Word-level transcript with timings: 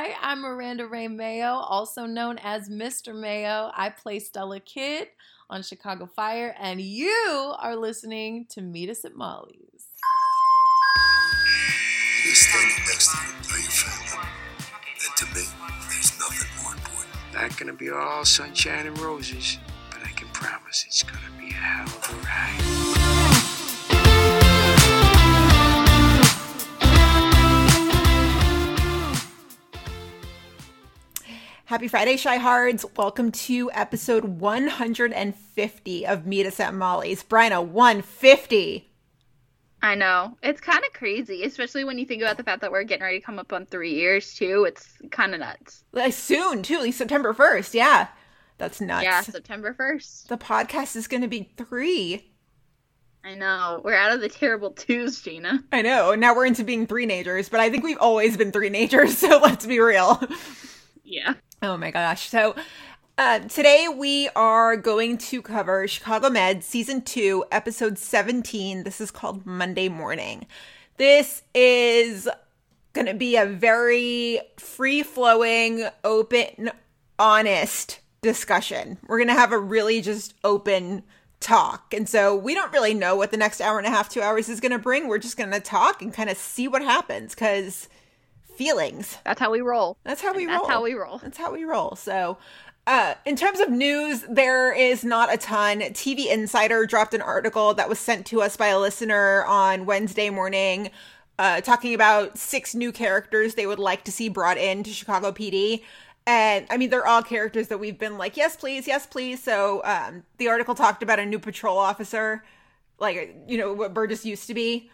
Hi, 0.00 0.14
I'm 0.22 0.42
Miranda 0.42 0.86
Rae 0.86 1.08
Mayo, 1.08 1.54
also 1.54 2.06
known 2.06 2.38
as 2.38 2.68
Mr. 2.68 3.12
Mayo. 3.12 3.72
I 3.74 3.90
play 3.90 4.20
Stella 4.20 4.60
Kidd 4.60 5.08
on 5.50 5.64
Chicago 5.64 6.06
Fire, 6.06 6.54
and 6.60 6.80
you 6.80 7.52
are 7.58 7.74
listening 7.74 8.46
to 8.50 8.62
Meet 8.62 8.90
Us 8.90 9.04
at 9.04 9.16
Molly's. 9.16 9.88
Me 12.24 12.30
standing 12.30 12.76
next 12.86 13.10
to 13.10 13.16
you, 13.26 13.56
are 13.56 13.58
your 13.58 13.70
family. 13.72 14.28
And 15.04 15.16
to 15.16 15.24
me, 15.34 15.46
there's 15.90 16.16
nothing 16.20 16.62
more 16.62 16.74
important. 16.74 17.34
Not 17.34 17.58
gonna 17.58 17.72
be 17.72 17.90
all 17.90 18.24
sunshine 18.24 18.86
and 18.86 18.96
roses, 19.00 19.58
but 19.90 20.04
I 20.04 20.10
can 20.10 20.28
promise 20.28 20.84
it's 20.86 21.02
gonna 21.02 21.36
be 21.40 21.48
a 21.48 21.54
hell 21.54 21.86
of 21.88 22.08
a 22.08 22.24
ride. 22.24 22.97
Happy 31.68 31.86
Friday, 31.86 32.16
Chi-Hards. 32.16 32.86
Welcome 32.96 33.30
to 33.30 33.70
episode 33.74 34.24
150 34.24 36.06
of 36.06 36.26
Meet 36.26 36.46
Us 36.46 36.60
at 36.60 36.72
Molly's. 36.72 37.22
Bryna, 37.22 37.62
150. 37.62 38.88
I 39.82 39.94
know. 39.94 40.38
It's 40.42 40.62
kind 40.62 40.82
of 40.82 40.94
crazy, 40.94 41.44
especially 41.44 41.84
when 41.84 41.98
you 41.98 42.06
think 42.06 42.22
about 42.22 42.38
the 42.38 42.42
fact 42.42 42.62
that 42.62 42.72
we're 42.72 42.84
getting 42.84 43.02
ready 43.02 43.20
to 43.20 43.26
come 43.26 43.38
up 43.38 43.52
on 43.52 43.66
three 43.66 43.92
years, 43.92 44.34
too. 44.34 44.64
It's 44.66 44.94
kind 45.10 45.34
of 45.34 45.40
nuts. 45.40 45.84
Like 45.92 46.14
soon, 46.14 46.62
too, 46.62 46.78
like 46.78 46.94
September 46.94 47.34
1st. 47.34 47.74
Yeah. 47.74 48.08
That's 48.56 48.80
nuts. 48.80 49.04
Yeah, 49.04 49.20
September 49.20 49.76
1st. 49.78 50.28
The 50.28 50.38
podcast 50.38 50.96
is 50.96 51.06
going 51.06 51.20
to 51.20 51.28
be 51.28 51.52
three. 51.58 52.32
I 53.22 53.34
know. 53.34 53.82
We're 53.84 53.92
out 53.92 54.14
of 54.14 54.22
the 54.22 54.30
terrible 54.30 54.70
twos, 54.70 55.20
Gina. 55.20 55.62
I 55.70 55.82
know. 55.82 56.14
Now 56.14 56.34
we're 56.34 56.46
into 56.46 56.64
being 56.64 56.86
three 56.86 57.06
nagers, 57.06 57.50
but 57.50 57.60
I 57.60 57.68
think 57.68 57.84
we've 57.84 58.00
always 58.00 58.38
been 58.38 58.52
three 58.52 58.70
nagers, 58.70 59.08
so 59.16 59.38
let's 59.42 59.66
be 59.66 59.80
real. 59.80 60.18
Yeah. 61.04 61.34
Oh 61.60 61.76
my 61.76 61.90
gosh. 61.90 62.28
So 62.28 62.54
uh, 63.16 63.40
today 63.40 63.88
we 63.88 64.28
are 64.36 64.76
going 64.76 65.18
to 65.18 65.42
cover 65.42 65.88
Chicago 65.88 66.30
Med 66.30 66.62
season 66.62 67.02
2, 67.02 67.46
episode 67.50 67.98
17. 67.98 68.84
This 68.84 69.00
is 69.00 69.10
called 69.10 69.44
Monday 69.44 69.88
Morning. 69.88 70.46
This 70.98 71.42
is 71.54 72.28
going 72.92 73.08
to 73.08 73.14
be 73.14 73.34
a 73.34 73.44
very 73.44 74.38
free 74.56 75.02
flowing, 75.02 75.88
open, 76.04 76.70
honest 77.18 77.98
discussion. 78.22 78.98
We're 79.08 79.18
going 79.18 79.26
to 79.26 79.34
have 79.34 79.50
a 79.50 79.58
really 79.58 80.00
just 80.00 80.34
open 80.44 81.02
talk. 81.40 81.92
And 81.92 82.08
so 82.08 82.36
we 82.36 82.54
don't 82.54 82.72
really 82.72 82.94
know 82.94 83.16
what 83.16 83.32
the 83.32 83.36
next 83.36 83.60
hour 83.60 83.78
and 83.78 83.86
a 83.86 83.90
half, 83.90 84.08
two 84.08 84.22
hours 84.22 84.48
is 84.48 84.60
going 84.60 84.70
to 84.70 84.78
bring. 84.78 85.08
We're 85.08 85.18
just 85.18 85.36
going 85.36 85.50
to 85.50 85.58
talk 85.58 86.02
and 86.02 86.14
kind 86.14 86.30
of 86.30 86.36
see 86.36 86.68
what 86.68 86.82
happens 86.82 87.34
because 87.34 87.88
feelings. 88.58 89.16
That's 89.24 89.40
how 89.40 89.52
we 89.52 89.60
roll. 89.60 89.96
That's 90.04 90.20
how 90.20 90.34
we 90.34 90.44
That's 90.44 90.60
roll. 90.60 90.68
how 90.68 90.82
we 90.82 90.94
roll. 90.94 91.18
That's 91.18 91.38
how 91.38 91.52
we 91.52 91.64
roll. 91.64 91.94
So, 91.94 92.38
uh, 92.88 93.14
in 93.24 93.36
terms 93.36 93.60
of 93.60 93.70
news, 93.70 94.24
there 94.28 94.72
is 94.72 95.04
not 95.04 95.32
a 95.32 95.36
ton. 95.36 95.80
TV 95.80 96.26
Insider 96.26 96.84
dropped 96.86 97.14
an 97.14 97.22
article 97.22 97.72
that 97.74 97.88
was 97.88 97.98
sent 97.98 98.26
to 98.26 98.42
us 98.42 98.56
by 98.56 98.68
a 98.68 98.78
listener 98.78 99.44
on 99.44 99.86
Wednesday 99.86 100.28
morning, 100.28 100.90
uh, 101.38 101.60
talking 101.60 101.94
about 101.94 102.36
six 102.36 102.74
new 102.74 102.90
characters 102.90 103.54
they 103.54 103.66
would 103.66 103.78
like 103.78 104.04
to 104.04 104.12
see 104.12 104.28
brought 104.28 104.58
in 104.58 104.82
to 104.82 104.90
Chicago 104.90 105.30
PD. 105.30 105.82
And 106.26 106.66
I 106.68 106.78
mean, 106.78 106.90
they're 106.90 107.06
all 107.06 107.22
characters 107.22 107.68
that 107.68 107.78
we've 107.78 107.98
been 107.98 108.18
like, 108.18 108.36
yes, 108.36 108.56
please, 108.56 108.88
yes, 108.88 109.06
please. 109.06 109.42
So, 109.42 109.82
um, 109.84 110.24
the 110.38 110.48
article 110.48 110.74
talked 110.74 111.02
about 111.02 111.18
a 111.20 111.26
new 111.26 111.38
patrol 111.38 111.78
officer, 111.78 112.42
like, 112.98 113.36
you 113.46 113.56
know, 113.56 113.72
what 113.72 113.94
Burgess 113.94 114.24
used 114.26 114.46
to 114.48 114.54
be. 114.54 114.90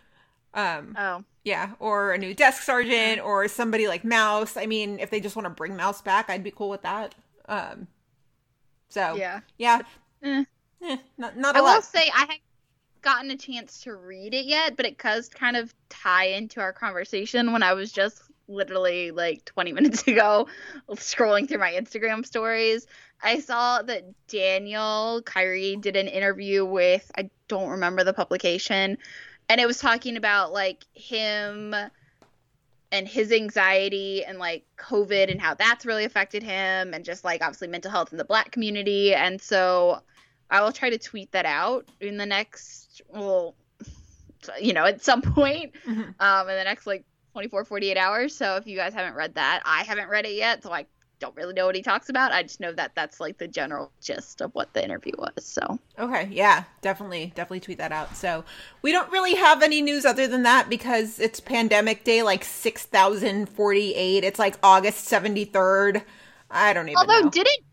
Um, 0.54 0.94
Oh. 0.98 1.24
yeah, 1.44 1.72
or 1.80 2.12
a 2.12 2.18
new 2.18 2.32
desk 2.34 2.62
sergeant 2.62 3.20
or 3.20 3.48
somebody 3.48 3.88
like 3.88 4.04
Mouse. 4.04 4.56
I 4.56 4.66
mean, 4.66 4.98
if 5.00 5.10
they 5.10 5.20
just 5.20 5.36
want 5.36 5.46
to 5.46 5.50
bring 5.50 5.76
Mouse 5.76 6.00
back, 6.00 6.30
I'd 6.30 6.44
be 6.44 6.50
cool 6.52 6.70
with 6.70 6.82
that. 6.82 7.14
Um 7.46 7.88
so 8.88 9.16
Yeah. 9.16 9.40
yeah. 9.58 9.80
Eh. 10.22 10.44
Eh, 10.82 10.96
not 11.18 11.36
not 11.36 11.56
I 11.56 11.60
will 11.60 11.82
say 11.82 12.10
I 12.14 12.20
haven't 12.20 12.40
gotten 13.02 13.30
a 13.30 13.36
chance 13.36 13.80
to 13.82 13.94
read 13.94 14.32
it 14.32 14.46
yet, 14.46 14.76
but 14.76 14.86
it 14.86 14.96
does 14.98 15.28
kind 15.28 15.56
of 15.56 15.74
tie 15.90 16.26
into 16.28 16.60
our 16.60 16.72
conversation 16.72 17.52
when 17.52 17.62
I 17.62 17.74
was 17.74 17.92
just 17.92 18.22
literally 18.48 19.10
like 19.10 19.44
20 19.46 19.72
minutes 19.78 20.06
ago 20.06 20.46
scrolling 20.92 21.48
through 21.48 21.58
my 21.58 21.72
Instagram 21.72 22.24
stories. 22.24 22.86
I 23.22 23.40
saw 23.40 23.82
that 23.82 24.04
Daniel 24.28 25.22
Kyrie 25.24 25.76
did 25.76 25.96
an 25.96 26.08
interview 26.08 26.64
with, 26.64 27.10
I 27.16 27.30
don't 27.48 27.70
remember 27.70 28.04
the 28.04 28.12
publication, 28.12 28.98
and 29.48 29.60
it 29.60 29.66
was 29.66 29.78
talking 29.78 30.16
about 30.16 30.52
like 30.52 30.84
him 30.94 31.74
and 32.92 33.08
his 33.08 33.32
anxiety 33.32 34.24
and 34.24 34.38
like 34.38 34.64
COVID 34.78 35.30
and 35.30 35.40
how 35.40 35.54
that's 35.54 35.84
really 35.84 36.04
affected 36.04 36.42
him, 36.42 36.94
and 36.94 37.04
just 37.04 37.24
like 37.24 37.42
obviously 37.42 37.68
mental 37.68 37.90
health 37.90 38.12
in 38.12 38.18
the 38.18 38.24
black 38.24 38.50
community. 38.52 39.14
And 39.14 39.40
so 39.40 40.00
I 40.50 40.62
will 40.62 40.72
try 40.72 40.90
to 40.90 40.98
tweet 40.98 41.32
that 41.32 41.46
out 41.46 41.86
in 42.00 42.16
the 42.16 42.26
next, 42.26 43.02
well, 43.08 43.56
you 44.60 44.72
know, 44.72 44.84
at 44.84 45.02
some 45.02 45.22
point 45.34 45.72
Mhm. 45.86 46.14
um, 46.20 46.48
in 46.48 46.56
the 46.56 46.64
next 46.64 46.86
like 46.86 47.04
24, 47.32 47.64
48 47.64 47.96
hours. 47.96 48.36
So 48.36 48.56
if 48.56 48.66
you 48.66 48.76
guys 48.76 48.94
haven't 48.94 49.14
read 49.14 49.34
that, 49.34 49.62
I 49.64 49.82
haven't 49.82 50.08
read 50.08 50.24
it 50.26 50.34
yet, 50.34 50.62
so 50.62 50.72
I 50.72 50.86
don't 51.20 51.34
really 51.36 51.54
know 51.54 51.66
what 51.66 51.74
he 51.74 51.82
talks 51.82 52.08
about. 52.08 52.32
I 52.32 52.42
just 52.42 52.60
know 52.60 52.72
that 52.72 52.94
that's 52.94 53.20
like 53.20 53.38
the 53.38 53.48
general 53.48 53.92
gist 54.00 54.40
of 54.40 54.54
what 54.54 54.74
the 54.74 54.84
interview 54.84 55.12
was. 55.16 55.44
So 55.44 55.78
Okay, 55.98 56.28
yeah, 56.32 56.64
definitely, 56.80 57.32
definitely 57.34 57.60
tweet 57.60 57.78
that 57.78 57.92
out. 57.92 58.16
So 58.16 58.44
we 58.82 58.92
don't 58.92 59.10
really 59.10 59.34
have 59.34 59.62
any 59.62 59.80
news 59.82 60.04
other 60.04 60.26
than 60.26 60.42
that 60.42 60.68
because 60.68 61.18
it's 61.18 61.40
pandemic 61.40 62.04
day, 62.04 62.22
like 62.22 62.44
six 62.44 62.84
thousand 62.84 63.48
forty-eight. 63.48 64.24
It's 64.24 64.38
like 64.38 64.56
August 64.62 65.04
seventy-third. 65.04 66.02
I 66.50 66.72
don't 66.72 66.88
even 66.88 66.98
although 66.98 67.20
know. 67.20 67.30
didn't 67.30 67.64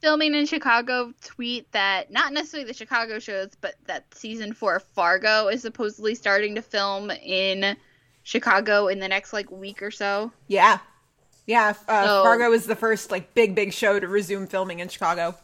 filming 0.00 0.34
in 0.34 0.46
Chicago 0.46 1.12
tweet 1.24 1.70
that 1.72 2.10
not 2.10 2.32
necessarily 2.32 2.66
the 2.66 2.74
Chicago 2.74 3.18
shows, 3.20 3.50
but 3.60 3.76
that 3.86 4.12
season 4.14 4.52
four 4.52 4.76
of 4.76 4.82
Fargo 4.82 5.46
is 5.48 5.62
supposedly 5.62 6.14
starting 6.16 6.56
to 6.56 6.62
film 6.62 7.10
in 7.10 7.76
Chicago 8.24 8.88
in 8.88 8.98
the 8.98 9.08
next 9.08 9.32
like 9.32 9.50
week 9.50 9.82
or 9.82 9.90
so. 9.90 10.32
yeah, 10.48 10.78
yeah. 11.46 11.74
Uh, 11.88 12.06
So- 12.06 12.22
Fargo 12.24 12.52
is 12.52 12.66
the 12.66 12.76
first 12.76 13.10
like 13.10 13.34
big, 13.34 13.54
big 13.54 13.72
show 13.72 13.98
to 13.98 14.08
resume 14.08 14.46
filming 14.46 14.80
in 14.80 14.88
Chicago. 14.88 15.34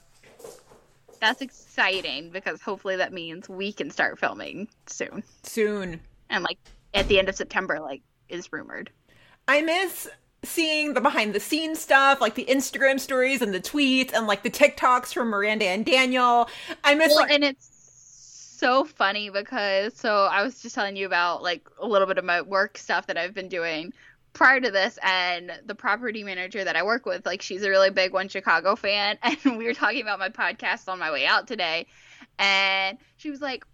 That's 1.21 1.43
exciting 1.43 2.31
because 2.31 2.61
hopefully 2.61 2.97
that 2.97 3.13
means 3.13 3.49
we 3.49 3.73
can 3.73 3.91
start 3.91 4.19
filming 4.19 4.69
soon. 4.87 5.25
Soon. 5.43 6.01
And 6.31 6.45
like 6.45 6.59
at 6.95 7.09
the 7.09 7.19
end 7.19 7.29
of 7.29 7.35
September, 7.35 7.81
like 7.81 8.03
is 8.29 8.53
rumored. 8.53 8.91
I 9.49 9.63
miss 9.63 10.09
seeing 10.45 10.95
the 10.95 11.01
behind 11.01 11.35
the 11.35 11.41
scenes 11.41 11.81
stuff, 11.81 12.21
like 12.21 12.37
the 12.37 12.45
Instagram 12.45 13.01
stories 13.01 13.43
and 13.43 13.53
the 13.53 13.61
tweets 13.61 14.13
and 14.13 14.27
like 14.29 14.45
the 14.45 14.51
TikToks 14.51 15.13
from 15.13 15.29
Miranda 15.29 15.67
and 15.67 15.85
Daniel. 15.85 16.49
I 16.85 16.95
miss 16.95 17.09
Well, 17.09 17.23
like 17.23 17.33
and 17.33 17.43
it's 17.43 17.69
so 18.57 18.85
funny 18.85 19.31
because 19.31 19.95
so 19.95 20.29
I 20.31 20.43
was 20.43 20.61
just 20.61 20.75
telling 20.75 20.97
you 20.97 21.07
about 21.07 21.43
like 21.43 21.69
a 21.81 21.87
little 21.87 22.07
bit 22.07 22.19
of 22.19 22.25
my 22.25 22.43
work 22.43 22.79
stuff 22.79 23.07
that 23.09 23.17
I've 23.17 23.35
been 23.35 23.49
doing 23.49 23.93
prior 24.33 24.61
to 24.61 24.71
this 24.71 24.99
and 25.03 25.53
the 25.67 25.75
property 25.75 26.23
manager 26.23 26.63
that 26.63 26.77
I 26.77 26.83
work 26.83 27.07
with 27.07 27.27
like 27.27 27.43
she's 27.43 27.63
a 27.63 27.71
really 27.71 27.91
big 27.91 28.13
one 28.13 28.29
Chicago 28.29 28.77
fan 28.77 29.19
and 29.23 29.59
we 29.59 29.65
were 29.65 29.75
talking 29.75 30.03
about 30.03 30.19
my 30.19 30.29
podcast 30.29 30.89
on 30.89 30.99
my 30.99 31.11
way 31.11 31.27
out 31.27 31.47
today 31.47 31.87
and 32.39 32.99
she 33.17 33.31
was 33.31 33.41
like 33.41 33.65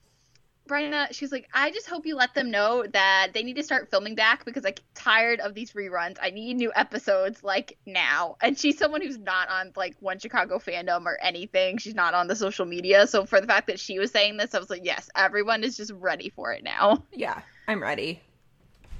Brenna, 0.69 1.12
she's 1.12 1.31
like, 1.31 1.48
I 1.53 1.70
just 1.70 1.87
hope 1.88 2.06
you 2.06 2.16
let 2.16 2.34
them 2.34 2.50
know 2.50 2.87
that 2.93 3.32
they 3.34 3.43
need 3.43 3.56
to 3.56 3.62
start 3.62 3.91
filming 3.91 4.14
back 4.14 4.47
because 4.47 4.64
I'm 4.64 4.72
tired 4.94 5.41
of 5.41 5.54
these 5.54 5.72
reruns. 5.72 6.16
I 6.22 6.31
need 6.31 6.56
new 6.56 6.72
episodes 6.75 7.44
like 7.44 7.76
now. 7.84 8.37
And 8.41 8.59
she's 8.59 8.78
someone 8.78 9.03
who's 9.03 9.19
not 9.19 9.50
on 9.50 9.72
like 9.76 9.94
One 10.00 10.19
Chicago 10.19 10.59
fandom 10.59 11.04
or 11.04 11.19
anything. 11.20 11.76
She's 11.76 11.94
not 11.94 12.14
on 12.14 12.28
the 12.28 12.37
social 12.37 12.64
media. 12.64 13.06
So 13.06 13.26
for 13.26 13.41
the 13.41 13.47
fact 13.47 13.66
that 13.66 13.78
she 13.78 13.98
was 13.98 14.10
saying 14.10 14.38
this, 14.38 14.54
I 14.54 14.59
was 14.59 14.70
like, 14.70 14.84
yes, 14.84 15.10
everyone 15.14 15.64
is 15.64 15.76
just 15.76 15.93
ready 15.93 16.31
for 16.31 16.53
it 16.53 16.64
now. 16.64 17.04
yeah, 17.12 17.43
I'm 17.69 17.82
ready. 17.82 18.22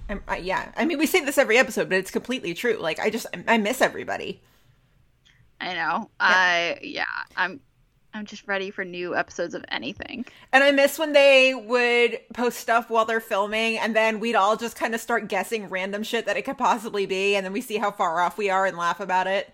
I'm 0.09 0.22
I, 0.28 0.37
yeah. 0.38 0.72
I 0.76 0.84
mean, 0.84 0.98
we 0.98 1.06
say 1.06 1.25
this 1.25 1.38
every 1.38 1.56
episode, 1.59 1.88
but 1.88 1.98
it's 1.98 2.10
completely 2.10 2.54
true. 2.54 2.76
Like 2.78 3.00
I 3.00 3.10
just 3.10 3.26
I 3.48 3.59
miss 3.59 3.81
everybody. 3.81 4.42
I 5.61 5.75
know. 5.75 6.11
I 6.20 6.79
yeah, 6.82 7.05
I'm 7.37 7.61
I'm 8.12 8.26
just 8.26 8.46
ready 8.46 8.70
for 8.70 8.84
new 8.84 9.17
episodes 9.17 9.55
of 9.55 9.64
anything. 9.69 10.25
And 10.52 10.62
I 10.62 10.70
miss 10.70 10.99
when 10.99 11.12
they 11.12 11.52
would 11.52 12.20
post 12.32 12.58
stuff 12.58 12.88
while 12.88 13.05
they're 13.05 13.20
filming, 13.20 13.79
and 13.79 13.94
then 13.94 14.20
we'd 14.20 14.37
all 14.37 14.56
just 14.56 14.76
kind 14.76 14.94
of 14.94 15.00
start 15.00 15.29
guessing 15.29 15.69
random 15.69 16.05
shit 16.05 16.26
that 16.26 16.37
it 16.37 16.43
could 16.43 16.58
possibly 16.58 17.06
be, 17.06 17.34
and 17.34 17.44
then 17.44 17.52
we 17.52 17.61
see 17.61 17.76
how 17.76 17.90
far 17.90 18.20
off 18.20 18.38
we 18.38 18.50
are 18.50 18.67
and 18.67 18.76
laugh 18.76 19.00
about 19.00 19.26
it. 19.26 19.52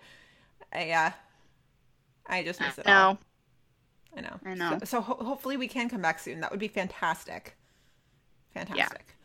I, 0.71 0.91
uh, 0.91 1.11
I 2.27 2.43
just 2.43 2.61
miss 2.61 2.77
it 2.77 2.87
all. 2.87 3.13
No. 3.13 3.19
I 4.15 4.21
know. 4.21 4.39
I 4.45 4.53
know. 4.53 4.77
So, 4.79 4.85
so 4.85 5.01
ho- 5.01 5.23
hopefully 5.25 5.57
we 5.57 5.67
can 5.67 5.89
come 5.89 6.01
back 6.01 6.19
soon. 6.19 6.41
That 6.41 6.51
would 6.51 6.59
be 6.59 6.67
fantastic. 6.67 7.55
Fantastic. 8.53 9.15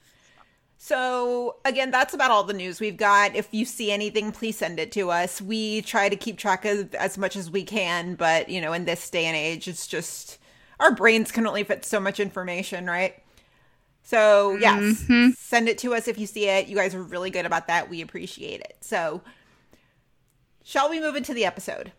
So 0.86 1.56
again, 1.64 1.90
that's 1.90 2.14
about 2.14 2.30
all 2.30 2.44
the 2.44 2.52
news 2.52 2.78
we've 2.78 2.96
got. 2.96 3.34
If 3.34 3.48
you 3.50 3.64
see 3.64 3.90
anything, 3.90 4.30
please 4.30 4.56
send 4.56 4.78
it 4.78 4.92
to 4.92 5.10
us. 5.10 5.42
We 5.42 5.82
try 5.82 6.08
to 6.08 6.14
keep 6.14 6.38
track 6.38 6.64
of 6.64 6.94
as 6.94 7.18
much 7.18 7.34
as 7.34 7.50
we 7.50 7.64
can, 7.64 8.14
but 8.14 8.48
you 8.48 8.60
know, 8.60 8.72
in 8.72 8.84
this 8.84 9.10
day 9.10 9.24
and 9.24 9.36
age, 9.36 9.66
it's 9.66 9.88
just 9.88 10.38
our 10.78 10.94
brains 10.94 11.32
can 11.32 11.44
only 11.44 11.64
fit 11.64 11.84
so 11.84 11.98
much 11.98 12.20
information, 12.20 12.86
right? 12.86 13.20
So 14.04 14.54
yes, 14.60 15.02
Mhm. 15.08 15.34
send 15.34 15.68
it 15.68 15.78
to 15.78 15.92
us 15.92 16.06
if 16.06 16.20
you 16.20 16.26
see 16.28 16.48
it. 16.48 16.68
You 16.68 16.76
guys 16.76 16.94
are 16.94 17.02
really 17.02 17.30
good 17.30 17.46
about 17.46 17.66
that. 17.66 17.90
We 17.90 18.00
appreciate 18.00 18.60
it. 18.60 18.76
So 18.80 19.22
shall 20.62 20.88
we 20.88 21.00
move 21.00 21.16
into 21.16 21.34
the 21.34 21.44
episode? 21.46 21.90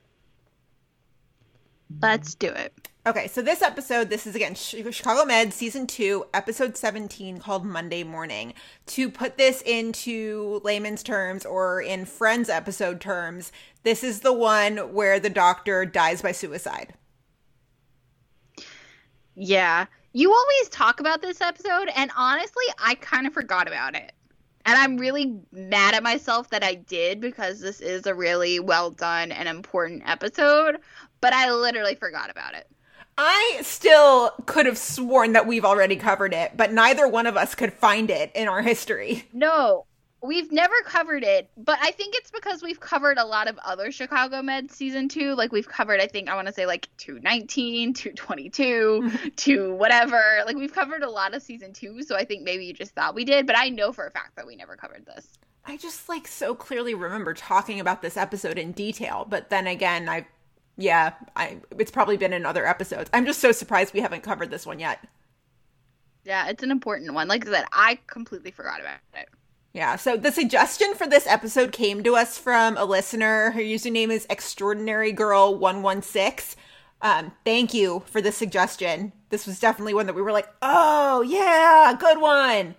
Let's 2.02 2.36
do 2.36 2.48
it. 2.48 2.88
Okay, 3.08 3.30
so 3.30 3.42
this 3.42 3.62
episode, 3.62 4.10
this 4.10 4.28
is 4.28 4.36
again 4.36 4.54
Chicago 4.54 5.24
Med 5.24 5.54
season 5.54 5.88
two, 5.88 6.26
episode 6.34 6.76
17, 6.76 7.40
called 7.40 7.64
Monday 7.64 8.04
Morning. 8.04 8.54
To 8.88 9.10
put 9.10 9.38
this 9.38 9.62
into 9.62 10.60
layman's 10.66 11.04
terms 11.04 11.46
or 11.46 11.82
in 11.82 12.04
Friends 12.04 12.50
episode 12.50 13.00
terms, 13.00 13.54
this 13.84 14.04
is 14.04 14.20
the 14.20 14.34
one 14.34 14.94
where 14.94 15.22
the 15.22 15.30
doctor 15.30 15.86
dies 15.86 16.22
by 16.22 16.34
suicide. 16.34 16.96
Yeah. 19.36 19.86
You 20.12 20.34
always 20.34 20.68
talk 20.68 21.00
about 21.00 21.22
this 21.22 21.40
episode, 21.40 21.90
and 21.96 22.12
honestly, 22.18 22.66
I 22.78 22.96
kind 22.96 23.26
of 23.26 23.32
forgot 23.32 23.70
about 23.70 23.96
it. 23.96 24.12
And 24.66 24.78
I'm 24.78 24.98
really 24.98 25.40
mad 25.54 25.94
at 25.94 26.04
myself 26.04 26.50
that 26.50 26.62
I 26.62 26.74
did 26.74 27.22
because 27.22 27.62
this 27.62 27.80
is 27.80 28.06
a 28.06 28.14
really 28.14 28.60
well 28.60 28.92
done 28.92 29.32
and 29.32 29.48
important 29.48 30.04
episode, 30.06 30.80
but 31.22 31.32
I 31.32 31.54
literally 31.54 31.96
forgot 31.96 32.30
about 32.30 32.54
it. 32.54 32.68
I 33.18 33.60
still 33.64 34.32
could 34.46 34.68
have 34.68 34.78
sworn 34.78 35.34
that 35.34 35.48
we've 35.48 35.66
already 35.66 35.96
covered 35.96 36.34
it, 36.34 36.56
but 36.56 36.72
neither 36.72 37.08
one 37.08 37.26
of 37.26 37.36
us 37.36 37.56
could 37.56 37.74
find 37.74 38.12
it 38.12 38.32
in 38.36 38.48
our 38.48 38.62
history. 38.62 39.26
No, 39.34 39.86
we've 40.22 40.52
never 40.52 40.76
covered 40.86 41.24
it, 41.24 41.50
but 41.58 41.80
I 41.82 41.92
think 41.92 42.14
it's 42.16 42.30
because 42.30 42.62
we've 42.62 42.80
covered 42.80 43.18
a 43.18 43.26
lot 43.26 43.48
of 43.48 43.58
other 43.66 43.92
Chicago 43.92 44.42
Med 44.42 44.72
season 44.72 45.10
two. 45.10 45.34
Like 45.34 45.52
we've 45.52 45.68
covered, 45.68 46.00
I 46.00 46.08
think 46.08 46.30
I 46.30 46.36
want 46.36 46.48
to 46.48 46.54
say 46.54 46.68
like 46.68 46.90
219, 46.98 47.94
222, 47.94 49.12
to 49.36 49.74
whatever. 49.74 50.22
Like 50.46 50.56
we've 50.56 50.74
covered 50.74 51.02
a 51.02 51.10
lot 51.10 51.34
of 51.34 51.42
season 51.42 51.74
two, 51.74 52.04
so 52.04 52.16
I 52.16 52.24
think 52.24 52.44
maybe 52.44 52.66
you 52.66 52.74
just 52.74 52.94
thought 52.94 53.16
we 53.16 53.26
did, 53.26 53.48
but 53.48 53.58
I 53.58 53.70
know 53.70 53.92
for 53.92 54.06
a 54.06 54.12
fact 54.12 54.36
that 54.36 54.46
we 54.46 54.56
never 54.56 54.76
covered 54.76 55.06
this. 55.06 55.28
I 55.66 55.76
just 55.76 56.08
like 56.08 56.28
so 56.28 56.56
clearly 56.56 56.94
remember 56.94 57.34
talking 57.34 57.80
about 57.80 58.02
this 58.02 58.16
episode 58.16 58.58
in 58.58 58.72
detail, 58.72 59.26
but 59.28 59.50
then 59.50 59.68
again, 59.68 60.08
I 60.08 60.28
yeah, 60.78 61.14
I 61.36 61.58
it's 61.78 61.92
probably 61.92 62.18
been 62.18 62.34
in 62.34 62.46
other 62.46 62.66
episodes. 62.66 63.10
I'm 63.14 63.26
just 63.26 63.40
so 63.40 63.52
surprised 63.52 63.94
we 63.94 64.02
haven't 64.02 64.24
covered 64.24 64.52
this 64.52 64.66
one 64.66 64.80
yet. 64.80 65.06
Yeah, 66.24 66.50
it's 66.50 66.64
an 66.64 66.72
important 66.72 67.14
one. 67.14 67.28
Like 67.28 67.48
I 67.48 67.52
said, 67.52 67.66
I 67.72 68.00
completely 68.08 68.52
forgot 68.52 68.82
about 68.82 69.00
it. 69.16 69.30
Yeah, 69.74 69.96
so 69.96 70.18
the 70.18 70.32
suggestion 70.32 70.96
for 70.96 71.08
this 71.08 71.28
episode 71.28 71.72
came 71.72 72.04
to 72.04 72.16
us 72.16 72.38
from 72.38 72.78
a 72.78 72.86
listener. 72.86 73.52
Her 73.52 73.62
username 73.62 74.10
is 74.10 74.26
Extraordinary 74.30 75.12
Girl 75.12 75.56
116. 75.56 76.62
Um, 77.02 77.32
thank 77.46 77.74
you 77.74 78.02
for 78.08 78.22
the 78.22 78.32
suggestion. 78.32 79.14
This 79.30 79.46
was 79.46 79.60
definitely 79.60 79.94
one 79.94 80.08
that 80.08 80.16
we 80.16 80.22
were 80.22 80.32
like, 80.32 80.48
oh, 80.62 81.22
yeah, 81.22 81.96
good 82.00 82.20
one. 82.20 82.76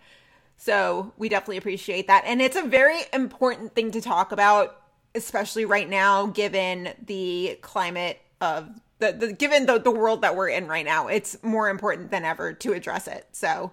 So 0.56 1.12
we 1.16 1.28
definitely 1.28 1.58
appreciate 1.58 2.08
that. 2.08 2.24
And 2.26 2.42
it's 2.42 2.56
a 2.56 2.62
very 2.62 2.98
important 3.12 3.74
thing 3.74 3.92
to 3.92 4.00
talk 4.00 4.32
about, 4.32 4.77
especially 5.14 5.64
right 5.64 5.88
now, 5.88 6.26
given 6.26 6.90
the 7.04 7.58
climate 7.62 8.20
of 8.40 8.68
the, 8.98 9.12
the 9.12 9.32
given 9.32 9.66
the, 9.66 9.78
the 9.78 9.90
world 9.90 10.22
that 10.22 10.34
we're 10.36 10.48
in 10.48 10.66
right 10.66 10.84
now. 10.84 11.08
It's 11.08 11.42
more 11.42 11.68
important 11.68 12.10
than 12.10 12.24
ever 12.24 12.52
to 12.52 12.72
address 12.72 13.06
it. 13.08 13.26
So, 13.32 13.72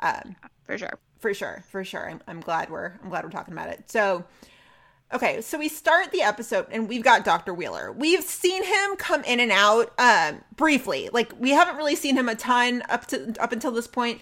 um, 0.00 0.36
For 0.64 0.76
sure. 0.78 0.98
for 1.18 1.32
sure 1.32 1.64
for 1.70 1.82
sure 1.84 2.08
I'm, 2.10 2.20
I'm 2.28 2.40
glad 2.40 2.68
we're 2.70 2.92
i'm 3.02 3.08
glad 3.08 3.24
we're 3.24 3.30
talking 3.30 3.54
about 3.54 3.70
it 3.70 3.90
so 3.90 4.24
okay 5.14 5.40
so 5.40 5.58
we 5.58 5.68
start 5.68 6.12
the 6.12 6.20
episode 6.22 6.66
and 6.70 6.88
we've 6.88 7.02
got 7.02 7.24
dr 7.24 7.52
wheeler 7.54 7.90
we've 7.90 8.22
seen 8.22 8.62
him 8.62 8.96
come 8.96 9.24
in 9.24 9.40
and 9.40 9.50
out 9.50 9.92
um 9.98 10.42
briefly 10.56 11.08
like 11.12 11.32
we 11.40 11.50
haven't 11.50 11.76
really 11.76 11.96
seen 11.96 12.16
him 12.16 12.28
a 12.28 12.34
ton 12.34 12.82
up 12.90 13.06
to 13.06 13.34
up 13.40 13.52
until 13.52 13.70
this 13.70 13.86
point 13.86 14.20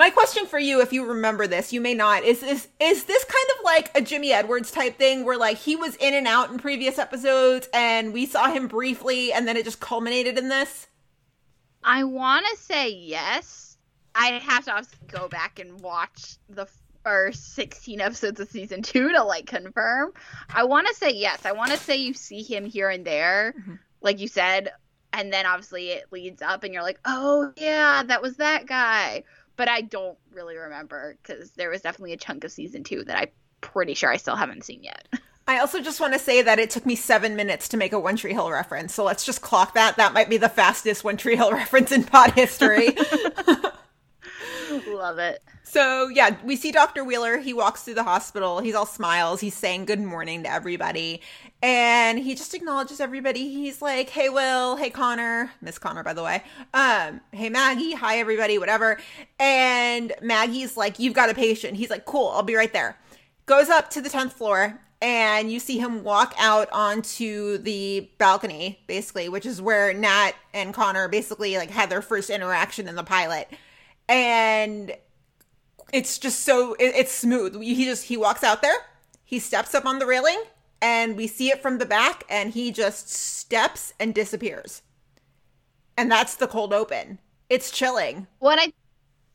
my 0.00 0.10
question 0.10 0.46
for 0.46 0.58
you 0.58 0.80
if 0.80 0.92
you 0.92 1.04
remember 1.04 1.46
this 1.46 1.72
you 1.72 1.80
may 1.80 1.92
not 1.94 2.24
is 2.24 2.40
this 2.40 2.66
is 2.80 3.04
this 3.04 3.24
kind 3.24 3.58
of 3.58 3.64
like 3.64 3.90
a 3.94 4.00
jimmy 4.00 4.32
edwards 4.32 4.70
type 4.70 4.96
thing 4.96 5.24
where 5.24 5.36
like 5.38 5.58
he 5.58 5.76
was 5.76 5.94
in 5.96 6.14
and 6.14 6.26
out 6.26 6.50
in 6.50 6.58
previous 6.58 6.98
episodes 6.98 7.68
and 7.74 8.12
we 8.12 8.24
saw 8.26 8.50
him 8.50 8.66
briefly 8.66 9.32
and 9.32 9.46
then 9.46 9.56
it 9.56 9.64
just 9.64 9.78
culminated 9.80 10.38
in 10.38 10.48
this 10.48 10.86
I 11.82 12.04
want 12.04 12.44
to 12.50 12.56
say 12.62 12.90
yes. 12.90 13.78
I 14.14 14.32
have 14.32 14.66
to 14.66 14.72
obviously 14.72 14.98
go 15.08 15.28
back 15.28 15.58
and 15.58 15.80
watch 15.80 16.36
the 16.50 16.66
first 17.04 17.54
16 17.54 18.02
episodes 18.02 18.38
of 18.38 18.50
season 18.50 18.82
two 18.82 19.10
to 19.12 19.22
like 19.24 19.46
confirm. 19.46 20.12
I 20.52 20.64
want 20.64 20.88
to 20.88 20.94
say 20.94 21.10
yes. 21.10 21.46
I 21.46 21.52
want 21.52 21.70
to 21.70 21.78
say 21.78 21.96
you 21.96 22.12
see 22.12 22.42
him 22.42 22.66
here 22.66 22.90
and 22.90 23.04
there, 23.06 23.54
Mhm. 23.58 23.78
like 24.02 24.18
you 24.18 24.28
said, 24.28 24.72
and 25.14 25.32
then 25.32 25.46
obviously 25.46 25.88
it 25.88 26.04
leads 26.12 26.42
up 26.42 26.64
and 26.64 26.74
you're 26.74 26.82
like, 26.82 27.00
oh 27.06 27.50
yeah, 27.56 28.02
that 28.02 28.20
was 28.20 28.36
that 28.36 28.66
guy. 28.66 29.24
But 29.56 29.68
I 29.68 29.82
don't 29.82 30.18
really 30.32 30.56
remember 30.56 31.16
because 31.22 31.50
there 31.52 31.70
was 31.70 31.82
definitely 31.82 32.12
a 32.12 32.16
chunk 32.16 32.44
of 32.44 32.52
season 32.52 32.84
two 32.84 33.04
that 33.04 33.16
I'm 33.16 33.28
pretty 33.60 33.94
sure 33.94 34.10
I 34.10 34.16
still 34.16 34.36
haven't 34.36 34.64
seen 34.64 34.82
yet. 34.82 35.06
I 35.46 35.58
also 35.58 35.80
just 35.80 36.00
want 36.00 36.12
to 36.12 36.18
say 36.18 36.42
that 36.42 36.60
it 36.60 36.70
took 36.70 36.86
me 36.86 36.94
seven 36.94 37.34
minutes 37.34 37.68
to 37.70 37.76
make 37.76 37.92
a 37.92 37.98
One 37.98 38.14
Tree 38.14 38.32
Hill 38.32 38.50
reference, 38.50 38.94
so 38.94 39.02
let's 39.02 39.24
just 39.24 39.42
clock 39.42 39.74
that. 39.74 39.96
That 39.96 40.12
might 40.12 40.30
be 40.30 40.36
the 40.36 40.48
fastest 40.48 41.02
One 41.02 41.16
Tree 41.16 41.34
Hill 41.34 41.50
reference 41.52 41.90
in 41.90 42.04
pod 42.04 42.32
history. 42.32 42.96
Love 44.88 45.18
it. 45.18 45.42
so 45.62 46.08
yeah, 46.08 46.36
we 46.44 46.56
see 46.56 46.72
Dr. 46.72 47.04
Wheeler. 47.04 47.38
He 47.38 47.52
walks 47.52 47.82
through 47.82 47.94
the 47.94 48.04
hospital. 48.04 48.60
He's 48.60 48.74
all 48.74 48.86
smiles. 48.86 49.40
He's 49.40 49.54
saying 49.54 49.84
good 49.86 50.00
morning 50.00 50.42
to 50.44 50.52
everybody, 50.52 51.20
and 51.62 52.18
he 52.18 52.34
just 52.34 52.54
acknowledges 52.54 53.00
everybody. 53.00 53.48
He's 53.48 53.82
like, 53.82 54.10
"Hey, 54.10 54.28
Will. 54.28 54.76
Hey, 54.76 54.90
Connor. 54.90 55.50
Miss 55.60 55.78
Connor, 55.78 56.02
by 56.02 56.12
the 56.12 56.22
way. 56.22 56.42
Um, 56.74 57.20
hey, 57.32 57.48
Maggie. 57.48 57.92
Hi, 57.92 58.18
everybody. 58.18 58.58
Whatever." 58.58 58.98
And 59.38 60.12
Maggie's 60.22 60.76
like, 60.76 60.98
"You've 60.98 61.14
got 61.14 61.30
a 61.30 61.34
patient." 61.34 61.76
He's 61.76 61.90
like, 61.90 62.04
"Cool. 62.04 62.28
I'll 62.28 62.42
be 62.42 62.54
right 62.54 62.72
there." 62.72 62.96
Goes 63.46 63.68
up 63.68 63.90
to 63.90 64.00
the 64.00 64.08
tenth 64.08 64.32
floor 64.32 64.80
and 65.02 65.50
you 65.50 65.58
see 65.58 65.78
him 65.78 66.04
walk 66.04 66.34
out 66.38 66.68
onto 66.72 67.58
the 67.58 68.10
balcony 68.18 68.80
basically 68.86 69.28
which 69.28 69.46
is 69.46 69.62
where 69.62 69.94
nat 69.94 70.32
and 70.52 70.74
connor 70.74 71.08
basically 71.08 71.56
like 71.56 71.70
had 71.70 71.88
their 71.88 72.02
first 72.02 72.28
interaction 72.30 72.86
in 72.86 72.94
the 72.96 73.02
pilot 73.02 73.48
and 74.10 74.94
it's 75.92 76.18
just 76.18 76.40
so 76.40 76.74
it, 76.74 76.94
it's 76.96 77.12
smooth 77.12 77.60
he 77.60 77.84
just 77.84 78.04
he 78.04 78.16
walks 78.16 78.44
out 78.44 78.62
there 78.62 78.76
he 79.24 79.38
steps 79.38 79.74
up 79.74 79.86
on 79.86 79.98
the 79.98 80.06
railing 80.06 80.42
and 80.82 81.16
we 81.16 81.26
see 81.26 81.48
it 81.50 81.62
from 81.62 81.78
the 81.78 81.86
back 81.86 82.24
and 82.28 82.52
he 82.52 82.70
just 82.72 83.10
steps 83.10 83.92
and 84.00 84.14
disappears 84.14 84.82
and 85.96 86.10
that's 86.10 86.36
the 86.36 86.46
cold 86.48 86.72
open 86.72 87.18
it's 87.48 87.70
chilling 87.70 88.26
What 88.38 88.58
I 88.58 88.72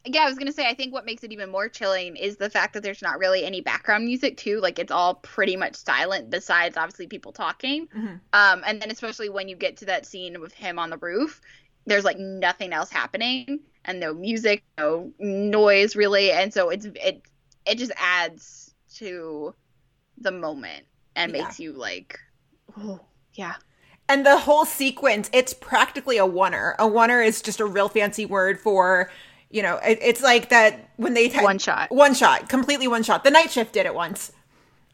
yeah, 0.06 0.24
I 0.24 0.30
was 0.30 0.38
gonna 0.38 0.54
say 0.54 0.68
I 0.68 0.76
think 0.76 0.94
what 0.94 1.06
makes 1.06 1.24
it 1.24 1.32
even 1.34 1.50
more 1.52 1.70
chilling 1.70 2.16
is 2.16 2.38
the 2.38 2.50
fact 2.50 2.74
that 2.74 2.84
there's 2.84 3.02
not 3.02 3.20
really 3.20 3.46
any 3.46 3.62
background 3.62 4.06
music 4.06 4.38
too. 4.38 4.60
Like 4.62 4.80
it's 4.80 4.92
all 4.92 5.16
pretty 5.16 5.58
much 5.58 5.76
silent 5.76 6.30
besides 6.30 6.78
obviously 6.78 7.08
people 7.08 7.34
talking. 7.34 7.90
Mhm. 7.94 8.22
Um, 8.34 8.64
and 8.68 8.82
then 8.82 8.92
especially 8.92 9.30
when 9.30 9.50
you 9.50 9.56
get 9.56 9.78
to 9.78 9.86
that 9.88 10.06
scene 10.06 10.42
with 10.42 10.54
him 10.54 10.80
on 10.80 10.90
the 10.92 10.98
roof, 11.00 11.42
there's 11.88 12.06
like 12.06 12.20
nothing 12.20 12.74
else 12.74 12.90
happening 12.92 13.62
and 13.86 14.00
no 14.00 14.14
music, 14.14 14.64
no 14.78 15.12
noise 15.20 15.96
really, 15.96 16.32
and 16.32 16.54
so 16.54 16.70
it's 16.70 16.86
it 16.86 17.22
it 17.66 17.78
just 17.78 17.92
adds 17.98 18.74
to 18.96 19.54
the 20.18 20.32
moment 20.32 20.86
and 21.16 21.32
Yeah. 21.34 21.44
makes 21.44 21.60
you 21.60 21.74
like, 21.74 22.20
oh 22.78 23.00
yeah, 23.34 23.56
And 24.08 24.26
the 24.26 24.38
whole 24.38 24.66
sequence, 24.66 25.30
it's 25.34 25.54
practically 25.54 26.18
a 26.18 26.26
oneer. 26.28 26.76
A 26.80 26.84
oneer 26.86 27.26
is 27.26 27.42
just 27.42 27.60
a 27.60 27.66
real 27.66 27.90
fancy 27.90 28.26
word 28.26 28.60
for, 28.60 29.10
you 29.50 29.62
know, 29.64 29.78
it, 29.78 29.98
it's 30.02 30.22
like 30.22 30.50
that 30.50 30.90
when 30.98 31.14
they 31.16 31.28
t- 31.28 31.42
one 31.42 31.58
shot. 31.58 31.92
one 31.92 32.14
shot, 32.14 32.48
completely 32.50 32.88
one 32.88 33.04
shot. 33.04 33.24
The 33.24 33.32
night 33.32 33.52
shift 33.52 33.74
did 33.74 33.86
it 33.86 33.94
once. 33.96 34.32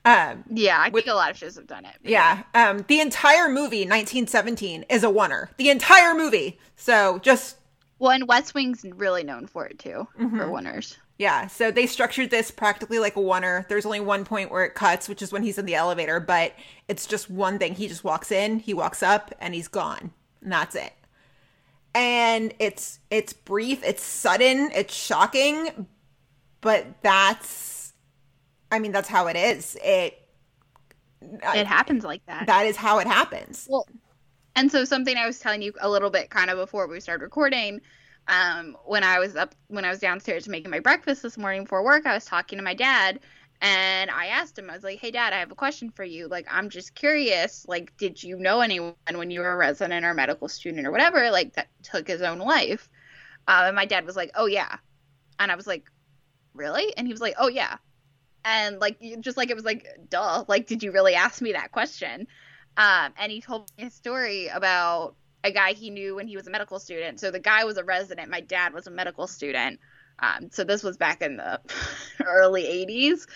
Um, 0.05 0.43
Yeah, 0.50 0.79
I 0.79 0.89
With- 0.89 1.03
think 1.03 1.13
a 1.13 1.15
lot 1.15 1.29
of 1.29 1.38
shows 1.38 1.55
have 1.55 1.67
done 1.67 1.86
it. 1.86 1.95
but 2.01 2.10
yeah. 2.12 2.43
Um, 2.55 2.83
the 2.88 3.00
entire 3.01 3.48
movie, 3.50 3.86
1917, 3.86 4.86
is 4.89 5.03
a 5.03 5.07
oneer. 5.07 5.50
The 5.57 5.69
entire 5.69 6.15
movie. 6.15 6.57
So 6.75 7.19
just 7.19 7.57
Well, 8.01 8.12
and 8.12 8.27
West 8.27 8.55
Wing's 8.55 8.84
really 8.96 9.24
known 9.24 9.48
for 9.48 9.65
it 9.67 9.79
too, 9.79 10.08
Mm-hmm. 10.20 10.38
for 10.38 10.48
oneers. 10.48 10.98
Yeah, 11.20 11.46
so 11.48 11.70
they 11.70 11.86
structured 11.86 12.31
this 12.31 12.50
practically 12.50 12.98
like 12.98 13.15
a 13.15 13.20
oneer. 13.20 13.67
There's 13.67 13.86
only 13.86 14.00
one 14.00 14.25
point 14.25 14.50
where 14.50 14.65
it 14.65 14.74
cuts, 14.74 15.08
which 15.08 15.22
is 15.22 15.31
when 15.31 15.43
he's 15.43 15.60
in 15.60 15.67
the 15.67 15.75
elevator, 15.75 16.20
but 16.20 16.53
it's 16.88 17.05
just 17.05 17.29
one 17.29 17.60
thing. 17.60 17.75
He 17.75 17.88
just 17.88 18.03
walks 18.03 18.31
in, 18.31 18.58
he 18.60 18.74
walks 18.74 19.03
up, 19.03 19.31
and 19.39 19.53
he's 19.53 19.67
gone. 19.67 20.12
And 20.41 20.51
that's 20.51 20.75
it. 20.75 20.93
And 21.93 22.53
it's 22.60 23.00
it's 23.12 23.34
brief, 23.34 23.84
it's 23.84 24.01
sudden, 24.03 24.72
it's 24.74 24.96
shocking, 24.96 25.88
but 26.62 26.88
that's 27.03 27.93
I 28.72 28.79
mean, 28.79 28.91
that's 28.93 29.10
how 29.10 29.27
it 29.27 29.36
is. 29.36 29.77
It 29.84 30.17
It 31.22 31.67
happens 31.67 32.03
like 32.03 32.25
that. 32.27 32.48
that 32.48 32.65
is 32.65 32.77
how 32.77 33.00
it 33.00 33.08
happens. 33.08 33.67
Well, 33.70 33.88
and 34.55 34.72
so 34.72 34.86
something 34.86 35.17
I 35.17 35.27
was 35.27 35.39
telling 35.39 35.62
you 35.62 35.74
a 35.79 35.89
little 35.89 36.10
bit 36.10 36.29
kind 36.29 36.50
of 36.50 36.58
before 36.58 36.88
we 36.88 37.00
started 37.00 37.24
recording, 37.24 37.81
um, 38.27 38.77
when 38.86 39.03
I 39.03 39.20
was 39.20 39.36
up, 39.36 39.55
when 39.67 39.86
I 39.86 39.89
was 39.89 40.00
downstairs 40.00 40.48
making 40.48 40.72
my 40.72 40.79
breakfast 40.79 41.24
this 41.24 41.38
morning 41.38 41.65
for 41.65 41.84
work, 41.84 42.05
I 42.05 42.13
was 42.13 42.25
talking 42.25 42.58
to 42.58 42.63
my 42.63 42.74
dad, 42.74 43.20
and 43.62 44.10
I 44.10 44.27
asked 44.27 44.58
him, 44.58 44.70
I 44.70 44.74
was 44.74 44.84
like, 44.84 45.00
"Hey, 45.00 45.12
Dad, 45.12 45.34
I 45.34 45.39
have 45.39 45.51
a 45.51 45.55
question 45.55 45.91
for 45.91 46.03
you. 46.03 46.27
Like, 46.27 46.48
I'm 46.50 46.70
just 46.70 46.96
curious. 46.96 47.65
Like, 47.67 47.96
did 47.98 48.22
you 48.24 48.38
know 48.38 48.62
anyone 48.62 48.96
when 49.13 49.29
you 49.31 49.41
were 49.41 49.51
a 49.51 49.55
resident 49.55 50.05
or 50.05 50.13
medical 50.13 50.48
student 50.48 50.88
or 50.88 50.91
whatever, 50.91 51.29
like 51.31 51.53
that 51.53 51.67
took 51.84 52.08
his 52.08 52.22
own 52.22 52.39
life?" 52.39 52.89
Um, 53.48 53.65
and 53.67 53.75
my 53.75 53.86
dad 53.86 54.05
was 54.05 54.15
like, 54.15 54.31
"Oh 54.36 54.46
yeah," 54.48 54.77
and 55.39 55.51
I 55.51 55.55
was 55.55 55.67
like, 55.67 55.89
"Really?" 56.53 56.96
And 56.98 57.08
he 57.08 57.13
was 57.13 57.22
like, 57.22 57.36
"Oh 57.39 57.50
yeah." 57.50 57.77
And 58.46 58.79
like, 58.79 59.00
just 59.20 59.38
like 59.38 59.50
it 59.51 59.55
was 59.55 59.65
like, 59.65 59.88
duh. 60.10 60.46
Like, 60.48 60.67
did 60.67 60.84
you 60.84 60.91
really 60.91 61.15
ask 61.15 61.41
me 61.41 61.53
that 61.53 61.72
question? 61.72 62.27
Um, 62.78 63.13
and 63.18 63.32
he 63.32 63.42
told 63.42 63.72
me 63.78 63.86
a 63.86 63.90
story 63.90 64.48
about 64.48 65.16
a 65.44 65.51
guy 65.51 65.74
he 65.74 65.90
knew 65.90 66.16
when 66.16 66.28
he 66.28 66.36
was 66.36 66.48
a 66.48 66.51
medical 66.51 66.80
student. 66.80 67.20
So 67.20 67.32
the 67.32 67.40
guy 67.40 67.63
was 67.63 67.78
a 67.78 67.84
resident. 67.84 68.30
My 68.30 68.42
dad 68.42 68.74
was 68.74 68.88
a 68.88 68.92
medical 68.92 69.28
student. 69.28 69.80
Um, 70.20 70.50
so 70.51 70.63
this 70.63 70.84
was 70.84 70.98
back 70.98 71.22
in 71.22 71.38
the 71.38 71.60
early 72.25 72.63
80s. 72.63 73.28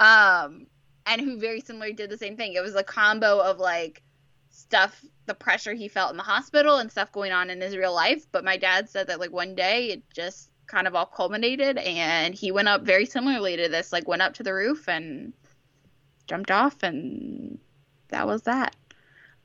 Um, 0.00 0.66
and 1.06 1.20
who 1.20 1.38
very 1.38 1.60
similarly 1.60 1.94
did 1.94 2.10
the 2.10 2.18
same 2.18 2.36
thing. 2.36 2.54
It 2.54 2.62
was 2.62 2.74
a 2.74 2.82
combo 2.82 3.40
of 3.40 3.58
like 3.58 4.02
stuff, 4.50 5.04
the 5.26 5.34
pressure 5.34 5.72
he 5.72 5.88
felt 5.88 6.10
in 6.10 6.16
the 6.16 6.22
hospital 6.22 6.76
and 6.76 6.90
stuff 6.90 7.12
going 7.12 7.32
on 7.32 7.50
in 7.50 7.60
his 7.60 7.76
real 7.76 7.94
life. 7.94 8.26
But 8.30 8.44
my 8.44 8.56
dad 8.56 8.88
said 8.88 9.06
that 9.08 9.20
like 9.20 9.32
one 9.32 9.54
day 9.54 9.90
it 9.90 10.02
just 10.14 10.50
kind 10.66 10.86
of 10.86 10.94
all 10.94 11.06
culminated 11.06 11.78
and 11.78 12.34
he 12.34 12.50
went 12.50 12.68
up 12.68 12.82
very 12.82 13.06
similarly 13.06 13.56
to 13.56 13.68
this, 13.68 13.92
like 13.92 14.08
went 14.08 14.22
up 14.22 14.34
to 14.34 14.42
the 14.42 14.54
roof 14.54 14.88
and 14.88 15.32
jumped 16.26 16.50
off 16.50 16.82
and 16.82 17.58
that 18.08 18.26
was 18.26 18.42
that. 18.42 18.76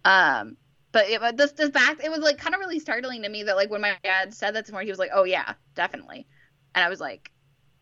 Um, 0.05 0.57
but 0.91 1.09
it, 1.09 1.19
but 1.21 1.37
this 1.37 1.51
this 1.51 1.69
fact 1.69 2.03
it 2.03 2.09
was 2.09 2.19
like 2.19 2.37
kind 2.37 2.55
of 2.55 2.59
really 2.59 2.79
startling 2.79 3.23
to 3.23 3.29
me 3.29 3.43
that 3.43 3.55
like 3.55 3.69
when 3.69 3.81
my 3.81 3.97
dad 4.03 4.33
said 4.33 4.55
that 4.55 4.65
to 4.65 4.73
me, 4.73 4.83
he 4.83 4.89
was 4.89 4.99
like, 4.99 5.11
"Oh 5.13 5.23
yeah, 5.23 5.53
definitely," 5.75 6.27
and 6.73 6.83
I 6.83 6.89
was 6.89 6.99
like, 6.99 7.31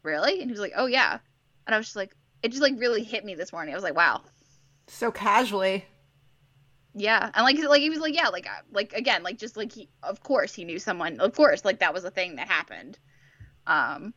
"Really?" 0.03 0.41
And 0.41 0.49
he 0.49 0.51
was 0.51 0.59
like, 0.59 0.73
"Oh 0.75 0.87
yeah," 0.87 1.19
and 1.67 1.75
I 1.75 1.77
was 1.77 1.87
just 1.87 1.95
like, 1.95 2.15
it 2.43 2.49
just 2.49 2.61
like 2.61 2.73
really 2.77 3.03
hit 3.03 3.23
me 3.23 3.35
this 3.35 3.53
morning. 3.53 3.73
I 3.73 3.77
was 3.77 3.83
like, 3.83 3.95
"Wow." 3.95 4.21
So 4.87 5.11
casually. 5.11 5.85
Yeah, 6.93 7.29
and 7.33 7.43
like 7.43 7.57
like 7.59 7.81
he 7.81 7.89
was 7.89 7.99
like 7.99 8.15
yeah 8.15 8.29
like 8.29 8.47
uh, 8.47 8.61
like 8.71 8.93
again 8.93 9.21
like 9.21 9.37
just 9.37 9.57
like 9.57 9.71
he 9.71 9.89
of 10.01 10.23
course 10.23 10.53
he 10.53 10.63
knew 10.63 10.79
someone 10.79 11.19
of 11.19 11.35
course 11.35 11.65
like 11.65 11.79
that 11.79 11.93
was 11.93 12.05
a 12.05 12.11
thing 12.11 12.37
that 12.37 12.47
happened, 12.47 12.97
um, 13.67 14.13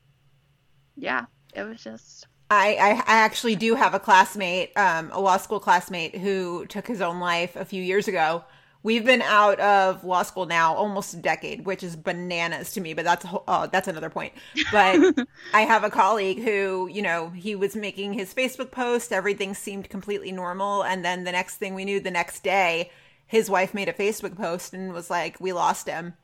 yeah 0.97 1.26
it 1.55 1.62
was 1.64 1.83
just 1.83 2.26
I, 2.50 2.75
I, 2.75 2.90
I 3.07 3.19
actually 3.19 3.57
do 3.57 3.75
have 3.75 3.95
a 3.95 4.00
classmate, 4.00 4.76
um, 4.76 5.11
a 5.12 5.21
law 5.21 5.37
school 5.37 5.61
classmate 5.61 6.17
who 6.17 6.67
took 6.67 6.87
his 6.87 7.00
own 7.00 7.21
life 7.21 7.57
a 7.57 7.64
few 7.64 7.83
years 7.83 8.09
ago. 8.09 8.45
We've 8.83 9.05
been 9.05 9.23
out 9.23 9.59
of 9.61 10.05
law 10.05 10.23
school 10.23 10.47
now 10.47 10.73
almost 10.75 11.12
a 11.12 11.19
decade, 11.19 11.67
which 11.67 11.83
is 11.83 11.95
bananas 11.97 12.73
to 12.73 12.81
me. 12.81 12.95
But 12.95 13.05
that's 13.05 13.25
whole, 13.25 13.45
oh, 13.47 13.67
that's 13.67 13.88
another 13.88 14.09
point. 14.09 14.33
But 14.73 15.26
I 15.52 15.62
have 15.62 15.85
a 15.85 15.90
colleague 15.90 16.43
who, 16.43 16.88
you 16.90 17.02
know, 17.02 17.28
he 17.31 17.55
was 17.55 17.76
making 17.76 18.14
his 18.14 18.33
Facebook 18.33 18.71
post. 18.71 19.12
Everything 19.12 19.52
seemed 19.52 19.90
completely 19.90 20.33
normal, 20.33 20.85
and 20.85 21.05
then 21.05 21.25
the 21.25 21.33
next 21.33 21.57
thing 21.57 21.75
we 21.75 21.85
knew, 21.85 22.00
the 22.00 22.11
next 22.11 22.43
day, 22.43 22.90
his 23.26 23.50
wife 23.50 23.75
made 23.75 23.88
a 23.88 23.93
Facebook 23.93 24.37
post 24.37 24.73
and 24.73 24.93
was 24.93 25.11
like, 25.11 25.38
"We 25.40 25.52
lost 25.52 25.88
him." 25.88 26.14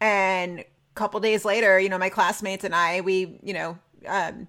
And 0.00 0.60
a 0.60 0.66
couple 0.94 1.20
days 1.20 1.44
later, 1.44 1.78
you 1.78 1.88
know, 1.88 1.96
my 1.96 2.10
classmates 2.10 2.64
and 2.64 2.74
I, 2.74 3.00
we, 3.00 3.38
you 3.42 3.54
know, 3.54 3.78
um, 4.06 4.48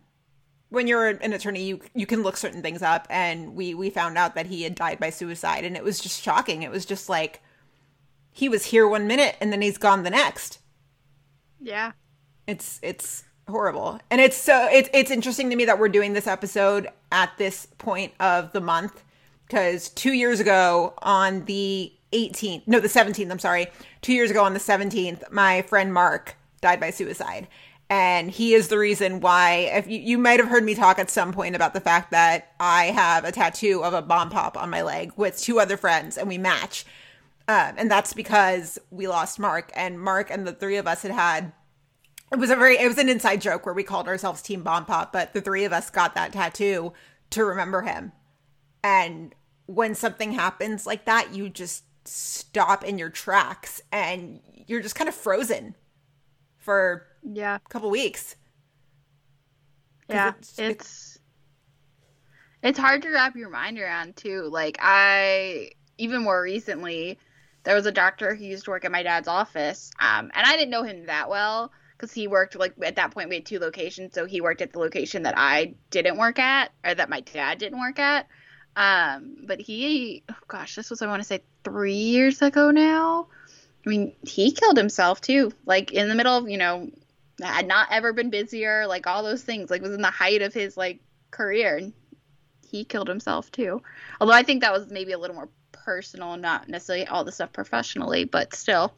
when 0.75 0.87
you're 0.87 1.07
an 1.07 1.31
attorney 1.31 1.63
you 1.63 1.79
you 1.95 2.05
can 2.05 2.21
look 2.21 2.35
certain 2.35 2.61
things 2.61 2.81
up 2.81 3.07
and 3.09 3.55
we 3.55 3.73
we 3.73 3.89
found 3.89 4.17
out 4.17 4.35
that 4.35 4.45
he 4.47 4.63
had 4.63 4.75
died 4.75 4.99
by 4.99 5.09
suicide 5.09 5.63
and 5.63 5.77
it 5.77 5.83
was 5.83 5.99
just 5.99 6.21
shocking. 6.21 6.61
It 6.61 6.69
was 6.69 6.85
just 6.85 7.07
like 7.07 7.41
he 8.31 8.49
was 8.49 8.65
here 8.65 8.85
one 8.85 9.07
minute 9.07 9.37
and 9.39 9.51
then 9.53 9.61
he's 9.61 9.77
gone 9.77 10.03
the 10.03 10.09
next. 10.09 10.59
Yeah. 11.61 11.93
It's 12.45 12.79
it's 12.83 13.23
horrible. 13.49 13.99
And 14.11 14.19
it's 14.19 14.35
so 14.35 14.67
it's 14.69 14.89
it's 14.93 15.09
interesting 15.09 15.49
to 15.49 15.55
me 15.55 15.63
that 15.63 15.79
we're 15.79 15.89
doing 15.89 16.11
this 16.11 16.27
episode 16.27 16.89
at 17.09 17.31
this 17.37 17.67
point 17.77 18.11
of 18.19 18.51
the 18.51 18.61
month 18.61 19.01
because 19.47 19.89
two 19.89 20.11
years 20.11 20.41
ago 20.41 20.93
on 20.97 21.45
the 21.45 21.93
18th 22.11 22.63
no 22.67 22.79
the 22.81 22.89
17th 22.89 23.31
i'm 23.31 23.39
sorry. 23.39 23.67
Two 24.01 24.13
years 24.13 24.29
ago 24.29 24.43
on 24.43 24.53
the 24.53 24.59
17th 24.59 25.31
my 25.31 25.61
friend 25.61 25.93
mark 25.93 26.35
died 26.59 26.81
by 26.81 26.89
suicide 26.89 27.47
and 27.89 28.31
he 28.31 28.53
is 28.53 28.67
the 28.67 28.77
reason 28.77 29.19
why 29.19 29.69
if 29.73 29.87
you, 29.87 29.99
you 29.99 30.17
might 30.17 30.39
have 30.39 30.49
heard 30.49 30.63
me 30.63 30.73
talk 30.73 30.97
at 30.97 31.09
some 31.09 31.31
point 31.31 31.55
about 31.55 31.73
the 31.73 31.79
fact 31.79 32.11
that 32.11 32.53
i 32.59 32.85
have 32.85 33.23
a 33.23 33.31
tattoo 33.31 33.83
of 33.83 33.93
a 33.93 34.01
bomb 34.01 34.29
pop 34.29 34.57
on 34.57 34.69
my 34.69 34.81
leg 34.81 35.11
with 35.15 35.39
two 35.39 35.59
other 35.59 35.77
friends 35.77 36.17
and 36.17 36.27
we 36.27 36.37
match. 36.37 36.85
Um, 37.47 37.75
and 37.77 37.91
that's 37.91 38.13
because 38.13 38.79
we 38.89 39.07
lost 39.07 39.37
mark 39.37 39.71
and 39.75 39.99
mark 39.99 40.31
and 40.31 40.47
the 40.47 40.53
three 40.53 40.77
of 40.77 40.87
us 40.87 41.03
had 41.03 41.11
had 41.11 41.53
it 42.31 42.39
was 42.39 42.49
a 42.49 42.55
very 42.55 42.75
it 42.77 42.87
was 42.87 42.97
an 42.97 43.07
inside 43.07 43.39
joke 43.39 43.67
where 43.67 43.75
we 43.75 43.83
called 43.83 44.07
ourselves 44.07 44.41
team 44.41 44.63
bomb 44.63 44.85
pop 44.85 45.13
but 45.13 45.33
the 45.33 45.41
three 45.41 45.63
of 45.63 45.71
us 45.71 45.91
got 45.91 46.15
that 46.15 46.33
tattoo 46.33 46.91
to 47.29 47.45
remember 47.45 47.83
him. 47.83 48.13
And 48.83 49.35
when 49.67 49.93
something 49.93 50.31
happens 50.31 50.87
like 50.87 51.05
that 51.05 51.35
you 51.35 51.49
just 51.49 51.83
stop 52.07 52.83
in 52.83 52.97
your 52.97 53.09
tracks 53.09 53.79
and 53.91 54.39
you're 54.67 54.81
just 54.81 54.95
kind 54.95 55.07
of 55.07 55.13
frozen 55.13 55.75
for 56.57 57.05
yeah. 57.33 57.55
A 57.55 57.69
couple 57.69 57.89
weeks. 57.89 58.35
Yeah 60.09 60.29
it's- 60.29 60.59
it's 60.59 61.19
it's 62.61 62.79
hard 62.79 63.01
to 63.03 63.09
wrap 63.11 63.35
your 63.35 63.49
mind 63.49 63.77
around 63.79 64.15
too. 64.15 64.43
Like 64.51 64.77
i 64.81 65.71
even 65.97 66.23
more 66.23 66.41
recently 66.41 67.17
there 67.63 67.75
was 67.75 67.85
a 67.85 67.91
doctor 67.91 68.35
who 68.35 68.43
used 68.43 68.65
to 68.65 68.71
work 68.71 68.85
at 68.85 68.91
my 68.91 69.01
dad's 69.01 69.27
office 69.27 69.91
um, 69.99 70.29
and 70.35 70.45
i 70.45 70.55
didn't 70.57 70.69
know 70.69 70.83
him 70.83 71.05
that 71.05 71.29
well 71.29 71.71
because 71.97 72.11
he 72.11 72.27
worked 72.27 72.55
like 72.55 72.73
at 72.83 72.97
that 72.97 73.11
point 73.11 73.29
we 73.29 73.35
had 73.35 73.45
two 73.45 73.59
locations 73.59 74.13
so 74.13 74.25
he 74.25 74.41
worked 74.41 74.61
at 74.61 74.73
the 74.73 74.79
location 74.79 75.23
that 75.23 75.33
i 75.37 75.73
didn't 75.89 76.17
work 76.17 76.37
at 76.37 76.71
or 76.83 76.93
that 76.93 77.09
my 77.09 77.21
dad 77.21 77.57
didn't 77.57 77.79
work 77.79 77.97
at. 77.99 78.27
Um, 78.75 79.37
but 79.47 79.61
he 79.61 80.23
oh 80.29 80.35
gosh 80.49 80.75
this 80.75 80.89
was 80.89 81.01
i 81.01 81.07
want 81.07 81.21
to 81.21 81.27
say 81.27 81.41
three 81.63 81.93
years 81.93 82.41
ago 82.41 82.71
now. 82.71 83.27
I 83.85 83.89
mean 83.89 84.13
he 84.23 84.51
killed 84.51 84.75
himself 84.75 85.21
too 85.21 85.53
like 85.65 85.93
in 85.93 86.09
the 86.09 86.15
middle 86.15 86.37
of 86.37 86.49
you 86.49 86.57
know 86.57 86.89
had 87.41 87.67
not 87.67 87.87
ever 87.91 88.13
been 88.13 88.29
busier, 88.29 88.87
like 88.87 89.07
all 89.07 89.23
those 89.23 89.43
things, 89.43 89.69
like 89.69 89.81
was 89.81 89.93
in 89.93 90.01
the 90.01 90.07
height 90.11 90.41
of 90.41 90.53
his 90.53 90.77
like 90.77 90.99
career 91.31 91.77
and 91.77 91.93
he 92.67 92.83
killed 92.83 93.07
himself 93.07 93.51
too. 93.51 93.81
Although 94.19 94.33
I 94.33 94.43
think 94.43 94.61
that 94.61 94.73
was 94.73 94.89
maybe 94.89 95.11
a 95.11 95.17
little 95.17 95.35
more 95.35 95.49
personal, 95.71 96.37
not 96.37 96.67
necessarily 96.67 97.07
all 97.07 97.23
the 97.23 97.31
stuff 97.31 97.53
professionally, 97.53 98.25
but 98.25 98.53
still. 98.53 98.93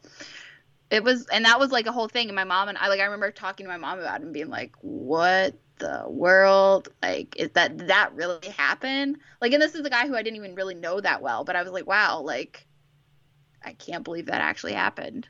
It 0.90 1.04
was 1.04 1.26
and 1.26 1.44
that 1.44 1.60
was 1.60 1.70
like 1.70 1.86
a 1.86 1.92
whole 1.92 2.08
thing 2.08 2.28
and 2.28 2.36
my 2.36 2.44
mom 2.44 2.68
and 2.68 2.78
I 2.78 2.88
like 2.88 3.00
I 3.00 3.04
remember 3.04 3.30
talking 3.30 3.66
to 3.66 3.72
my 3.72 3.76
mom 3.76 3.98
about 3.98 4.20
it 4.20 4.24
and 4.24 4.32
being 4.32 4.48
like, 4.48 4.74
What 4.80 5.54
the 5.78 6.04
world? 6.08 6.88
Like, 7.02 7.36
is 7.36 7.50
that 7.50 7.88
that 7.88 8.14
really 8.14 8.48
happen? 8.48 9.18
Like 9.40 9.52
and 9.52 9.60
this 9.60 9.74
is 9.74 9.84
a 9.84 9.90
guy 9.90 10.06
who 10.06 10.16
I 10.16 10.22
didn't 10.22 10.36
even 10.36 10.54
really 10.54 10.74
know 10.74 11.00
that 11.00 11.20
well, 11.20 11.44
but 11.44 11.56
I 11.56 11.62
was 11.62 11.72
like, 11.72 11.86
Wow, 11.86 12.22
like 12.22 12.66
I 13.62 13.74
can't 13.74 14.04
believe 14.04 14.26
that 14.26 14.40
actually 14.40 14.72
happened. 14.72 15.28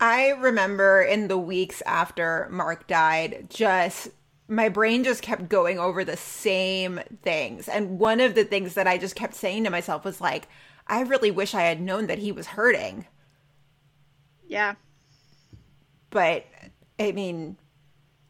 I 0.00 0.30
remember 0.30 1.02
in 1.02 1.28
the 1.28 1.38
weeks 1.38 1.82
after 1.86 2.48
Mark 2.50 2.86
died, 2.86 3.46
just 3.48 4.08
my 4.48 4.68
brain 4.68 5.04
just 5.04 5.22
kept 5.22 5.48
going 5.48 5.78
over 5.78 6.04
the 6.04 6.16
same 6.16 7.00
things. 7.22 7.68
And 7.68 7.98
one 7.98 8.20
of 8.20 8.34
the 8.34 8.44
things 8.44 8.74
that 8.74 8.86
I 8.86 8.98
just 8.98 9.16
kept 9.16 9.34
saying 9.34 9.64
to 9.64 9.70
myself 9.70 10.04
was 10.04 10.20
like, 10.20 10.48
I 10.86 11.00
really 11.00 11.30
wish 11.30 11.54
I 11.54 11.62
had 11.62 11.80
known 11.80 12.06
that 12.06 12.18
he 12.18 12.30
was 12.30 12.46
hurting. 12.46 13.06
Yeah. 14.46 14.74
But 16.10 16.46
I 17.00 17.12
mean, 17.12 17.56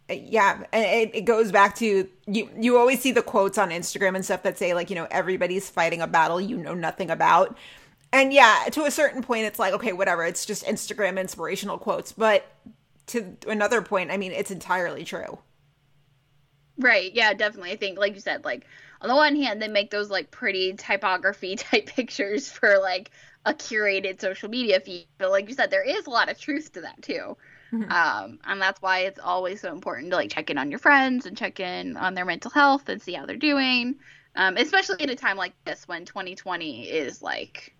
yeah, 0.08 0.62
it, 0.72 1.10
it 1.14 1.24
goes 1.24 1.52
back 1.52 1.74
to 1.76 2.08
you. 2.26 2.50
You 2.56 2.78
always 2.78 3.00
see 3.00 3.12
the 3.12 3.22
quotes 3.22 3.58
on 3.58 3.70
Instagram 3.70 4.14
and 4.14 4.24
stuff 4.24 4.42
that 4.44 4.56
say 4.56 4.72
like, 4.72 4.88
you 4.88 4.96
know, 4.96 5.08
everybody's 5.10 5.68
fighting 5.68 6.00
a 6.00 6.06
battle 6.06 6.40
you 6.40 6.56
know 6.56 6.74
nothing 6.74 7.10
about. 7.10 7.56
And 8.12 8.32
yeah, 8.32 8.64
to 8.72 8.84
a 8.84 8.90
certain 8.90 9.22
point, 9.22 9.44
it's 9.44 9.58
like, 9.58 9.74
okay, 9.74 9.92
whatever. 9.92 10.24
It's 10.24 10.46
just 10.46 10.64
Instagram 10.64 11.20
inspirational 11.20 11.78
quotes. 11.78 12.12
But 12.12 12.46
to 13.08 13.36
another 13.46 13.82
point, 13.82 14.10
I 14.10 14.16
mean, 14.16 14.32
it's 14.32 14.50
entirely 14.50 15.04
true. 15.04 15.38
Right. 16.78 17.12
Yeah, 17.14 17.34
definitely. 17.34 17.72
I 17.72 17.76
think, 17.76 17.98
like 17.98 18.14
you 18.14 18.20
said, 18.20 18.44
like 18.44 18.66
on 19.00 19.08
the 19.08 19.16
one 19.16 19.36
hand, 19.36 19.60
they 19.60 19.68
make 19.68 19.90
those 19.90 20.10
like 20.10 20.30
pretty 20.30 20.74
typography 20.74 21.56
type 21.56 21.86
pictures 21.86 22.50
for 22.50 22.78
like 22.78 23.10
a 23.44 23.54
curated 23.54 24.20
social 24.20 24.48
media 24.48 24.80
feed. 24.80 25.06
But 25.18 25.30
like 25.30 25.48
you 25.48 25.54
said, 25.54 25.70
there 25.70 25.82
is 25.84 26.06
a 26.06 26.10
lot 26.10 26.30
of 26.30 26.38
truth 26.38 26.72
to 26.72 26.82
that 26.82 27.02
too. 27.02 27.36
Um, 27.72 28.38
and 28.44 28.60
that's 28.60 28.80
why 28.80 29.00
it's 29.00 29.20
always 29.22 29.60
so 29.60 29.72
important 29.72 30.10
to 30.10 30.16
like 30.16 30.30
check 30.30 30.50
in 30.50 30.58
on 30.58 30.70
your 30.70 30.78
friends 30.78 31.26
and 31.26 31.36
check 31.36 31.60
in 31.60 31.96
on 31.96 32.14
their 32.14 32.24
mental 32.24 32.50
health 32.50 32.88
and 32.88 33.02
see 33.02 33.12
how 33.12 33.26
they're 33.26 33.36
doing. 33.36 33.96
Um, 34.34 34.56
especially 34.56 35.02
at 35.02 35.10
a 35.10 35.16
time 35.16 35.36
like 35.36 35.52
this 35.64 35.86
when 35.88 36.04
2020 36.04 36.88
is 36.88 37.22
like 37.22 37.74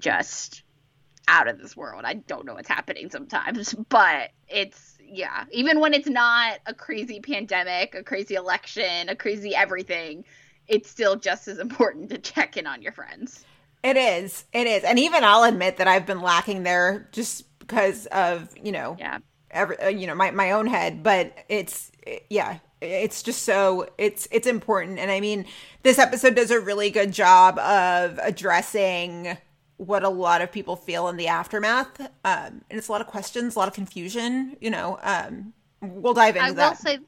just 0.00 0.62
out 1.28 1.46
of 1.48 1.58
this 1.58 1.76
world. 1.76 2.02
I 2.04 2.14
don't 2.14 2.44
know 2.44 2.54
what's 2.54 2.68
happening 2.68 3.10
sometimes, 3.10 3.74
but 3.88 4.30
it's 4.48 4.96
yeah, 5.12 5.44
even 5.52 5.80
when 5.80 5.94
it's 5.94 6.08
not 6.08 6.58
a 6.66 6.74
crazy 6.74 7.20
pandemic, 7.20 7.94
a 7.94 8.02
crazy 8.02 8.34
election, 8.34 9.08
a 9.08 9.16
crazy 9.16 9.54
everything, 9.54 10.24
it's 10.68 10.88
still 10.90 11.16
just 11.16 11.48
as 11.48 11.58
important 11.66 12.10
to 12.10 12.18
check 12.18 12.56
in 12.56 12.66
on 12.66 12.82
your 12.82 12.92
friends. 12.92 13.44
It 13.82 13.96
is. 13.96 14.44
It 14.52 14.66
is. 14.66 14.84
And 14.84 14.98
even 14.98 15.24
I'll 15.24 15.44
admit 15.44 15.78
that 15.78 15.88
I've 15.88 16.04
been 16.04 16.20
lacking 16.20 16.64
there 16.64 17.08
just 17.12 17.58
because 17.58 18.06
of, 18.06 18.54
you 18.62 18.72
know, 18.72 18.96
Yeah. 18.98 19.18
every, 19.50 19.78
uh, 19.80 19.88
you 19.88 20.06
know, 20.06 20.14
my, 20.14 20.30
my 20.32 20.50
own 20.50 20.66
head, 20.66 21.02
but 21.02 21.32
it's, 21.48 21.90
yeah, 22.28 22.58
it's 22.82 23.22
just 23.22 23.42
so 23.42 23.86
it's 23.98 24.26
it's 24.30 24.46
important 24.46 24.98
and 24.98 25.10
i 25.10 25.20
mean 25.20 25.44
this 25.82 25.98
episode 25.98 26.34
does 26.34 26.50
a 26.50 26.58
really 26.58 26.88
good 26.88 27.12
job 27.12 27.58
of 27.58 28.18
addressing 28.22 29.36
what 29.80 30.04
a 30.04 30.08
lot 30.08 30.42
of 30.42 30.52
people 30.52 30.76
feel 30.76 31.08
in 31.08 31.16
the 31.16 31.26
aftermath 31.26 32.00
um 32.00 32.10
and 32.24 32.78
it's 32.78 32.88
a 32.88 32.92
lot 32.92 33.00
of 33.00 33.06
questions 33.06 33.56
a 33.56 33.58
lot 33.58 33.66
of 33.66 33.74
confusion 33.74 34.56
you 34.60 34.70
know 34.70 34.98
um 35.02 35.52
we'll 35.80 36.12
dive 36.12 36.36
into 36.36 36.46
I 36.46 36.50
will 36.50 36.56
that 36.56 36.78
say 36.78 36.98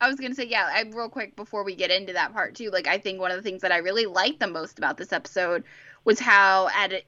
I 0.00 0.08
was 0.08 0.20
gonna 0.20 0.34
say, 0.34 0.44
yeah, 0.44 0.68
I, 0.70 0.82
real 0.94 1.08
quick 1.08 1.36
before 1.36 1.64
we 1.64 1.74
get 1.74 1.90
into 1.90 2.12
that 2.12 2.32
part 2.32 2.54
too. 2.54 2.70
Like, 2.70 2.86
I 2.86 2.98
think 2.98 3.20
one 3.20 3.30
of 3.30 3.36
the 3.36 3.42
things 3.42 3.62
that 3.62 3.72
I 3.72 3.78
really 3.78 4.06
liked 4.06 4.40
the 4.40 4.46
most 4.46 4.78
about 4.78 4.98
this 4.98 5.12
episode 5.12 5.64
was 6.04 6.20
how 6.20 6.68
at 6.74 6.92
a, 6.92 7.02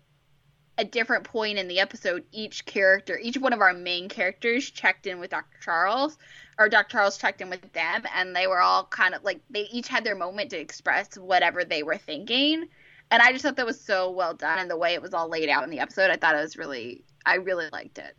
a 0.78 0.85
different 0.85 1.25
point 1.25 1.58
in 1.58 1.68
the 1.68 1.80
episode, 1.80 2.25
each 2.32 2.64
character, 2.64 3.18
each 3.20 3.37
one 3.37 3.52
of 3.52 3.61
our 3.61 3.75
main 3.75 4.08
characters, 4.08 4.70
checked 4.70 5.06
in 5.06 5.18
with 5.18 5.30
Dr. 5.30 5.58
Charles, 5.61 6.16
or 6.58 6.68
Dr. 6.68 6.92
Charles 6.92 7.18
checked 7.18 7.40
in 7.42 7.50
with 7.50 7.73
them, 7.73 8.04
and 8.14 8.35
they 8.35 8.47
were 8.47 8.61
all 8.61 8.85
kind 8.85 9.14
of 9.14 9.23
like 9.23 9.40
they 9.50 9.68
each 9.70 9.88
had 9.88 10.04
their 10.04 10.16
moment 10.16 10.50
to 10.50 10.58
express 10.58 11.18
whatever 11.18 11.64
they 11.64 11.82
were 11.82 11.99
thinking. 11.99 12.68
And 13.11 13.23
I 13.23 13.33
just 13.33 13.43
thought 13.45 13.57
that 13.57 13.67
was 13.67 13.81
so 13.81 14.11
well 14.11 14.35
done, 14.35 14.59
and 14.59 14.71
the 14.71 14.77
way 14.77 14.95
it 14.95 15.03
was 15.03 15.15
all 15.15 15.29
laid 15.29 15.49
out 15.49 15.65
in 15.65 15.71
the 15.71 15.81
episode, 15.81 16.11
I 16.11 16.17
thought 16.17 16.35
it 16.35 16.43
was 16.43 16.57
really, 16.57 17.05
I 17.25 17.37
really 17.37 17.69
liked 17.73 17.99
it. 17.99 18.17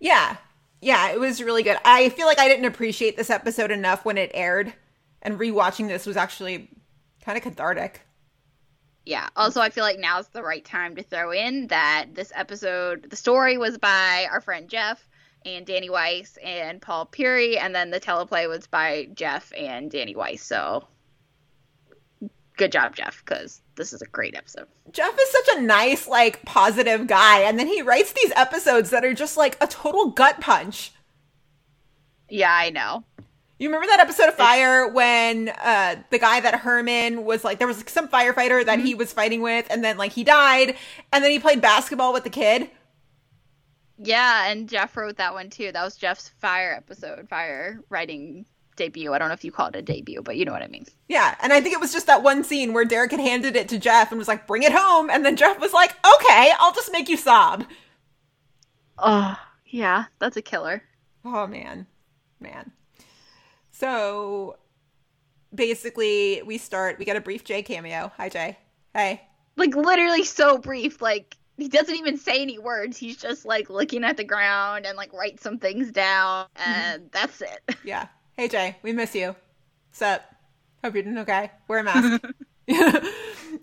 Yeah. 0.00 0.36
Yeah, 0.80 1.10
it 1.10 1.20
was 1.20 1.42
really 1.42 1.62
good. 1.62 1.76
I 1.84 2.08
feel 2.08 2.26
like 2.26 2.40
I 2.40 2.48
didn't 2.48 2.64
appreciate 2.64 3.16
this 3.16 3.30
episode 3.30 3.70
enough 3.70 4.04
when 4.04 4.18
it 4.18 4.30
aired, 4.34 4.72
and 5.22 5.38
rewatching 5.38 5.86
this 5.86 6.06
was 6.06 6.16
actually 6.16 6.70
kind 7.24 7.38
of 7.38 7.44
cathartic. 7.44 8.00
Yeah. 9.04 9.28
Also, 9.36 9.60
I 9.60 9.70
feel 9.70 9.84
like 9.84 9.98
now's 9.98 10.28
the 10.28 10.42
right 10.42 10.64
time 10.64 10.96
to 10.96 11.02
throw 11.02 11.32
in 11.32 11.66
that 11.68 12.06
this 12.14 12.32
episode, 12.34 13.10
the 13.10 13.16
story 13.16 13.58
was 13.58 13.78
by 13.78 14.26
our 14.30 14.40
friend 14.40 14.68
Jeff 14.68 15.06
and 15.44 15.66
Danny 15.66 15.90
Weiss 15.90 16.38
and 16.42 16.80
Paul 16.80 17.06
Puri, 17.06 17.58
and 17.58 17.74
then 17.74 17.90
the 17.90 18.00
teleplay 18.00 18.48
was 18.48 18.66
by 18.66 19.08
Jeff 19.14 19.52
and 19.56 19.90
Danny 19.90 20.14
Weiss. 20.14 20.42
So 20.42 20.86
good 22.62 22.70
job, 22.70 22.94
Jeff, 22.94 23.24
because 23.24 23.60
this 23.74 23.92
is 23.92 24.02
a 24.02 24.06
great 24.06 24.36
episode. 24.36 24.68
Jeff 24.92 25.12
is 25.20 25.30
such 25.30 25.56
a 25.56 25.62
nice, 25.62 26.06
like, 26.06 26.44
positive 26.44 27.08
guy, 27.08 27.40
and 27.40 27.58
then 27.58 27.66
he 27.66 27.82
writes 27.82 28.12
these 28.12 28.30
episodes 28.36 28.90
that 28.90 29.04
are 29.04 29.14
just 29.14 29.36
like 29.36 29.56
a 29.60 29.66
total 29.66 30.10
gut 30.10 30.40
punch. 30.40 30.92
Yeah, 32.28 32.52
I 32.52 32.70
know. 32.70 33.02
You 33.58 33.68
remember 33.68 33.88
that 33.88 33.98
episode 33.98 34.28
of 34.28 34.34
Fire 34.34 34.86
when 34.86 35.48
uh, 35.48 35.96
the 36.10 36.20
guy 36.20 36.38
that 36.38 36.60
Herman 36.60 37.24
was 37.24 37.42
like, 37.42 37.58
there 37.58 37.66
was 37.66 37.78
like, 37.78 37.90
some 37.90 38.06
firefighter 38.06 38.64
that 38.64 38.78
he 38.78 38.94
was 38.94 39.12
fighting 39.12 39.42
with, 39.42 39.66
and 39.68 39.82
then 39.82 39.96
like 39.98 40.12
he 40.12 40.22
died, 40.22 40.76
and 41.12 41.24
then 41.24 41.32
he 41.32 41.40
played 41.40 41.60
basketball 41.60 42.12
with 42.12 42.22
the 42.22 42.30
kid. 42.30 42.70
Yeah, 43.98 44.48
and 44.50 44.68
Jeff 44.68 44.96
wrote 44.96 45.16
that 45.16 45.34
one 45.34 45.50
too. 45.50 45.72
That 45.72 45.82
was 45.82 45.96
Jeff's 45.96 46.28
Fire 46.28 46.74
episode, 46.76 47.28
Fire 47.28 47.80
writing 47.88 48.46
debut. 48.76 49.12
I 49.12 49.18
don't 49.18 49.28
know 49.28 49.34
if 49.34 49.44
you 49.44 49.52
call 49.52 49.68
it 49.68 49.76
a 49.76 49.82
debut, 49.82 50.22
but 50.22 50.36
you 50.36 50.44
know 50.44 50.52
what 50.52 50.62
I 50.62 50.68
mean. 50.68 50.86
Yeah, 51.08 51.34
and 51.42 51.52
I 51.52 51.60
think 51.60 51.74
it 51.74 51.80
was 51.80 51.92
just 51.92 52.06
that 52.06 52.22
one 52.22 52.44
scene 52.44 52.72
where 52.72 52.84
Derek 52.84 53.10
had 53.10 53.20
handed 53.20 53.56
it 53.56 53.68
to 53.70 53.78
Jeff 53.78 54.10
and 54.10 54.18
was 54.18 54.28
like, 54.28 54.46
"Bring 54.46 54.62
it 54.62 54.72
home," 54.72 55.10
and 55.10 55.24
then 55.24 55.36
Jeff 55.36 55.60
was 55.60 55.72
like, 55.72 55.94
"Okay, 56.04 56.52
I'll 56.58 56.72
just 56.72 56.92
make 56.92 57.08
you 57.08 57.16
sob." 57.16 57.64
Oh, 58.98 59.36
yeah, 59.66 60.04
that's 60.18 60.36
a 60.36 60.42
killer. 60.42 60.82
Oh 61.24 61.46
man, 61.46 61.86
man. 62.40 62.72
So 63.70 64.58
basically, 65.54 66.42
we 66.44 66.58
start. 66.58 66.98
We 66.98 67.04
get 67.04 67.16
a 67.16 67.20
brief 67.20 67.44
Jay 67.44 67.62
cameo. 67.62 68.12
Hi, 68.16 68.28
Jay. 68.28 68.58
Hey. 68.94 69.22
Like 69.56 69.74
literally 69.74 70.24
so 70.24 70.58
brief. 70.58 71.02
Like 71.02 71.36
he 71.56 71.68
doesn't 71.68 71.94
even 71.94 72.16
say 72.16 72.42
any 72.42 72.58
words. 72.58 72.96
He's 72.96 73.16
just 73.16 73.44
like 73.44 73.70
looking 73.70 74.04
at 74.04 74.16
the 74.16 74.24
ground 74.24 74.86
and 74.86 74.96
like 74.96 75.12
write 75.12 75.40
some 75.40 75.58
things 75.58 75.90
down, 75.90 76.46
mm-hmm. 76.56 76.70
and 76.70 77.10
that's 77.12 77.40
it. 77.40 77.76
Yeah. 77.84 78.06
Hey, 78.36 78.48
Jay. 78.48 78.76
We 78.82 78.92
miss 78.92 79.14
you. 79.14 79.36
Sup? 79.92 80.22
Hope 80.82 80.94
you're 80.94 81.02
doing 81.02 81.18
okay. 81.18 81.50
Wear 81.68 81.80
a 81.80 81.84
mask. 81.84 82.24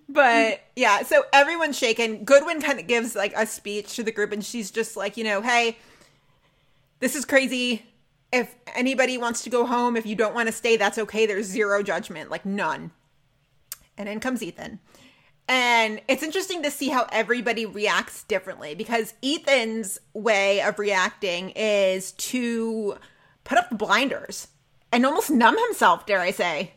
but 0.10 0.62
yeah, 0.76 1.02
so 1.02 1.24
everyone's 1.34 1.78
shaken. 1.78 2.24
Goodwin 2.24 2.62
kind 2.62 2.80
of 2.80 2.88
gives 2.88 3.16
like 3.16 3.34
a 3.36 3.48
speech 3.48 3.96
to 3.96 4.04
the 4.04 4.12
group, 4.12 4.32
and 4.32 4.46
she's 4.46 4.70
just 4.70 4.96
like, 4.96 5.18
you 5.18 5.24
know, 5.24 5.42
hey, 5.42 5.78
this 7.00 7.16
is 7.16 7.26
crazy. 7.26 7.84
If 8.32 8.54
anybody 8.76 9.18
wants 9.18 9.44
to 9.44 9.50
go 9.50 9.66
home, 9.66 9.98
if 9.98 10.06
you 10.06 10.16
don't 10.16 10.36
want 10.36 10.48
to 10.48 10.54
stay, 10.54 10.78
that's 10.78 11.00
okay. 11.00 11.26
There's 11.26 11.48
zero 11.48 11.82
judgment, 11.82 12.30
like 12.30 12.46
none. 12.46 12.92
And 13.98 14.08
in 14.08 14.20
comes 14.20 14.44
Ethan. 14.44 14.80
And 15.48 16.00
it's 16.08 16.22
interesting 16.22 16.62
to 16.62 16.70
see 16.70 16.90
how 16.90 17.08
everybody 17.12 17.66
reacts 17.66 18.24
differently 18.24 18.76
because 18.76 19.16
Ethan's 19.24 20.00
way 20.14 20.62
of 20.62 20.78
reacting 20.78 21.50
is 21.56 22.12
to 22.14 22.98
put 23.44 23.58
up 23.58 23.70
the 23.70 23.76
blinders 23.76 24.48
and 24.92 25.06
almost 25.06 25.30
numb 25.30 25.58
himself, 25.68 26.06
dare 26.06 26.20
I 26.20 26.32
say. 26.32 26.74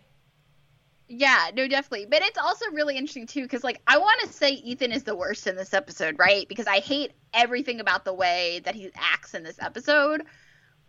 Yeah, 1.08 1.50
no, 1.54 1.68
definitely. 1.68 2.06
But 2.06 2.22
it's 2.22 2.38
also 2.38 2.66
really 2.72 2.96
interesting 2.96 3.26
too, 3.26 3.42
because 3.42 3.62
like 3.62 3.82
I 3.86 3.98
want 3.98 4.20
to 4.22 4.28
say 4.32 4.52
Ethan 4.52 4.92
is 4.92 5.02
the 5.02 5.14
worst 5.14 5.46
in 5.46 5.56
this 5.56 5.74
episode, 5.74 6.18
right? 6.18 6.48
Because 6.48 6.66
I 6.66 6.78
hate 6.78 7.12
everything 7.34 7.80
about 7.80 8.04
the 8.04 8.14
way 8.14 8.60
that 8.64 8.74
he 8.74 8.90
acts 8.96 9.34
in 9.34 9.42
this 9.42 9.60
episode. 9.60 10.22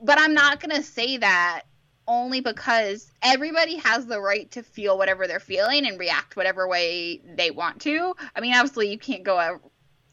But 0.01 0.19
I'm 0.19 0.33
not 0.33 0.61
gonna 0.61 0.81
say 0.81 1.17
that 1.17 1.63
only 2.07 2.41
because 2.41 3.11
everybody 3.21 3.77
has 3.77 4.05
the 4.05 4.19
right 4.19 4.49
to 4.51 4.63
feel 4.63 4.97
whatever 4.97 5.27
they're 5.27 5.39
feeling 5.39 5.85
and 5.85 5.99
react 5.99 6.35
whatever 6.35 6.67
way 6.67 7.21
they 7.35 7.51
want 7.51 7.81
to. 7.81 8.13
I 8.35 8.41
mean, 8.41 8.53
obviously 8.53 8.89
you 8.89 8.97
can't 8.97 9.23
go 9.23 9.59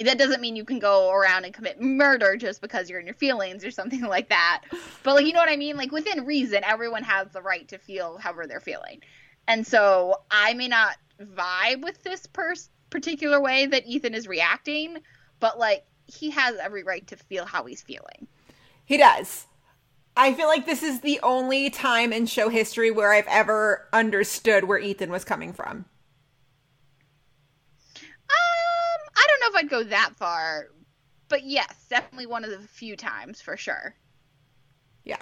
that 0.01 0.19
doesn't 0.19 0.41
mean 0.41 0.57
you 0.57 0.65
can 0.65 0.79
go 0.79 1.11
around 1.11 1.45
and 1.45 1.55
commit 1.55 1.81
murder 1.81 2.37
just 2.37 2.61
because 2.61 2.89
you're 2.89 3.01
in 3.01 3.07
your 3.07 3.15
feelings 3.15 3.65
or 3.65 3.71
something 3.71 4.03
like 4.07 4.29
that. 4.29 4.63
But 5.03 5.15
like 5.15 5.27
you 5.27 5.33
know 5.33 5.41
what 5.41 5.49
I 5.49 5.57
mean? 5.57 5.77
Like 5.77 5.93
within 5.93 6.25
reason, 6.25 6.65
everyone 6.65 7.03
has 7.05 7.29
the 7.29 7.43
right 7.43 7.67
to 7.69 7.79
feel 7.79 8.19
however 8.19 8.47
they're 8.47 8.61
feeling. 8.61 9.03
And 9.47 9.67
so 9.67 10.17
I 10.31 10.55
may 10.55 10.69
not 10.69 10.97
vibe 11.21 11.83
with 11.83 12.03
this 12.03 12.27
pers- 12.27 12.71
particular 12.91 13.41
way 13.41 13.67
that 13.67 13.87
Ethan 13.87 14.15
is 14.15 14.29
reacting, 14.29 14.99
but 15.39 15.59
like 15.59 15.85
he 16.07 16.31
has 16.31 16.57
every 16.57 16.83
right 16.83 17.07
to 17.09 17.17
feel 17.17 17.45
how 17.45 17.65
he's 17.65 17.83
feeling. 17.83 18.27
He 18.85 18.97
does. 18.97 19.47
I 20.17 20.35
feel 20.35 20.49
like 20.49 20.67
this 20.67 20.83
is 20.83 21.01
the 21.01 21.21
only 21.23 21.71
time 21.71 22.13
in 22.13 22.27
show 22.27 22.49
history 22.49 22.91
where 22.91 23.13
I've 23.13 23.29
ever 23.29 23.89
understood 23.93 24.65
where 24.65 24.79
Ethan 24.79 25.11
was 25.11 25.25
coming 25.25 25.53
from. 25.53 25.85
Um, 28.29 29.10
I 29.21 29.27
don't 29.29 29.41
know 29.41 29.59
if 29.59 29.65
I'd 29.65 29.71
go 29.71 29.83
that 29.85 30.13
far, 30.17 30.69
but 31.29 31.45
yes, 31.45 31.87
definitely 31.91 32.27
one 32.27 32.43
of 32.43 32.51
the 32.51 32.59
few 32.59 32.97
times 32.97 33.43
for 33.43 33.57
sure. 33.57 33.95
Yeah. 35.05 35.21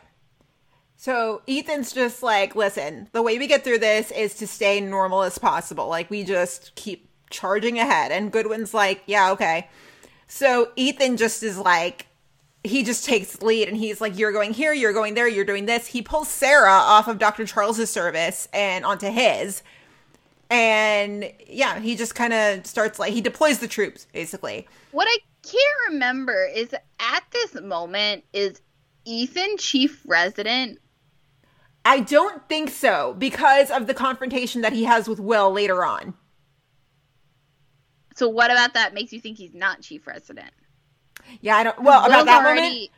So 0.96 1.42
Ethan's 1.48 1.92
just 1.92 2.22
like, 2.22 2.54
listen, 2.54 3.08
the 3.12 3.22
way 3.22 3.38
we 3.38 3.48
get 3.48 3.64
through 3.64 3.78
this 3.80 4.12
is 4.12 4.34
to 4.36 4.46
stay 4.46 4.80
normal 4.80 5.22
as 5.22 5.38
possible. 5.38 5.88
Like 5.88 6.10
we 6.10 6.22
just 6.22 6.74
keep 6.76 7.08
charging 7.30 7.78
ahead. 7.78 8.12
And 8.12 8.30
Goodwin's 8.30 8.72
like, 8.72 9.02
yeah, 9.06 9.32
okay. 9.32 9.68
So 10.28 10.70
Ethan 10.76 11.16
just 11.16 11.42
is 11.42 11.58
like, 11.58 12.06
he 12.62 12.84
just 12.84 13.04
takes 13.04 13.42
lead 13.42 13.68
and 13.68 13.76
he's 13.76 14.00
like, 14.00 14.16
you're 14.16 14.32
going 14.32 14.52
here, 14.52 14.72
you're 14.72 14.92
going 14.92 15.14
there, 15.14 15.28
you're 15.28 15.44
doing 15.44 15.66
this. 15.66 15.88
He 15.88 16.02
pulls 16.02 16.28
Sarah 16.28 16.70
off 16.70 17.08
of 17.08 17.18
Dr. 17.18 17.46
Charles's 17.46 17.90
service 17.90 18.46
and 18.52 18.84
onto 18.84 19.08
his. 19.08 19.62
And 20.50 21.30
yeah, 21.46 21.78
he 21.78 21.94
just 21.94 22.14
kind 22.14 22.32
of 22.32 22.66
starts 22.66 22.98
like, 22.98 23.12
he 23.12 23.20
deploys 23.20 23.58
the 23.58 23.68
troops 23.68 24.06
basically. 24.12 24.66
What 24.92 25.06
I 25.08 25.18
can't 25.42 25.92
remember 25.92 26.48
is 26.54 26.74
at 26.98 27.24
this 27.32 27.60
moment, 27.60 28.24
is 28.32 28.60
Ethan 29.04 29.58
chief 29.58 30.02
resident? 30.06 30.78
I 31.84 32.00
don't 32.00 32.46
think 32.48 32.70
so 32.70 33.14
because 33.18 33.70
of 33.70 33.86
the 33.86 33.94
confrontation 33.94 34.62
that 34.62 34.72
he 34.72 34.84
has 34.84 35.08
with 35.08 35.20
Will 35.20 35.50
later 35.50 35.84
on. 35.84 36.14
So 38.16 38.28
what 38.28 38.50
about 38.50 38.74
that 38.74 38.94
makes 38.94 39.12
you 39.12 39.20
think 39.20 39.38
he's 39.38 39.54
not 39.54 39.80
chief 39.80 40.06
resident? 40.06 40.50
Yeah, 41.40 41.56
I 41.56 41.62
don't. 41.62 41.80
Well, 41.82 42.04
about 42.04 42.26
that 42.26 42.44
already, 42.44 42.60
moment. 42.60 42.90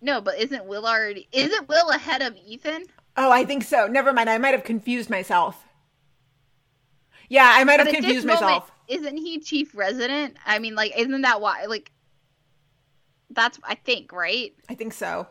No, 0.00 0.20
but 0.20 0.38
isn't 0.38 0.64
Will 0.64 0.86
already? 0.86 1.28
Isn't 1.32 1.68
Will 1.68 1.90
ahead 1.90 2.22
of 2.22 2.36
Ethan? 2.46 2.84
Oh, 3.16 3.30
I 3.30 3.44
think 3.44 3.62
so. 3.62 3.86
Never 3.86 4.12
mind. 4.12 4.30
I 4.30 4.38
might 4.38 4.54
have 4.54 4.64
confused 4.64 5.10
myself. 5.10 5.65
Yeah, 7.28 7.50
I 7.54 7.64
might 7.64 7.80
have 7.80 7.88
But 7.88 7.94
at 7.94 8.00
this 8.00 8.16
confused 8.16 8.26
moment, 8.26 8.42
myself. 8.42 8.72
isn't 8.88 9.16
he 9.16 9.40
chief 9.40 9.74
resident? 9.74 10.36
I 10.46 10.58
mean, 10.58 10.74
like, 10.74 10.92
isn't 10.96 11.22
that 11.22 11.40
why? 11.40 11.64
Like, 11.66 11.90
that's 13.30 13.58
I 13.64 13.74
think 13.74 14.12
right. 14.12 14.54
I 14.68 14.74
think 14.74 14.92
so. 14.92 15.26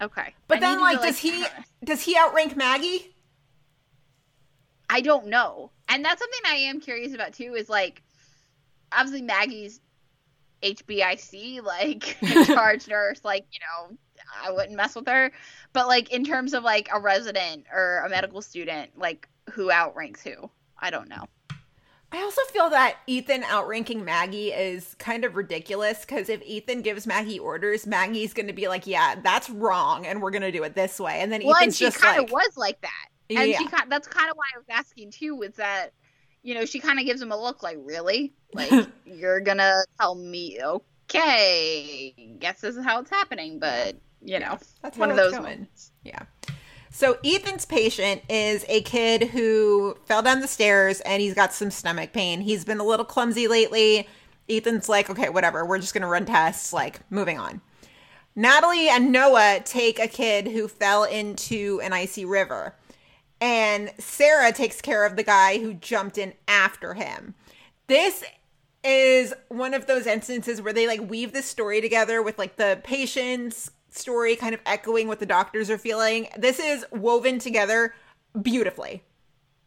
Okay, 0.00 0.34
But 0.46 0.58
I 0.58 0.60
then, 0.60 0.78
need 0.78 0.90
to 0.90 0.98
like, 0.98 1.00
does 1.00 1.18
he 1.18 1.44
does 1.84 2.02
he 2.02 2.16
outrank 2.16 2.56
Maggie? 2.56 3.14
I 4.90 5.00
don't 5.00 5.26
know, 5.26 5.70
and 5.88 6.04
that's 6.04 6.20
something 6.20 6.40
I 6.46 6.54
am 6.56 6.80
curious 6.80 7.14
about 7.14 7.34
too. 7.34 7.54
Is 7.54 7.68
like, 7.68 8.02
obviously 8.92 9.22
Maggie's 9.22 9.80
HBIC, 10.62 11.62
like 11.62 12.16
charge 12.46 12.88
nurse, 12.88 13.20
like 13.24 13.46
you 13.52 13.60
know, 13.60 13.96
I 14.44 14.50
wouldn't 14.52 14.76
mess 14.76 14.94
with 14.94 15.06
her. 15.08 15.32
But 15.72 15.88
like 15.88 16.10
in 16.12 16.24
terms 16.24 16.54
of 16.54 16.62
like 16.64 16.88
a 16.92 17.00
resident 17.00 17.66
or 17.72 17.98
a 18.06 18.08
medical 18.08 18.42
student, 18.42 18.98
like 18.98 19.28
who 19.52 19.70
outranks 19.70 20.22
who? 20.22 20.50
I 20.78 20.90
don't 20.90 21.08
know. 21.08 21.24
I 22.10 22.22
also 22.22 22.40
feel 22.52 22.70
that 22.70 22.96
Ethan 23.06 23.44
outranking 23.44 24.02
Maggie 24.02 24.48
is 24.50 24.94
kind 24.98 25.24
of 25.26 25.36
ridiculous 25.36 26.00
because 26.06 26.30
if 26.30 26.42
Ethan 26.42 26.80
gives 26.80 27.06
Maggie 27.06 27.38
orders, 27.38 27.86
Maggie's 27.86 28.32
going 28.32 28.46
to 28.46 28.54
be 28.54 28.66
like, 28.66 28.86
"Yeah, 28.86 29.16
that's 29.22 29.50
wrong, 29.50 30.06
and 30.06 30.22
we're 30.22 30.30
going 30.30 30.42
to 30.42 30.52
do 30.52 30.62
it 30.62 30.74
this 30.74 30.98
way." 30.98 31.20
And 31.20 31.30
then 31.30 31.42
Well, 31.44 31.56
and 31.60 31.74
she 31.74 31.84
just 31.84 31.98
kind 32.00 32.16
like, 32.16 32.26
of 32.28 32.32
was 32.32 32.56
like 32.56 32.80
that, 32.80 33.08
and 33.28 33.50
Yeah. 33.50 33.58
she 33.58 33.66
kind 33.66 33.92
that's 33.92 34.08
kind 34.08 34.30
of 34.30 34.38
why 34.38 34.46
I 34.54 34.58
was 34.58 34.66
asking 34.70 35.10
too. 35.10 35.36
Was 35.36 35.52
that 35.56 35.90
you 36.42 36.54
know 36.54 36.64
she 36.64 36.78
kind 36.80 36.98
of 36.98 37.04
gives 37.04 37.20
him 37.20 37.30
a 37.30 37.36
look 37.36 37.62
like 37.62 37.76
really 37.82 38.32
like 38.54 38.70
you're 39.04 39.40
gonna 39.40 39.74
tell 40.00 40.14
me 40.14 40.58
okay 40.62 42.14
guess 42.38 42.60
this 42.60 42.76
is 42.76 42.84
how 42.84 43.00
it's 43.00 43.10
happening 43.10 43.58
but 43.58 43.96
you 44.22 44.38
know 44.38 44.56
That's 44.82 44.96
one 44.96 45.10
of 45.10 45.16
those 45.16 45.32
going. 45.32 45.42
moments 45.42 45.92
Yeah. 46.04 46.22
So 46.98 47.16
Ethan's 47.24 47.64
patient 47.64 48.22
is 48.28 48.64
a 48.66 48.82
kid 48.82 49.28
who 49.28 49.96
fell 50.06 50.20
down 50.20 50.40
the 50.40 50.48
stairs 50.48 51.00
and 51.02 51.22
he's 51.22 51.32
got 51.32 51.52
some 51.52 51.70
stomach 51.70 52.12
pain. 52.12 52.40
He's 52.40 52.64
been 52.64 52.80
a 52.80 52.84
little 52.84 53.04
clumsy 53.04 53.46
lately. 53.46 54.08
Ethan's 54.48 54.88
like, 54.88 55.08
okay, 55.08 55.28
whatever. 55.28 55.64
We're 55.64 55.78
just 55.78 55.94
going 55.94 56.02
to 56.02 56.08
run 56.08 56.26
tests, 56.26 56.72
like, 56.72 57.08
moving 57.08 57.38
on. 57.38 57.60
Natalie 58.34 58.88
and 58.88 59.12
Noah 59.12 59.60
take 59.64 60.00
a 60.00 60.08
kid 60.08 60.48
who 60.48 60.66
fell 60.66 61.04
into 61.04 61.80
an 61.84 61.92
icy 61.92 62.24
river. 62.24 62.74
And 63.40 63.92
Sarah 63.98 64.50
takes 64.50 64.80
care 64.80 65.06
of 65.06 65.14
the 65.14 65.22
guy 65.22 65.58
who 65.58 65.74
jumped 65.74 66.18
in 66.18 66.32
after 66.48 66.94
him. 66.94 67.36
This 67.86 68.24
is 68.82 69.32
one 69.46 69.72
of 69.72 69.86
those 69.86 70.08
instances 70.08 70.60
where 70.60 70.72
they 70.72 70.88
like 70.88 71.08
weave 71.08 71.32
this 71.32 71.46
story 71.46 71.80
together 71.80 72.20
with 72.20 72.38
like 72.38 72.56
the 72.56 72.80
patient's 72.82 73.70
story 73.90 74.36
kind 74.36 74.54
of 74.54 74.60
echoing 74.66 75.08
what 75.08 75.20
the 75.20 75.26
doctors 75.26 75.70
are 75.70 75.78
feeling. 75.78 76.28
This 76.36 76.58
is 76.58 76.84
woven 76.90 77.38
together 77.38 77.94
beautifully. 78.40 79.02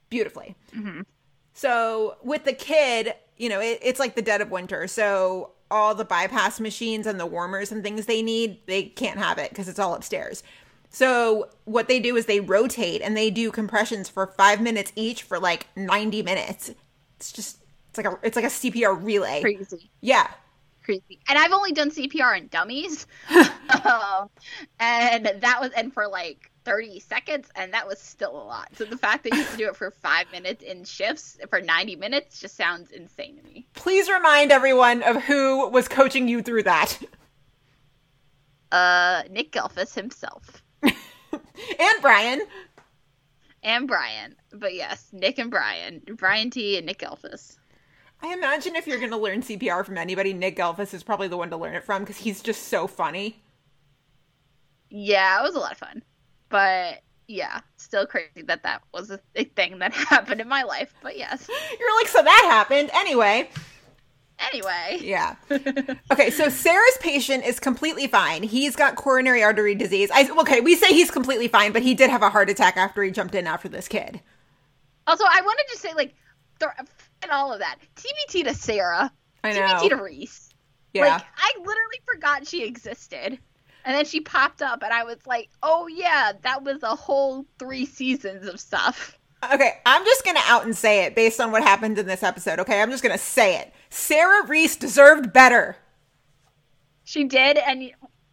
Beautifully. 0.10 0.56
Mm-hmm. 0.76 1.02
So 1.54 2.18
with 2.24 2.44
the 2.46 2.54
kid, 2.54 3.14
you 3.38 3.50
know, 3.50 3.60
it, 3.60 3.80
it's 3.82 4.00
like 4.00 4.16
the 4.16 4.22
dead 4.22 4.42
of 4.42 4.52
winter. 4.52 4.88
So 4.88 5.52
all 5.70 5.96
the 5.96 6.06
bypass 6.06 6.60
machines 6.60 7.08
and 7.08 7.20
the 7.20 7.26
warmers 7.26 7.72
and 7.72 7.84
things 7.84 8.06
they 8.06 8.22
need, 8.22 8.60
they 8.68 8.84
can't 8.84 9.18
have 9.18 9.38
it 9.38 9.50
because 9.50 9.68
it's 9.68 9.80
all 9.80 9.96
upstairs. 9.96 10.44
So 10.90 11.50
what 11.64 11.88
they 11.88 12.00
do 12.02 12.18
is 12.18 12.26
they 12.26 12.42
rotate 12.42 13.02
and 13.02 13.16
they 13.16 13.32
do 13.32 13.50
compressions 13.50 14.10
for 14.10 14.28
five 14.28 14.62
minutes 14.62 14.92
each 14.96 15.24
for 15.24 15.40
like 15.40 15.68
90 15.78 16.22
minutes. 16.22 16.72
It's 17.16 17.32
just 17.32 17.58
it's 17.90 17.98
like 17.98 18.08
a 18.08 18.20
it's 18.24 18.36
like 18.36 18.46
a 18.46 18.50
CPR 18.50 19.02
relay. 19.04 19.42
Crazy. 19.42 19.90
Yeah. 20.02 20.30
Crazy. 20.92 21.22
And 21.30 21.38
I've 21.40 21.54
only 21.54 21.72
done 21.72 21.90
CPR 21.90 22.38
in 22.38 22.48
dummies. 22.48 23.08
um, 23.30 24.30
and 24.80 25.26
that 25.40 25.58
was 25.62 25.72
and 25.72 25.94
for 25.94 26.08
like 26.08 26.52
30 26.66 27.00
seconds 27.00 27.50
and 27.56 27.74
that 27.74 27.88
was 27.88 27.98
still 28.00 28.32
a 28.32 28.44
lot. 28.44 28.68
So 28.76 28.84
the 28.84 28.98
fact 28.98 29.24
that 29.24 29.34
you 29.34 29.44
can 29.46 29.58
do 29.58 29.68
it 29.70 29.76
for 29.78 29.92
5 30.04 30.32
minutes 30.34 30.64
in 30.64 30.84
shifts 30.84 31.38
for 31.50 31.62
90 31.62 31.96
minutes 31.96 32.42
just 32.42 32.58
sounds 32.58 32.92
insane 32.92 33.38
to 33.38 33.44
me. 33.44 33.66
Please 33.74 34.10
remind 34.10 34.52
everyone 34.52 35.02
of 35.04 35.24
who 35.24 35.70
was 35.70 35.88
coaching 35.88 36.28
you 36.28 36.42
through 36.42 36.64
that. 36.64 37.00
Uh 38.72 39.24
Nick 39.30 39.52
Gehlfuss 39.52 39.94
himself 39.96 40.62
and 40.84 42.02
Brian. 42.02 42.42
and 43.64 43.88
Brian. 43.88 44.36
But 44.54 44.74
yes, 44.74 45.08
Nick 45.14 45.40
and 45.40 45.50
Brian. 45.52 46.02
Brian 46.16 46.50
Tee 46.50 46.78
and 46.78 46.86
Nick 46.86 47.00
Gehlfuss. 47.00 47.58
I 48.24 48.34
imagine 48.34 48.76
if 48.76 48.88
you're 48.88 49.00
going 49.00 49.12
to 49.12 49.18
learn 49.18 49.42
CPR 49.42 49.86
from 49.86 49.98
anybody, 49.98 50.34
Nick 50.34 50.58
Gehlfuss 50.58 50.94
is 50.94 51.04
probably 51.04 51.28
the 51.28 51.38
one 51.38 51.50
to 51.50 51.58
learn 51.58 51.74
it 51.76 51.84
from 51.84 52.04
because 52.04 52.18
he's 52.18 52.42
just 52.42 52.68
so 52.68 52.88
funny. 52.88 53.42
Yeah, 54.90 55.40
it 55.40 55.44
was 55.44 55.56
a 55.56 55.60
lot 55.60 55.72
of 55.72 55.78
fun. 55.78 56.04
But 56.50 57.02
yeah, 57.28 57.62
still 57.78 58.06
crazy 58.06 58.44
that 58.46 58.64
that 58.64 58.84
was 58.94 59.10
a, 59.10 59.20
thing 59.56 59.80
that 59.80 59.94
happened 60.10 60.42
in 60.42 60.48
my 60.48 60.64
life. 60.64 60.94
But 61.02 61.18
yes. 61.18 61.50
You're 61.80 61.96
like, 61.98 62.08
so 62.08 62.22
that 62.22 62.48
happened. 62.50 62.92
Anyway, 62.94 63.50
Anyway. 64.52 65.00
yeah. 65.02 65.36
Okay, 66.12 66.30
so 66.30 66.50
Sarah's 66.50 66.98
patient 67.00 67.46
is 67.46 67.60
completely 67.60 68.08
fine. 68.08 68.44
He's 68.44 68.76
got 68.76 68.96
coronary 68.96 69.44
artery 69.44 69.76
disease. 69.76 70.10
I 70.14 70.30
okay, 70.42 70.60
we 70.62 70.76
say 70.76 70.88
he's 70.88 71.10
completely 71.10 71.48
fine, 71.48 71.72
but 71.72 71.82
he 71.84 71.94
did 71.94 72.10
have 72.10 72.22
a 72.22 72.30
heart 72.30 72.50
attack 72.50 72.76
after 72.76 73.02
he 73.02 73.12
jumped 73.12 73.34
in 73.34 73.48
after 73.48 73.70
this 73.70 73.88
kid. 73.88 74.20
Also, 75.08 75.24
I 75.24 75.42
wanted 75.42 75.66
to 75.72 75.78
say, 75.78 75.94
like, 75.94 76.14
and 77.22 77.32
all 77.32 77.54
of 77.54 77.60
that. 77.60 77.78
TBT 77.96 78.46
to 78.46 78.54
Sarah. 78.54 79.12
I 79.44 79.54
know. 79.54 79.62
TBT 79.62 79.90
to 79.90 79.96
Reese. 79.96 80.50
Yeah. 80.94 81.06
Like, 81.06 81.24
I 81.38 81.52
literally 81.58 82.02
forgot 82.06 82.48
she 82.48 82.64
existed. 82.64 83.40
And 83.84 83.96
then 83.96 84.06
she 84.06 84.20
popped 84.20 84.62
up, 84.62 84.84
and 84.84 84.94
I 84.94 85.04
was 85.04 85.18
like, 85.26 85.50
oh, 85.64 85.88
yeah, 85.88 86.34
that 86.44 86.64
was 86.64 86.84
a 86.84 86.96
whole 86.96 87.48
three 87.58 87.88
seasons 87.88 88.46
of 88.46 88.60
stuff. 88.60 89.18
Okay, 89.52 89.80
I'm 89.88 90.06
just 90.06 90.24
going 90.24 90.36
to 90.36 90.44
out 90.46 90.66
and 90.66 90.78
say 90.78 91.06
it 91.06 91.16
based 91.16 91.42
on 91.42 91.52
what 91.52 91.64
happened 91.64 91.98
in 91.98 92.06
this 92.06 92.22
episode. 92.22 92.60
Okay, 92.60 92.80
I'm 92.80 92.92
just 92.92 93.02
going 93.02 93.18
to 93.18 93.24
say 93.24 93.58
it. 93.58 93.74
Sarah 93.90 94.46
Reese 94.46 94.76
deserved 94.76 95.34
better. 95.34 95.78
She 97.06 97.24
did, 97.24 97.58
and 97.58 97.90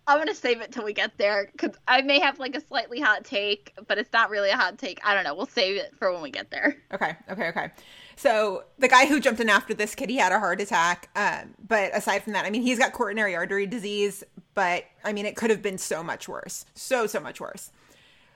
I'm 0.06 0.18
going 0.18 0.28
to 0.28 0.34
save 0.34 0.60
it 0.60 0.70
till 0.70 0.84
we 0.84 0.92
get 0.92 1.16
there 1.16 1.48
because 1.50 1.74
I 1.88 2.02
may 2.02 2.18
have, 2.20 2.38
like, 2.38 2.54
a 2.54 2.60
slightly 2.60 3.00
hot 3.00 3.24
take, 3.24 3.72
but 3.86 3.96
it's 3.96 4.12
not 4.12 4.28
really 4.28 4.50
a 4.50 4.56
hot 4.56 4.76
take. 4.76 5.00
I 5.02 5.14
don't 5.14 5.24
know. 5.24 5.34
We'll 5.34 5.46
save 5.46 5.78
it 5.78 5.96
for 5.96 6.12
when 6.12 6.20
we 6.20 6.30
get 6.30 6.50
there. 6.50 6.76
Okay, 6.92 7.16
okay, 7.30 7.48
okay. 7.48 7.70
So 8.18 8.64
the 8.80 8.88
guy 8.88 9.06
who 9.06 9.20
jumped 9.20 9.40
in 9.40 9.48
after 9.48 9.74
this 9.74 9.94
kid, 9.94 10.10
he 10.10 10.16
had 10.16 10.32
a 10.32 10.40
heart 10.40 10.60
attack. 10.60 11.08
Um, 11.14 11.54
but 11.64 11.96
aside 11.96 12.24
from 12.24 12.32
that, 12.32 12.44
I 12.44 12.50
mean, 12.50 12.62
he's 12.62 12.78
got 12.78 12.92
coronary 12.92 13.36
artery 13.36 13.64
disease. 13.64 14.24
But 14.54 14.86
I 15.04 15.12
mean, 15.12 15.24
it 15.24 15.36
could 15.36 15.50
have 15.50 15.62
been 15.62 15.78
so 15.78 16.02
much 16.02 16.28
worse, 16.28 16.66
so 16.74 17.06
so 17.06 17.20
much 17.20 17.40
worse. 17.40 17.70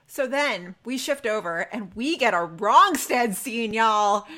So 0.07 0.29
then 0.29 0.77
we 0.85 0.99
shift 0.99 1.27
over 1.27 1.63
and 1.73 1.93
we 1.97 2.17
get 2.17 2.33
a 2.33 2.45
Wrongstead 2.45 3.37
scene, 3.37 3.75
y'all. 3.75 4.29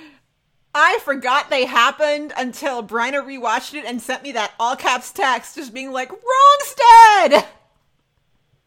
I 0.75 0.99
forgot 1.03 1.51
they 1.51 1.67
happened 1.67 2.33
until 2.39 2.83
Bryna 2.83 3.23
rewatched 3.23 3.75
it 3.75 3.85
and 3.85 4.01
sent 4.01 4.23
me 4.23 4.33
that 4.33 4.55
all 4.59 4.77
caps 4.77 5.13
text, 5.13 5.57
just 5.57 5.75
being 5.75 5.93
like, 5.93 6.11
"Wrongstead." 6.11 7.45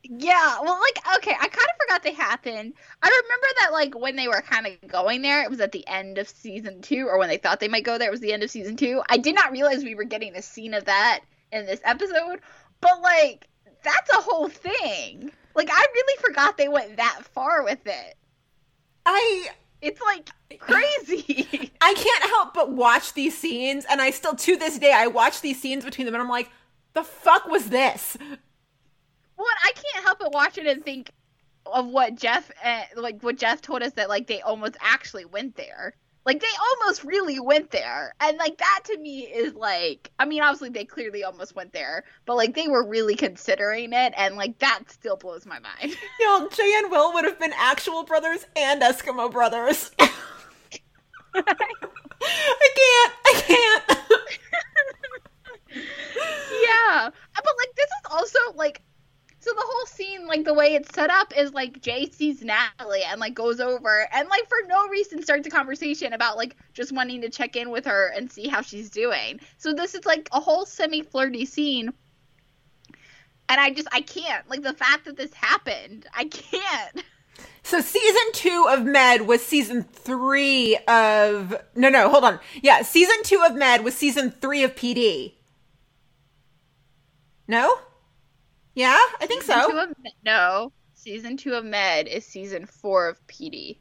Yeah, 0.04 0.60
well, 0.62 0.80
like, 0.80 1.00
okay, 1.18 1.32
I 1.34 1.48
kind 1.48 1.70
of 1.70 1.78
forgot 1.82 2.04
they 2.04 2.14
happened. 2.14 2.74
I 3.02 3.08
remember 3.08 3.48
that, 3.60 3.74
like, 3.74 4.00
when 4.00 4.16
they 4.16 4.28
were 4.28 4.42
kind 4.42 4.66
of 4.68 4.88
going 4.88 5.22
there, 5.22 5.44
it 5.44 5.50
was 5.50 5.60
at 5.60 5.72
the 5.74 5.86
end 5.88 6.18
of 6.18 6.30
season 6.30 6.82
two, 6.82 7.08
or 7.08 7.18
when 7.18 7.28
they 7.30 7.38
thought 7.38 7.60
they 7.60 7.68
might 7.68 7.84
go 7.84 7.98
there, 7.98 8.08
it 8.08 8.12
was 8.12 8.22
the 8.22 8.32
end 8.32 8.44
of 8.44 8.50
season 8.52 8.78
two. 8.78 9.02
I 9.10 9.18
did 9.18 9.36
not 9.36 9.52
realize 9.52 9.84
we 9.84 9.96
were 9.96 10.06
getting 10.06 10.36
a 10.36 10.42
scene 10.42 10.74
of 10.74 10.86
that 10.86 11.22
in 11.52 11.66
this 11.66 11.82
episode, 11.84 12.40
but, 12.80 13.02
like, 13.02 13.48
that's 13.84 14.10
a 14.12 14.22
whole 14.22 14.48
thing. 14.48 15.32
Like, 15.56 15.70
I 15.72 15.86
really 15.94 16.22
forgot 16.22 16.58
they 16.58 16.70
went 16.70 16.98
that 16.98 17.22
far 17.34 17.64
with 17.64 17.86
it. 17.86 18.16
I 19.06 19.50
It's, 19.82 20.00
like, 20.02 20.30
crazy. 20.60 21.72
I 21.82 21.94
can't 21.94 22.24
help 22.32 22.54
but 22.54 22.72
watch 22.72 23.14
these 23.14 23.38
scenes, 23.38 23.86
and 23.90 24.02
I 24.02 24.12
still 24.12 24.36
to 24.36 24.56
this 24.56 24.80
day 24.80 24.94
I 24.94 25.08
watch 25.08 25.42
these 25.42 25.60
scenes 25.62 25.84
between 25.84 26.06
them, 26.06 26.16
and 26.16 26.22
I'm 26.22 26.30
like, 26.30 26.50
the 26.94 27.04
fuck 27.04 27.46
was 27.48 27.70
this? 27.70 28.18
Well, 29.38 29.48
I 29.64 29.72
can't 29.72 30.06
help 30.06 30.20
but 30.20 30.34
watch 30.34 30.58
it 30.58 30.68
and 30.68 30.84
think 30.84 31.12
of 31.66 31.88
what 31.88 32.16
Jeff, 32.16 32.50
uh, 32.64 32.84
like 32.96 33.22
what 33.22 33.38
Jeff 33.38 33.62
told 33.62 33.84
us 33.84 33.94
that 33.94 34.10
like 34.10 34.28
they 34.28 34.42
almost 34.42 34.78
actually 34.80 35.26
went 35.26 35.56
there. 35.56 35.94
Like 36.26 36.42
they 36.42 36.48
almost 36.60 37.06
really 37.06 37.40
went 37.40 37.72
there, 37.72 38.14
and 38.20 38.38
like 38.38 38.58
that 38.58 38.82
to 38.88 38.98
me 38.98 39.22
is 39.22 39.54
like, 39.54 40.12
I 40.20 40.26
mean, 40.26 40.42
obviously 40.42 40.68
they 40.70 40.84
clearly 40.84 41.24
almost 41.24 41.56
went 41.56 41.72
there, 41.72 42.04
but 42.26 42.36
like 42.36 42.54
they 42.54 42.68
were 42.68 42.86
really 42.86 43.16
considering 43.16 43.94
it, 43.94 44.14
and 44.18 44.36
like 44.36 44.60
that 44.60 44.82
still 44.88 45.16
blows 45.16 45.46
my 45.46 45.60
mind. 45.60 45.96
Yo, 46.20 46.50
Jay 46.50 46.74
and 46.80 46.92
Will 46.92 47.14
would 47.14 47.24
have 47.24 47.40
been 47.40 47.54
actual 47.56 48.04
brothers 48.04 48.46
and 48.58 48.82
Eskimo 48.82 49.32
brothers. 49.32 49.92
I 50.00 51.44
can't. 52.76 53.14
I 53.26 53.42
can't. 53.46 53.84
yeah, 56.62 57.10
but 57.36 57.54
like 57.58 57.76
this 57.78 57.86
is 57.86 58.12
also 58.12 58.40
like 58.56 58.82
so 59.48 59.54
the 59.54 59.64
whole 59.66 59.86
scene 59.86 60.28
like 60.28 60.44
the 60.44 60.54
way 60.54 60.76
it's 60.76 60.94
set 60.94 61.10
up 61.10 61.32
is 61.38 61.54
like 61.54 61.82
jay 61.82 62.10
sees 62.12 62.44
natalie 62.44 63.04
and 63.04 63.22
like 63.22 63.34
goes 63.34 63.62
over 63.62 64.06
and 64.12 64.28
like 64.28 64.48
for 64.50 64.58
no 64.68 64.88
reason 64.90 65.24
starts 65.24 65.48
a 65.48 65.50
conversation 65.50 66.12
about 66.12 66.36
like 66.36 66.58
just 66.74 66.92
wanting 66.92 67.22
to 67.22 67.30
check 67.30 67.56
in 67.56 67.70
with 67.70 67.86
her 67.86 68.12
and 68.16 68.32
see 68.32 68.48
how 68.48 68.62
she's 68.62 68.90
doing. 68.90 69.40
So 69.58 69.74
this 69.74 69.96
is 69.96 70.06
like 70.06 70.28
a 70.32 70.40
whole 70.40 70.66
semi 70.66 71.02
flirty 71.02 71.46
scene. 71.46 71.94
And 73.50 73.62
i 73.62 73.70
just 73.72 73.88
i 73.94 74.02
can't. 74.02 74.50
Like 74.50 74.64
the 74.64 74.74
fact 74.74 75.06
that 75.06 75.16
this 75.16 75.34
happened 75.34 76.06
i 76.14 76.26
can't. 76.26 77.04
So 77.62 77.82
season 77.82 78.32
two 78.32 78.66
of 78.70 78.84
Med 78.84 79.28
was 79.28 79.46
season 79.46 79.84
three 79.84 80.76
of 80.88 81.56
no 81.76 81.90
no 81.90 82.10
hold 82.10 82.24
on. 82.24 82.40
Yeah 82.64 82.82
season 82.82 83.18
two 83.24 83.44
of 83.46 83.56
Med 83.56 83.84
was 83.84 83.96
season 83.96 84.32
three 84.32 84.64
of 84.64 84.76
PD. 84.76 85.34
No, 87.48 87.78
yeah 88.78 88.98
I 89.20 89.26
think 89.26 89.42
Season 89.44 89.64
two 89.66 89.72
so. 89.72 89.84
of, 89.84 89.96
no 90.24 90.72
season 90.94 91.36
two 91.38 91.54
of 91.56 91.66
med 91.66 92.08
is 92.08 92.26
season 92.26 92.66
four 92.66 93.10
of 93.10 93.20
pd 93.28 93.80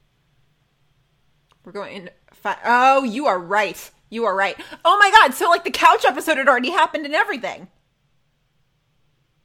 We're 1.64 1.72
going 1.72 1.96
in. 1.96 2.10
Fi- 2.32 2.58
oh, 2.64 3.02
you 3.04 3.26
are 3.26 3.38
right. 3.38 3.90
You 4.10 4.24
are 4.24 4.34
right. 4.36 4.56
Oh 4.84 4.96
my 5.00 5.10
god! 5.10 5.34
So 5.34 5.48
like 5.50 5.64
the 5.64 5.70
couch 5.70 6.04
episode 6.04 6.38
had 6.38 6.48
already 6.48 6.70
happened 6.70 7.04
and 7.06 7.14
everything. 7.14 7.68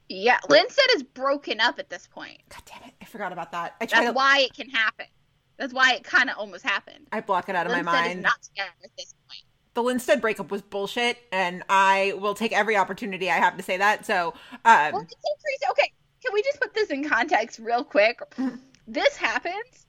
yeah 0.10 0.38
linstead 0.50 0.96
is 0.96 1.04
broken 1.04 1.60
up 1.60 1.80
at 1.80 1.90
this 1.90 2.08
point 2.08 2.38
God 2.50 2.62
damn 2.66 2.88
it! 2.88 2.94
I 3.02 3.06
forgot 3.06 3.32
about 3.34 3.52
that. 3.54 3.76
I 3.82 3.86
That's 3.88 4.06
to. 4.08 4.12
why 4.14 4.40
it 4.42 4.54
can 4.54 4.70
happen. 4.70 5.08
That's 5.58 5.74
why 5.74 5.94
it 5.94 6.04
kind 6.04 6.30
of 6.30 6.38
almost 6.38 6.64
happened. 6.64 7.08
I 7.12 7.22
block 7.22 7.48
it 7.50 7.56
out 7.56 7.66
of 7.66 7.72
my 7.72 7.82
mind. 7.82 8.22
not 8.22 8.42
together 8.42 8.72
at 8.84 8.90
this. 8.98 9.14
The 9.74 9.82
Linstead 9.82 10.22
breakup 10.22 10.52
was 10.52 10.62
bullshit, 10.62 11.18
and 11.32 11.64
I 11.70 12.14
will 12.20 12.34
take 12.34 12.52
every 12.52 12.76
opportunity 12.76 13.30
I 13.30 13.38
have 13.38 13.58
to 13.58 13.64
say 13.64 13.78
that. 13.78 14.06
So, 14.06 14.34
um, 14.66 14.92
Well. 14.94 15.08
Okay, 15.72 15.92
can 16.24 16.34
we 16.34 16.42
just 16.44 16.60
put 16.60 16.74
this 16.74 16.90
in 16.90 17.08
context 17.08 17.60
real 17.60 17.84
quick? 17.84 18.22
This 18.88 19.16
happens. 19.16 19.86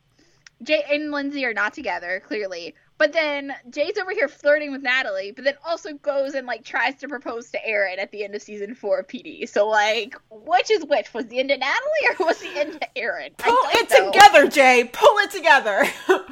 Jay 0.63 0.85
and 0.91 1.11
Lindsay 1.11 1.45
are 1.45 1.55
not 1.55 1.75
together, 1.75 2.23
clearly. 2.25 2.75
But 2.99 3.13
then 3.13 3.53
Jay's 3.71 3.99
over 3.99 4.13
here 4.13 4.29
flirting 4.29 4.71
with 4.71 4.83
Natalie, 4.83 5.33
but 5.33 5.45
then 5.45 5.55
also 5.67 5.95
goes 5.95 6.35
and 6.35 6.47
like 6.47 6.65
tries 6.65 6.95
to 6.97 7.09
propose 7.09 7.51
to 7.51 7.67
Aaron 7.67 7.99
at 7.99 8.13
the 8.13 8.23
end 8.23 8.37
of 8.37 8.43
season 8.43 8.77
four 8.77 9.01
of 9.01 9.09
PD. 9.09 9.49
So 9.49 9.67
like, 9.67 10.15
which 10.31 10.71
is 10.71 10.85
which? 10.85 11.13
Was 11.13 11.27
the 11.27 11.41
end 11.41 11.51
into 11.51 11.67
Natalie 11.67 12.17
or 12.21 12.27
was 12.27 12.39
the 12.39 12.61
end 12.61 12.75
into 12.75 12.99
Aaron? 12.99 13.33
Pull 13.39 13.57
it 13.73 13.91
know. 13.91 14.13
together, 14.13 14.47
Jay. 14.47 14.89
Pull 14.93 15.19
it 15.19 15.33
together. 15.33 15.85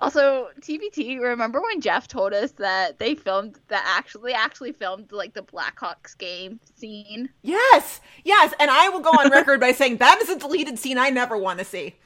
Also, 0.00 0.48
TBT. 0.60 1.20
Remember 1.20 1.60
when 1.60 1.80
Jeff 1.80 2.06
told 2.06 2.32
us 2.32 2.52
that 2.52 2.98
they 2.98 3.14
filmed 3.14 3.58
that 3.68 3.84
actually 3.86 4.32
actually 4.32 4.72
filmed 4.72 5.10
like 5.10 5.34
the 5.34 5.42
Blackhawks 5.42 6.16
game 6.16 6.60
scene? 6.76 7.28
yes, 7.42 8.00
yes. 8.24 8.54
And 8.60 8.70
I 8.70 8.88
will 8.90 9.00
go 9.00 9.10
on 9.10 9.30
record 9.30 9.60
by 9.60 9.72
saying 9.72 9.96
that 9.96 10.20
is 10.22 10.28
a 10.28 10.38
deleted 10.38 10.78
scene 10.78 10.98
I 10.98 11.10
never 11.10 11.36
want 11.36 11.58
to 11.58 11.64
see. 11.64 11.96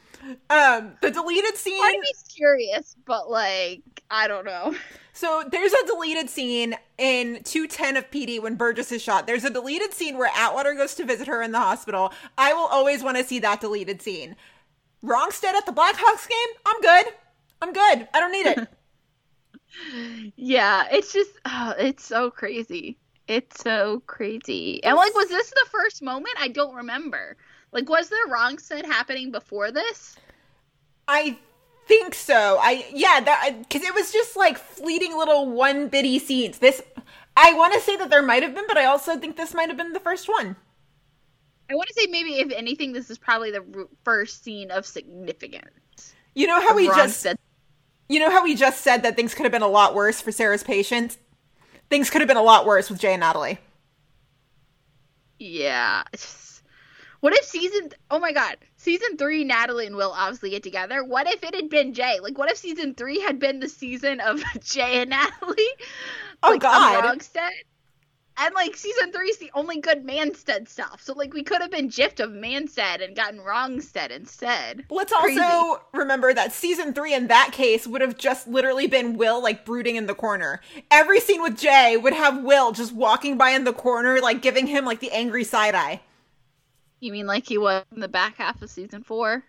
Um, 0.49 0.93
the 1.01 1.11
deleted 1.11 1.57
scene. 1.57 1.85
Of 1.85 2.01
me's 2.01 2.25
curious, 2.35 2.97
but 3.05 3.31
like 3.31 3.83
I 4.11 4.29
don't 4.29 4.45
know. 4.45 4.75
So 5.15 5.45
there's 5.51 5.75
a 5.75 5.87
deleted 5.87 6.31
scene 6.31 6.75
in 6.97 7.43
210 7.45 7.99
of 7.99 8.11
PD 8.11 8.41
when 8.41 8.55
Burgess 8.55 8.91
is 8.93 9.03
shot. 9.03 9.27
There's 9.27 9.45
a 9.45 9.51
deleted 9.51 9.93
scene 9.93 10.17
where 10.17 10.31
Atwater 10.35 10.73
goes 10.75 10.95
to 10.95 11.05
visit 11.05 11.27
her 11.27 11.43
in 11.43 11.53
the 11.53 11.59
hospital. 11.59 12.15
I 12.39 12.55
will 12.55 12.67
always 12.67 13.03
want 13.03 13.19
to 13.19 13.25
see 13.25 13.39
that 13.41 13.61
deleted 13.61 14.01
scene. 14.01 14.37
Wrongstead 15.03 15.55
at 15.55 15.67
the 15.67 15.73
Blackhawks 15.73 16.27
game? 16.29 16.57
I'm 16.65 16.81
good. 16.81 17.13
I'm 17.63 17.73
good. 17.73 18.09
I 18.13 18.21
don't 18.21 18.33
need 18.33 18.47
it. 18.47 18.69
Yeah, 20.37 20.87
it's 20.91 21.15
just 21.15 21.31
oh, 21.47 21.75
it's 21.79 22.05
so 22.05 22.31
crazy. 22.31 22.99
It's 23.27 23.63
so 23.63 24.03
crazy. 24.07 24.85
And 24.85 24.97
like, 24.97 25.15
was 25.15 25.29
this 25.29 25.49
the 25.49 25.67
first 25.71 26.03
moment? 26.03 26.35
I 26.39 26.49
don't 26.49 26.75
remember. 26.75 27.39
Like, 27.73 27.89
was 27.89 28.11
there 28.11 28.27
Wrongstead 28.29 28.85
happening 28.85 29.31
before 29.31 29.71
this? 29.71 30.17
I 31.09 31.39
think 31.87 32.15
so. 32.15 32.59
I 32.61 32.85
yeah, 32.93 33.21
that 33.21 33.55
because 33.61 33.83
it 33.83 33.95
was 33.95 34.13
just 34.13 34.37
like 34.37 34.59
fleeting 34.59 35.17
little 35.17 35.51
one 35.51 35.89
bitty 35.89 36.19
scenes. 36.19 36.59
This 36.59 36.83
I 37.37 37.55
want 37.55 37.73
to 37.73 37.81
say 37.81 37.97
that 37.97 38.11
there 38.11 38.23
might 38.23 38.43
have 38.43 38.55
been, 38.55 38.67
but 38.69 38.77
I 38.77 38.85
also 38.85 39.17
think 39.17 39.37
this 39.37 39.55
might 39.55 39.69
have 39.69 39.79
been 39.79 39.95
the 39.95 40.01
first 40.01 40.29
one. 40.29 40.55
I 41.71 41.75
want 41.75 41.89
to 41.89 41.95
say 41.95 42.09
maybe 42.11 42.41
if 42.41 42.53
anything, 42.53 42.93
this 42.93 43.09
is 43.09 43.17
probably 43.17 43.51
the 43.51 43.89
first 44.05 44.45
scene 44.45 44.71
of 44.71 44.85
significance. 44.85 46.13
You 46.35 46.47
know 46.47 46.61
how 46.61 46.75
we 46.75 46.89
Wrong 46.89 46.99
just 46.99 47.21
said- 47.21 47.39
you 48.13 48.21
know 48.21 48.31
how 48.31 48.45
we 48.45 48.55
just 48.55 48.83
said 48.83 49.03
that 49.03 49.17
things 49.17 49.35
could 49.35 49.45
have 49.45 49.53
been 49.53 49.63
a 49.63 49.69
lot 49.69 49.95
worse 49.95 50.21
for 50.21 50.33
Sarah's 50.33 50.63
patient. 50.63 51.17
Things 51.89 52.11
could 52.11 52.21
have 52.21 52.29
been 52.29 52.37
a 52.37 52.43
lot 52.43 52.67
worse 52.67 52.91
with 52.91 53.01
Jay 53.01 53.13
and 53.13 53.21
Natalie. 53.21 53.59
Yeah. 55.39 56.05
What 57.21 57.35
if 57.35 57.45
season? 57.45 57.91
Oh 58.11 58.19
my 58.19 58.33
god, 58.33 58.57
season 58.77 59.17
three, 59.17 59.45
Natalie 59.45 59.87
and 59.87 59.97
Will 59.97 60.13
obviously 60.13 60.51
get 60.51 60.63
together. 60.63 61.05
What 61.05 61.27
if 61.27 61.43
it 61.45 61.55
had 61.55 61.71
been 61.71 61.95
Jay? 61.95 62.19
Like, 62.21 62.37
what 62.37 62.51
if 62.51 62.57
season 62.57 62.95
three 62.95 63.21
had 63.21 63.39
been 63.39 63.61
the 63.61 63.69
season 63.69 64.21
of 64.21 64.43
Jay 64.61 65.01
and 65.03 65.11
Natalie? 65.11 65.69
Oh, 66.43 66.51
like, 66.51 66.61
God. 66.61 66.97
On 66.97 67.05
Wrongstead? 67.05 67.53
And 68.43 68.57
like 68.57 68.77
season 68.77 69.13
three 69.13 69.29
is 69.29 69.39
the 69.39 69.53
only 69.55 69.79
good 69.79 70.05
Manstead 70.05 70.67
stuff. 70.69 71.01
So 71.01 71.13
like 71.13 71.33
we 71.33 71.45
could 71.45 71.61
have 71.61 71.71
been 71.71 71.89
gypped 71.89 72.19
of 72.19 72.33
Manstead 72.33 73.01
and 73.01 73.15
gotten 73.15 73.41
Wrongstead 73.41 74.11
instead. 74.11 74.85
Let's 74.91 75.13
Crazy. 75.13 75.41
also 75.41 75.81
remember 75.95 76.35
that 76.35 76.53
season 76.53 76.93
three 76.93 77.15
in 77.15 77.29
that 77.29 77.51
case 77.53 77.87
would 77.87 78.01
have 78.01 78.19
just 78.19 78.49
literally 78.49 78.89
been 78.89 79.17
Will 79.17 79.41
like 79.41 79.65
brooding 79.65 79.95
in 79.95 80.07
the 80.07 80.15
corner. 80.17 80.61
Every 80.91 81.21
scene 81.21 81.41
with 81.41 81.57
Jay 81.57 81.97
would 81.97 82.15
have 82.15 82.43
Will 82.43 82.73
just 82.73 82.93
walking 82.93 83.39
by 83.39 83.51
in 83.51 83.63
the 83.63 83.73
corner, 83.73 84.21
like 84.21 84.43
giving 84.43 84.67
him 84.67 84.85
like 84.85 84.99
the 84.99 85.13
angry 85.13 85.45
side 85.45 85.77
eye. 85.77 86.01
You 86.99 87.13
mean 87.13 87.29
like 87.29 87.47
he 87.47 87.59
was 87.59 87.85
in 87.95 88.01
the 88.01 88.09
back 88.09 88.39
half 88.39 88.61
of 88.61 88.71
season 88.71 89.05
four? 89.05 89.45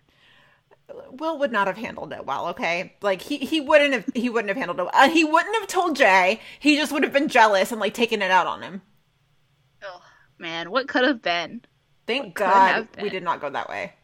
Will 0.88 1.38
would 1.38 1.52
not 1.52 1.66
have 1.66 1.76
handled 1.76 2.12
it 2.12 2.26
well, 2.26 2.48
okay? 2.48 2.94
Like 3.00 3.22
he 3.22 3.38
he 3.38 3.60
wouldn't 3.60 3.94
have 3.94 4.04
he 4.14 4.28
wouldn't 4.28 4.48
have 4.48 4.56
handled 4.56 4.80
it. 4.80 4.88
Uh, 4.92 5.08
he 5.08 5.24
wouldn't 5.24 5.56
have 5.56 5.66
told 5.66 5.96
Jay. 5.96 6.40
He 6.60 6.76
just 6.76 6.92
would 6.92 7.02
have 7.02 7.12
been 7.12 7.28
jealous 7.28 7.72
and 7.72 7.80
like 7.80 7.94
taken 7.94 8.20
it 8.20 8.30
out 8.30 8.46
on 8.46 8.62
him. 8.62 8.82
Oh 9.82 10.02
man, 10.38 10.70
what 10.70 10.88
could 10.88 11.04
have 11.04 11.22
been? 11.22 11.62
Thank 12.06 12.34
could 12.34 12.44
God 12.44 12.74
have 12.74 12.88
we 13.00 13.08
did 13.08 13.22
not 13.22 13.40
go 13.40 13.48
that 13.48 13.68
way. 13.68 13.94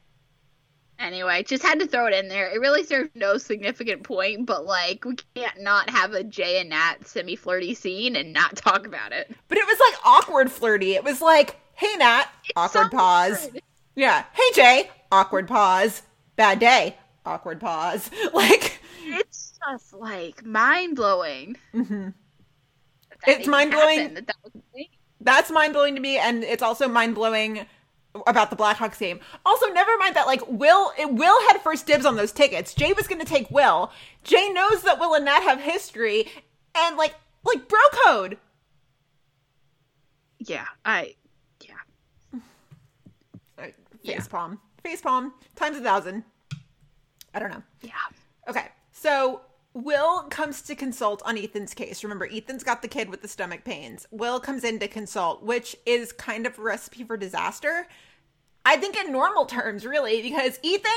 Anyway, 0.99 1.43
just 1.43 1.63
had 1.63 1.81
to 1.81 1.87
throw 1.87 2.07
it 2.07 2.15
in 2.15 2.29
there. 2.29 2.55
It 2.55 2.61
really 2.61 2.85
served 2.85 3.17
no 3.17 3.39
significant 3.39 4.03
point, 4.03 4.47
but 4.47 4.67
like 4.67 5.05
we 5.05 5.17
can't 5.35 5.61
not 5.61 5.89
have 5.91 6.13
a 6.13 6.23
Jay 6.23 6.61
and 6.61 6.71
Nat 6.71 7.07
semi 7.07 7.37
flirty 7.37 7.75
scene 7.75 8.17
and 8.17 8.33
not 8.33 8.57
talk 8.57 8.87
about 8.87 9.13
it. 9.13 9.35
But 9.49 9.59
it 9.59 9.67
was 9.67 9.79
like 9.81 10.07
awkward 10.07 10.51
flirty. 10.51 10.95
It 10.95 11.05
was 11.05 11.21
like, 11.21 11.57
"Hey 11.75 11.95
Nat," 11.97 12.27
awkward 12.57 12.91
so 12.91 12.97
pause. 12.97 13.49
weird. 13.53 13.63
Yeah. 13.97 14.25
"Hey 14.33 14.55
Jay," 14.55 14.91
awkward 15.11 15.49
pause. 15.49 16.03
Bad 16.41 16.59
day, 16.59 16.97
awkward 17.27 17.61
pause. 17.61 18.11
Like 18.33 18.81
It's 19.05 19.59
just 19.69 19.93
like 19.93 20.43
mind 20.43 20.97
blowing. 20.97 21.59
mm-hmm. 21.75 22.09
It's 23.27 23.47
mind-blowing. 23.47 24.15
That 24.15 24.27
that 24.27 24.37
was 24.43 24.55
a 24.55 24.63
thing. 24.75 24.87
that's 25.21 25.51
mind 25.51 25.75
blowing 25.75 25.95
to 25.97 26.01
me, 26.01 26.17
and 26.17 26.43
it's 26.43 26.63
also 26.63 26.89
mind 26.89 27.15
blowing 27.15 27.67
about 28.27 28.49
the 28.49 28.57
Blackhawks 28.57 28.99
game. 28.99 29.21
Also, 29.45 29.67
never 29.67 29.91
mind 29.99 30.17
that 30.17 30.27
like 30.27 30.41
Will 30.49 30.93
it, 30.99 31.13
Will 31.13 31.39
had 31.49 31.61
first 31.61 31.87
dibs 31.87 32.07
on 32.07 32.17
those 32.17 32.33
tickets. 32.33 32.73
Jay 32.73 32.95
was 32.95 33.07
going 33.07 33.21
to 33.21 33.27
take 33.27 33.51
Will. 33.51 33.93
Jay 34.25 34.49
knows 34.49 34.81
that 34.85 34.99
Will 34.99 35.13
and 35.13 35.27
Nat 35.27 35.41
have 35.43 35.61
history, 35.61 36.27
and 36.75 36.97
like 36.97 37.15
like 37.45 37.69
bro 37.69 37.81
code. 38.07 38.39
Yeah, 40.39 40.65
I. 40.87 41.17
Yeah. 41.63 42.41
Face 43.59 43.75
Yeah. 44.03 44.25
palm, 44.31 44.59
face 44.83 45.01
palm 45.01 45.35
times 45.57 45.77
a 45.77 45.81
thousand. 45.81 46.25
I 47.35 47.39
don't 47.39 47.51
know. 47.51 47.63
Yeah. 47.83 47.93
Okay, 48.49 48.69
so 48.93 49.43
Will 49.73 50.23
comes 50.25 50.63
to 50.63 50.75
consult 50.75 51.23
on 51.25 51.39
Ethan's 51.39 51.75
case. 51.75 52.03
Remember, 52.03 52.29
Ethan's 52.31 52.65
got 52.65 52.83
the 52.83 52.89
kid 52.89 53.09
with 53.09 53.23
the 53.23 53.29
stomach 53.29 53.65
pains. 53.65 54.07
Will 54.11 54.41
comes 54.41 54.65
in 54.65 54.79
to 54.81 54.89
consult, 54.89 55.43
which 55.43 55.77
is 55.87 56.13
kind 56.13 56.47
of 56.47 56.59
a 56.59 56.63
recipe 56.63 57.05
for 57.05 57.17
disaster. 57.17 57.87
I 58.65 58.77
think 58.77 58.97
in 58.97 59.13
normal 59.13 59.47
terms, 59.47 59.87
really, 59.87 60.23
because 60.23 60.59
Ethan, 60.63 60.91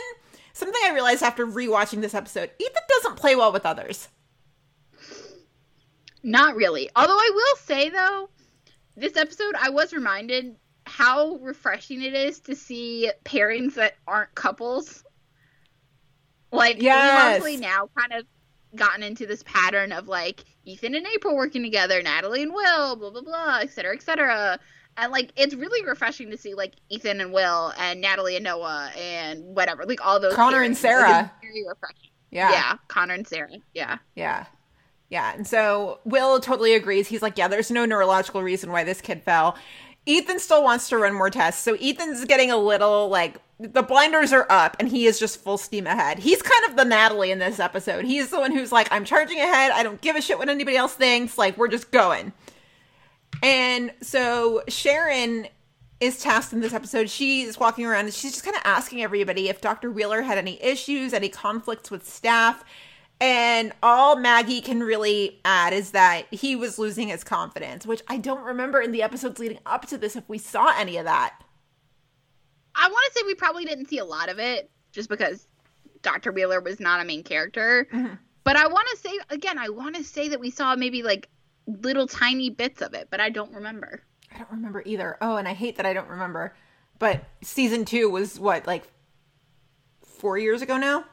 something 0.53 0.81
I 0.83 0.93
realized 0.93 1.21
after 1.21 1.45
rewatching 1.45 2.01
this 2.01 2.15
episode, 2.15 2.49
Ethan 2.59 2.83
doesn't 2.89 3.17
play 3.17 3.35
well 3.35 3.53
with 3.53 3.65
others. 3.65 4.09
Not 6.23 6.55
really. 6.55 6.89
Although 6.95 7.13
I 7.13 7.31
will 7.33 7.55
say 7.57 7.89
though, 7.89 8.29
this 8.95 9.17
episode 9.17 9.55
I 9.59 9.69
was 9.69 9.93
reminded 9.93 10.55
how 10.95 11.35
refreshing 11.41 12.03
it 12.03 12.13
is 12.13 12.39
to 12.41 12.55
see 12.55 13.09
pairings 13.25 13.73
that 13.75 13.95
aren't 14.07 14.33
couples. 14.35 15.03
Like 16.51 16.81
Yes. 16.81 17.39
we've 17.39 17.47
obviously 17.49 17.67
now 17.67 17.89
kind 17.97 18.13
of 18.21 18.27
gotten 18.75 19.01
into 19.01 19.25
this 19.25 19.43
pattern 19.43 19.91
of 19.91 20.07
like 20.07 20.43
Ethan 20.65 20.93
and 20.93 21.07
April 21.15 21.35
working 21.35 21.63
together, 21.63 22.01
Natalie 22.03 22.43
and 22.43 22.53
Will, 22.53 22.95
blah 22.95 23.09
blah 23.09 23.21
blah, 23.21 23.59
et 23.61 23.71
cetera, 23.71 23.95
et 23.95 24.03
cetera. 24.03 24.59
And 24.95 25.11
like 25.11 25.31
it's 25.35 25.55
really 25.55 25.83
refreshing 25.83 26.29
to 26.29 26.37
see 26.37 26.53
like 26.53 26.73
Ethan 26.89 27.21
and 27.21 27.33
Will 27.33 27.73
and 27.79 27.99
Natalie 27.99 28.35
and 28.35 28.43
Noah 28.43 28.91
and 28.95 29.43
whatever, 29.55 29.85
like 29.85 30.05
all 30.05 30.19
those 30.19 30.35
Connor 30.35 30.61
and 30.61 30.75
pairings. 30.75 30.83
Like, 30.83 30.91
Sarah. 31.07 31.31
it's 31.41 31.47
very 31.47 31.63
refreshing. 31.67 32.09
Yeah. 32.29 32.51
yeah, 32.51 32.73
Connor 32.87 33.15
and 33.15 33.27
Sarah. 33.27 33.49
Yeah. 33.73 33.97
Yeah. 34.15 34.45
Yeah. 35.09 35.33
And 35.35 35.47
so 35.47 35.99
Will 36.05 36.39
totally 36.39 36.75
agrees. 36.75 37.07
He's 37.07 37.21
like, 37.23 37.37
yeah, 37.37 37.47
there's 37.47 37.71
no 37.71 37.85
neurological 37.85 38.43
reason 38.43 38.71
why 38.71 38.83
this 38.83 39.01
kid 39.01 39.23
fell. 39.23 39.55
Ethan 40.05 40.39
still 40.39 40.63
wants 40.63 40.89
to 40.89 40.97
run 40.97 41.13
more 41.13 41.29
tests. 41.29 41.61
So 41.63 41.75
Ethan's 41.75 42.25
getting 42.25 42.51
a 42.51 42.57
little 42.57 43.09
like 43.09 43.37
the 43.59 43.83
blinders 43.83 44.33
are 44.33 44.45
up 44.49 44.75
and 44.79 44.89
he 44.89 45.05
is 45.05 45.19
just 45.19 45.41
full 45.41 45.57
steam 45.57 45.87
ahead. 45.87 46.19
He's 46.19 46.41
kind 46.41 46.65
of 46.69 46.75
the 46.75 46.83
Natalie 46.83 47.31
in 47.31 47.39
this 47.39 47.59
episode. 47.59 48.03
He's 48.03 48.29
the 48.29 48.39
one 48.39 48.51
who's 48.51 48.71
like, 48.71 48.89
I'm 48.91 49.05
charging 49.05 49.39
ahead. 49.39 49.71
I 49.71 49.83
don't 49.83 50.01
give 50.01 50.15
a 50.15 50.21
shit 50.21 50.37
what 50.37 50.49
anybody 50.49 50.75
else 50.75 50.93
thinks. 50.93 51.37
Like, 51.37 51.57
we're 51.57 51.69
just 51.69 51.91
going. 51.91 52.33
And 53.41 53.93
so 54.01 54.63
Sharon 54.67 55.47
is 55.99 56.19
tasked 56.19 56.51
in 56.51 56.59
this 56.59 56.73
episode. 56.73 57.09
She's 57.09 57.57
walking 57.57 57.85
around 57.85 58.05
and 58.05 58.13
she's 58.13 58.31
just 58.31 58.43
kind 58.43 58.57
of 58.57 58.61
asking 58.65 59.01
everybody 59.01 59.47
if 59.47 59.61
Dr. 59.61 59.89
Wheeler 59.91 60.21
had 60.21 60.37
any 60.37 60.61
issues, 60.61 61.13
any 61.13 61.29
conflicts 61.29 61.89
with 61.89 62.07
staff. 62.07 62.65
And 63.19 63.71
all 63.81 64.17
Maggie 64.17 64.59
can 64.59 64.81
really 64.81 65.39
add 65.45 65.71
is 65.71 65.91
that 65.91 66.25
he 66.31 66.55
was 66.55 66.77
losing 66.77 67.07
his 67.07 67.23
confidence, 67.23 67.85
which 67.85 68.01
I 68.07 68.17
don't 68.17 68.43
remember 68.43 68.81
in 68.81 68.91
the 68.91 69.01
episodes 69.01 69.39
leading 69.39 69.59
up 69.65 69.87
to 69.87 69.97
this 69.97 70.15
if 70.15 70.27
we 70.27 70.37
saw 70.37 70.73
any 70.77 70.97
of 70.97 71.05
that. 71.05 71.41
I 72.75 72.87
want 72.87 73.13
to 73.13 73.19
say 73.19 73.25
we 73.25 73.35
probably 73.35 73.65
didn't 73.65 73.87
see 73.87 73.99
a 73.99 74.05
lot 74.05 74.29
of 74.29 74.39
it 74.39 74.69
just 74.91 75.09
because 75.09 75.47
Dr. 76.01 76.31
Wheeler 76.31 76.59
was 76.59 76.79
not 76.79 77.01
a 77.01 77.05
main 77.05 77.23
character. 77.23 77.87
Mhm. 77.93 78.17
But 78.43 78.57
I 78.57 78.67
want 78.67 78.87
to 78.91 78.97
say, 78.97 79.17
again, 79.29 79.57
I 79.57 79.69
want 79.69 79.95
to 79.95 80.03
say 80.03 80.27
that 80.27 80.39
we 80.39 80.51
saw 80.51 80.75
maybe 80.75 81.01
like 81.01 81.29
little 81.65 82.07
tiny 82.07 82.49
bits 82.49 82.81
of 82.81 82.93
it, 82.93 83.07
but 83.09 83.21
I 83.21 83.29
don't 83.29 83.53
remember. 83.53 84.03
I 84.33 84.39
don't 84.39 84.51
remember 84.51 84.83
either. 84.85 85.17
Oh, 85.21 85.37
and 85.37 85.47
I 85.47 85.53
hate 85.53 85.77
that 85.77 85.85
I 85.85 85.93
don't 85.93 86.09
remember. 86.09 86.53
But 86.99 87.23
season 87.41 87.85
two 87.85 88.09
was 88.09 88.37
what, 88.39 88.67
like 88.67 88.83
four 90.03 90.37
years 90.37 90.61
ago 90.61 90.75
now? 90.77 91.05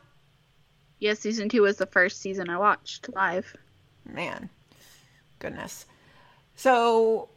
Yeah, 1.00 1.14
season 1.14 1.48
two 1.48 1.62
was 1.62 1.78
the 1.78 1.86
first 1.86 2.20
season 2.20 2.48
I 2.48 2.58
watched 2.58 3.12
live. 3.14 3.56
Man, 4.04 4.50
goodness. 5.38 5.86
So 6.54 7.30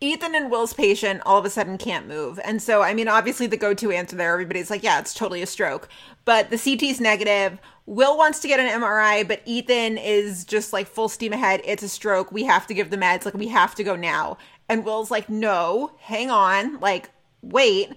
Ethan 0.00 0.34
and 0.34 0.50
Will's 0.50 0.72
patient 0.72 1.20
all 1.26 1.38
of 1.38 1.44
a 1.44 1.50
sudden 1.50 1.76
can't 1.76 2.08
move. 2.08 2.40
And 2.42 2.62
so, 2.62 2.82
I 2.82 2.94
mean, 2.94 3.06
obviously, 3.06 3.46
the 3.46 3.56
go 3.56 3.74
to 3.74 3.90
answer 3.90 4.16
there, 4.16 4.32
everybody's 4.32 4.70
like, 4.70 4.82
yeah, 4.82 4.98
it's 4.98 5.12
totally 5.12 5.42
a 5.42 5.46
stroke. 5.46 5.88
But 6.24 6.50
the 6.50 6.56
CT's 6.56 7.00
negative. 7.00 7.58
Will 7.84 8.16
wants 8.16 8.38
to 8.40 8.48
get 8.48 8.60
an 8.60 8.80
MRI, 8.80 9.26
but 9.26 9.42
Ethan 9.44 9.98
is 9.98 10.44
just 10.44 10.72
like 10.72 10.86
full 10.86 11.08
steam 11.08 11.32
ahead. 11.32 11.60
It's 11.64 11.82
a 11.82 11.88
stroke. 11.88 12.32
We 12.32 12.44
have 12.44 12.66
to 12.68 12.74
give 12.74 12.90
the 12.90 12.96
meds. 12.96 13.24
Like, 13.24 13.34
we 13.34 13.48
have 13.48 13.74
to 13.74 13.84
go 13.84 13.96
now. 13.96 14.38
And 14.68 14.84
Will's 14.84 15.10
like, 15.10 15.28
no, 15.28 15.92
hang 15.98 16.30
on. 16.30 16.78
Like, 16.80 17.10
wait. 17.42 17.90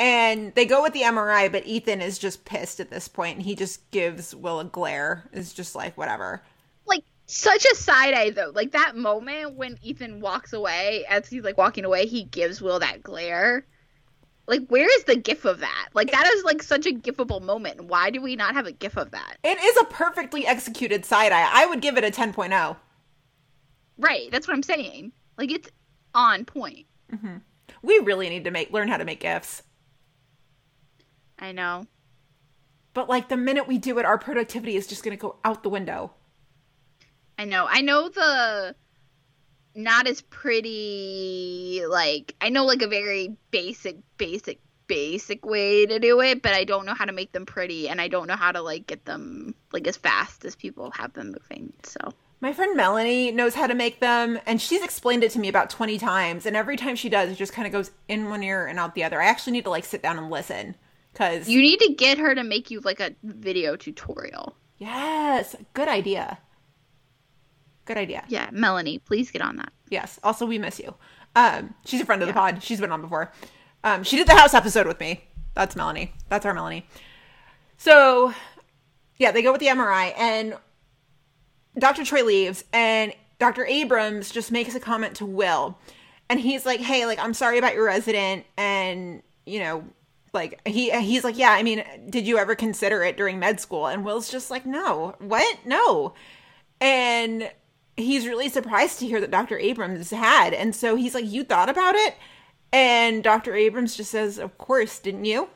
And 0.00 0.54
they 0.54 0.64
go 0.64 0.82
with 0.82 0.94
the 0.94 1.02
MRI, 1.02 1.52
but 1.52 1.66
Ethan 1.66 2.00
is 2.00 2.18
just 2.18 2.46
pissed 2.46 2.80
at 2.80 2.88
this 2.88 3.06
point, 3.06 3.36
and 3.36 3.44
he 3.44 3.54
just 3.54 3.90
gives 3.90 4.34
Will 4.34 4.58
a 4.58 4.64
glare. 4.64 5.28
Is 5.30 5.52
just 5.52 5.74
like, 5.74 5.96
whatever. 5.98 6.42
Like 6.86 7.04
such 7.26 7.66
a 7.66 7.76
side 7.76 8.14
eye 8.14 8.30
though. 8.30 8.50
Like 8.54 8.72
that 8.72 8.96
moment 8.96 9.56
when 9.56 9.78
Ethan 9.82 10.20
walks 10.20 10.54
away, 10.54 11.04
as 11.06 11.28
he's 11.28 11.44
like 11.44 11.58
walking 11.58 11.84
away, 11.84 12.06
he 12.06 12.24
gives 12.24 12.62
Will 12.62 12.78
that 12.78 13.02
glare. 13.02 13.66
Like, 14.46 14.66
where 14.68 14.88
is 14.98 15.04
the 15.04 15.16
gif 15.16 15.44
of 15.44 15.60
that? 15.60 15.88
Like, 15.94 16.10
that 16.10 16.26
is 16.26 16.44
like 16.44 16.62
such 16.62 16.86
a 16.86 16.92
gifable 16.92 17.42
moment. 17.42 17.84
Why 17.84 18.10
do 18.10 18.22
we 18.22 18.34
not 18.34 18.54
have 18.54 18.66
a 18.66 18.72
gif 18.72 18.96
of 18.96 19.10
that? 19.12 19.36
It 19.44 19.62
is 19.62 19.76
a 19.76 19.84
perfectly 19.84 20.44
executed 20.46 21.04
side 21.04 21.30
eye. 21.30 21.48
I 21.52 21.66
would 21.66 21.80
give 21.82 21.96
it 21.98 22.02
a 22.02 22.08
oh. 22.08 22.10
10.0. 22.10 22.76
Right, 23.98 24.28
that's 24.32 24.48
what 24.48 24.54
I'm 24.54 24.64
saying. 24.64 25.12
Like, 25.38 25.52
it's 25.52 25.68
on 26.14 26.46
point. 26.46 26.86
Mm-hmm. 27.12 27.36
We 27.82 27.98
really 28.00 28.28
need 28.28 28.42
to 28.44 28.50
make 28.50 28.72
learn 28.72 28.88
how 28.88 28.96
to 28.96 29.04
make 29.04 29.20
gifs. 29.20 29.62
I 31.40 31.52
know. 31.52 31.86
But 32.94 33.08
like 33.08 33.28
the 33.28 33.36
minute 33.36 33.66
we 33.66 33.78
do 33.78 33.98
it, 33.98 34.04
our 34.04 34.18
productivity 34.18 34.76
is 34.76 34.86
just 34.86 35.02
going 35.02 35.16
to 35.16 35.20
go 35.20 35.36
out 35.44 35.62
the 35.62 35.68
window. 35.68 36.12
I 37.38 37.44
know. 37.46 37.66
I 37.68 37.80
know 37.80 38.08
the 38.08 38.74
not 39.74 40.06
as 40.06 40.20
pretty 40.20 41.82
like 41.88 42.34
I 42.40 42.48
know 42.48 42.64
like 42.64 42.82
a 42.82 42.88
very 42.88 43.36
basic 43.50 43.96
basic 44.18 44.60
basic 44.88 45.46
way 45.46 45.86
to 45.86 46.00
do 46.00 46.20
it, 46.20 46.42
but 46.42 46.52
I 46.52 46.64
don't 46.64 46.84
know 46.84 46.94
how 46.94 47.04
to 47.04 47.12
make 47.12 47.30
them 47.32 47.46
pretty 47.46 47.88
and 47.88 48.00
I 48.00 48.08
don't 48.08 48.26
know 48.26 48.34
how 48.34 48.50
to 48.50 48.60
like 48.60 48.88
get 48.88 49.04
them 49.04 49.54
like 49.72 49.86
as 49.86 49.96
fast 49.96 50.44
as 50.44 50.56
people 50.56 50.90
have 50.90 51.12
them 51.12 51.28
moving. 51.28 51.72
So, 51.84 52.12
My 52.40 52.52
friend 52.52 52.76
Melanie 52.76 53.30
knows 53.30 53.54
how 53.54 53.68
to 53.68 53.74
make 53.74 54.00
them, 54.00 54.40
and 54.46 54.60
she's 54.60 54.82
explained 54.82 55.22
it 55.22 55.30
to 55.32 55.38
me 55.38 55.48
about 55.48 55.70
20 55.70 55.98
times. 55.98 56.44
And 56.44 56.56
every 56.56 56.76
time 56.76 56.96
she 56.96 57.08
does, 57.08 57.30
it 57.30 57.36
just 57.36 57.52
kind 57.52 57.66
of 57.66 57.72
goes 57.72 57.92
in 58.08 58.28
one 58.28 58.42
ear 58.42 58.66
and 58.66 58.78
out 58.80 58.94
the 58.96 59.04
other. 59.04 59.22
I 59.22 59.26
actually 59.26 59.52
need 59.52 59.64
to 59.64 59.70
like 59.70 59.84
sit 59.84 60.02
down 60.02 60.18
and 60.18 60.28
listen. 60.28 60.74
Because, 61.12 61.48
you 61.48 61.60
need 61.60 61.80
to 61.80 61.94
get 61.94 62.18
her 62.18 62.34
to 62.34 62.44
make 62.44 62.70
you 62.70 62.80
like 62.80 63.00
a 63.00 63.14
video 63.24 63.76
tutorial. 63.76 64.56
yes, 64.78 65.56
good 65.74 65.88
idea. 65.88 66.38
Good 67.84 67.96
idea. 67.98 68.24
Yeah, 68.28 68.48
Melanie, 68.52 68.98
please 68.98 69.30
get 69.30 69.42
on 69.42 69.56
that. 69.56 69.72
Yes. 69.88 70.20
Also, 70.22 70.46
we 70.46 70.58
miss 70.58 70.78
you. 70.78 70.94
Um, 71.34 71.74
she's 71.84 72.00
a 72.00 72.06
friend 72.06 72.22
of 72.22 72.28
the 72.28 72.34
pod. 72.34 72.62
She's 72.62 72.80
been 72.80 72.92
on 72.92 73.00
before. 73.00 73.32
Um, 73.82 74.04
she 74.04 74.16
did 74.16 74.28
the 74.28 74.34
house 74.36 74.54
episode 74.54 74.86
with 74.86 75.00
me. 75.00 75.24
That's 75.54 75.74
Melanie. 75.74 76.12
That's 76.28 76.46
our 76.46 76.54
Melanie. 76.54 76.86
So, 77.78 78.32
yeah, 79.16 79.32
they 79.32 79.42
go 79.42 79.50
with 79.52 79.60
the 79.60 79.66
MRI, 79.68 80.12
and 80.16 80.54
Dr. 81.78 82.04
Troy 82.04 82.22
leaves, 82.24 82.64
and 82.72 83.12
Dr. 83.38 83.64
Abrams 83.66 84.30
just 84.30 84.52
makes 84.52 84.74
a 84.74 84.80
comment 84.80 85.16
to 85.16 85.26
Will, 85.26 85.78
and 86.28 86.38
he's 86.38 86.64
like, 86.66 86.80
"Hey, 86.80 87.06
like, 87.06 87.18
I'm 87.18 87.34
sorry 87.34 87.58
about 87.58 87.74
your 87.74 87.86
resident, 87.86 88.46
and 88.56 89.22
you 89.46 89.60
know." 89.60 89.84
Like 90.32 90.60
he 90.66 90.90
he's 91.00 91.24
like, 91.24 91.36
yeah, 91.38 91.50
I 91.52 91.62
mean, 91.62 91.84
did 92.08 92.26
you 92.26 92.38
ever 92.38 92.54
consider 92.54 93.02
it 93.02 93.16
during 93.16 93.38
med 93.38 93.60
school? 93.60 93.86
And 93.86 94.04
Will's 94.04 94.30
just 94.30 94.50
like, 94.50 94.64
no, 94.66 95.14
what? 95.18 95.58
No. 95.64 96.14
And 96.80 97.50
he's 97.96 98.26
really 98.26 98.48
surprised 98.48 98.98
to 99.00 99.06
hear 99.06 99.20
that 99.20 99.30
Dr. 99.30 99.58
Abrams 99.58 100.10
had. 100.10 100.54
And 100.54 100.74
so 100.74 100.96
he's 100.96 101.14
like, 101.14 101.30
You 101.30 101.44
thought 101.44 101.68
about 101.68 101.94
it? 101.94 102.14
And 102.72 103.22
Dr. 103.22 103.54
Abrams 103.54 103.96
just 103.96 104.10
says, 104.10 104.38
Of 104.38 104.56
course, 104.58 104.98
didn't 104.98 105.24
you? 105.24 105.48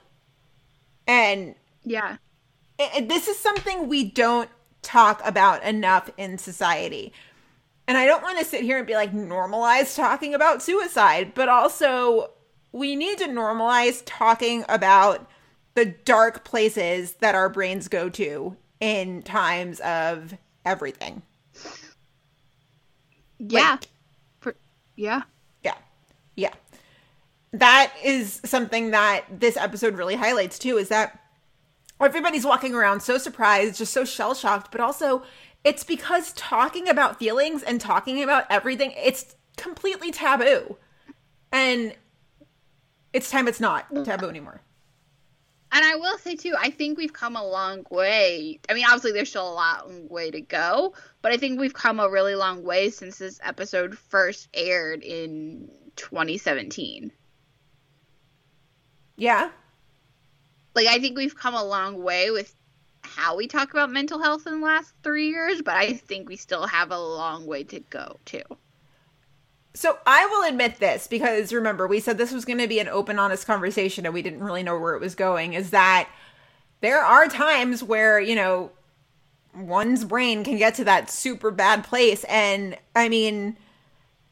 And 1.06 1.54
Yeah. 1.84 2.16
it, 2.78 3.08
this 3.08 3.28
is 3.28 3.38
something 3.38 3.88
we 3.88 4.04
don't 4.04 4.50
talk 4.82 5.20
about 5.24 5.62
enough 5.62 6.10
in 6.16 6.38
society. 6.38 7.12
And 7.86 7.98
I 7.98 8.06
don't 8.06 8.22
want 8.22 8.38
to 8.38 8.44
sit 8.44 8.62
here 8.62 8.78
and 8.78 8.86
be 8.86 8.94
like, 8.94 9.12
normalize 9.12 9.94
talking 9.94 10.34
about 10.34 10.62
suicide, 10.62 11.32
but 11.34 11.48
also 11.50 12.30
we 12.74 12.96
need 12.96 13.18
to 13.18 13.28
normalize 13.28 14.02
talking 14.04 14.64
about 14.68 15.30
the 15.74 15.84
dark 15.84 16.42
places 16.44 17.12
that 17.20 17.36
our 17.36 17.48
brains 17.48 17.86
go 17.86 18.08
to 18.08 18.56
in 18.80 19.22
times 19.22 19.78
of 19.78 20.34
everything. 20.64 21.22
Yeah. 23.38 23.78
Like- 24.44 24.56
yeah. 24.96 25.22
Yeah. 25.62 25.76
Yeah. 26.34 26.52
That 27.52 27.92
is 28.02 28.40
something 28.44 28.90
that 28.90 29.24
this 29.30 29.56
episode 29.56 29.94
really 29.94 30.16
highlights 30.16 30.58
too 30.58 30.76
is 30.76 30.88
that 30.88 31.20
everybody's 32.00 32.44
walking 32.44 32.74
around 32.74 33.02
so 33.02 33.18
surprised, 33.18 33.76
just 33.78 33.92
so 33.92 34.04
shell 34.04 34.34
shocked, 34.34 34.72
but 34.72 34.80
also 34.80 35.22
it's 35.62 35.84
because 35.84 36.32
talking 36.32 36.88
about 36.88 37.20
feelings 37.20 37.62
and 37.62 37.80
talking 37.80 38.20
about 38.20 38.46
everything, 38.50 38.92
it's 38.96 39.36
completely 39.56 40.10
taboo. 40.10 40.76
And 41.52 41.94
it's 43.14 43.30
time 43.30 43.48
it's 43.48 43.60
not 43.60 43.86
taboo 44.04 44.28
anymore. 44.28 44.60
And 45.72 45.84
I 45.84 45.96
will 45.96 46.18
say 46.18 46.36
too, 46.36 46.54
I 46.56 46.70
think 46.70 46.98
we've 46.98 47.12
come 47.12 47.34
a 47.34 47.44
long 47.44 47.84
way. 47.90 48.60
I 48.68 48.74
mean, 48.74 48.84
obviously 48.84 49.12
there's 49.12 49.30
still 49.30 49.50
a 49.50 49.54
long 49.54 50.08
way 50.08 50.30
to 50.30 50.40
go, 50.40 50.94
but 51.20 51.32
I 51.32 51.36
think 51.36 51.58
we've 51.58 51.74
come 51.74 51.98
a 51.98 52.08
really 52.08 52.36
long 52.36 52.62
way 52.62 52.90
since 52.90 53.18
this 53.18 53.40
episode 53.42 53.98
first 53.98 54.48
aired 54.54 55.02
in 55.02 55.68
2017. 55.96 57.10
Yeah. 59.16 59.50
Like 60.74 60.86
I 60.86 60.98
think 61.00 61.16
we've 61.16 61.36
come 61.36 61.54
a 61.54 61.64
long 61.64 62.02
way 62.02 62.30
with 62.30 62.54
how 63.02 63.36
we 63.36 63.48
talk 63.48 63.72
about 63.72 63.90
mental 63.90 64.22
health 64.22 64.46
in 64.46 64.60
the 64.60 64.66
last 64.66 64.92
3 65.02 65.28
years, 65.28 65.60
but 65.60 65.74
I 65.74 65.94
think 65.94 66.28
we 66.28 66.36
still 66.36 66.66
have 66.66 66.90
a 66.90 66.98
long 66.98 67.46
way 67.46 67.64
to 67.64 67.80
go 67.80 68.20
too. 68.24 68.42
So 69.74 69.98
I 70.06 70.26
will 70.26 70.48
admit 70.48 70.78
this 70.78 71.06
because 71.08 71.52
remember, 71.52 71.86
we 71.86 71.98
said 71.98 72.16
this 72.16 72.32
was 72.32 72.44
going 72.44 72.58
to 72.58 72.68
be 72.68 72.78
an 72.78 72.88
open, 72.88 73.18
honest 73.18 73.46
conversation 73.46 74.06
and 74.06 74.14
we 74.14 74.22
didn't 74.22 74.42
really 74.42 74.62
know 74.62 74.78
where 74.78 74.94
it 74.94 75.00
was 75.00 75.16
going. 75.16 75.54
Is 75.54 75.70
that 75.70 76.08
there 76.80 77.00
are 77.00 77.26
times 77.26 77.82
where, 77.82 78.20
you 78.20 78.36
know, 78.36 78.70
one's 79.56 80.04
brain 80.04 80.44
can 80.44 80.58
get 80.58 80.74
to 80.76 80.84
that 80.84 81.10
super 81.10 81.50
bad 81.50 81.84
place. 81.84 82.24
And 82.24 82.76
I 82.94 83.08
mean, 83.08 83.56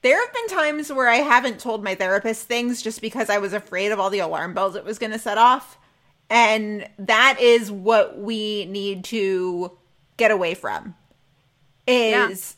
there 0.03 0.21
have 0.21 0.33
been 0.33 0.49
times 0.49 0.93
where 0.93 1.09
I 1.09 1.17
haven't 1.17 1.61
told 1.61 1.83
my 1.83 1.95
therapist 1.95 2.47
things 2.47 2.83
just 2.83 3.01
because 3.01 3.31
I 3.31 3.39
was 3.39 3.53
afraid 3.53 3.93
of 3.93 4.01
all 4.01 4.11
the 4.11 4.19
alarm 4.19 4.55
bells 4.55 4.77
it 4.77 4.85
was 4.85 4.99
going 4.99 5.13
to 5.13 5.19
set 5.19 5.39
off. 5.39 5.79
And 6.31 6.89
that 6.99 7.39
is 7.41 7.71
what 7.71 8.19
we 8.19 8.65
need 8.67 9.05
to 9.05 9.77
get 10.17 10.31
away 10.31 10.55
from. 10.55 10.95
Is 11.87 12.57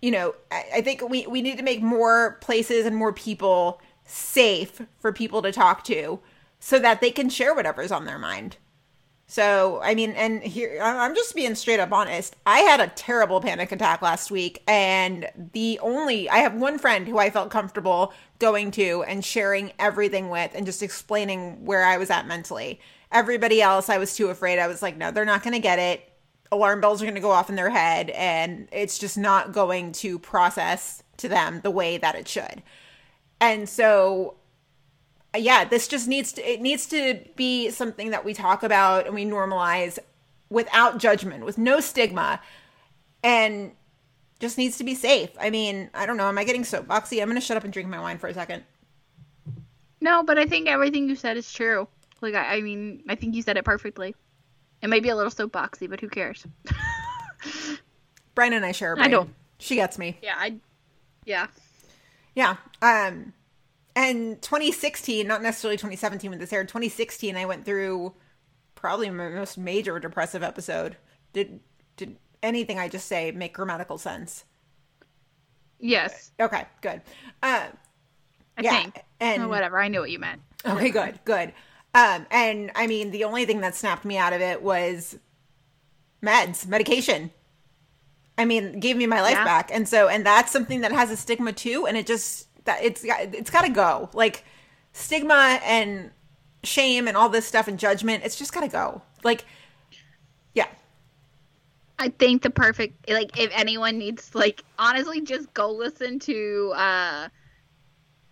you 0.00 0.10
know, 0.10 0.34
I, 0.50 0.64
I 0.76 0.80
think 0.80 1.08
we, 1.08 1.26
we 1.26 1.42
need 1.42 1.58
to 1.58 1.64
make 1.64 1.82
more 1.82 2.38
places 2.40 2.86
and 2.86 2.96
more 2.96 3.12
people 3.12 3.80
safe 4.04 4.82
for 4.98 5.12
people 5.12 5.42
to 5.42 5.52
talk 5.52 5.84
to 5.84 6.20
so 6.60 6.78
that 6.78 7.00
they 7.00 7.10
can 7.10 7.28
share 7.28 7.54
whatever's 7.54 7.92
on 7.92 8.04
their 8.04 8.18
mind. 8.18 8.56
So, 9.30 9.78
I 9.82 9.94
mean, 9.94 10.12
and 10.12 10.42
here, 10.42 10.80
I'm 10.82 11.14
just 11.14 11.34
being 11.34 11.54
straight 11.54 11.80
up 11.80 11.92
honest. 11.92 12.34
I 12.46 12.60
had 12.60 12.80
a 12.80 12.86
terrible 12.86 13.42
panic 13.42 13.70
attack 13.72 14.00
last 14.00 14.30
week, 14.30 14.62
and 14.66 15.28
the 15.52 15.78
only, 15.82 16.30
I 16.30 16.38
have 16.38 16.54
one 16.54 16.78
friend 16.78 17.06
who 17.06 17.18
I 17.18 17.28
felt 17.28 17.50
comfortable 17.50 18.14
going 18.38 18.70
to 18.72 19.04
and 19.06 19.22
sharing 19.22 19.72
everything 19.78 20.30
with 20.30 20.52
and 20.54 20.64
just 20.64 20.82
explaining 20.82 21.66
where 21.66 21.84
I 21.84 21.98
was 21.98 22.08
at 22.08 22.26
mentally. 22.26 22.80
Everybody 23.12 23.60
else, 23.60 23.90
I 23.90 23.98
was 23.98 24.16
too 24.16 24.28
afraid. 24.28 24.58
I 24.58 24.66
was 24.66 24.80
like, 24.80 24.96
no, 24.96 25.10
they're 25.10 25.26
not 25.26 25.42
going 25.42 25.54
to 25.54 25.60
get 25.60 25.78
it 25.78 26.10
alarm 26.50 26.80
bells 26.80 27.02
are 27.02 27.04
going 27.04 27.14
to 27.14 27.20
go 27.20 27.30
off 27.30 27.50
in 27.50 27.56
their 27.56 27.70
head 27.70 28.10
and 28.10 28.68
it's 28.72 28.98
just 28.98 29.18
not 29.18 29.52
going 29.52 29.92
to 29.92 30.18
process 30.18 31.02
to 31.18 31.28
them 31.28 31.60
the 31.62 31.70
way 31.70 31.98
that 31.98 32.14
it 32.14 32.26
should. 32.26 32.62
And 33.40 33.68
so 33.68 34.36
yeah, 35.36 35.64
this 35.64 35.88
just 35.88 36.08
needs 36.08 36.32
to 36.32 36.42
it 36.42 36.60
needs 36.60 36.86
to 36.86 37.20
be 37.36 37.70
something 37.70 38.10
that 38.10 38.24
we 38.24 38.34
talk 38.34 38.62
about 38.62 39.06
and 39.06 39.14
we 39.14 39.24
normalize 39.24 39.98
without 40.50 40.98
judgment, 40.98 41.44
with 41.44 41.58
no 41.58 41.80
stigma 41.80 42.40
and 43.22 43.72
just 44.40 44.56
needs 44.56 44.78
to 44.78 44.84
be 44.84 44.94
safe. 44.94 45.30
I 45.38 45.50
mean, 45.50 45.90
I 45.92 46.06
don't 46.06 46.16
know, 46.16 46.28
am 46.28 46.38
I 46.38 46.44
getting 46.44 46.62
soapboxy? 46.62 47.20
I'm 47.20 47.28
going 47.28 47.40
to 47.40 47.40
shut 47.40 47.56
up 47.56 47.64
and 47.64 47.72
drink 47.72 47.88
my 47.88 48.00
wine 48.00 48.18
for 48.18 48.28
a 48.28 48.34
second. 48.34 48.64
No, 50.00 50.22
but 50.22 50.38
I 50.38 50.46
think 50.46 50.68
everything 50.68 51.08
you 51.08 51.16
said 51.16 51.36
is 51.36 51.52
true. 51.52 51.88
Like 52.20 52.34
I, 52.34 52.56
I 52.56 52.60
mean, 52.60 53.02
I 53.08 53.14
think 53.14 53.34
you 53.34 53.42
said 53.42 53.56
it 53.56 53.64
perfectly. 53.64 54.14
It 54.82 54.88
may 54.88 55.00
be 55.00 55.08
a 55.08 55.16
little 55.16 55.32
soapboxy, 55.32 55.88
but 55.90 56.00
who 56.00 56.08
cares? 56.08 56.46
Brian 58.34 58.52
and 58.52 58.64
I 58.64 58.72
share 58.72 58.92
a 58.92 58.96
I 58.96 59.00
brain. 59.02 59.10
don't- 59.10 59.34
She 59.58 59.74
gets 59.74 59.98
me. 59.98 60.18
yeah, 60.22 60.34
I 60.38 60.56
yeah. 61.24 61.46
Yeah. 62.34 62.56
Um 62.80 63.32
and 63.96 64.40
2016, 64.42 65.26
not 65.26 65.42
necessarily 65.42 65.76
2017 65.76 66.30
when 66.30 66.38
this 66.38 66.52
aired, 66.52 66.68
2016 66.68 67.36
I 67.36 67.44
went 67.46 67.64
through 67.64 68.14
probably 68.76 69.10
my 69.10 69.28
most 69.28 69.58
major 69.58 69.98
depressive 69.98 70.42
episode. 70.44 70.96
Did 71.32 71.60
did 71.96 72.16
anything 72.42 72.78
I 72.78 72.88
just 72.88 73.06
say 73.06 73.32
make 73.32 73.54
grammatical 73.54 73.98
sense? 73.98 74.44
Yes, 75.80 76.30
Okay, 76.40 76.64
good. 76.80 77.02
Uh 77.42 77.66
I 78.56 78.60
yeah, 78.62 78.82
think. 78.82 79.04
and 79.20 79.42
Or 79.44 79.48
whatever. 79.48 79.78
I 79.80 79.88
knew 79.88 80.00
what 80.00 80.10
you 80.10 80.18
meant. 80.18 80.42
Okay, 80.66 80.90
good, 80.90 81.18
good. 81.24 81.52
Um, 81.98 82.26
and 82.30 82.70
I 82.74 82.86
mean, 82.86 83.10
the 83.10 83.24
only 83.24 83.44
thing 83.44 83.60
that 83.60 83.74
snapped 83.74 84.04
me 84.04 84.16
out 84.18 84.32
of 84.32 84.40
it 84.40 84.62
was 84.62 85.18
meds, 86.22 86.66
medication. 86.66 87.30
I 88.36 88.44
mean, 88.44 88.78
gave 88.78 88.96
me 88.96 89.06
my 89.06 89.20
life 89.20 89.32
Yeah. 89.32 89.44
back. 89.44 89.70
And 89.72 89.88
so 89.88 90.06
and 90.08 90.24
that's 90.24 90.52
something 90.52 90.80
that 90.82 90.92
has 90.92 91.10
a 91.10 91.16
stigma 91.16 91.52
too 91.52 91.86
and 91.86 91.96
it 91.96 92.06
just 92.06 92.46
that 92.66 92.82
it's 92.84 93.02
it's 93.04 93.50
got 93.50 93.62
to 93.62 93.70
go. 93.70 94.10
Like 94.12 94.44
stigma 94.92 95.58
and 95.64 96.10
shame 96.62 97.08
and 97.08 97.16
all 97.16 97.28
this 97.28 97.46
stuff 97.46 97.66
and 97.68 97.78
judgment, 97.78 98.24
it's 98.24 98.36
just 98.36 98.52
got 98.52 98.60
to 98.60 98.68
go. 98.68 99.02
Like 99.24 99.44
yeah. 100.54 100.68
I 101.98 102.10
think 102.10 102.42
the 102.42 102.50
perfect 102.50 103.10
like 103.10 103.36
if 103.38 103.50
anyone 103.52 103.98
needs 103.98 104.34
like 104.36 104.62
honestly 104.78 105.20
just 105.20 105.52
go 105.54 105.70
listen 105.72 106.20
to 106.20 106.72
uh 106.76 107.28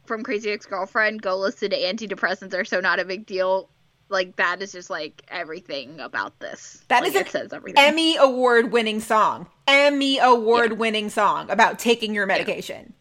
from 0.06 0.22
Crazy 0.22 0.50
Ex 0.50 0.66
Girlfriend, 0.66 1.22
go 1.22 1.36
listen 1.36 1.70
to 1.70 1.76
Antidepressants 1.76 2.54
Are 2.54 2.64
So 2.64 2.80
Not 2.80 2.98
a 3.00 3.04
Big 3.04 3.26
Deal. 3.26 3.68
Like 4.08 4.36
that 4.36 4.62
is 4.62 4.72
just 4.72 4.88
like 4.88 5.22
everything 5.28 5.98
about 5.98 6.38
this. 6.38 6.84
That 6.88 7.02
like, 7.02 7.10
is 7.10 7.16
it 7.16 7.28
says 7.28 7.52
everything. 7.52 7.82
Emmy 7.82 8.16
award 8.16 8.70
winning 8.70 9.00
song. 9.00 9.48
Emmy 9.66 10.18
award 10.18 10.78
winning 10.78 11.10
song 11.10 11.50
about 11.50 11.78
taking 11.78 12.14
your 12.14 12.26
medication. 12.26 12.92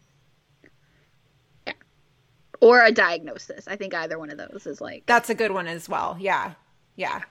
or 2.60 2.82
a 2.82 2.90
diagnosis. 2.90 3.68
I 3.68 3.76
think 3.76 3.94
either 3.94 4.18
one 4.18 4.30
of 4.30 4.38
those 4.38 4.66
is 4.66 4.80
like 4.80 5.04
That's 5.06 5.30
a 5.30 5.34
good 5.34 5.52
one 5.52 5.66
as 5.68 5.88
well. 5.88 6.16
Yeah. 6.18 6.54
Yeah. 6.96 7.22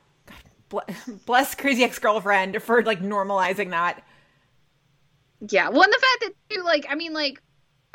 God, 0.70 0.84
Bless 1.26 1.56
crazy 1.56 1.84
ex 1.84 2.00
girlfriend 2.00 2.62
for 2.64 2.82
like 2.84 3.02
normalizing 3.02 3.72
that. 3.72 4.04
Yeah, 5.50 5.70
well, 5.70 5.84
and 5.84 5.94
the 5.94 6.00
fact 6.00 6.22
that 6.22 6.56
too, 6.56 6.64
like, 6.64 6.86
I 6.90 6.96
mean, 6.96 7.14
like, 7.14 7.42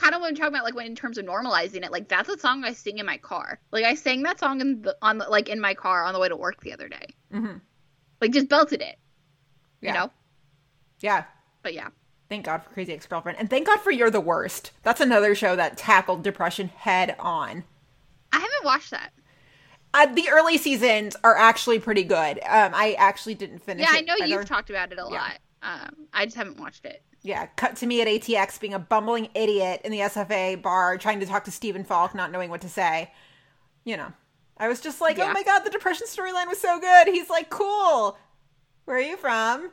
kind 0.00 0.14
of 0.14 0.20
what 0.20 0.28
I'm 0.28 0.34
talking 0.34 0.54
about, 0.54 0.64
like, 0.64 0.74
when 0.74 0.86
in 0.86 0.94
terms 0.96 1.18
of 1.18 1.26
normalizing 1.26 1.84
it, 1.84 1.92
like, 1.92 2.08
that's 2.08 2.28
a 2.28 2.38
song 2.38 2.64
I 2.64 2.72
sing 2.72 2.98
in 2.98 3.06
my 3.06 3.18
car. 3.18 3.60
Like, 3.70 3.84
I 3.84 3.94
sang 3.94 4.22
that 4.24 4.38
song 4.40 4.60
in 4.60 4.82
the 4.82 4.96
on 5.02 5.18
the 5.18 5.28
like 5.28 5.48
in 5.48 5.60
my 5.60 5.74
car 5.74 6.04
on 6.04 6.14
the 6.14 6.20
way 6.20 6.28
to 6.28 6.36
work 6.36 6.60
the 6.62 6.72
other 6.72 6.88
day. 6.88 7.06
hmm 7.30 7.56
Like, 8.20 8.32
just 8.32 8.48
belted 8.48 8.80
it, 8.80 8.96
you 9.80 9.88
Yeah. 9.88 9.94
know. 9.94 10.10
Yeah. 11.00 11.24
But 11.62 11.74
yeah, 11.74 11.88
Thank 12.28 12.44
God 12.46 12.62
for 12.62 12.70
Crazy 12.70 12.92
Ex 12.92 13.06
Girlfriend. 13.06 13.38
And 13.38 13.50
thank 13.50 13.66
God 13.66 13.80
for 13.80 13.90
You're 13.90 14.08
the 14.10 14.20
Worst. 14.20 14.70
That's 14.84 15.00
another 15.00 15.34
show 15.34 15.56
that 15.56 15.76
tackled 15.76 16.22
depression 16.22 16.68
head 16.68 17.16
on. 17.18 17.64
I 18.32 18.36
haven't 18.38 18.64
watched 18.64 18.92
that. 18.92 19.12
Uh, 19.92 20.06
the 20.06 20.28
early 20.30 20.56
seasons 20.56 21.16
are 21.24 21.36
actually 21.36 21.80
pretty 21.80 22.04
good. 22.04 22.38
Um, 22.48 22.72
I 22.72 22.94
actually 22.98 23.34
didn't 23.34 23.58
finish 23.58 23.84
Yeah, 23.84 23.96
it. 23.96 23.98
I 23.98 24.00
know 24.02 24.14
either. 24.24 24.26
you've 24.28 24.48
talked 24.48 24.70
about 24.70 24.92
it 24.92 24.98
a 25.00 25.02
Yeah. 25.10 25.18
lot. 25.18 25.38
Um, 25.62 26.06
I 26.12 26.24
just 26.24 26.36
haven't 26.36 26.60
watched 26.60 26.84
it. 26.84 27.02
Yeah, 27.22 27.46
cut 27.56 27.76
to 27.76 27.86
me 27.86 28.00
at 28.00 28.08
ATX 28.08 28.58
being 28.58 28.72
a 28.72 28.78
bumbling 28.78 29.28
idiot 29.34 29.82
in 29.84 29.92
the 29.92 29.98
SFA 30.00 30.60
bar 30.60 30.96
trying 30.96 31.20
to 31.20 31.26
talk 31.26 31.44
to 31.44 31.50
Stephen 31.50 31.84
Falk, 31.84 32.14
not 32.14 32.32
knowing 32.32 32.48
what 32.48 32.62
to 32.62 32.68
say. 32.68 33.12
You 33.84 33.98
know, 33.98 34.12
I 34.56 34.68
was 34.68 34.80
just 34.80 35.00
like, 35.00 35.18
oh 35.18 35.32
my 35.32 35.42
God, 35.42 35.60
the 35.60 35.70
depression 35.70 36.06
storyline 36.06 36.48
was 36.48 36.60
so 36.60 36.80
good. 36.80 37.08
He's 37.08 37.28
like, 37.28 37.50
cool. 37.50 38.16
Where 38.84 38.96
are 38.96 39.00
you 39.00 39.16
from? 39.16 39.70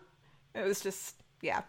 It 0.56 0.66
was 0.66 0.82
just, 0.82 1.16
yeah. 1.42 1.62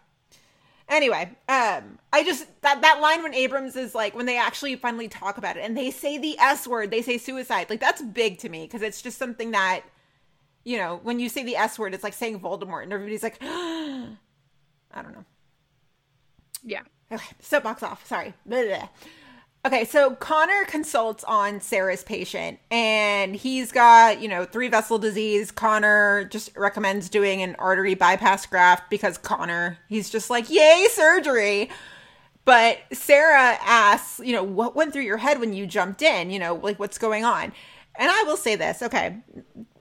Anyway, 0.89 1.29
um, 1.47 1.99
I 2.11 2.23
just 2.25 2.47
that 2.61 2.81
that 2.81 2.99
line 2.99 3.21
when 3.21 3.35
Abrams 3.35 3.75
is 3.75 3.93
like 3.93 4.15
when 4.15 4.25
they 4.25 4.39
actually 4.39 4.75
finally 4.75 5.07
talk 5.07 5.37
about 5.37 5.55
it 5.55 5.63
and 5.63 5.77
they 5.77 5.91
say 5.91 6.17
the 6.17 6.37
S 6.39 6.67
word, 6.67 6.89
they 6.89 7.03
say 7.03 7.19
suicide. 7.19 7.69
Like 7.69 7.79
that's 7.79 8.01
big 8.01 8.39
to 8.39 8.49
me 8.49 8.63
because 8.63 8.81
it's 8.81 9.01
just 9.01 9.19
something 9.19 9.51
that, 9.51 9.81
you 10.63 10.77
know, 10.77 10.99
when 11.03 11.19
you 11.19 11.29
say 11.29 11.43
the 11.43 11.55
S 11.55 11.77
word, 11.77 11.93
it's 11.93 12.03
like 12.03 12.13
saying 12.13 12.39
Voldemort, 12.39 12.83
and 12.83 12.91
everybody's 12.91 13.21
like, 13.21 13.37
I 13.41 14.15
don't 14.95 15.13
know. 15.13 15.25
Yeah. 16.63 16.81
Okay, 17.11 17.25
soapbox 17.39 17.83
off. 17.83 18.05
Sorry. 18.05 18.33
Blah, 18.45 18.61
blah, 18.63 18.77
blah. 18.77 18.89
Okay, 19.65 19.83
so 19.83 20.11
Connor 20.15 20.63
consults 20.65 21.25
on 21.25 21.59
Sarah's 21.59 22.01
patient, 22.01 22.59
and 22.71 23.35
he's 23.35 23.73
got, 23.73 24.21
you 24.21 24.29
know, 24.29 24.45
three 24.45 24.69
vessel 24.69 24.97
disease. 24.97 25.51
Connor 25.51 26.23
just 26.25 26.55
recommends 26.55 27.09
doing 27.09 27.41
an 27.41 27.55
artery 27.59 27.93
bypass 27.93 28.45
graft 28.45 28.89
because 28.89 29.17
Connor, 29.17 29.77
he's 29.89 30.09
just 30.09 30.29
like, 30.29 30.49
yay, 30.49 30.85
surgery. 30.91 31.69
But 32.45 32.79
Sarah 32.93 33.57
asks, 33.61 34.21
you 34.23 34.31
know, 34.31 34.43
what 34.43 34.77
went 34.77 34.93
through 34.93 35.03
your 35.03 35.17
head 35.17 35.41
when 35.41 35.53
you 35.53 35.67
jumped 35.67 36.01
in? 36.01 36.31
You 36.31 36.39
know, 36.39 36.55
like 36.55 36.79
what's 36.79 36.97
going 36.97 37.25
on? 37.25 37.51
And 37.95 38.09
I 38.09 38.23
will 38.23 38.37
say 38.37 38.55
this, 38.55 38.81
okay. 38.81 39.17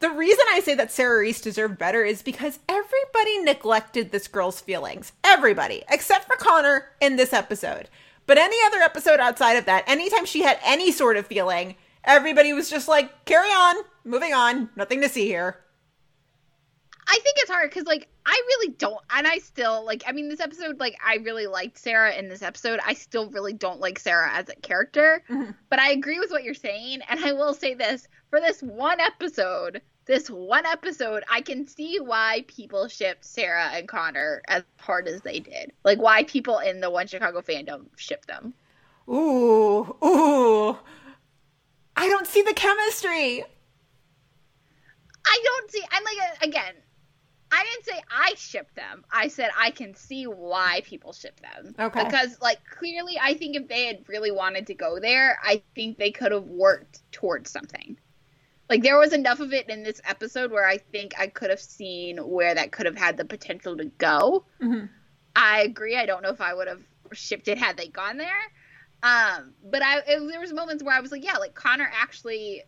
The 0.01 0.11
reason 0.11 0.45
I 0.51 0.61
say 0.61 0.75
that 0.75 0.91
Sarah 0.91 1.21
Reese 1.21 1.41
deserved 1.41 1.79
better 1.79 2.05
is 2.05 2.23
because 2.23 2.59
everybody 2.69 3.39
neglected 3.39 4.11
this 4.11 4.29
girl's 4.29 4.61
feelings. 4.61 5.13
Everybody, 5.23 5.85
except 5.89 6.27
for 6.27 6.37
Connor 6.37 6.87
in 7.01 7.17
this 7.17 7.33
episode. 7.33 7.89
But 8.27 8.39
any 8.39 8.57
other 8.67 8.79
episode 8.79 9.21
outside 9.21 9.55
of 9.55 9.67
that, 9.67 9.85
anytime 9.89 10.27
she 10.27 10.43
had 10.43 10.59
any 10.65 10.93
sort 10.93 11.17
of 11.17 11.27
feeling, 11.27 11.77
everybody 12.05 12.53
was 12.53 12.71
just 12.71 12.89
like, 12.89 13.25
carry 13.25 13.49
on, 13.49 13.77
moving 14.05 14.35
on, 14.35 14.69
nothing 14.77 15.01
to 15.01 15.09
see 15.09 15.27
here. 15.27 15.61
I 17.11 17.19
think 17.23 17.37
it's 17.39 17.51
hard 17.51 17.71
because, 17.71 17.87
like, 17.87 18.07
I 18.27 18.41
really 18.47 18.73
don't, 18.75 19.01
and 19.11 19.27
I 19.27 19.39
still 19.39 19.85
like. 19.85 20.03
I 20.07 20.13
mean, 20.13 20.29
this 20.29 20.41
episode, 20.41 20.79
like, 20.79 20.97
I 21.05 21.17
really 21.17 21.47
liked 21.47 21.79
Sarah 21.79 22.13
in 22.15 22.29
this 22.29 22.43
episode. 22.43 22.81
I 22.85 22.93
still 22.93 23.31
really 23.31 23.55
don't 23.55 23.81
like 23.81 23.99
Sarah 23.99 24.31
as 24.31 24.49
a 24.51 24.55
character, 24.57 25.23
Mhm. 25.31 25.55
but 25.71 25.79
I 25.79 25.91
agree 25.93 26.19
with 26.21 26.31
what 26.31 26.45
you're 26.45 26.53
saying. 26.53 27.01
And 27.09 27.25
I 27.25 27.33
will 27.33 27.55
say 27.55 27.73
this: 27.73 28.07
for 28.29 28.41
this 28.41 28.61
one 28.63 29.01
episode, 29.01 29.81
this 30.05 30.29
one 30.29 30.67
episode, 30.67 31.25
I 31.31 31.41
can 31.41 31.67
see 31.67 31.99
why 31.99 32.45
people 32.47 32.89
shipped 32.89 33.25
Sarah 33.25 33.71
and 33.73 33.89
Connor 33.89 34.43
as 34.47 34.65
hard 34.79 35.09
as 35.09 35.23
they 35.23 35.41
did. 35.41 35.73
Like, 35.85 35.99
why 36.01 36.25
people 36.25 36.59
in 36.59 36.81
the 36.81 36.91
One 36.91 37.07
Chicago 37.07 37.41
fandom 37.41 37.87
shipped 37.97 38.27
them. 38.29 38.53
Ooh, 39.09 39.97
ooh. 40.05 40.79
I 41.97 42.07
don't 42.09 42.27
see 42.27 42.43
the 42.43 42.53
chemistry. 42.53 43.45
I 45.27 45.41
don't 45.45 45.71
see. 45.71 45.83
I'm 45.91 46.05
like 46.05 46.43
again. 46.43 46.75
I 47.51 47.65
didn't 47.65 47.85
say 47.87 48.03
I 48.11 48.35
ship 48.37 48.75
them. 48.75 49.05
I 49.11 49.29
said 49.29 49.51
I 49.57 49.71
can 49.71 49.95
see 49.95 50.25
why 50.25 50.83
people 50.85 51.13
ship 51.13 51.41
them. 51.41 51.75
Okay. 51.79 52.05
Because 52.05 52.39
like 52.41 52.59
clearly, 52.79 53.19
I 53.21 53.35
think 53.35 53.57
if 53.57 53.69
they 53.69 53.87
had 53.87 54.09
really 54.09 54.31
wanted 54.31 54.67
to 54.67 54.75
go 54.75 55.01
there, 55.01 55.39
I 55.43 55.63
think 55.75 55.99
they 55.99 56.11
could 56.11 56.33
have 56.33 56.45
worked 56.45 57.01
towards 57.13 57.51
something. 57.51 57.99
Like 58.69 58.83
there 58.83 58.99
was 58.99 59.13
enough 59.15 59.41
of 59.41 59.53
it 59.55 59.71
in 59.71 59.83
this 59.83 60.01
episode 60.05 60.51
where 60.53 60.67
I 60.67 60.77
think 60.77 61.15
I 61.19 61.29
could 61.29 61.49
have 61.51 61.61
seen 61.61 62.19
where 62.19 62.55
that 62.55 62.71
could 62.71 62.85
have 62.87 62.99
had 62.99 63.17
the 63.17 63.25
potential 63.25 63.77
to 63.79 63.87
go. 63.87 64.45
Mhm. 64.61 64.91
I 65.35 65.63
agree. 65.63 65.97
I 65.97 66.05
don't 66.05 66.23
know 66.23 66.31
if 66.31 66.41
I 66.41 66.53
would 66.53 66.69
have 66.69 66.83
shipped 67.13 67.49
it 67.49 67.57
had 67.57 67.77
they 67.77 67.89
gone 67.89 68.19
there. 68.19 68.53
Um, 69.03 69.55
but 69.65 69.83
I 69.83 69.99
it, 70.01 70.29
there 70.29 70.41
was 70.41 70.53
moments 70.53 70.83
where 70.83 70.95
I 70.95 71.01
was 71.01 71.13
like, 71.13 71.25
yeah, 71.25 71.39
like 71.39 71.55
Connor 71.55 71.91
actually 71.93 72.65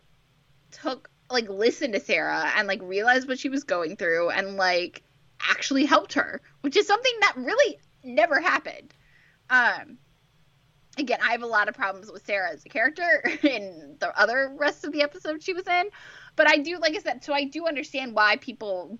took 0.71 1.09
like 1.33 1.49
listened 1.49 1.93
to 1.93 1.99
Sarah 1.99 2.51
and 2.55 2.67
like 2.67 2.81
realized 2.81 3.27
what 3.27 3.39
she 3.39 3.49
was 3.49 3.63
going 3.63 3.95
through 3.95 4.29
and 4.29 4.57
like 4.57 5.03
actually 5.49 5.85
helped 5.85 6.13
her, 6.13 6.41
which 6.61 6.77
is 6.77 6.87
something 6.87 7.13
that 7.21 7.33
really 7.37 7.79
never 8.03 8.39
happened. 8.39 8.93
Um 9.49 9.97
again, 10.97 11.19
I 11.23 11.31
have 11.31 11.43
a 11.43 11.47
lot 11.47 11.69
of 11.69 11.75
problems 11.75 12.11
with 12.11 12.25
Sarah 12.25 12.51
as 12.51 12.65
a 12.65 12.69
character 12.69 13.23
in 13.43 13.97
the 13.99 14.17
other 14.19 14.53
rest 14.57 14.85
of 14.85 14.91
the 14.91 15.01
episode 15.01 15.41
she 15.41 15.53
was 15.53 15.67
in, 15.67 15.85
but 16.35 16.47
I 16.47 16.57
do 16.57 16.77
like 16.77 16.95
I 16.95 16.99
said, 16.99 17.23
so 17.23 17.33
I 17.33 17.45
do 17.45 17.67
understand 17.67 18.13
why 18.13 18.37
people 18.37 18.99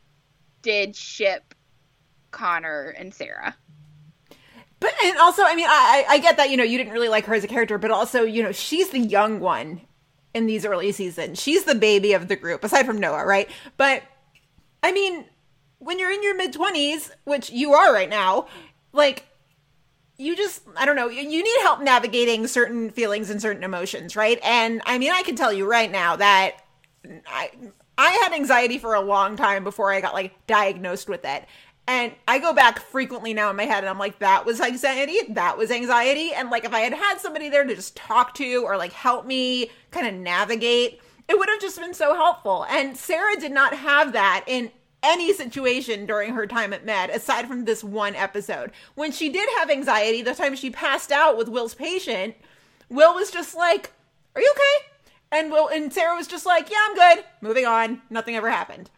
did 0.61 0.95
ship 0.95 1.55
Connor 2.31 2.93
and 2.97 3.13
Sarah. 3.13 3.55
But 4.79 4.93
and 5.03 5.17
also, 5.19 5.43
I 5.43 5.55
mean, 5.55 5.67
I 5.69 6.05
I 6.09 6.17
get 6.17 6.37
that 6.37 6.49
you 6.49 6.57
know 6.57 6.63
you 6.63 6.77
didn't 6.77 6.93
really 6.93 7.09
like 7.09 7.25
her 7.25 7.35
as 7.35 7.43
a 7.43 7.47
character, 7.47 7.77
but 7.77 7.91
also 7.91 8.23
you 8.23 8.41
know 8.41 8.51
she's 8.51 8.89
the 8.89 8.99
young 8.99 9.39
one 9.39 9.81
in 10.33 10.45
these 10.45 10.65
early 10.65 10.91
seasons. 10.91 11.41
She's 11.41 11.63
the 11.63 11.75
baby 11.75 12.13
of 12.13 12.27
the 12.27 12.35
group, 12.35 12.63
aside 12.63 12.85
from 12.85 12.99
Noah, 12.99 13.25
right? 13.25 13.49
But 13.77 14.03
I 14.83 14.91
mean, 14.91 15.25
when 15.79 15.99
you're 15.99 16.11
in 16.11 16.23
your 16.23 16.35
mid 16.35 16.53
twenties, 16.53 17.11
which 17.23 17.49
you 17.49 17.73
are 17.73 17.93
right 17.93 18.09
now, 18.09 18.47
like 18.93 19.25
you 20.17 20.35
just 20.35 20.61
I 20.77 20.85
don't 20.85 20.95
know, 20.95 21.09
you 21.09 21.43
need 21.43 21.61
help 21.61 21.81
navigating 21.81 22.47
certain 22.47 22.91
feelings 22.91 23.29
and 23.29 23.41
certain 23.41 23.63
emotions, 23.63 24.15
right? 24.15 24.39
And 24.43 24.81
I 24.85 24.97
mean, 24.97 25.11
I 25.11 25.23
can 25.23 25.35
tell 25.35 25.51
you 25.51 25.69
right 25.69 25.91
now 25.91 26.15
that 26.15 26.57
I 27.27 27.51
I 27.97 28.11
had 28.11 28.33
anxiety 28.33 28.77
for 28.77 28.93
a 28.93 29.01
long 29.01 29.35
time 29.35 29.63
before 29.63 29.91
I 29.91 30.01
got 30.01 30.13
like 30.13 30.47
diagnosed 30.47 31.09
with 31.09 31.25
it. 31.25 31.45
And 31.91 32.13
I 32.25 32.39
go 32.39 32.53
back 32.53 32.79
frequently 32.79 33.33
now 33.33 33.49
in 33.49 33.57
my 33.57 33.65
head 33.65 33.79
and 33.79 33.89
I'm 33.89 33.99
like, 33.99 34.19
that 34.19 34.45
was 34.45 34.61
anxiety, 34.61 35.17
that 35.33 35.57
was 35.57 35.69
anxiety. 35.71 36.31
And 36.33 36.49
like, 36.49 36.63
if 36.63 36.73
I 36.73 36.79
had 36.79 36.93
had 36.93 37.19
somebody 37.19 37.49
there 37.49 37.65
to 37.65 37.75
just 37.75 37.97
talk 37.97 38.33
to 38.35 38.63
or 38.63 38.77
like 38.77 38.93
help 38.93 39.25
me 39.25 39.69
kind 39.91 40.07
of 40.07 40.13
navigate, 40.13 41.01
it 41.27 41.37
would 41.37 41.49
have 41.49 41.59
just 41.59 41.77
been 41.77 41.93
so 41.93 42.15
helpful. 42.15 42.65
And 42.69 42.95
Sarah 42.95 43.35
did 43.35 43.51
not 43.51 43.73
have 43.73 44.13
that 44.13 44.45
in 44.47 44.71
any 45.03 45.33
situation 45.33 46.05
during 46.05 46.33
her 46.33 46.47
time 46.47 46.71
at 46.71 46.85
Med, 46.85 47.09
aside 47.09 47.45
from 47.45 47.65
this 47.65 47.83
one 47.83 48.15
episode. 48.15 48.71
When 48.95 49.11
she 49.11 49.27
did 49.27 49.49
have 49.57 49.69
anxiety, 49.69 50.21
the 50.21 50.33
time 50.33 50.55
she 50.55 50.69
passed 50.69 51.11
out 51.11 51.37
with 51.37 51.49
Will's 51.49 51.75
patient, 51.75 52.35
Will 52.87 53.13
was 53.13 53.31
just 53.31 53.53
like, 53.53 53.91
Are 54.33 54.41
you 54.41 54.53
okay? 54.55 54.87
And 55.29 55.51
Will 55.51 55.67
and 55.67 55.91
Sarah 55.91 56.15
was 56.15 56.27
just 56.27 56.45
like, 56.45 56.69
Yeah, 56.69 56.77
I'm 56.87 56.95
good. 56.95 57.25
Moving 57.41 57.65
on. 57.65 58.01
Nothing 58.09 58.37
ever 58.37 58.49
happened. 58.49 58.89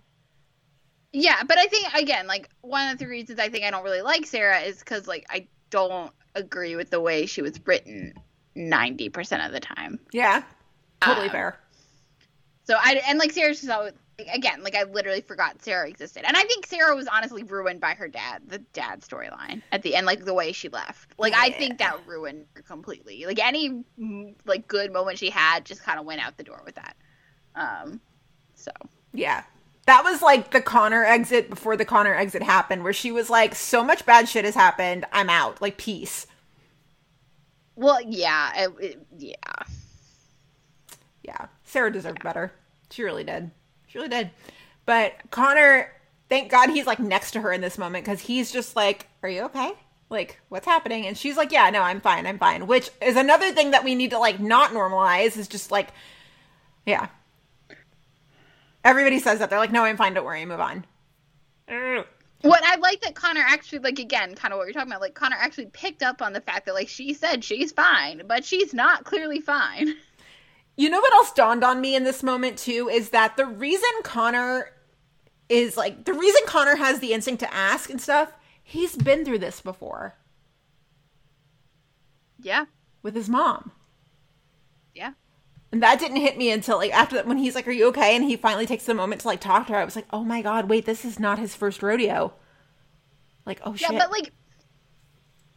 Yeah, 1.14 1.43
but 1.47 1.57
I 1.59 1.68
think 1.68 1.93
again, 1.93 2.26
like 2.28 2.49
one 2.61 2.89
of 2.89 2.97
the 2.97 3.07
reasons 3.07 3.39
I 3.39 3.49
think 3.49 3.64
I 3.64 3.72
don't 3.72 3.84
really 3.84 4.01
like 4.01 4.26
Sarah 4.26 4.59
is 4.61 4.80
because 4.80 5.07
like 5.07 5.26
I 5.30 5.47
don't 5.70 6.11
agree 6.36 6.76
with 6.76 6.89
the 6.89 6.99
way 6.99 7.28
she 7.28 7.43
was 7.43 7.59
written 7.66 8.14
ninety 8.55 9.09
percent 9.09 9.43
of 9.43 9.51
the 9.51 9.59
time. 9.59 9.99
Yeah. 10.11 10.43
Totally 11.01 11.28
Um, 11.28 11.32
fair. 11.32 11.59
So 12.66 12.76
I 12.80 13.01
and 13.07 13.20
like 13.20 13.32
Sarah's 13.32 13.59
just 13.59 13.72
always 13.72 13.93
again, 14.34 14.64
like 14.64 14.76
I 14.76 14.84
literally 14.84 15.22
forgot 15.22 15.64
Sarah 15.64 15.88
existed, 15.88 16.24
and 16.26 16.36
I 16.36 16.43
think 16.43 16.66
Sarah 16.66 16.95
was 16.95 17.07
honestly 17.07 17.43
ruined 17.43 17.80
by 17.80 17.93
her 17.93 18.07
dad, 18.07 18.43
the 18.47 18.59
dad 18.59 19.01
storyline 19.01 19.61
at 19.72 19.84
the 19.84 19.95
end, 19.95 20.05
like 20.05 20.26
the 20.26 20.34
way 20.34 20.51
she 20.51 20.70
left. 20.70 21.14
Like 21.20 21.34
I 21.36 21.51
think 21.51 21.78
that 21.78 21.97
ruined 22.07 22.45
her 22.55 22.61
completely. 22.64 23.26
Like 23.26 23.43
any 23.43 23.84
mm, 23.99 24.34
like 24.45 24.68
good 24.68 24.91
moment 24.91 25.20
she 25.20 25.30
had 25.30 25.66
just 25.66 25.84
kind 25.84 25.99
of 25.99 26.05
went 26.05 26.26
out 26.26 26.38
the 26.38 26.43
door 26.43 26.61
with 26.66 26.76
that. 26.76 26.95
Um, 27.55 27.99
so 28.55 28.72
Yeah. 29.14 29.43
That 29.86 30.03
was 30.03 30.21
like 30.21 30.51
the 30.51 30.61
Connor 30.61 31.03
exit 31.03 31.49
before 31.49 31.75
the 31.75 31.86
Connor 31.86 32.15
exit 32.15 32.41
happened, 32.41 32.84
where 32.84 32.93
she 32.93 33.11
was 33.11 33.29
like, 33.29 33.53
so 33.55 33.84
much 33.84 34.05
bad 34.05 34.29
shit 34.29 34.45
has 34.45 34.55
happened. 34.55 35.05
I'm 35.11 35.29
out. 35.29 35.61
Like, 35.61 35.77
peace. 35.77 36.25
well, 37.75 37.99
yeah, 38.01 38.63
it, 38.63 38.71
it, 38.79 39.07
yeah. 39.17 39.36
Yeah. 41.23 41.47
Sarah 41.63 41.91
deserved 41.91 42.23
better. 42.23 42.51
She 42.91 43.03
really 43.03 43.23
did. 43.23 43.51
She 43.88 43.97
really 43.97 44.09
did. 44.09 44.29
But 44.86 45.13
Connor, 45.31 45.91
thank 46.29 46.51
God 46.51 46.69
he's 46.69 46.86
like 46.86 46.99
next 46.99 47.31
to 47.31 47.41
her 47.41 47.51
in 47.51 47.61
this 47.61 47.77
moment 47.77 48.05
because 48.05 48.21
he's 48.21 48.51
just 48.51 48.75
like, 48.75 49.07
Are 49.23 49.29
you 49.29 49.43
okay? 49.43 49.73
Like, 50.09 50.39
what's 50.49 50.65
happening? 50.65 51.07
And 51.07 51.17
she's 51.17 51.38
like, 51.38 51.51
Yeah, 51.51 51.69
no, 51.69 51.81
I'm 51.81 52.01
fine. 52.01 52.27
I'm 52.27 52.38
fine. 52.38 52.67
Which 52.67 52.89
is 53.01 53.15
another 53.15 53.51
thing 53.51 53.71
that 53.71 53.84
we 53.84 53.95
need 53.95 54.11
to 54.11 54.19
like 54.19 54.39
not 54.39 54.71
normalize 54.71 55.38
is 55.38 55.47
just 55.47 55.71
like, 55.71 55.89
yeah. 56.86 57.07
Everybody 58.84 59.19
says 59.19 59.39
that. 59.39 59.49
They're 59.49 59.59
like, 59.59 59.71
No, 59.71 59.84
I'm 59.84 59.97
fine. 59.97 60.13
Don't 60.13 60.25
worry. 60.25 60.45
Move 60.45 60.59
on. 60.59 60.86
Mm. 61.69 62.05
What 62.41 62.61
I 62.65 62.75
like 62.75 63.01
that 63.01 63.15
Connor 63.15 63.43
actually 63.45 63.79
like 63.79 63.99
again, 63.99 64.36
kind 64.36 64.53
of 64.53 64.57
what 64.57 64.65
you're 64.65 64.73
talking 64.73 64.91
about. 64.91 65.01
Like 65.01 65.15
Connor 65.15 65.38
actually 65.39 65.67
picked 65.67 66.03
up 66.03 66.21
on 66.21 66.34
the 66.34 66.41
fact 66.41 66.65
that 66.65 66.73
like 66.73 66.89
she 66.89 67.13
said 67.13 67.43
she's 67.43 67.71
fine, 67.71 68.23
but 68.27 68.43
she's 68.43 68.73
not 68.73 69.05
clearly 69.05 69.39
fine. 69.39 69.95
You 70.75 70.89
know 70.89 70.99
what 70.99 71.13
else 71.13 71.31
dawned 71.31 71.63
on 71.63 71.81
me 71.81 71.95
in 71.95 72.03
this 72.03 72.23
moment 72.23 72.57
too 72.57 72.89
is 72.91 73.09
that 73.11 73.38
the 73.38 73.45
reason 73.45 73.89
Connor 74.03 74.71
is 75.47 75.77
like 75.77 76.05
the 76.05 76.13
reason 76.13 76.41
Connor 76.47 76.75
has 76.77 76.99
the 76.99 77.13
instinct 77.13 77.41
to 77.41 77.53
ask 77.53 77.89
and 77.91 78.01
stuff, 78.01 78.34
he's 78.63 78.95
been 78.95 79.23
through 79.23 79.39
this 79.39 79.61
before 79.61 80.15
Yeah, 82.39 82.65
with 83.03 83.15
his 83.15 83.29
mom. 83.29 83.71
And 85.74 85.82
that 85.82 85.99
didn't 85.99 86.17
hit 86.17 86.38
me 86.38 86.51
until 86.51 86.78
like 86.78 86.93
after 86.93 87.15
that 87.15 87.26
when 87.26 87.39
he's 87.39 87.55
like, 87.55 87.67
Are 87.67 87.71
you 87.71 87.88
okay? 87.88 88.15
And 88.15 88.24
he 88.24 88.38
finally 88.38 88.67
takes 88.67 88.86
the 88.86 88.93
moment 88.93 89.21
to 89.21 89.28
like 89.28 89.41
talk 89.41 89.65
to 89.67 89.74
her. 89.74 89.80
I 89.80 89.84
was 89.84 89.95
like, 89.95 90.05
Oh 90.13 90.24
my 90.24 90.43
god, 90.43 90.69
wait, 90.69 90.86
this 90.86 91.03
is 91.03 91.19
not 91.19 91.39
his 91.39 91.55
first 91.55 91.82
rodeo. 91.82 92.32
Like, 93.43 93.59
oh 93.65 93.76
shit. 93.76 93.91
Yeah, 93.91 93.97
but 93.97 94.11
like 94.11 94.32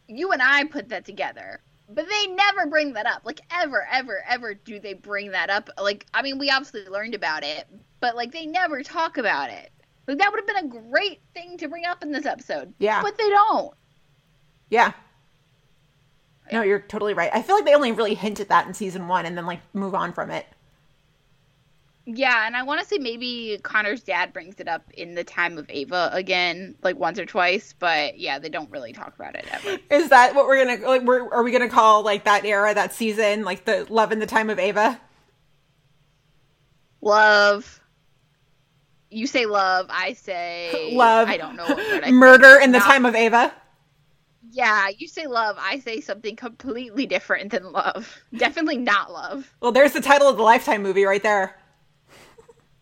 you 0.07 0.31
and 0.31 0.41
I 0.41 0.63
put 0.63 0.89
that 0.89 1.05
together. 1.05 1.61
But 1.87 2.07
they 2.09 2.27
never 2.33 2.65
bring 2.65 2.93
that 2.93 3.05
up. 3.05 3.21
Like 3.25 3.41
ever, 3.51 3.87
ever, 3.91 4.23
ever 4.27 4.55
do 4.55 4.79
they 4.79 4.95
bring 4.95 5.31
that 5.31 5.51
up. 5.51 5.69
Like 5.79 6.07
I 6.15 6.23
mean, 6.23 6.39
we 6.39 6.49
obviously 6.49 6.87
learned 6.87 7.13
about 7.13 7.43
it, 7.43 7.67
but 7.99 8.15
like 8.15 8.31
they 8.31 8.47
never 8.47 8.81
talk 8.81 9.19
about 9.19 9.51
it. 9.51 9.71
Like 10.07 10.17
that 10.17 10.31
would 10.31 10.39
have 10.39 10.47
been 10.47 10.65
a 10.65 10.89
great 10.89 11.21
thing 11.35 11.57
to 11.59 11.67
bring 11.67 11.85
up 11.85 12.01
in 12.01 12.11
this 12.11 12.25
episode. 12.25 12.73
Yeah. 12.79 13.03
But 13.03 13.19
they 13.19 13.29
don't. 13.29 13.71
yeah. 14.71 14.93
No, 16.51 16.61
you're 16.61 16.79
totally 16.79 17.13
right. 17.13 17.29
I 17.33 17.41
feel 17.41 17.55
like 17.55 17.65
they 17.65 17.73
only 17.75 17.91
really 17.91 18.13
hint 18.13 18.39
at 18.39 18.49
that 18.49 18.67
in 18.67 18.73
season 18.73 19.07
one 19.07 19.25
and 19.25 19.37
then 19.37 19.45
like 19.45 19.59
move 19.73 19.93
on 19.95 20.13
from 20.13 20.31
it. 20.31 20.45
Yeah, 22.09 22.47
and 22.47 22.55
I 22.55 22.63
want 22.63 22.79
to 22.79 22.87
say 22.87 22.99
maybe 22.99 23.59
Connor's 23.63 24.01
dad 24.01 24.31
brings 24.31 24.61
it 24.61 24.67
up 24.69 24.83
in 24.93 25.13
the 25.15 25.25
time 25.25 25.57
of 25.57 25.65
Ava 25.69 26.09
again, 26.13 26.73
like 26.81 26.97
once 26.97 27.19
or 27.19 27.25
twice, 27.25 27.73
but 27.77 28.17
yeah, 28.17 28.39
they 28.39 28.47
don't 28.47 28.71
really 28.71 28.93
talk 28.93 29.13
about 29.15 29.35
it 29.35 29.45
ever. 29.51 29.77
Is 29.91 30.07
that 30.07 30.33
what 30.33 30.47
we're 30.47 30.63
gonna 30.63 30.87
like? 30.87 31.01
We're, 31.03 31.29
are 31.33 31.43
we 31.43 31.51
gonna 31.51 31.67
call 31.67 32.03
like 32.03 32.23
that 32.23 32.45
era, 32.45 32.73
that 32.73 32.93
season, 32.93 33.43
like 33.43 33.65
the 33.65 33.85
love 33.89 34.13
in 34.13 34.19
the 34.19 34.25
time 34.25 34.49
of 34.49 34.57
Ava? 34.57 35.01
Love. 37.01 37.81
You 39.09 39.27
say 39.27 39.45
love, 39.45 39.87
I 39.89 40.13
say 40.13 40.91
Love. 40.93 41.27
I 41.29 41.37
don't 41.37 41.55
know 41.55 41.65
what 41.65 42.03
I 42.05 42.11
Murder 42.11 42.57
say. 42.59 42.63
in 42.63 42.71
the 42.71 42.79
Not- 42.79 42.87
time 42.87 43.05
of 43.05 43.15
Ava. 43.15 43.53
Yeah, 44.51 44.89
you 44.97 45.07
say 45.07 45.27
love, 45.27 45.57
I 45.59 45.79
say 45.79 45.99
something 46.01 46.35
completely 46.35 47.05
different 47.05 47.51
than 47.51 47.71
love. 47.71 48.21
Definitely 48.37 48.77
not 48.77 49.11
love. 49.11 49.53
Well, 49.61 49.71
there's 49.71 49.93
the 49.93 50.01
title 50.01 50.27
of 50.29 50.37
the 50.37 50.43
Lifetime 50.43 50.83
movie 50.83 51.05
right 51.05 51.21
there. 51.23 51.57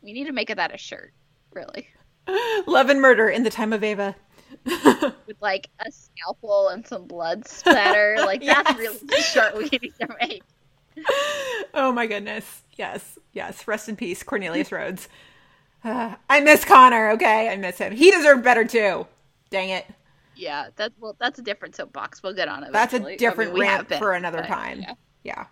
We 0.01 0.13
need 0.13 0.25
to 0.25 0.33
make 0.33 0.49
of 0.51 0.57
that 0.57 0.73
a 0.73 0.77
shirt, 0.77 1.13
really, 1.53 1.87
Love 2.67 2.89
and 2.89 3.01
murder 3.01 3.27
in 3.29 3.43
the 3.43 3.49
time 3.49 3.73
of 3.73 3.83
Ava. 3.83 4.15
with 4.65 5.37
like 5.41 5.69
a 5.79 5.91
scalpel 5.91 6.69
and 6.69 6.85
some 6.85 7.07
blood 7.07 7.47
splatter. 7.47 8.17
Like 8.19 8.43
that's 8.43 8.69
Yes. 8.69 8.77
really 8.77 8.97
the 9.03 9.15
shirt 9.21 9.55
we 9.57 9.63
need 9.65 9.93
to 9.99 10.07
make. 10.21 10.43
oh 11.73 11.91
my 11.91 12.05
goodness. 12.07 12.61
Yes, 12.77 13.17
yes. 13.33 13.67
Rest 13.67 13.89
in 13.89 13.95
peace, 13.95 14.21
Cornelius 14.23 14.71
Rhodes. 14.71 15.07
Uh, 15.83 16.15
I 16.29 16.39
miss 16.41 16.63
Connor. 16.65 17.09
Okay, 17.11 17.49
I 17.49 17.55
miss 17.57 17.77
him. 17.79 17.95
He 17.95 18.11
deserved 18.11 18.43
better 18.43 18.65
too. 18.65 19.07
Dang 19.49 19.69
it. 19.69 19.85
Yeah, 20.35 20.69
that's 20.75 20.93
well, 20.99 21.15
that's 21.19 21.39
a 21.39 21.41
different 21.41 21.75
soapbox. 21.75 22.21
We'll 22.21 22.33
get 22.33 22.47
on 22.47 22.63
it. 22.63 22.71
That's 22.71 22.93
a 22.93 22.97
eventually. 22.97 23.13
I 23.13 23.17
different 23.17 23.53
mean, 23.53 23.61
rant 23.63 23.89
been, 23.89 23.99
for 23.99 24.13
another 24.13 24.41
but, 24.41 24.47
time. 24.47 24.81
yeah. 24.81 24.93
Yeah. 25.23 25.45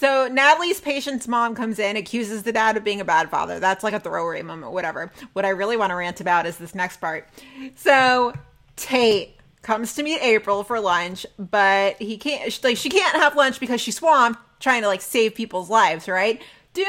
So 0.00 0.26
Natalie's 0.26 0.80
patient's 0.80 1.28
mom 1.28 1.54
comes 1.54 1.78
in, 1.78 1.96
accuses 1.96 2.44
the 2.44 2.52
dad 2.52 2.76
of 2.76 2.84
being 2.84 3.00
a 3.00 3.04
bad 3.04 3.30
father. 3.30 3.60
That's 3.60 3.84
like 3.84 3.94
a 3.94 4.00
throwaway 4.00 4.42
moment, 4.42 4.72
whatever. 4.72 5.12
What 5.34 5.44
I 5.44 5.50
really 5.50 5.76
want 5.76 5.90
to 5.90 5.96
rant 5.96 6.20
about 6.20 6.46
is 6.46 6.56
this 6.56 6.74
next 6.74 6.96
part. 6.96 7.28
So 7.76 8.32
Tate 8.76 9.36
comes 9.60 9.94
to 9.94 10.02
meet 10.02 10.18
April 10.20 10.64
for 10.64 10.80
lunch, 10.80 11.26
but 11.38 11.96
he 12.00 12.16
can't. 12.16 12.64
Like 12.64 12.76
she 12.76 12.88
can't 12.88 13.16
have 13.16 13.36
lunch 13.36 13.60
because 13.60 13.80
she's 13.80 13.96
swamped 13.96 14.40
trying 14.60 14.82
to 14.82 14.88
like 14.88 15.02
save 15.02 15.34
people's 15.34 15.68
lives, 15.68 16.08
right, 16.08 16.40
dude? 16.72 16.86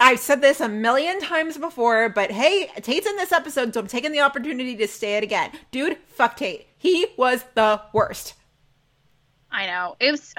I've 0.00 0.18
said 0.18 0.40
this 0.40 0.60
a 0.60 0.68
million 0.68 1.20
times 1.20 1.56
before, 1.56 2.08
but 2.08 2.30
hey, 2.30 2.68
Tate's 2.82 3.06
in 3.06 3.16
this 3.16 3.32
episode, 3.32 3.72
so 3.72 3.80
I'm 3.80 3.86
taking 3.86 4.12
the 4.12 4.20
opportunity 4.20 4.76
to 4.76 4.88
say 4.88 5.16
it 5.16 5.22
again. 5.22 5.52
Dude, 5.70 5.98
fuck 6.08 6.36
Tate. 6.36 6.66
He 6.76 7.06
was 7.16 7.44
the 7.54 7.80
worst. 7.92 8.34
I 9.50 9.66
know. 9.66 9.96
It 10.00 10.10
was 10.10 10.34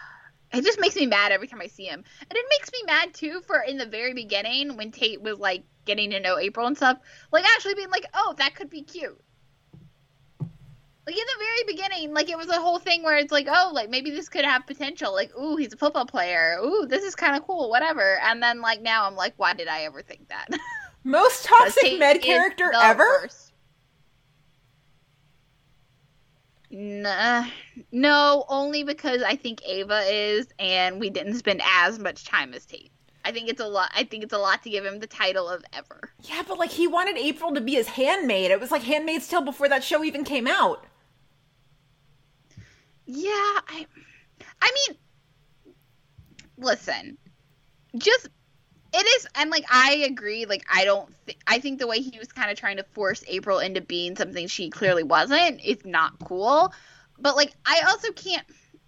it 0.52 0.64
just 0.64 0.80
makes 0.80 0.96
me 0.96 1.06
mad 1.06 1.32
every 1.32 1.48
time 1.48 1.60
I 1.60 1.66
see 1.66 1.84
him. 1.84 2.04
And 2.20 2.36
it 2.36 2.46
makes 2.50 2.70
me 2.72 2.82
mad 2.86 3.12
too 3.12 3.40
for 3.46 3.60
in 3.60 3.78
the 3.78 3.86
very 3.86 4.14
beginning 4.14 4.76
when 4.76 4.92
Tate 4.92 5.20
was 5.20 5.38
like 5.38 5.64
getting 5.86 6.10
to 6.10 6.20
know 6.20 6.38
April 6.38 6.66
and 6.66 6.76
stuff, 6.76 6.98
like 7.32 7.44
actually 7.44 7.74
being 7.74 7.90
like, 7.90 8.06
"Oh, 8.14 8.34
that 8.38 8.54
could 8.54 8.70
be 8.70 8.82
cute." 8.82 9.20
Like 11.10 11.18
in 11.18 11.26
the 11.26 11.44
very 11.44 11.76
beginning, 11.76 12.14
like 12.14 12.30
it 12.30 12.38
was 12.38 12.46
a 12.50 12.60
whole 12.60 12.78
thing 12.78 13.02
where 13.02 13.16
it's 13.16 13.32
like, 13.32 13.48
"Oh, 13.50 13.72
like 13.74 13.90
maybe 13.90 14.12
this 14.12 14.28
could 14.28 14.44
have 14.44 14.64
potential." 14.64 15.12
Like, 15.12 15.36
"Ooh, 15.36 15.56
he's 15.56 15.72
a 15.72 15.76
football 15.76 16.06
player. 16.06 16.60
Ooh, 16.62 16.86
this 16.86 17.02
is 17.02 17.16
kind 17.16 17.34
of 17.34 17.44
cool, 17.44 17.68
whatever." 17.68 18.20
And 18.20 18.40
then 18.40 18.60
like 18.60 18.80
now 18.80 19.08
I'm 19.08 19.16
like, 19.16 19.34
"Why 19.36 19.52
did 19.52 19.66
I 19.66 19.80
ever 19.80 20.02
think 20.02 20.28
that?" 20.28 20.46
Most 21.02 21.46
toxic 21.46 21.98
med 21.98 22.22
character 22.22 22.70
ever? 22.72 23.02
worst. 23.22 23.52
Nah, 26.70 27.46
no, 27.90 28.44
only 28.48 28.84
because 28.84 29.24
I 29.24 29.34
think 29.34 29.62
Ava 29.66 30.02
is, 30.08 30.46
and 30.60 31.00
we 31.00 31.10
didn't 31.10 31.34
spend 31.34 31.60
as 31.64 31.98
much 31.98 32.24
time 32.24 32.54
as 32.54 32.64
Tate. 32.66 32.92
I 33.24 33.32
think 33.32 33.48
it's 33.48 33.60
a 33.60 33.66
lot. 33.66 33.90
I 33.96 34.04
think 34.04 34.22
it's 34.22 34.32
a 34.32 34.38
lot 34.38 34.62
to 34.62 34.70
give 34.70 34.84
him 34.84 35.00
the 35.00 35.08
title 35.08 35.48
of 35.48 35.64
ever. 35.72 36.12
Yeah, 36.22 36.42
but 36.46 36.56
like 36.56 36.70
he 36.70 36.86
wanted 36.86 37.16
April 37.16 37.52
to 37.52 37.60
be 37.60 37.74
his 37.74 37.88
handmaid. 37.88 38.52
It 38.52 38.60
was 38.60 38.70
like 38.70 38.84
Handmaid's 38.84 39.26
Tale 39.26 39.42
before 39.42 39.68
that 39.68 39.82
show 39.82 40.04
even 40.04 40.22
came 40.22 40.46
out. 40.46 40.86
Yeah, 43.12 43.60
I, 43.66 43.86
I 44.62 44.72
mean, 44.88 44.98
listen, 46.56 47.18
just 47.98 48.28
it 48.92 49.06
is, 49.06 49.28
and 49.36 49.50
like 49.50 49.64
I 49.70 50.06
agree. 50.10 50.46
Like 50.46 50.64
I 50.72 50.84
don't, 50.84 51.12
th- 51.26 51.38
I 51.46 51.60
think 51.60 51.78
the 51.78 51.86
way 51.86 52.00
he 52.00 52.18
was 52.18 52.32
kind 52.32 52.50
of 52.50 52.58
trying 52.58 52.78
to 52.78 52.84
force 52.84 53.24
April 53.28 53.60
into 53.60 53.80
being 53.80 54.16
something 54.16 54.48
she 54.48 54.70
clearly 54.70 55.04
wasn't 55.04 55.64
is 55.64 55.84
not 55.84 56.14
cool. 56.24 56.72
But 57.18 57.36
like 57.36 57.52
I 57.66 57.82
also 57.88 58.12
can't, 58.12 58.46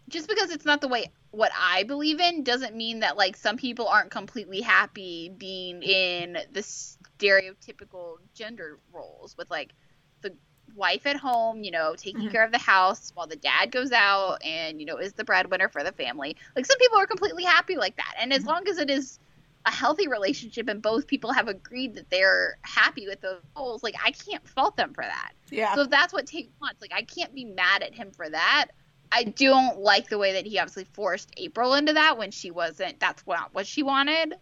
just 0.08 0.28
because 0.28 0.50
it's 0.50 0.64
not 0.66 0.80
the 0.80 0.88
way 0.88 1.06
what 1.32 1.52
I 1.58 1.84
believe 1.84 2.20
in 2.20 2.44
doesn't 2.44 2.76
mean 2.76 3.00
that 3.00 3.16
like 3.16 3.36
some 3.36 3.56
people 3.56 3.88
aren't 3.88 4.10
completely 4.10 4.60
happy 4.62 5.30
being 5.36 5.82
in 5.82 6.38
the 6.52 6.60
stereotypical 6.60 8.16
gender 8.34 8.78
roles 8.92 9.36
with 9.38 9.50
like 9.50 9.74
the 10.22 10.36
wife 10.74 11.06
at 11.06 11.16
home, 11.16 11.62
you 11.64 11.70
know, 11.70 11.94
taking 11.96 12.28
Mhm. 12.28 12.32
care 12.32 12.44
of 12.44 12.52
the 12.52 12.58
house 12.58 13.10
while 13.14 13.26
the 13.26 13.36
dad 13.36 13.70
goes 13.70 13.92
out 13.92 14.38
and, 14.44 14.80
you 14.80 14.86
know, 14.86 14.96
is 14.98 15.12
the 15.14 15.24
breadwinner 15.24 15.68
for 15.68 15.82
the 15.84 15.92
family. 15.92 16.36
Like 16.56 16.66
some 16.66 16.78
people 16.78 16.98
are 16.98 17.06
completely 17.06 17.44
happy 17.44 17.76
like 17.76 17.96
that. 17.96 18.14
And 18.18 18.32
as 18.32 18.42
Mhm. 18.42 18.46
long 18.46 18.68
as 18.68 18.78
it 18.78 18.90
is 18.90 19.18
a 19.64 19.70
healthy 19.70 20.08
relationship 20.08 20.68
and 20.68 20.82
both 20.82 21.06
people 21.06 21.32
have 21.32 21.48
agreed 21.48 21.94
that 21.94 22.10
they're 22.10 22.56
happy 22.64 23.06
with 23.06 23.20
those 23.20 23.42
goals, 23.56 23.82
like 23.82 23.94
I 24.04 24.10
can't 24.12 24.46
fault 24.48 24.76
them 24.76 24.92
for 24.94 25.04
that. 25.04 25.32
Yeah. 25.50 25.74
So 25.74 25.86
that's 25.86 26.12
what 26.12 26.26
Tate 26.26 26.52
wants, 26.60 26.80
like 26.80 26.92
I 26.94 27.02
can't 27.02 27.34
be 27.34 27.44
mad 27.44 27.82
at 27.82 27.94
him 27.94 28.10
for 28.12 28.28
that. 28.28 28.68
I 29.12 29.24
don't 29.24 29.78
like 29.78 30.08
the 30.08 30.18
way 30.18 30.32
that 30.32 30.46
he 30.46 30.58
obviously 30.58 30.84
forced 30.84 31.32
April 31.36 31.74
into 31.74 31.92
that 31.92 32.16
when 32.18 32.30
she 32.30 32.50
wasn't. 32.50 32.98
That's 32.98 33.22
not 33.26 33.52
what 33.54 33.66
she 33.66 33.82
wanted, 33.82 34.34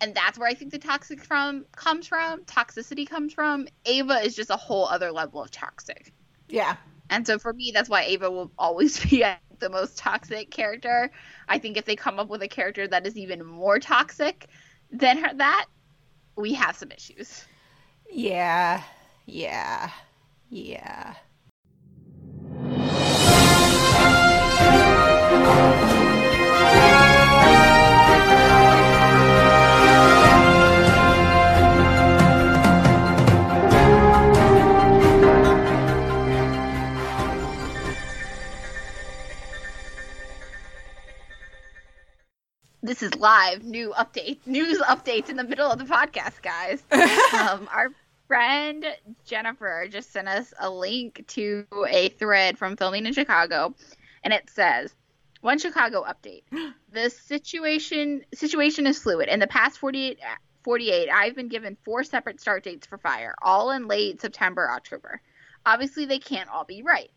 and 0.00 0.14
that's 0.14 0.38
where 0.38 0.48
I 0.48 0.54
think 0.54 0.72
the 0.72 0.78
toxic 0.78 1.22
from 1.24 1.66
comes 1.76 2.06
from. 2.06 2.44
Toxicity 2.44 3.08
comes 3.08 3.32
from. 3.32 3.68
Ava 3.84 4.20
is 4.24 4.34
just 4.34 4.50
a 4.50 4.56
whole 4.56 4.86
other 4.86 5.12
level 5.12 5.42
of 5.42 5.50
toxic, 5.50 6.12
yeah. 6.48 6.76
and 7.10 7.26
so 7.26 7.38
for 7.38 7.52
me, 7.52 7.70
that's 7.72 7.88
why 7.88 8.02
Ava 8.04 8.30
will 8.30 8.50
always 8.58 8.98
be 9.10 9.24
the 9.58 9.70
most 9.70 9.98
toxic 9.98 10.50
character. 10.50 11.10
I 11.48 11.58
think 11.58 11.76
if 11.76 11.84
they 11.84 11.96
come 11.96 12.18
up 12.18 12.28
with 12.28 12.42
a 12.42 12.48
character 12.48 12.88
that 12.88 13.06
is 13.06 13.16
even 13.16 13.44
more 13.44 13.78
toxic 13.78 14.48
than 14.90 15.18
her, 15.18 15.34
that 15.34 15.66
we 16.36 16.54
have 16.54 16.76
some 16.76 16.90
issues. 16.90 17.44
Yeah. 18.10 18.82
Yeah. 19.26 19.90
Yeah. 20.48 21.14
This 42.90 43.04
is 43.04 43.14
live 43.14 43.62
new 43.62 43.94
update 43.96 44.44
news 44.48 44.78
updates 44.78 45.28
in 45.28 45.36
the 45.36 45.44
middle 45.44 45.70
of 45.70 45.78
the 45.78 45.84
podcast, 45.84 46.42
guys. 46.42 46.82
um, 47.32 47.68
our 47.70 47.92
friend 48.26 48.84
Jennifer 49.24 49.86
just 49.88 50.12
sent 50.12 50.26
us 50.26 50.52
a 50.58 50.68
link 50.68 51.24
to 51.28 51.64
a 51.88 52.08
thread 52.08 52.58
from 52.58 52.76
filming 52.76 53.06
in 53.06 53.12
Chicago, 53.12 53.76
and 54.24 54.34
it 54.34 54.50
says, 54.50 54.92
"One 55.40 55.60
Chicago 55.60 56.04
update: 56.04 56.42
The 56.90 57.10
situation 57.10 58.24
situation 58.34 58.88
is 58.88 58.98
fluid. 58.98 59.28
In 59.28 59.38
the 59.38 59.46
past 59.46 59.78
48, 59.78 60.18
48, 60.64 61.10
I've 61.10 61.36
been 61.36 61.46
given 61.46 61.76
four 61.84 62.02
separate 62.02 62.40
start 62.40 62.64
dates 62.64 62.88
for 62.88 62.98
Fire, 62.98 63.36
all 63.40 63.70
in 63.70 63.86
late 63.86 64.20
September, 64.20 64.68
October. 64.68 65.22
Obviously, 65.64 66.06
they 66.06 66.18
can't 66.18 66.50
all 66.50 66.64
be 66.64 66.82
right. 66.82 67.12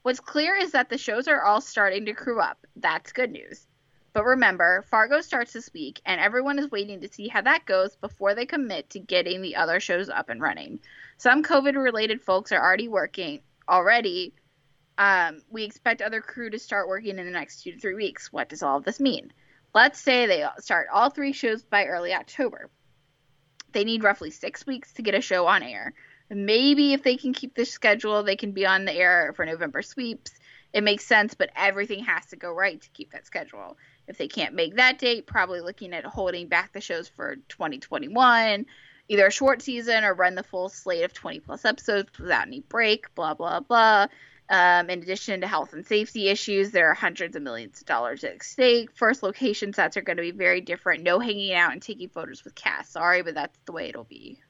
What's 0.00 0.20
clear 0.20 0.56
is 0.56 0.72
that 0.72 0.88
the 0.88 0.96
shows 0.96 1.28
are 1.28 1.42
all 1.42 1.60
starting 1.60 2.06
to 2.06 2.14
crew 2.14 2.40
up. 2.40 2.66
That's 2.76 3.12
good 3.12 3.30
news." 3.30 3.66
But 4.12 4.24
remember, 4.24 4.84
Fargo 4.90 5.20
starts 5.20 5.52
this 5.52 5.70
week, 5.72 6.00
and 6.04 6.20
everyone 6.20 6.58
is 6.58 6.70
waiting 6.70 7.00
to 7.02 7.12
see 7.12 7.28
how 7.28 7.42
that 7.42 7.66
goes 7.66 7.94
before 7.96 8.34
they 8.34 8.46
commit 8.46 8.90
to 8.90 8.98
getting 8.98 9.42
the 9.42 9.56
other 9.56 9.80
shows 9.80 10.08
up 10.08 10.28
and 10.28 10.40
running. 10.40 10.80
Some 11.18 11.42
COVID 11.42 11.76
related 11.76 12.22
folks 12.22 12.50
are 12.52 12.60
already 12.60 12.88
working 12.88 13.40
already. 13.68 14.34
Um, 14.96 15.42
we 15.50 15.64
expect 15.64 16.02
other 16.02 16.20
crew 16.20 16.50
to 16.50 16.58
start 16.58 16.88
working 16.88 17.18
in 17.18 17.26
the 17.26 17.30
next 17.30 17.62
two 17.62 17.72
to 17.72 17.78
three 17.78 17.94
weeks. 17.94 18.32
What 18.32 18.48
does 18.48 18.62
all 18.62 18.78
of 18.78 18.84
this 18.84 18.98
mean? 18.98 19.32
Let's 19.74 20.00
say 20.00 20.26
they 20.26 20.44
start 20.58 20.88
all 20.92 21.10
three 21.10 21.32
shows 21.32 21.62
by 21.62 21.84
early 21.84 22.14
October. 22.14 22.70
They 23.72 23.84
need 23.84 24.02
roughly 24.02 24.30
six 24.30 24.66
weeks 24.66 24.92
to 24.94 25.02
get 25.02 25.14
a 25.14 25.20
show 25.20 25.46
on 25.46 25.62
air. 25.62 25.92
Maybe 26.30 26.94
if 26.94 27.02
they 27.02 27.16
can 27.16 27.32
keep 27.32 27.54
the 27.54 27.64
schedule, 27.64 28.22
they 28.22 28.36
can 28.36 28.52
be 28.52 28.66
on 28.66 28.84
the 28.84 28.92
air 28.92 29.32
for 29.36 29.44
November 29.44 29.82
sweeps. 29.82 30.32
It 30.72 30.82
makes 30.82 31.06
sense, 31.06 31.34
but 31.34 31.50
everything 31.56 32.04
has 32.04 32.26
to 32.26 32.36
go 32.36 32.52
right 32.52 32.80
to 32.80 32.90
keep 32.90 33.12
that 33.12 33.26
schedule. 33.26 33.76
If 34.08 34.16
they 34.16 34.26
can't 34.26 34.54
make 34.54 34.76
that 34.76 34.98
date, 34.98 35.26
probably 35.26 35.60
looking 35.60 35.92
at 35.92 36.04
holding 36.04 36.48
back 36.48 36.72
the 36.72 36.80
shows 36.80 37.08
for 37.08 37.36
2021, 37.48 38.66
either 39.08 39.26
a 39.26 39.30
short 39.30 39.60
season 39.62 40.02
or 40.02 40.14
run 40.14 40.34
the 40.34 40.42
full 40.42 40.70
slate 40.70 41.04
of 41.04 41.12
20 41.12 41.40
plus 41.40 41.64
episodes 41.64 42.18
without 42.18 42.46
any 42.46 42.60
break, 42.60 43.14
blah, 43.14 43.34
blah, 43.34 43.60
blah. 43.60 44.06
Um, 44.50 44.88
in 44.88 45.02
addition 45.02 45.42
to 45.42 45.46
health 45.46 45.74
and 45.74 45.86
safety 45.86 46.28
issues, 46.28 46.70
there 46.70 46.90
are 46.90 46.94
hundreds 46.94 47.36
of 47.36 47.42
millions 47.42 47.82
of 47.82 47.86
dollars 47.86 48.24
at 48.24 48.42
stake. 48.42 48.90
First 48.94 49.22
location 49.22 49.74
sets 49.74 49.98
are 49.98 50.02
going 50.02 50.16
to 50.16 50.22
be 50.22 50.30
very 50.30 50.62
different. 50.62 51.02
No 51.02 51.18
hanging 51.18 51.52
out 51.52 51.72
and 51.72 51.82
taking 51.82 52.08
photos 52.08 52.44
with 52.44 52.54
cast. 52.54 52.92
Sorry, 52.92 53.20
but 53.22 53.34
that's 53.34 53.58
the 53.66 53.72
way 53.72 53.90
it'll 53.90 54.04
be. 54.04 54.40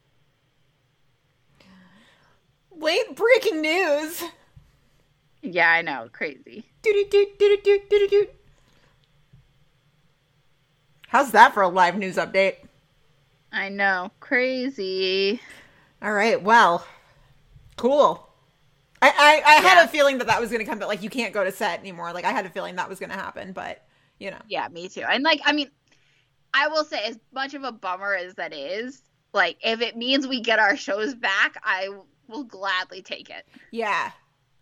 Late 2.71 3.17
breaking 3.17 3.61
news. 3.61 4.23
Yeah, 5.43 5.69
I 5.69 5.83
know. 5.83 6.09
Crazy. 6.13 6.65
Do-do-do-do-do-do-do-do. 6.83 8.27
How's 11.09 11.33
that 11.33 11.55
for 11.55 11.63
a 11.63 11.69
live 11.69 11.97
news 11.97 12.17
update? 12.17 12.57
I 13.51 13.71
know. 13.71 14.11
Crazy. 14.21 15.41
All 16.03 16.13
right. 16.13 16.41
Well, 16.43 16.87
cool. 17.77 18.29
I 19.01 19.43
I, 19.47 19.51
I 19.51 19.55
had 19.61 19.85
a 19.85 19.89
feeling 19.89 20.19
that 20.19 20.27
that 20.27 20.41
was 20.41 20.51
going 20.51 20.61
to 20.61 20.67
come, 20.67 20.79
but 20.79 20.87
like 20.87 21.03
you 21.03 21.11
can't 21.11 21.33
go 21.33 21.45
to 21.45 21.51
set 21.51 21.81
anymore. 21.81 22.13
Like 22.13 22.25
I 22.27 22.33
had 22.33 22.45
a 22.45 22.51
feeling 22.51 22.77
that 22.77 22.89
was 22.89 22.99
going 22.99 23.11
to 23.11 23.17
happen, 23.17 23.53
but 23.53 23.85
you 24.19 24.31
know. 24.31 24.39
Yeah, 24.49 24.69
me 24.69 24.89
too. 24.89 25.03
And 25.09 25.25
like, 25.25 25.41
I 25.45 25.53
mean, 25.53 25.71
I 26.53 26.69
will 26.69 26.85
say, 26.85 27.03
as 27.05 27.19
much 27.33 27.55
of 27.55 27.65
a 27.65 27.73
bummer 27.73 28.15
as 28.15 28.35
that 28.35 28.53
is, 28.53 29.03
like, 29.33 29.57
if 29.63 29.81
it 29.81 29.97
means 29.97 30.27
we 30.27 30.41
get 30.41 30.59
our 30.59 30.77
shows 30.77 31.15
back, 31.15 31.57
I 31.63 31.89
will 32.27 32.45
gladly 32.45 33.03
take 33.03 33.31
it. 33.31 33.47
Yeah, 33.71 34.11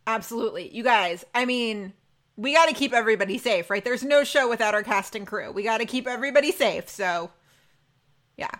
absolutely. 0.06 0.74
You 0.74 0.82
guys, 0.82 1.24
I 1.34 1.44
mean, 1.44 1.92
we 2.36 2.52
got 2.52 2.68
to 2.68 2.74
keep 2.74 2.92
everybody 2.92 3.38
safe, 3.38 3.70
right? 3.70 3.84
There's 3.84 4.04
no 4.04 4.24
show 4.24 4.48
without 4.48 4.74
our 4.74 4.82
cast 4.82 5.14
and 5.14 5.26
crew. 5.26 5.52
We 5.52 5.62
got 5.62 5.78
to 5.78 5.86
keep 5.86 6.06
everybody 6.06 6.52
safe. 6.52 6.88
So, 6.88 7.30
yeah. 8.36 8.50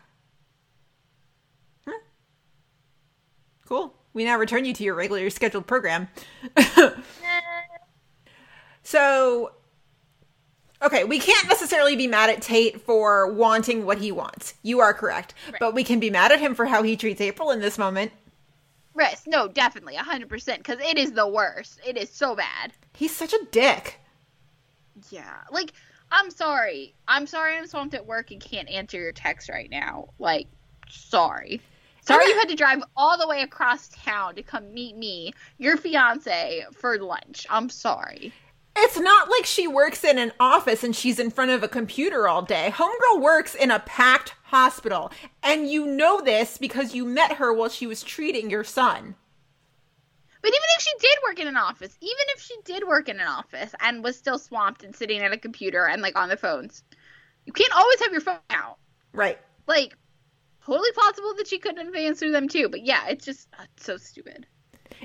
Huh. 1.87 1.99
Cool. 3.67 3.95
We 4.15 4.25
now 4.25 4.39
return 4.39 4.65
you 4.65 4.73
to 4.73 4.83
your 4.83 4.95
regularly 4.95 5.29
scheduled 5.29 5.67
program. 5.67 6.09
so, 8.83 9.53
okay, 10.81 11.05
we 11.05 11.19
can't 11.19 11.49
necessarily 11.49 11.97
be 11.97 12.07
mad 12.07 12.31
at 12.31 12.41
Tate 12.41 12.81
for 12.81 13.31
wanting 13.31 13.85
what 13.85 13.99
he 13.99 14.11
wants. 14.11 14.55
You 14.63 14.81
are 14.81 14.95
correct. 14.95 15.35
But 15.61 15.75
we 15.75 15.85
can 15.85 16.01
be 16.01 16.09
mad 16.09 16.33
at 16.33 16.41
him 16.41 16.55
for 16.55 16.65
how 16.65 16.83
he 16.83 16.97
treats 16.97 17.21
April 17.21 17.51
in 17.51 17.61
this 17.61 17.77
moment. 17.77 18.13
Rest, 18.97 19.27
no, 19.27 19.47
definitely, 19.47 19.95
100%, 19.95 20.57
because 20.57 20.81
it 20.81 20.97
is 20.97 21.13
the 21.13 21.29
worst. 21.29 21.81
It 21.87 21.99
is 21.99 22.09
so 22.09 22.35
bad. 22.35 22.73
He's 22.95 23.15
such 23.15 23.35
a 23.35 23.45
dick. 23.51 24.01
Yeah. 25.11 25.37
Like, 25.53 25.73
I'm 26.11 26.31
sorry. 26.31 26.95
I'm 27.07 27.27
sorry 27.27 27.59
I'm 27.59 27.67
swamped 27.67 27.95
at 27.95 28.07
work 28.07 28.31
and 28.31 28.41
can't 28.41 28.71
answer 28.71 28.99
your 28.99 29.13
text 29.13 29.51
right 29.51 29.69
now. 29.71 30.09
Like, 30.19 30.49
sorry. 30.89 31.61
Sorry 32.01 32.25
you 32.27 32.39
had 32.39 32.49
to 32.49 32.55
drive 32.55 32.83
all 32.97 33.19
the 33.19 33.29
way 33.29 33.43
across 33.43 33.89
town 33.89 34.37
to 34.37 34.43
come 34.43 34.73
meet 34.73 34.97
me, 34.97 35.33
your 35.59 35.77
fiance, 35.77 36.65
for 36.73 36.99
lunch. 36.99 37.47
I'm 37.51 37.69
sorry. 37.69 38.33
It's 38.79 38.99
not 38.99 39.31
like 39.31 39.47
she 39.47 39.67
works 39.67 40.05
in 40.05 40.19
an 40.19 40.33
office 40.39 40.85
and 40.85 40.95
she's 40.95 41.19
in 41.19 41.31
front 41.31 41.51
of 41.51 41.63
a 41.63 41.69
computer 41.69 42.29
all 42.29 42.43
day. 42.43 42.71
Homegirl 42.75 43.23
works 43.23 43.55
in 43.55 43.71
a 43.71 43.81
packed 43.81 44.35
hospital. 44.45 45.11
And 45.43 45.71
you 45.71 45.87
know 45.87 46.21
this 46.21 46.59
because 46.59 46.95
you 46.95 47.07
met 47.07 47.35
her 47.35 47.53
while 47.53 47.71
she 47.71 47.87
was 47.87 48.03
treating 48.03 48.51
your 48.51 48.65
son. 48.65 49.15
But 50.43 50.51
even 50.51 50.69
if 50.77 50.83
she 50.83 50.93
did 51.01 51.19
work 51.27 51.41
in 51.41 51.49
an 51.49 51.57
office, 51.57 51.97
even 52.01 52.25
if 52.29 52.41
she 52.41 52.55
did 52.65 52.87
work 52.87 53.09
in 53.09 53.19
an 53.19 53.27
office 53.27 53.75
and 53.81 54.05
was 54.05 54.17
still 54.17 54.39
swamped 54.39 54.85
and 54.85 54.95
sitting 54.95 55.21
at 55.21 55.33
a 55.33 55.39
computer 55.39 55.87
and 55.87 56.03
like 56.03 56.17
on 56.17 56.29
the 56.29 56.37
phones, 56.37 56.85
you 57.47 57.53
can't 57.53 57.75
always 57.75 58.01
have 58.01 58.13
your 58.13 58.21
phone 58.21 58.39
out. 58.51 58.77
Right. 59.13 59.39
Like, 59.67 59.97
totally 60.67 60.93
possible 60.93 61.35
that 61.39 61.49
she 61.49 61.59
couldn't 61.59 61.87
advance 61.87 62.19
through 62.19 62.33
them 62.33 62.49
too. 62.49 62.69
But 62.69 62.85
yeah, 62.85 63.09
it's 63.09 63.25
just 63.25 63.49
uh, 63.59 63.65
it's 63.75 63.87
so 63.87 63.97
stupid. 63.97 64.47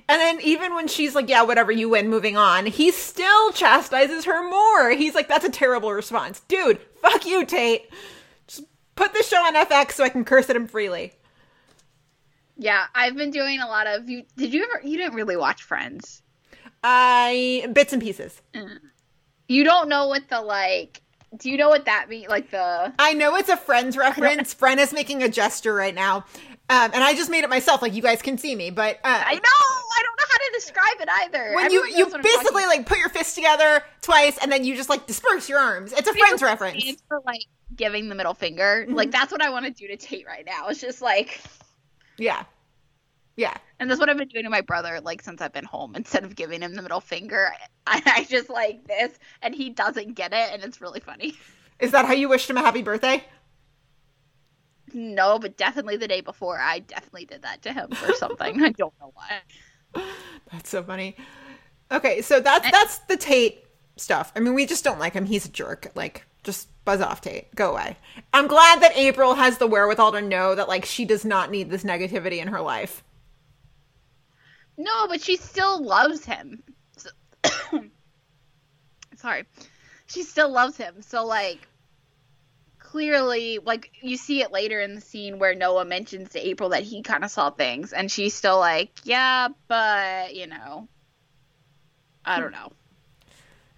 And 0.08 0.20
then 0.20 0.40
even 0.42 0.74
when 0.76 0.88
she's 0.88 1.16
like, 1.16 1.30
yeah, 1.30 1.44
whatever, 1.44 1.72
you 1.72 1.90
win, 1.90 2.10
moving 2.10 2.38
on, 2.38 2.66
he 2.66 2.92
still 2.92 3.52
chastises 3.52 4.26
her 4.26 4.50
more. 4.50 4.92
He's 4.92 5.16
like, 5.16 5.28
that's 5.28 5.46
a 5.46 5.50
terrible 5.50 5.94
response. 5.94 6.42
Dude, 6.48 6.80
fuck 7.02 7.26
you, 7.26 7.46
Tate. 7.46 7.90
Just 8.48 8.64
put 8.96 9.14
the 9.14 9.24
show 9.24 9.38
on 9.38 9.56
FX 9.56 9.94
so 9.94 10.04
I 10.04 10.10
can 10.10 10.26
curse 10.26 10.50
at 10.50 10.56
him 10.56 10.68
freely. 10.68 11.14
Yeah, 12.58 12.86
I've 12.94 13.16
been 13.16 13.32
doing 13.32 13.60
a 13.60 13.68
lot 13.68 13.88
of. 13.88 14.08
You 14.08 14.24
did 14.38 14.54
you 14.54 14.64
ever? 14.64 14.86
You 14.86 14.98
didn't 14.98 15.16
really 15.16 15.36
watch 15.36 15.64
Friends. 15.64 16.22
I 16.84 17.68
bits 17.74 17.92
and 17.94 18.02
pieces. 18.02 18.42
Mm. 18.54 18.78
You 19.48 19.64
don't 19.64 19.90
know 19.90 20.08
what 20.08 20.30
the 20.30 20.42
like. 20.42 21.02
Do 21.38 21.50
you 21.50 21.58
know 21.58 21.70
what 21.70 21.86
that 21.86 22.08
means? 22.08 22.30
Like 22.30 22.52
the. 22.52 22.94
I 23.00 23.14
know 23.14 23.36
it's 23.36 23.50
a 23.50 23.58
Friends 23.58 23.98
reference. 23.98 24.54
Fren 24.54 24.80
is 24.80 24.94
making 24.94 25.24
a 25.24 25.30
gesture 25.30 25.74
right 25.74 25.96
now. 25.96 26.26
Um, 26.72 26.90
and 26.94 27.04
I 27.04 27.14
just 27.14 27.30
made 27.30 27.44
it 27.44 27.50
myself, 27.50 27.82
like 27.82 27.94
you 27.94 28.02
guys 28.02 28.22
can 28.22 28.38
see 28.38 28.56
me. 28.56 28.70
But 28.70 28.96
uh, 29.04 29.24
I 29.26 29.34
know. 29.34 29.40
I 29.42 30.04
don't 30.04 30.18
know 30.18 30.26
how 30.30 30.38
to 30.38 30.52
describe 30.54 31.02
it 31.02 31.10
either. 31.24 31.54
when 31.54 31.70
you 31.70 31.80
Everyone 31.82 32.00
you 32.00 32.18
knows 32.18 32.24
basically 32.24 32.66
like 32.66 32.86
put 32.86 32.98
your 32.98 33.10
fists 33.10 33.36
together 33.36 33.84
twice, 34.02 34.38
and 34.42 34.50
then 34.50 34.64
you 34.64 34.78
just 34.78 34.90
like 34.90 35.06
disperse 35.06 35.50
your 35.50 35.60
arms. 35.60 35.92
It's 35.92 36.08
a. 36.08 36.14
Friends 36.14 36.42
reference. 36.42 36.82
For 37.10 37.22
like 37.26 37.42
giving 37.76 38.08
the 38.08 38.16
middle 38.16 38.34
finger. 38.34 38.86
Like 38.88 39.12
that's 39.12 39.34
what 39.34 39.42
I 39.42 39.50
want 39.50 39.66
to 39.66 39.72
do 39.72 39.86
to 39.88 39.98
Tate 39.98 40.26
right 40.26 40.46
now. 40.46 40.70
It's 40.70 40.80
just 40.80 41.02
like. 41.02 41.42
Yeah, 42.18 42.46
yeah. 43.36 43.58
And 43.80 43.90
that's 43.90 44.00
what 44.00 44.10
I've 44.10 44.18
been 44.18 44.30
doing 44.30 44.46
to 44.46 44.50
my 44.50 44.62
brother, 44.62 45.02
like 45.02 45.22
since 45.22 45.42
I've 45.42 45.52
been 45.52 45.66
home. 45.66 45.94
Instead 45.98 46.24
of 46.24 46.38
giving 46.38 46.62
him 46.62 46.76
the 46.76 46.82
middle 46.82 47.02
finger, 47.02 47.52
I, 47.86 48.02
I 48.18 48.24
just 48.24 48.50
like 48.50 48.88
this, 48.88 49.20
and 49.42 49.54
he 49.54 49.72
doesn't 49.72 50.14
get 50.14 50.32
it, 50.32 50.54
and 50.54 50.64
it's 50.64 50.80
really 50.80 51.02
funny. 51.02 51.34
Is 51.82 51.92
that 51.92 52.06
how 52.06 52.14
you 52.14 52.30
wished 52.30 52.50
him 52.50 52.56
a 52.56 52.62
happy 52.62 52.82
birthday? 52.82 53.26
No, 54.94 55.40
but 55.40 55.58
definitely 55.58 55.98
the 55.98 56.08
day 56.08 56.22
before, 56.22 56.60
I 56.60 56.80
definitely 56.80 57.26
did 57.26 57.42
that 57.44 57.62
to 57.64 57.74
him 57.74 57.90
or 58.08 58.14
something. 58.16 58.62
I 58.64 58.70
don't 58.72 58.94
know 59.00 59.14
why. 59.14 60.04
That's 60.52 60.70
so 60.70 60.84
funny. 60.84 61.16
Okay, 61.92 62.22
so 62.22 62.40
that's 62.40 62.70
that's 62.72 63.00
the 63.00 63.18
Tate 63.18 63.64
stuff. 63.98 64.32
I 64.36 64.40
mean, 64.40 64.54
we 64.54 64.66
just 64.66 64.84
don't 64.84 65.00
like 65.00 65.14
him. 65.14 65.26
He's 65.26 65.46
a 65.46 65.50
jerk. 65.52 65.92
Like, 65.96 66.26
just 66.44 66.70
buzz 66.86 67.02
off, 67.02 67.22
Tate. 67.22 67.54
Go 67.56 67.72
away. 67.72 67.98
I'm 68.34 68.48
glad 68.48 68.82
that 68.82 68.96
April 68.98 69.36
has 69.36 69.58
the 69.58 69.68
wherewithal 69.68 70.14
to 70.14 70.22
know 70.22 70.56
that 70.56 70.68
like 70.70 70.86
she 70.86 71.06
does 71.06 71.26
not 71.26 71.52
need 71.52 71.70
this 71.70 71.84
negativity 71.84 72.42
in 72.42 72.48
her 72.48 72.62
life. 72.62 73.04
No, 74.78 75.08
but 75.08 75.22
she 75.22 75.36
still 75.38 75.84
loves 75.84 76.26
him. 76.26 76.64
So- 76.98 77.10
Sorry, 79.18 79.46
she 80.08 80.24
still 80.24 80.50
loves 80.50 80.78
him. 80.78 81.02
So 81.02 81.26
like, 81.26 81.68
clearly 82.92 83.58
like 83.64 83.90
you 84.02 84.18
see 84.18 84.42
it 84.42 84.52
later 84.52 84.82
in 84.82 84.96
the 84.96 85.02
scene 85.02 85.40
where 85.40 85.56
Noah 85.56 85.86
mentions 85.86 86.32
to 86.32 86.46
April 86.46 86.70
that 86.70 86.84
he 86.84 87.02
kind 87.02 87.24
of 87.24 87.32
saw 87.32 87.50
things 87.50 87.94
and 87.94 88.12
she's 88.12 88.34
still 88.34 88.60
like, 88.60 88.92
"Yeah, 89.06 89.48
but, 89.70 90.36
you 90.36 90.46
know, 90.48 90.90
I 92.26 92.42
don't 92.42 92.52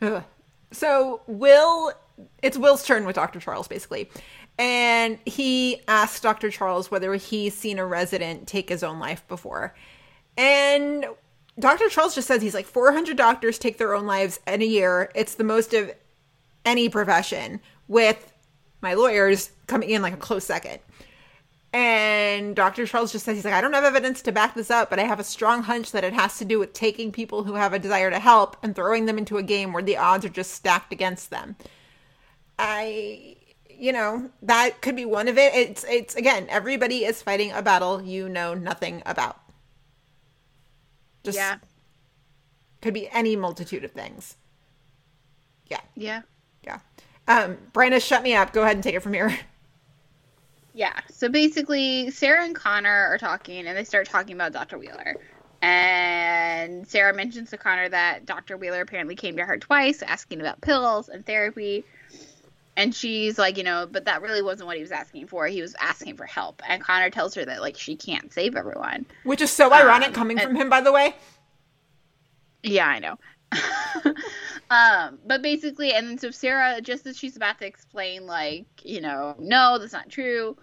know." 0.02 0.24
So 0.72 1.22
Will, 1.28 1.94
it's 2.42 2.58
Will's 2.58 2.84
turn 2.84 3.06
with 3.06 3.16
Dr. 3.16 3.40
Charles 3.40 3.68
basically. 3.68 4.10
And 4.58 5.20
he 5.26 5.82
asks 5.88 6.20
Dr. 6.20 6.50
Charles 6.50 6.90
whether 6.90 7.14
he's 7.14 7.54
seen 7.54 7.78
a 7.78 7.86
resident 7.86 8.48
take 8.48 8.70
his 8.70 8.82
own 8.82 8.98
life 8.98 9.28
before. 9.28 9.76
And 10.38 11.06
Dr. 11.60 11.88
Charles 11.90 12.16
just 12.16 12.28
says 12.28 12.42
he's 12.42 12.56
like 12.56 12.66
400 12.66 13.16
doctors 13.16 13.60
take 13.60 13.78
their 13.78 13.94
own 13.94 14.08
lives 14.08 14.40
in 14.48 14.64
a 14.64 14.66
year. 14.66 15.12
It's 15.14 15.36
the 15.36 15.44
most 15.44 15.76
of 15.76 15.94
any 16.66 16.90
profession, 16.90 17.62
with 17.88 18.33
my 18.84 18.94
lawyers 18.94 19.52
coming 19.66 19.90
in 19.90 20.02
like 20.02 20.14
a 20.14 20.18
close 20.18 20.46
second. 20.46 20.80
And 21.72 22.56
Dr. 22.56 22.86
Charles 22.86 23.12
just 23.12 23.26
says 23.26 23.36
he's 23.36 23.46
like, 23.46 23.56
I 23.56 23.62
don't 23.62 23.74
have 23.74 23.84
evidence 23.84 24.22
to 24.24 24.32
back 24.32 24.54
this 24.54 24.70
up, 24.70 24.92
but 24.92 25.00
I 25.00 25.04
have 25.04 25.20
a 25.20 25.24
strong 25.24 25.64
hunch 25.64 25.92
that 25.92 26.04
it 26.04 26.14
has 26.14 26.38
to 26.38 26.46
do 26.46 26.60
with 26.60 26.74
taking 26.74 27.12
people 27.12 27.44
who 27.44 27.56
have 27.56 27.74
a 27.74 27.80
desire 27.80 28.12
to 28.12 28.20
help 28.20 28.58
and 28.62 28.76
throwing 28.76 29.08
them 29.08 29.18
into 29.18 29.38
a 29.38 29.44
game 29.44 29.74
where 29.74 29.82
the 29.82 29.98
odds 29.98 30.24
are 30.24 30.30
just 30.30 30.52
stacked 30.52 30.94
against 30.94 31.32
them. 31.32 31.56
I 32.60 33.38
you 33.76 33.92
know, 33.92 34.30
that 34.44 34.82
could 34.82 34.96
be 34.96 35.06
one 35.06 35.28
of 35.28 35.38
it. 35.38 35.54
It's 35.56 35.84
it's 35.86 36.16
again, 36.16 36.46
everybody 36.48 37.06
is 37.06 37.24
fighting 37.24 37.52
a 37.52 37.64
battle 37.64 38.04
you 38.04 38.30
know 38.30 38.54
nothing 38.54 39.02
about. 39.06 39.40
Just 41.24 41.38
yeah. 41.38 41.58
could 42.82 42.94
be 42.94 43.10
any 43.10 43.36
multitude 43.36 43.84
of 43.84 43.92
things. 43.92 44.38
Yeah, 45.68 45.82
Yeah. 45.96 46.22
Um, 47.28 47.58
Brandon, 47.72 48.00
shut 48.00 48.22
me 48.24 48.36
up. 48.36 48.54
Go 48.54 48.64
ahead 48.64 48.76
and 48.76 48.84
take 48.84 48.96
it 48.96 49.02
from 49.02 49.14
here. 49.14 49.38
Yeah. 50.74 51.00
So 51.12 51.30
basically, 51.30 52.10
Sarah 52.12 52.44
and 52.44 52.56
Connor 52.56 52.90
are 53.08 53.18
talking, 53.18 53.68
and 53.68 53.78
they 53.78 53.84
start 53.84 54.10
talking 54.10 54.34
about 54.36 54.52
Dr. 54.54 54.78
Wheeler. 54.78 55.16
And 55.62 56.86
Sarah 56.88 57.14
mentions 57.14 57.52
to 57.52 57.58
Connor 57.58 57.88
that 57.90 58.26
Dr. 58.26 58.58
Wheeler 58.58 58.82
apparently 58.82 59.16
came 59.16 59.38
to 59.38 59.46
her 59.46 59.58
twice 59.58 60.02
asking 60.02 60.42
about 60.42 60.60
pills 60.62 61.08
and 61.10 61.26
therapy. 61.26 61.86
And 62.76 62.94
she's 62.94 63.38
like, 63.38 63.56
you 63.58 63.64
know, 63.64 63.88
but 63.90 64.06
that 64.06 64.22
really 64.24 64.42
wasn't 64.42 64.66
what 64.68 64.76
he 64.78 64.82
was 64.82 64.92
asking 64.92 65.28
for. 65.28 65.46
He 65.48 65.62
was 65.62 65.76
asking 65.80 66.18
for 66.18 66.26
help. 66.26 66.62
And 66.68 66.82
Connor 66.82 67.12
tells 67.12 67.36
her 67.36 67.46
that, 67.46 67.62
like, 67.62 67.78
she 67.78 67.96
can't 67.96 68.34
save 68.34 68.56
everyone. 68.56 69.06
Which 69.24 69.42
is 69.42 69.52
so 69.52 69.72
ironic 69.72 70.10
Um, 70.10 70.14
coming 70.16 70.40
and- 70.40 70.48
from 70.48 70.56
him, 70.56 70.70
by 70.70 70.82
the 70.82 70.92
way. 70.92 71.16
Yeah, 72.64 72.88
I 72.88 73.00
know. 73.00 73.20
um, 74.74 75.20
but 75.24 75.44
basically, 75.44 75.94
and 75.94 76.20
so 76.20 76.32
Sarah, 76.32 76.82
just 76.82 77.06
as 77.06 77.16
she's 77.16 77.36
about 77.36 77.60
to 77.60 77.68
explain, 77.68 78.26
like, 78.26 78.66
you 78.82 79.02
know, 79.02 79.36
no, 79.38 79.78
that's 79.78 79.94
not 79.94 80.10
true. 80.10 80.58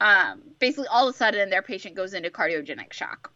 Um, 0.00 0.40
basically, 0.58 0.86
all 0.86 1.06
of 1.06 1.14
a 1.14 1.18
sudden, 1.18 1.50
their 1.50 1.60
patient 1.60 1.94
goes 1.94 2.14
into 2.14 2.30
cardiogenic 2.30 2.94
shock. 2.94 3.30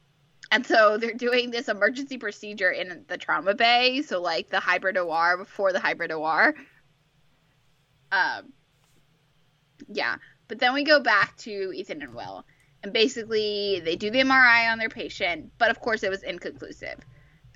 And 0.51 0.64
so 0.64 0.97
they're 1.01 1.12
doing 1.12 1.51
this 1.51 1.68
emergency 1.68 2.16
procedure 2.16 2.70
in 2.70 3.05
the 3.07 3.18
trauma 3.18 3.55
bay. 3.55 4.01
So, 4.01 4.18
like 4.22 4.49
the 4.49 4.61
hybrid 4.61 4.97
OR 4.97 5.37
before 5.37 5.75
the 5.75 5.81
hybrid 5.81 6.11
OR. 6.11 6.55
Um, 8.11 8.55
yeah. 9.89 10.16
But 10.49 10.59
then 10.59 10.72
we 10.72 10.85
go 10.85 11.01
back 11.01 11.37
to 11.39 11.70
Ethan 11.75 12.01
and 12.01 12.14
Will. 12.14 12.47
And 12.83 12.95
basically, 12.95 13.83
they 13.85 13.97
do 13.97 14.11
the 14.11 14.20
MRI 14.20 14.72
on 14.72 14.79
their 14.79 14.89
patient, 14.89 15.53
but 15.59 15.70
of 15.70 15.81
course, 15.81 16.03
it 16.03 16.11
was 16.11 16.22
inconclusive 16.22 16.99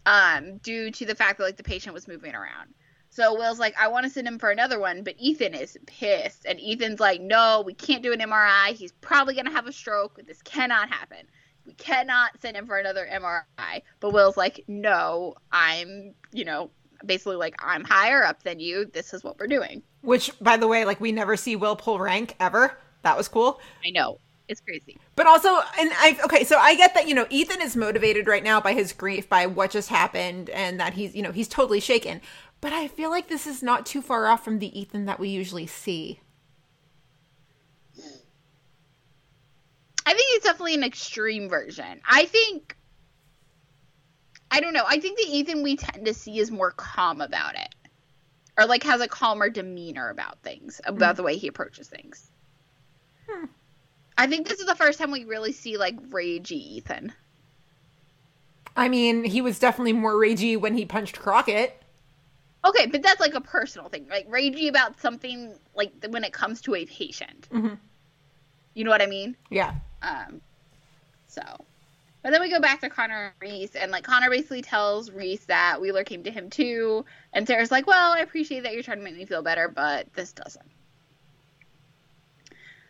um, 0.06 0.58
due 0.58 0.90
to 0.90 1.06
the 1.06 1.14
fact 1.14 1.38
that 1.38 1.44
like 1.44 1.56
the 1.56 1.62
patient 1.62 1.94
was 1.94 2.08
moving 2.08 2.34
around. 2.34 2.74
So 3.10 3.34
Will's 3.34 3.58
like, 3.58 3.74
I 3.78 3.88
want 3.88 4.04
to 4.04 4.10
send 4.10 4.28
him 4.28 4.38
for 4.38 4.50
another 4.50 4.78
one, 4.78 5.02
but 5.02 5.14
Ethan 5.18 5.54
is 5.54 5.76
pissed, 5.86 6.44
and 6.46 6.60
Ethan's 6.60 7.00
like, 7.00 7.20
No, 7.20 7.62
we 7.64 7.74
can't 7.74 8.02
do 8.02 8.12
an 8.12 8.20
MRI. 8.20 8.68
He's 8.68 8.92
probably 8.92 9.34
gonna 9.34 9.50
have 9.50 9.66
a 9.66 9.72
stroke. 9.72 10.20
This 10.26 10.42
cannot 10.42 10.88
happen. 10.88 11.26
We 11.66 11.74
cannot 11.74 12.40
send 12.40 12.56
him 12.56 12.66
for 12.66 12.78
another 12.78 13.08
MRI. 13.10 13.82
But 14.00 14.12
Will's 14.12 14.36
like, 14.36 14.64
No, 14.68 15.34
I'm, 15.50 16.14
you 16.32 16.44
know, 16.44 16.70
basically 17.04 17.36
like 17.36 17.54
I'm 17.60 17.84
higher 17.84 18.24
up 18.24 18.42
than 18.42 18.60
you. 18.60 18.86
This 18.86 19.14
is 19.14 19.24
what 19.24 19.38
we're 19.38 19.46
doing. 19.46 19.82
Which, 20.02 20.30
by 20.40 20.56
the 20.56 20.68
way, 20.68 20.84
like 20.84 21.00
we 21.00 21.12
never 21.12 21.36
see 21.36 21.56
Will 21.56 21.76
pull 21.76 21.98
rank 21.98 22.36
ever. 22.38 22.76
That 23.02 23.16
was 23.16 23.28
cool. 23.28 23.60
I 23.84 23.90
know 23.90 24.18
it's 24.48 24.60
crazy. 24.60 24.98
But 25.14 25.26
also, 25.26 25.48
and 25.78 25.90
I 25.94 26.18
okay, 26.24 26.44
so 26.44 26.58
I 26.58 26.74
get 26.74 26.94
that 26.94 27.06
you 27.06 27.14
know 27.14 27.26
Ethan 27.30 27.60
is 27.60 27.76
motivated 27.76 28.26
right 28.26 28.42
now 28.42 28.60
by 28.60 28.72
his 28.72 28.92
grief, 28.92 29.28
by 29.28 29.46
what 29.46 29.70
just 29.70 29.90
happened, 29.90 30.50
and 30.50 30.80
that 30.80 30.94
he's 30.94 31.14
you 31.14 31.22
know 31.22 31.32
he's 31.32 31.48
totally 31.48 31.80
shaken. 31.80 32.20
But 32.60 32.72
I 32.72 32.88
feel 32.88 33.10
like 33.10 33.28
this 33.28 33.46
is 33.46 33.62
not 33.62 33.86
too 33.86 34.02
far 34.02 34.26
off 34.26 34.42
from 34.42 34.58
the 34.58 34.78
Ethan 34.78 35.04
that 35.04 35.20
we 35.20 35.28
usually 35.28 35.66
see. 35.66 36.20
I 40.06 40.14
think 40.14 40.26
it's 40.36 40.44
definitely 40.46 40.74
an 40.74 40.84
extreme 40.84 41.50
version. 41.50 42.00
I 42.08 42.24
think 42.24 42.74
I 44.50 44.60
don't 44.60 44.72
know. 44.72 44.84
I 44.86 44.98
think 44.98 45.18
the 45.18 45.36
Ethan 45.36 45.62
we 45.62 45.76
tend 45.76 46.06
to 46.06 46.14
see 46.14 46.38
is 46.38 46.50
more 46.50 46.70
calm 46.70 47.20
about 47.20 47.54
it. 47.54 47.74
Or 48.56 48.66
like 48.66 48.82
has 48.84 49.00
a 49.00 49.08
calmer 49.08 49.50
demeanor 49.50 50.08
about 50.08 50.42
things, 50.42 50.80
about 50.84 51.10
mm-hmm. 51.10 51.16
the 51.16 51.22
way 51.22 51.36
he 51.36 51.46
approaches 51.46 51.88
things. 51.88 52.30
Hmm. 53.28 53.44
I 54.18 54.26
think 54.26 54.48
this 54.48 54.58
is 54.58 54.66
the 54.66 54.74
first 54.74 54.98
time 54.98 55.12
we 55.12 55.24
really 55.24 55.52
see 55.52 55.78
like 55.78 55.96
ragey 56.10 56.50
Ethan. 56.52 57.12
I 58.76 58.88
mean, 58.88 59.24
he 59.24 59.40
was 59.40 59.58
definitely 59.58 59.92
more 59.92 60.14
ragey 60.14 60.60
when 60.60 60.74
he 60.76 60.84
punched 60.84 61.18
Crockett. 61.18 61.80
Okay, 62.64 62.86
but 62.86 63.02
that's 63.02 63.20
like 63.20 63.34
a 63.34 63.40
personal 63.40 63.88
thing, 63.88 64.08
like 64.10 64.28
ragey 64.28 64.68
about 64.68 65.00
something 65.00 65.54
like 65.76 65.92
when 66.10 66.24
it 66.24 66.32
comes 66.32 66.60
to 66.62 66.74
a 66.74 66.84
patient. 66.84 67.48
Mhm. 67.52 67.78
You 68.74 68.84
know 68.84 68.90
what 68.90 69.02
I 69.02 69.06
mean? 69.06 69.36
Yeah, 69.50 69.74
Um, 70.02 70.40
so, 71.26 71.42
but 72.22 72.30
then 72.30 72.40
we 72.40 72.50
go 72.50 72.60
back 72.60 72.80
to 72.80 72.90
Connor 72.90 73.34
and 73.40 73.52
Reese, 73.52 73.74
and 73.76 73.90
like 73.92 74.04
Connor 74.04 74.30
basically 74.30 74.62
tells 74.62 75.10
Reese 75.10 75.44
that 75.46 75.80
Wheeler 75.80 76.04
came 76.04 76.22
to 76.24 76.30
him 76.30 76.50
too, 76.50 77.04
and 77.32 77.46
Sarah's 77.46 77.70
like, 77.70 77.86
"Well, 77.86 78.12
I 78.12 78.20
appreciate 78.20 78.64
that 78.64 78.72
you're 78.74 78.82
trying 78.82 78.98
to 78.98 79.04
make 79.04 79.16
me 79.16 79.26
feel 79.26 79.42
better, 79.42 79.68
but 79.68 80.12
this 80.14 80.32
doesn't." 80.32 80.66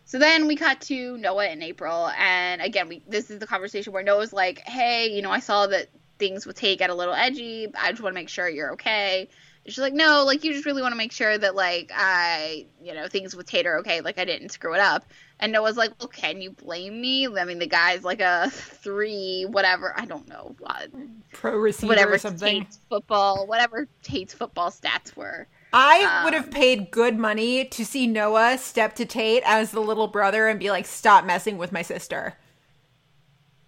So 0.08 0.18
then 0.18 0.46
we 0.46 0.56
cut 0.56 0.80
to 0.82 1.18
Noah 1.18 1.48
and 1.48 1.62
April, 1.62 2.08
and 2.16 2.62
again, 2.62 2.88
we 2.88 3.02
this 3.06 3.30
is 3.30 3.40
the 3.40 3.46
conversation 3.46 3.92
where 3.92 4.02
Noah's 4.02 4.32
like, 4.32 4.60
"Hey, 4.60 5.14
you 5.14 5.20
know, 5.20 5.30
I 5.30 5.40
saw 5.40 5.66
that 5.66 5.88
things 6.18 6.46
with 6.46 6.56
Tate 6.56 6.78
got 6.78 6.88
a 6.88 6.94
little 6.94 7.12
edgy. 7.12 7.68
I 7.78 7.90
just 7.90 8.02
want 8.02 8.14
to 8.14 8.18
make 8.18 8.30
sure 8.30 8.48
you're 8.48 8.72
okay." 8.72 9.28
And 9.66 9.74
she's 9.74 9.82
like, 9.82 9.92
"No, 9.92 10.24
like 10.24 10.44
you 10.44 10.54
just 10.54 10.64
really 10.64 10.80
want 10.80 10.92
to 10.92 10.96
make 10.96 11.12
sure 11.12 11.36
that 11.36 11.54
like 11.54 11.92
I, 11.94 12.64
you 12.82 12.94
know, 12.94 13.06
things 13.06 13.36
with 13.36 13.46
Tate 13.46 13.66
are 13.66 13.80
okay. 13.80 14.00
Like 14.00 14.18
I 14.18 14.24
didn't 14.24 14.48
screw 14.48 14.72
it 14.72 14.80
up." 14.80 15.04
And 15.40 15.52
Noah's 15.52 15.76
like, 15.76 15.92
"Well, 16.00 16.08
can 16.08 16.40
you 16.40 16.52
blame 16.52 16.98
me? 16.98 17.28
I 17.28 17.44
mean, 17.44 17.58
the 17.58 17.66
guy's 17.66 18.02
like 18.02 18.22
a 18.22 18.48
three, 18.50 19.44
whatever. 19.50 19.92
I 19.94 20.06
don't 20.06 20.26
know, 20.26 20.56
uh, 20.64 20.86
pro 21.34 21.54
receiver 21.54 21.86
whatever 21.86 22.14
or 22.14 22.18
something. 22.18 22.64
Tate's 22.64 22.80
football, 22.88 23.46
whatever 23.46 23.86
Tate's 24.02 24.32
football 24.32 24.70
stats 24.70 25.14
were." 25.14 25.46
I 25.72 26.24
would 26.24 26.32
have 26.34 26.46
Um, 26.46 26.50
paid 26.50 26.90
good 26.90 27.18
money 27.18 27.64
to 27.66 27.84
see 27.84 28.06
Noah 28.06 28.56
step 28.58 28.94
to 28.96 29.04
Tate 29.06 29.42
as 29.44 29.70
the 29.70 29.80
little 29.80 30.06
brother 30.08 30.48
and 30.48 30.58
be 30.58 30.70
like, 30.70 30.86
"Stop 30.86 31.24
messing 31.24 31.58
with 31.58 31.72
my 31.72 31.82
sister." 31.82 32.36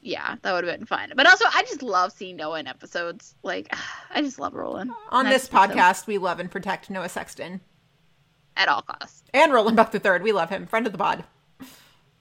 Yeah, 0.03 0.37
that 0.41 0.53
would 0.53 0.65
have 0.65 0.79
been 0.79 0.87
fun. 0.87 1.13
But 1.15 1.27
also, 1.27 1.45
I 1.53 1.63
just 1.63 1.83
love 1.83 2.11
seeing 2.13 2.37
Noah 2.37 2.61
in 2.61 2.67
episodes. 2.67 3.35
Like, 3.43 3.69
I 4.15 4.23
just 4.23 4.39
love 4.39 4.55
Roland 4.55 4.93
On 5.11 5.27
And 5.27 5.35
this 5.35 5.43
just 5.43 5.53
miss 5.53 5.63
him 5.63 5.71
podcast, 5.79 6.07
we 6.07 6.17
love 6.19 6.41
and 6.41 6.51
protect 6.51 6.89
Noah 6.89 7.09
Sexton 7.11 7.61
at 8.57 8.69
all 8.69 8.83
costs. 8.83 9.23
and 9.35 9.53
Roland 9.53 9.77
Buck 9.77 9.91
the 9.93 9.99
Third. 10.01 10.23
We 10.23 10.33
love 10.33 10.49
him, 10.51 10.67
friend 10.67 10.87
of 10.87 10.93
the 10.93 10.99
pod. 10.99 11.25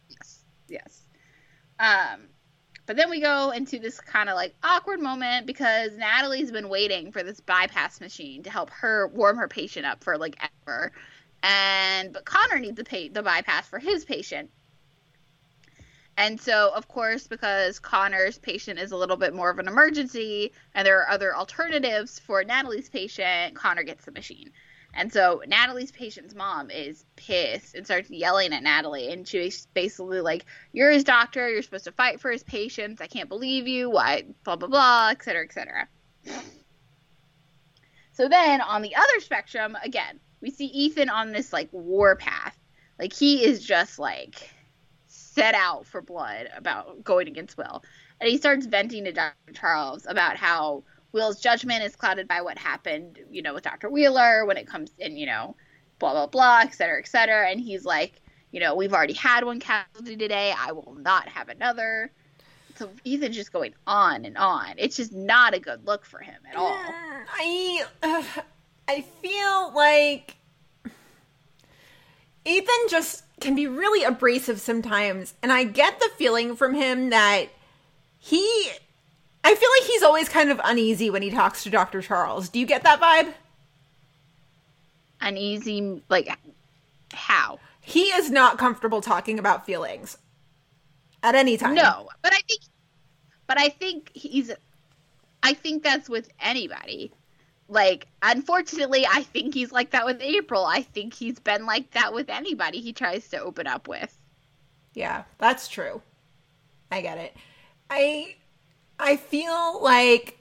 Yes, 0.09 0.39
yes. 0.67 1.01
Um, 1.79 2.27
but 2.89 2.97
then 2.97 3.11
we 3.11 3.21
go 3.21 3.51
into 3.51 3.77
this 3.77 4.01
kind 4.01 4.29
of 4.29 4.35
like 4.35 4.55
awkward 4.63 4.99
moment 4.99 5.45
because 5.45 5.95
Natalie's 5.95 6.51
been 6.51 6.69
waiting 6.69 7.11
for 7.11 7.21
this 7.21 7.39
bypass 7.39 8.01
machine 8.01 8.41
to 8.41 8.49
help 8.49 8.71
her 8.71 9.07
warm 9.09 9.37
her 9.37 9.47
patient 9.47 9.85
up 9.85 10.03
for 10.03 10.17
like 10.17 10.35
ever, 10.65 10.91
and 11.43 12.11
but 12.11 12.25
Connor 12.25 12.57
needs 12.57 12.77
the 12.77 12.83
pay 12.83 13.07
the 13.07 13.21
bypass 13.21 13.67
for 13.67 13.77
his 13.77 14.05
patient. 14.05 14.49
And 16.17 16.41
so, 16.41 16.71
of 16.73 16.87
course, 16.87 17.27
because 17.27 17.77
Connor's 17.77 18.39
patient 18.39 18.79
is 18.79 18.91
a 18.91 18.97
little 18.97 19.17
bit 19.17 19.35
more 19.35 19.51
of 19.51 19.59
an 19.59 19.67
emergency 19.67 20.51
and 20.73 20.83
there 20.83 20.99
are 20.99 21.11
other 21.11 21.35
alternatives 21.35 22.17
for 22.17 22.43
Natalie's 22.43 22.89
patient, 22.89 23.53
Connor 23.53 23.83
gets 23.83 24.05
the 24.05 24.11
machine. 24.11 24.49
And 24.93 25.13
so 25.13 25.41
Natalie's 25.47 25.91
patient's 25.91 26.33
mom 26.33 26.71
is 26.71 27.05
pissed 27.15 27.75
and 27.75 27.85
starts 27.85 28.09
yelling 28.09 28.53
at 28.53 28.63
Natalie. 28.63 29.11
And 29.11 29.27
she's 29.27 29.67
basically 29.67 30.21
like, 30.21 30.45
You're 30.73 30.91
his 30.91 31.03
doctor. 31.03 31.49
You're 31.49 31.61
supposed 31.61 31.85
to 31.85 31.91
fight 31.91 32.19
for 32.19 32.31
his 32.31 32.43
patients. 32.43 33.01
I 33.01 33.07
can't 33.07 33.29
believe 33.29 33.67
you. 33.67 33.89
Why? 33.89 34.23
Blah, 34.43 34.55
blah, 34.55 34.67
blah, 34.67 35.09
et 35.11 35.23
cetera, 35.23 35.43
et 35.43 35.53
cetera. 35.53 35.87
So 38.13 38.27
then 38.27 38.59
on 38.61 38.81
the 38.81 38.95
other 38.95 39.19
spectrum, 39.19 39.77
again, 39.81 40.19
we 40.41 40.51
see 40.51 40.65
Ethan 40.65 41.09
on 41.09 41.31
this 41.31 41.53
like 41.53 41.69
war 41.71 42.15
path. 42.15 42.59
Like 42.97 43.13
he 43.13 43.45
is 43.45 43.63
just 43.63 43.99
like 43.99 44.49
set 45.07 45.55
out 45.55 45.85
for 45.85 46.01
blood 46.01 46.49
about 46.55 47.03
going 47.03 47.27
against 47.27 47.57
Will. 47.57 47.83
And 48.19 48.29
he 48.29 48.37
starts 48.37 48.65
venting 48.65 49.05
to 49.05 49.13
Dr. 49.13 49.53
Charles 49.53 50.05
about 50.05 50.35
how 50.35 50.83
Will's 51.11 51.39
judgment 51.39 51.83
is 51.83 51.95
clouded 51.95 52.27
by 52.27 52.41
what 52.41 52.57
happened, 52.57 53.19
you 53.31 53.41
know, 53.41 53.53
with 53.53 53.63
Dr. 53.63 53.89
Wheeler 53.89 54.45
when 54.45 54.57
it 54.57 54.67
comes 54.67 54.91
in, 54.99 55.17
you 55.17 55.25
know, 55.25 55.55
blah 55.97 56.13
blah 56.13 56.27
blah, 56.27 56.61
et 56.63 56.73
cetera, 56.73 56.99
et 56.99 57.07
cetera. 57.07 57.49
And 57.49 57.59
he's 57.59 57.85
like, 57.85 58.21
you 58.51 58.59
know, 58.59 58.75
we've 58.75 58.93
already 58.93 59.13
had 59.13 59.43
one 59.43 59.59
casualty 59.59 60.15
today. 60.15 60.53
I 60.57 60.71
will 60.71 60.95
not 60.99 61.27
have 61.27 61.49
another. 61.49 62.11
So 62.75 62.89
Ethan's 63.05 63.35
just 63.35 63.51
going 63.51 63.73
on 63.87 64.23
and 64.23 64.37
on. 64.37 64.75
It's 64.77 64.95
just 64.95 65.11
not 65.11 65.53
a 65.53 65.59
good 65.59 65.85
look 65.85 66.05
for 66.05 66.19
him 66.19 66.41
at 66.49 66.55
all. 66.55 66.77
I 66.77 67.83
uh, 68.01 68.23
I 68.87 69.01
feel 69.21 69.73
like 69.75 70.37
Ethan 72.45 72.89
just 72.89 73.23
can 73.39 73.55
be 73.55 73.67
really 73.67 74.03
abrasive 74.03 74.59
sometimes, 74.59 75.33
and 75.43 75.51
I 75.51 75.63
get 75.63 75.99
the 75.99 76.09
feeling 76.17 76.55
from 76.55 76.73
him 76.73 77.09
that 77.09 77.47
he 78.17 78.71
I 79.43 79.55
feel 79.55 79.69
like 79.79 79.89
he's 79.89 80.03
always 80.03 80.29
kind 80.29 80.51
of 80.51 80.59
uneasy 80.63 81.09
when 81.09 81.21
he 81.21 81.31
talks 81.31 81.63
to 81.63 81.69
Dr. 81.69 82.01
Charles. 82.01 82.49
Do 82.49 82.59
you 82.59 82.65
get 82.65 82.83
that 82.83 82.99
vibe? 83.01 83.33
Uneasy, 85.21 86.01
like 86.09 86.29
how? 87.13 87.59
He 87.81 88.03
is 88.03 88.29
not 88.29 88.57
comfortable 88.57 89.01
talking 89.01 89.39
about 89.39 89.65
feelings 89.65 90.17
at 91.23 91.35
any 91.35 91.57
time. 91.57 91.75
No, 91.75 92.09
but 92.21 92.33
I 92.33 92.39
think, 92.47 92.61
but 93.47 93.59
I 93.59 93.69
think 93.69 94.11
he's, 94.13 94.51
I 95.41 95.53
think 95.53 95.83
that's 95.83 96.09
with 96.09 96.29
anybody. 96.39 97.11
Like, 97.67 98.07
unfortunately, 98.21 99.05
I 99.05 99.23
think 99.23 99.53
he's 99.53 99.71
like 99.71 99.91
that 99.91 100.05
with 100.05 100.21
April. 100.21 100.65
I 100.65 100.81
think 100.81 101.13
he's 101.13 101.39
been 101.39 101.65
like 101.65 101.91
that 101.91 102.13
with 102.13 102.29
anybody 102.29 102.81
he 102.81 102.93
tries 102.93 103.29
to 103.29 103.39
open 103.39 103.67
up 103.67 103.87
with. 103.87 104.17
Yeah, 104.93 105.23
that's 105.37 105.67
true. 105.67 106.01
I 106.91 107.01
get 107.01 107.17
it. 107.17 107.35
I 107.89 108.35
I 108.99 109.15
feel 109.15 109.81
like 109.81 110.37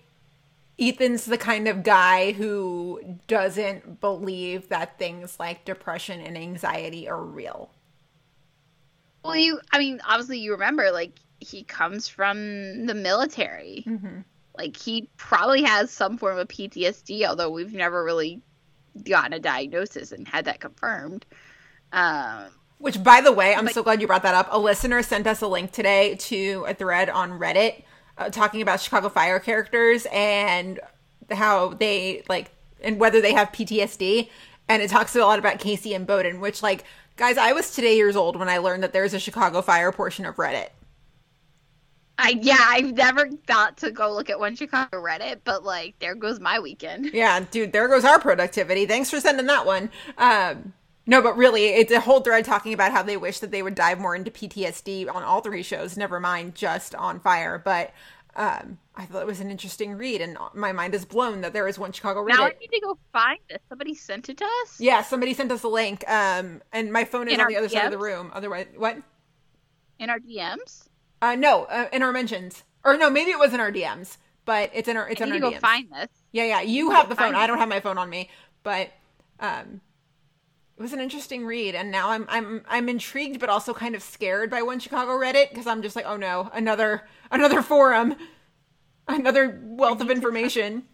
Ethan's 0.79 1.25
the 1.25 1.39
kind 1.39 1.69
of 1.69 1.83
guy 1.83 2.33
who 2.33 3.19
doesn't 3.27 4.01
believe 4.01 4.69
that 4.69 4.99
things 4.99 5.39
like 5.39 5.65
depression 5.65 6.21
and 6.21 6.37
anxiety 6.37 7.09
are 7.09 7.23
real. 7.23 7.71
Well, 9.25 9.37
you, 9.37 9.61
I 9.73 9.79
mean, 9.79 10.01
obviously, 10.07 10.39
you 10.39 10.53
remember, 10.53 10.91
like, 10.91 11.13
he 11.41 11.65
comes 11.65 12.09
from 12.09 12.87
the 12.87 12.95
military. 12.95 13.85
Mm-hmm. 13.87 14.21
Like, 14.57 14.77
he 14.77 15.09
probably 15.17 15.63
has 15.63 15.91
some 15.91 16.17
form 16.19 16.39
of 16.39 16.49
PTSD, 16.49 17.27
although 17.27 17.51
we've 17.51 17.75
never 17.75 18.05
really 18.05 18.41
gotten 19.05 19.33
a 19.33 19.39
diagnosis 19.41 20.13
and 20.13 20.27
had 20.27 20.45
that 20.47 20.61
confirmed. 20.61 21.27
Um, 21.93 22.47
Which, 22.79 23.03
by 23.03 23.21
the 23.21 23.33
way, 23.33 23.55
I'm 23.55 23.65
But- 23.67 23.75
so 23.75 23.83
glad 23.83 24.01
you 24.01 24.07
brought 24.07 24.23
that 24.23 24.35
up. 24.35 24.49
A 24.51 24.59
listener 24.59 25.03
sent 25.03 25.27
us 25.27 25.43
a 25.43 25.49
link 25.49 25.73
today 25.73 26.15
to 26.17 26.65
a 26.69 26.75
thread 26.75 27.09
on 27.11 27.33
Reddit 27.33 27.83
uh, 28.19 28.31
talking 28.31 28.63
about 28.63 28.81
Chicago 28.81 29.09
Fire 29.09 29.39
characters 29.39 30.07
and 30.13 30.81
how 31.31 31.71
they 31.75 32.23
like 32.29 32.51
and 32.81 32.99
whether 32.99 33.21
they 33.21 33.33
have 33.33 33.53
PTSD. 33.53 34.29
And 34.69 34.83
it 34.83 34.91
talks 34.91 35.17
a 35.17 35.21
lot 35.21 35.39
about 35.39 35.59
Casey 35.59 35.95
and 35.95 36.07
Bowden, 36.07 36.41
which, 36.41 36.63
like, 36.63 36.85
guys, 37.17 37.39
I 37.39 37.53
was 37.53 37.75
today 37.75 37.97
years 37.97 38.17
old 38.17 38.37
when 38.37 38.51
I 38.51 38.59
learned 38.59 38.83
that 38.83 38.93
there's 38.93 39.15
a 39.15 39.19
Chicago 39.19 39.63
Fire 39.63 39.93
portion 39.93 40.27
of 40.27 40.37
Reddit. 40.37 40.69
I 42.19 42.39
yeah, 42.43 42.59
I've 42.59 42.95
never 42.95 43.31
thought 43.47 43.77
to 43.79 43.93
go 43.93 44.13
look 44.13 44.29
at 44.29 44.41
one 44.41 44.57
Chicago 44.57 45.01
Reddit, 45.01 45.41
but 45.45 45.65
like 45.65 45.95
there 46.01 46.17
goes 46.17 46.41
my 46.41 46.59
weekend. 46.59 47.11
Yeah, 47.13 47.45
dude, 47.51 47.73
there 47.73 47.89
goes 47.89 48.05
our 48.05 48.19
productivity. 48.19 48.87
Thanks 48.87 49.09
for 49.09 49.21
sending 49.21 49.47
that 49.47 49.65
one. 49.65 49.91
Um, 50.19 50.73
no, 51.09 51.23
but 51.23 51.39
really, 51.39 51.69
it's 51.69 51.91
a 51.91 52.01
whole 52.01 52.21
thread 52.21 52.45
talking 52.45 52.75
about 52.75 52.93
how 52.93 53.03
they 53.03 53.17
wish 53.17 53.39
that 53.39 53.51
they 53.51 53.63
would 53.63 53.75
dive 53.75 53.99
more 53.99 54.15
into 54.15 54.31
PTSD 54.31 55.13
on 55.13 55.23
all 55.23 55.41
three 55.41 55.63
shows, 55.63 55.97
never 55.97 56.21
mind 56.21 56.55
just 56.55 56.95
on 56.95 57.19
Fire. 57.19 57.59
But 57.65 57.95
um, 58.37 58.77
I 58.95 59.07
thought 59.07 59.23
it 59.23 59.27
was 59.27 59.41
an 59.41 59.51
interesting 59.51 59.95
read, 59.95 60.21
and 60.21 60.37
my 60.53 60.73
mind 60.73 60.95
is 60.95 61.07
blown 61.07 61.41
that 61.41 61.55
there 61.55 61.67
is 61.67 61.79
one 61.79 61.93
Chicago 61.93 62.23
Now 62.25 62.45
I 62.45 62.53
need 62.61 62.69
to 62.73 62.81
go 62.83 62.99
find 63.11 63.39
this. 63.49 63.57
Somebody 63.71 63.95
sent 63.95 64.29
it 64.29 64.37
to 64.37 64.45
us. 64.45 64.79
Yeah, 64.79 65.01
somebody 65.01 65.33
sent 65.33 65.51
us 65.51 65.63
a 65.63 65.69
link, 65.69 66.05
um, 66.11 66.61
and 66.75 66.93
my 66.93 67.07
phone 67.07 67.29
is 67.29 67.35
In 67.35 67.41
on 67.41 67.49
the 67.49 67.57
other 67.57 67.71
side 67.71 67.87
of 67.87 67.91
the 67.91 67.97
room. 67.97 68.31
Otherwise, 68.35 68.67
what? 68.77 68.99
In 69.99 70.11
our 70.11 70.19
DMs. 70.19 70.89
Uh, 71.23 71.37
no, 71.37 71.65
uh, 71.65 71.89
in 71.91 72.03
our 72.03 72.13
mentions, 72.13 72.65
or 72.85 72.99
no, 72.99 73.09
maybe 73.09 73.31
it 73.31 73.39
was 73.39 73.55
in 73.55 73.61
our 73.61 73.73
DMs, 73.73 74.19
but 74.45 74.71
it's 74.75 74.89
in 74.89 74.99
our 74.99 75.09
it's 75.09 75.23
I 75.23 75.25
in 75.25 75.31
need 75.31 75.43
our 75.43 75.51
to 75.53 75.57
go 75.57 75.59
DMs. 75.59 75.61
find 75.63 75.91
this. 75.91 76.09
Yeah, 76.33 76.45
yeah. 76.45 76.61
You 76.61 76.91
have 76.91 77.09
the 77.09 77.17
phone. 77.17 77.35
I 77.35 77.47
don't 77.47 77.59
have 77.59 77.69
my 77.71 77.81
phone 77.81 77.97
on 77.97 78.11
me, 78.11 78.29
but 78.63 78.91
um, 79.41 79.81
it 80.79 80.83
was 80.83 80.93
an 80.93 81.01
interesting 81.01 81.45
read, 81.45 81.75
and 81.75 81.91
now 81.91 82.11
I'm 82.11 82.25
I'm 82.29 82.63
I'm 82.69 82.89
intrigued, 82.89 83.41
but 83.41 83.49
also 83.49 83.75
kind 83.75 83.97
of 83.97 84.03
scared 84.03 84.49
by 84.49 84.63
One 84.63 84.79
Chicago 84.79 85.11
Reddit 85.11 85.51
because 85.51 85.67
I'm 85.67 85.83
just 85.83 85.97
like, 85.97 86.07
oh 86.07 86.17
no, 86.17 86.51
another 86.55 87.09
another 87.33 87.63
forum, 87.63 88.15
another 89.09 89.61
wealth 89.65 90.01
of 90.01 90.09
information. 90.09 90.85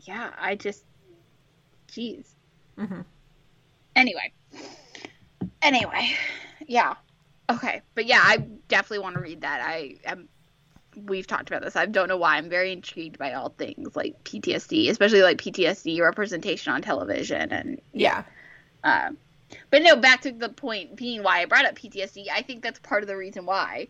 Yeah, 0.00 0.30
I 0.38 0.54
just, 0.54 0.84
jeez. 1.88 2.28
Mm-hmm. 2.78 3.02
Anyway, 3.96 4.32
anyway, 5.60 6.10
yeah, 6.66 6.94
okay, 7.50 7.82
but 7.94 8.06
yeah, 8.06 8.22
I 8.22 8.38
definitely 8.68 9.00
want 9.00 9.16
to 9.16 9.20
read 9.20 9.42
that. 9.42 9.60
I 9.60 9.96
am. 10.06 10.30
We've 11.04 11.26
talked 11.26 11.48
about 11.48 11.62
this. 11.62 11.76
I 11.76 11.86
don't 11.86 12.08
know 12.08 12.16
why. 12.16 12.36
I'm 12.36 12.48
very 12.48 12.72
intrigued 12.72 13.18
by 13.18 13.34
all 13.34 13.50
things 13.50 13.94
like 13.94 14.24
PTSD, 14.24 14.88
especially 14.90 15.22
like 15.22 15.38
PTSD 15.38 16.00
representation 16.00 16.72
on 16.72 16.82
television, 16.82 17.52
and 17.52 17.80
Yeah, 17.92 18.24
Uh, 18.82 19.10
but 19.70 19.82
no, 19.82 19.96
back 19.96 20.22
to 20.22 20.32
the 20.32 20.48
point 20.48 20.96
being 20.96 21.22
why 21.22 21.40
I 21.40 21.44
brought 21.44 21.66
up 21.66 21.76
PTSD. 21.76 22.26
I 22.32 22.42
think 22.42 22.62
that's 22.62 22.78
part 22.80 23.02
of 23.02 23.08
the 23.08 23.16
reason 23.16 23.46
why. 23.46 23.88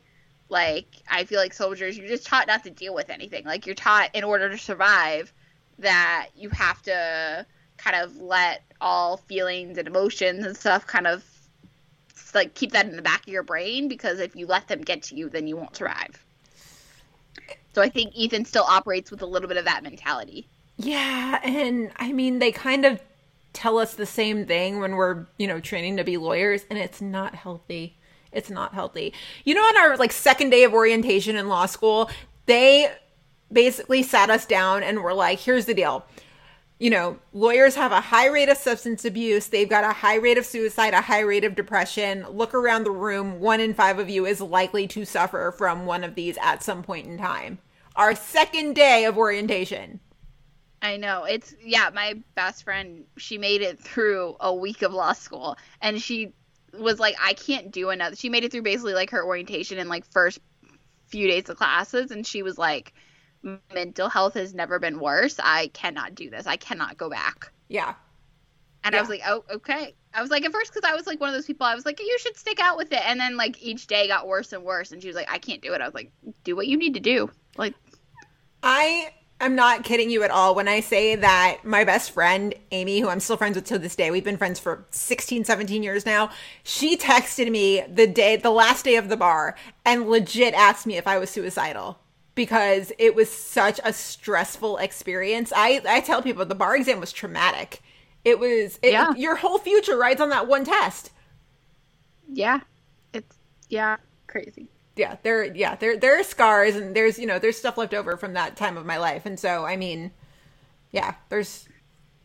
Like, 0.48 0.86
I 1.08 1.24
feel 1.24 1.40
like 1.40 1.52
soldiers, 1.52 1.96
you're 1.96 2.08
just 2.08 2.26
taught 2.26 2.46
not 2.46 2.64
to 2.64 2.70
deal 2.70 2.94
with 2.94 3.10
anything. 3.10 3.44
Like, 3.44 3.66
you're 3.66 3.74
taught 3.74 4.10
in 4.14 4.24
order 4.24 4.48
to 4.48 4.58
survive 4.58 5.32
that 5.78 6.28
you 6.36 6.50
have 6.50 6.82
to 6.82 7.46
kind 7.76 7.96
of 7.96 8.16
let 8.16 8.62
all 8.80 9.16
feelings 9.16 9.78
and 9.78 9.86
emotions 9.86 10.44
and 10.44 10.56
stuff 10.56 10.86
kind 10.86 11.06
of 11.06 11.24
like 12.34 12.54
keep 12.54 12.72
that 12.72 12.86
in 12.86 12.96
the 12.96 13.02
back 13.02 13.22
of 13.22 13.28
your 13.28 13.42
brain 13.42 13.88
because 13.88 14.20
if 14.20 14.36
you 14.36 14.46
let 14.46 14.68
them 14.68 14.82
get 14.82 15.02
to 15.04 15.16
you, 15.16 15.28
then 15.28 15.46
you 15.46 15.56
won't 15.56 15.76
survive. 15.76 16.24
So 17.76 17.82
I 17.82 17.90
think 17.90 18.16
Ethan 18.16 18.46
still 18.46 18.64
operates 18.64 19.10
with 19.10 19.20
a 19.20 19.26
little 19.26 19.48
bit 19.48 19.58
of 19.58 19.66
that 19.66 19.82
mentality. 19.82 20.48
yeah, 20.78 21.40
and 21.44 21.92
I 21.96 22.10
mean 22.10 22.38
they 22.38 22.50
kind 22.50 22.86
of 22.86 23.02
tell 23.52 23.76
us 23.76 23.92
the 23.92 24.06
same 24.06 24.46
thing 24.46 24.80
when 24.80 24.96
we're 24.96 25.26
you 25.36 25.46
know 25.46 25.60
training 25.60 25.98
to 25.98 26.02
be 26.04 26.16
lawyers, 26.16 26.64
and 26.70 26.78
it's 26.78 27.02
not 27.02 27.34
healthy. 27.34 27.98
It's 28.32 28.48
not 28.48 28.72
healthy. 28.72 29.12
You 29.44 29.56
know, 29.56 29.60
on 29.60 29.76
our 29.76 29.98
like 29.98 30.12
second 30.12 30.48
day 30.48 30.64
of 30.64 30.72
orientation 30.72 31.36
in 31.36 31.48
law 31.48 31.66
school, 31.66 32.08
they 32.46 32.90
basically 33.52 34.02
sat 34.02 34.30
us 34.30 34.46
down 34.46 34.82
and 34.82 35.02
were 35.02 35.12
like, 35.12 35.40
here's 35.40 35.66
the 35.66 35.74
deal. 35.74 36.06
You 36.78 36.88
know, 36.88 37.18
lawyers 37.34 37.74
have 37.74 37.92
a 37.92 38.00
high 38.00 38.28
rate 38.28 38.48
of 38.48 38.56
substance 38.56 39.04
abuse. 39.04 39.48
They've 39.48 39.68
got 39.68 39.84
a 39.84 39.92
high 39.92 40.16
rate 40.16 40.38
of 40.38 40.46
suicide, 40.46 40.94
a 40.94 41.02
high 41.02 41.20
rate 41.20 41.44
of 41.44 41.54
depression. 41.54 42.24
Look 42.30 42.54
around 42.54 42.84
the 42.84 42.90
room. 42.90 43.38
One 43.38 43.60
in 43.60 43.74
five 43.74 43.98
of 43.98 44.08
you 44.08 44.24
is 44.24 44.40
likely 44.40 44.86
to 44.88 45.04
suffer 45.04 45.54
from 45.58 45.84
one 45.84 46.04
of 46.04 46.14
these 46.14 46.38
at 46.40 46.62
some 46.62 46.82
point 46.82 47.06
in 47.06 47.18
time. 47.18 47.58
Our 47.96 48.14
second 48.14 48.74
day 48.74 49.06
of 49.06 49.16
orientation. 49.16 50.00
I 50.82 50.98
know. 50.98 51.24
It's 51.24 51.54
yeah, 51.62 51.90
my 51.92 52.22
best 52.34 52.62
friend, 52.62 53.04
she 53.16 53.38
made 53.38 53.62
it 53.62 53.80
through 53.80 54.36
a 54.38 54.54
week 54.54 54.82
of 54.82 54.92
law 54.92 55.12
school 55.14 55.56
and 55.80 56.00
she 56.00 56.32
was 56.78 57.00
like 57.00 57.16
I 57.20 57.32
can't 57.32 57.70
do 57.70 57.90
another. 57.90 58.14
She 58.14 58.28
made 58.28 58.44
it 58.44 58.52
through 58.52 58.62
basically 58.62 58.94
like 58.94 59.10
her 59.10 59.24
orientation 59.24 59.78
and 59.78 59.88
like 59.88 60.04
first 60.12 60.38
few 61.06 61.26
days 61.26 61.48
of 61.48 61.56
classes 61.56 62.10
and 62.10 62.26
she 62.26 62.42
was 62.42 62.58
like 62.58 62.92
mental 63.74 64.08
health 64.08 64.34
has 64.34 64.54
never 64.54 64.78
been 64.78 64.98
worse. 65.00 65.40
I 65.42 65.68
cannot 65.68 66.14
do 66.14 66.30
this. 66.30 66.46
I 66.46 66.56
cannot 66.56 66.98
go 66.98 67.08
back. 67.08 67.50
Yeah. 67.68 67.94
And 68.84 68.94
I 68.94 69.00
was 69.00 69.08
like, 69.08 69.22
"Oh, 69.26 69.44
okay." 69.50 69.96
I 70.14 70.22
was 70.22 70.30
like 70.30 70.44
at 70.44 70.52
first 70.52 70.72
cuz 70.72 70.84
I 70.84 70.94
was 70.94 71.08
like 71.08 71.20
one 71.20 71.28
of 71.28 71.34
those 71.34 71.46
people 71.46 71.66
I 71.66 71.74
was 71.74 71.84
like, 71.84 71.98
"You 71.98 72.18
should 72.20 72.36
stick 72.36 72.60
out 72.60 72.76
with 72.76 72.92
it." 72.92 73.02
And 73.04 73.18
then 73.18 73.36
like 73.36 73.60
each 73.60 73.88
day 73.88 74.06
got 74.06 74.28
worse 74.28 74.52
and 74.52 74.62
worse 74.62 74.92
and 74.92 75.02
she 75.02 75.08
was 75.08 75.16
like, 75.16 75.30
"I 75.30 75.38
can't 75.38 75.60
do 75.60 75.72
it." 75.72 75.80
I 75.80 75.86
was 75.86 75.94
like, 75.94 76.12
"Do 76.44 76.54
what 76.54 76.68
you 76.68 76.76
need 76.76 76.94
to 76.94 77.00
do." 77.00 77.30
Like 77.56 77.74
I 78.68 79.12
am 79.40 79.54
not 79.54 79.84
kidding 79.84 80.10
you 80.10 80.24
at 80.24 80.32
all 80.32 80.56
when 80.56 80.66
I 80.66 80.80
say 80.80 81.14
that 81.14 81.58
my 81.62 81.84
best 81.84 82.10
friend, 82.10 82.52
Amy, 82.72 82.98
who 82.98 83.08
I'm 83.08 83.20
still 83.20 83.36
friends 83.36 83.54
with 83.54 83.64
to 83.66 83.78
this 83.78 83.94
day, 83.94 84.10
we've 84.10 84.24
been 84.24 84.36
friends 84.36 84.58
for 84.58 84.84
16, 84.90 85.44
17 85.44 85.84
years 85.84 86.04
now. 86.04 86.30
She 86.64 86.96
texted 86.96 87.48
me 87.52 87.82
the 87.88 88.08
day, 88.08 88.34
the 88.34 88.50
last 88.50 88.84
day 88.84 88.96
of 88.96 89.08
the 89.08 89.16
bar, 89.16 89.54
and 89.84 90.08
legit 90.08 90.52
asked 90.52 90.84
me 90.84 90.96
if 90.96 91.06
I 91.06 91.16
was 91.16 91.30
suicidal 91.30 92.00
because 92.34 92.90
it 92.98 93.14
was 93.14 93.30
such 93.30 93.78
a 93.84 93.92
stressful 93.92 94.78
experience. 94.78 95.52
I, 95.54 95.80
I 95.88 96.00
tell 96.00 96.20
people 96.20 96.44
the 96.44 96.56
bar 96.56 96.74
exam 96.74 96.98
was 96.98 97.12
traumatic. 97.12 97.82
It 98.24 98.40
was, 98.40 98.80
it, 98.82 98.90
Yeah. 98.90 99.14
your 99.14 99.36
whole 99.36 99.58
future 99.58 99.96
rides 99.96 100.20
on 100.20 100.30
that 100.30 100.48
one 100.48 100.64
test. 100.64 101.10
yeah. 102.28 102.60
It's 103.12 103.36
yeah, 103.68 103.98
crazy. 104.26 104.68
Yeah 104.96 105.16
there 105.22 105.44
yeah 105.54 105.76
there 105.76 105.96
there 105.96 106.18
are 106.18 106.24
scars 106.24 106.76
and 106.76 106.96
there's 106.96 107.18
you 107.18 107.26
know 107.26 107.38
there's 107.38 107.56
stuff 107.58 107.78
left 107.78 107.94
over 107.94 108.16
from 108.16 108.32
that 108.34 108.56
time 108.56 108.76
of 108.76 108.86
my 108.86 108.98
life 108.98 109.26
and 109.26 109.38
so 109.38 109.64
i 109.64 109.76
mean 109.76 110.10
yeah 110.92 111.14
there's 111.28 111.68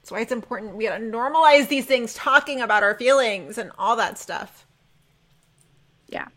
that's 0.01 0.11
why 0.11 0.21
it's 0.21 0.31
important 0.31 0.75
we 0.75 0.85
gotta 0.85 1.03
normalize 1.03 1.67
these 1.67 1.85
things 1.85 2.13
talking 2.13 2.61
about 2.61 2.83
our 2.83 2.95
feelings 2.95 3.57
and 3.57 3.71
all 3.77 3.95
that 3.97 4.17
stuff 4.17 4.65
Yeah. 6.09 6.27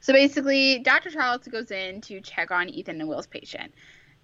So 0.00 0.12
basically, 0.12 0.78
Dr. 0.80 1.10
Charles 1.10 1.46
goes 1.48 1.70
in 1.70 2.00
to 2.02 2.20
check 2.20 2.50
on 2.50 2.68
Ethan 2.68 3.00
and 3.00 3.08
Will's 3.08 3.26
patient. 3.26 3.74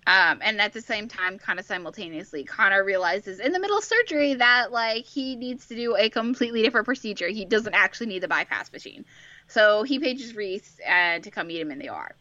Um, 0.07 0.41
and 0.43 0.61
at 0.61 0.73
the 0.75 0.83
same 0.83 1.09
time, 1.09 1.39
kind 1.39 1.59
of 1.59 1.65
simultaneously, 1.65 2.45
Connor 2.45 2.85
realizes 2.85 3.41
in 3.41 3.53
the 3.53 3.61
middle 3.61 3.79
of 3.79 3.85
surgery 3.85 4.35
that 4.35 4.71
like 4.73 5.07
he 5.07 5.37
needs 5.37 5.67
to 5.69 5.75
do 5.75 5.97
a 5.97 6.11
completely 6.11 6.63
different 6.63 6.87
procedure. 6.87 7.29
He 7.29 7.45
doesn't 7.47 7.75
actually 7.75 8.09
need 8.09 8.23
the 8.23 8.29
bypass 8.29 8.73
machine. 8.73 9.05
So 9.47 9.83
he 9.83 9.99
pages 9.99 10.35
Reese 10.35 10.79
and 10.87 11.23
to 11.25 11.31
come 11.31 11.47
meet 11.47 11.61
him 11.61 11.71
in 11.71 11.79
the 11.79 11.91
OR. 11.91 12.15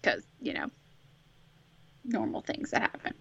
Because, 0.00 0.22
you 0.40 0.54
know, 0.54 0.70
normal 2.04 2.40
things 2.40 2.70
that 2.70 2.82
happen. 2.82 3.14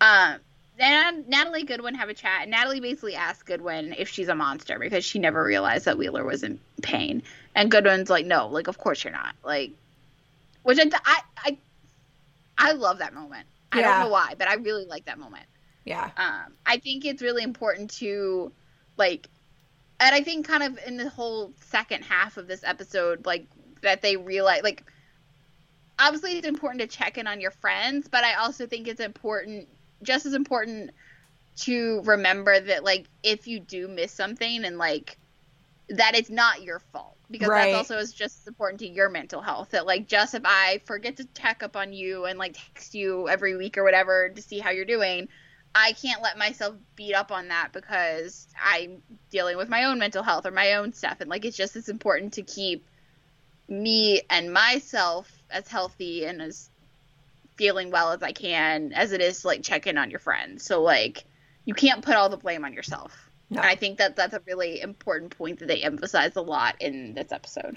Um, 0.00 0.40
then 0.78 1.24
Natalie 1.28 1.62
Goodwin 1.64 1.94
have 1.94 2.08
a 2.08 2.14
chat. 2.14 2.48
Natalie 2.48 2.80
basically 2.80 3.14
asks 3.14 3.42
Goodwin 3.42 3.94
if 3.96 4.08
she's 4.08 4.28
a 4.28 4.34
monster 4.34 4.78
because 4.78 5.04
she 5.04 5.18
never 5.18 5.42
realized 5.42 5.86
that 5.86 5.96
Wheeler 5.96 6.24
was 6.24 6.42
in 6.42 6.60
pain. 6.82 7.22
And 7.54 7.70
Goodwin's 7.70 8.10
like, 8.10 8.26
no, 8.26 8.48
like, 8.48 8.66
of 8.68 8.76
course 8.76 9.04
you're 9.04 9.12
not. 9.12 9.34
Like, 9.42 9.72
which 10.64 10.78
I, 10.78 10.90
I, 11.04 11.20
I, 11.38 11.58
I 12.58 12.72
love 12.72 12.98
that 12.98 13.14
moment. 13.14 13.46
I 13.72 13.82
don't 13.82 14.00
know 14.00 14.08
why, 14.08 14.34
but 14.38 14.48
I 14.48 14.54
really 14.54 14.86
like 14.86 15.04
that 15.06 15.18
moment 15.18 15.44
Yeah. 15.84 16.10
um, 16.16 16.54
I 16.64 16.78
think 16.78 17.04
it's 17.04 17.20
really 17.20 17.42
important 17.42 17.90
to 17.98 18.52
like, 18.96 19.28
and 20.00 20.14
I 20.14 20.22
think 20.22 20.46
kind 20.46 20.62
of 20.62 20.78
in 20.86 20.96
the 20.96 21.08
whole 21.08 21.52
second 21.60 22.04
half 22.04 22.36
of 22.36 22.46
this 22.48 22.64
episode, 22.64 23.26
like 23.26 23.48
that 23.82 24.02
they 24.02 24.16
realize 24.16 24.62
like. 24.62 24.84
Obviously, 25.98 26.36
it's 26.36 26.46
important 26.46 26.80
to 26.82 26.86
check 26.86 27.16
in 27.18 27.26
on 27.26 27.40
your 27.40 27.50
friends, 27.50 28.08
but 28.08 28.24
I 28.24 28.34
also 28.34 28.66
think 28.66 28.86
it's 28.88 29.00
important, 29.00 29.68
just 30.02 30.26
as 30.26 30.34
important, 30.34 30.90
to 31.56 32.02
remember 32.04 32.58
that 32.60 32.84
like 32.84 33.08
if 33.22 33.46
you 33.46 33.60
do 33.60 33.88
miss 33.88 34.12
something 34.12 34.64
and 34.64 34.78
like 34.78 35.18
that 35.88 36.14
it's 36.16 36.30
not 36.30 36.62
your 36.62 36.78
fault 36.80 37.16
because 37.30 37.48
Right. 37.48 37.70
that's 37.70 37.74
also 37.74 37.98
is 37.98 38.12
just 38.12 38.40
as 38.40 38.46
important 38.46 38.80
to 38.80 38.88
your 38.88 39.08
mental 39.08 39.40
health 39.40 39.70
that 39.70 39.86
like 39.86 40.06
just 40.06 40.34
if 40.34 40.42
i 40.44 40.80
forget 40.84 41.16
to 41.16 41.24
check 41.34 41.62
up 41.62 41.76
on 41.76 41.92
you 41.92 42.24
and 42.24 42.38
like 42.38 42.56
text 42.56 42.94
you 42.94 43.28
every 43.28 43.56
week 43.56 43.78
or 43.78 43.84
whatever 43.84 44.28
to 44.28 44.42
see 44.42 44.58
how 44.58 44.70
you're 44.70 44.84
doing 44.84 45.28
i 45.76 45.92
can't 45.92 46.22
let 46.22 46.38
myself 46.38 46.74
beat 46.96 47.14
up 47.14 47.30
on 47.30 47.48
that 47.48 47.68
because 47.72 48.48
i'm 48.64 49.02
dealing 49.30 49.56
with 49.56 49.68
my 49.68 49.84
own 49.84 49.98
mental 49.98 50.22
health 50.22 50.46
or 50.46 50.50
my 50.50 50.72
own 50.74 50.92
stuff 50.92 51.18
and 51.20 51.28
like 51.30 51.44
it's 51.44 51.56
just 51.56 51.76
as 51.76 51.88
important 51.88 52.32
to 52.32 52.42
keep 52.42 52.84
me 53.68 54.20
and 54.30 54.52
myself 54.52 55.30
as 55.50 55.68
healthy 55.68 56.24
and 56.24 56.40
as 56.40 56.70
feeling 57.56 57.90
well 57.90 58.12
as 58.12 58.22
i 58.22 58.32
can 58.32 58.92
as 58.92 59.12
it 59.12 59.20
is 59.20 59.42
to 59.42 59.46
like 59.48 59.62
check 59.62 59.86
in 59.86 59.98
on 59.98 60.10
your 60.10 60.20
friends 60.20 60.64
so 60.64 60.82
like 60.82 61.24
you 61.64 61.74
can't 61.74 62.04
put 62.04 62.14
all 62.14 62.28
the 62.28 62.36
blame 62.36 62.64
on 62.64 62.72
yourself 62.72 63.28
No. 63.50 63.60
and 63.60 63.68
I 63.68 63.74
think 63.74 63.98
that 63.98 64.16
that's 64.16 64.34
a 64.34 64.40
really 64.46 64.80
important 64.80 65.36
point 65.36 65.58
that 65.58 65.68
they 65.68 65.82
emphasize 65.82 66.36
a 66.36 66.40
lot 66.42 66.76
in 66.80 67.14
this 67.14 67.32
episode. 67.32 67.76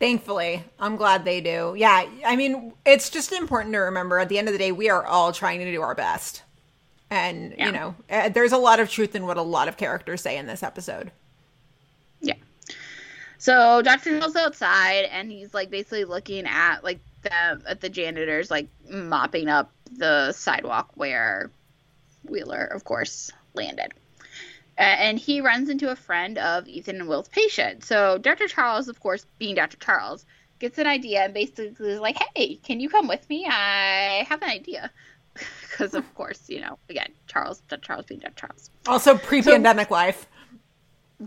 Thankfully, 0.00 0.64
I'm 0.80 0.96
glad 0.96 1.24
they 1.24 1.40
do. 1.40 1.74
Yeah, 1.76 2.04
I 2.26 2.34
mean, 2.34 2.72
it's 2.84 3.08
just 3.10 3.30
important 3.32 3.72
to 3.74 3.78
remember 3.78 4.18
at 4.18 4.28
the 4.28 4.38
end 4.38 4.48
of 4.48 4.52
the 4.52 4.58
day, 4.58 4.72
we 4.72 4.90
are 4.90 5.06
all 5.06 5.30
trying 5.32 5.60
to 5.60 5.70
do 5.70 5.80
our 5.82 5.94
best. 5.94 6.42
And, 7.12 7.54
Yeah. 7.58 7.66
you 7.66 7.72
know, 7.72 7.94
uh, 8.08 8.30
there's 8.30 8.52
a 8.52 8.56
lot 8.56 8.80
of 8.80 8.88
truth 8.88 9.14
in 9.14 9.26
what 9.26 9.36
a 9.36 9.42
lot 9.42 9.68
of 9.68 9.76
characters 9.76 10.22
say 10.22 10.38
in 10.38 10.46
this 10.46 10.62
episode. 10.62 11.12
Yeah. 12.22 12.36
So 13.36 13.82
Dr. 13.82 14.18
Hill's 14.18 14.34
outside 14.34 15.04
and 15.10 15.30
he's 15.30 15.52
like 15.52 15.68
basically 15.68 16.04
looking 16.04 16.46
at 16.46 16.82
like 16.82 17.00
the 17.20 17.60
at 17.66 17.82
the 17.82 17.90
janitors 17.90 18.50
like 18.50 18.68
mopping 18.88 19.48
up 19.48 19.70
the 19.92 20.32
sidewalk 20.32 20.88
where 20.94 21.50
Wheeler, 22.26 22.64
of 22.64 22.84
course, 22.84 23.30
landed. 23.52 23.92
And 24.78 25.18
he 25.18 25.42
runs 25.42 25.68
into 25.68 25.90
a 25.90 25.96
friend 25.96 26.38
of 26.38 26.66
Ethan 26.66 26.96
and 27.00 27.08
Will's 27.10 27.28
patient. 27.28 27.84
So 27.84 28.16
Dr. 28.16 28.48
Charles, 28.48 28.88
of 28.88 29.00
course, 29.00 29.26
being 29.38 29.54
Dr. 29.54 29.76
Charles, 29.76 30.24
gets 30.60 30.78
an 30.78 30.86
idea 30.86 31.24
and 31.24 31.34
basically 31.34 31.90
is 31.90 32.00
like, 32.00 32.16
"Hey, 32.34 32.54
can 32.54 32.80
you 32.80 32.88
come 32.88 33.06
with 33.06 33.28
me? 33.28 33.44
I 33.46 34.24
have 34.30 34.40
an 34.40 34.48
idea." 34.48 34.90
Because 35.72 35.94
of 35.94 36.14
course, 36.14 36.48
you 36.48 36.60
know, 36.60 36.78
again, 36.90 37.12
Charles. 37.26 37.62
Charles 37.80 38.04
being 38.04 38.20
Dr. 38.20 38.34
Charles. 38.36 38.70
Also, 38.86 39.16
pre 39.16 39.40
pandemic 39.40 39.90
life. 39.90 40.26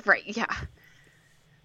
Right, 0.06 0.24
yeah. 0.26 0.54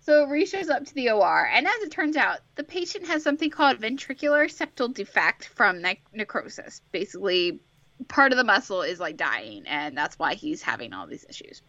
So 0.01 0.25
Reese 0.25 0.51
shows 0.51 0.71
up 0.71 0.87
to 0.87 0.95
the 0.95 1.11
OR, 1.11 1.47
and 1.47 1.67
as 1.67 1.83
it 1.83 1.91
turns 1.91 2.17
out, 2.17 2.39
the 2.55 2.65
patient 2.65 3.07
has 3.07 3.23
something 3.23 3.51
called 3.51 3.79
ventricular 3.79 4.47
septal 4.47 4.93
defect 4.95 5.47
from 5.49 5.83
ne- 5.83 6.01
necrosis. 6.15 6.81
Basically, 6.91 7.61
part 8.09 8.33
of 8.33 8.39
the 8.39 8.45
muscle 8.45 8.81
is 8.81 8.99
like 8.99 9.19
dying, 9.19 9.65
and 9.67 9.97
that's 9.97 10.19
why 10.19 10.35
he's 10.35 10.63
having 10.63 10.95
all 10.95 11.07
these 11.07 11.27
issues. 11.29 11.61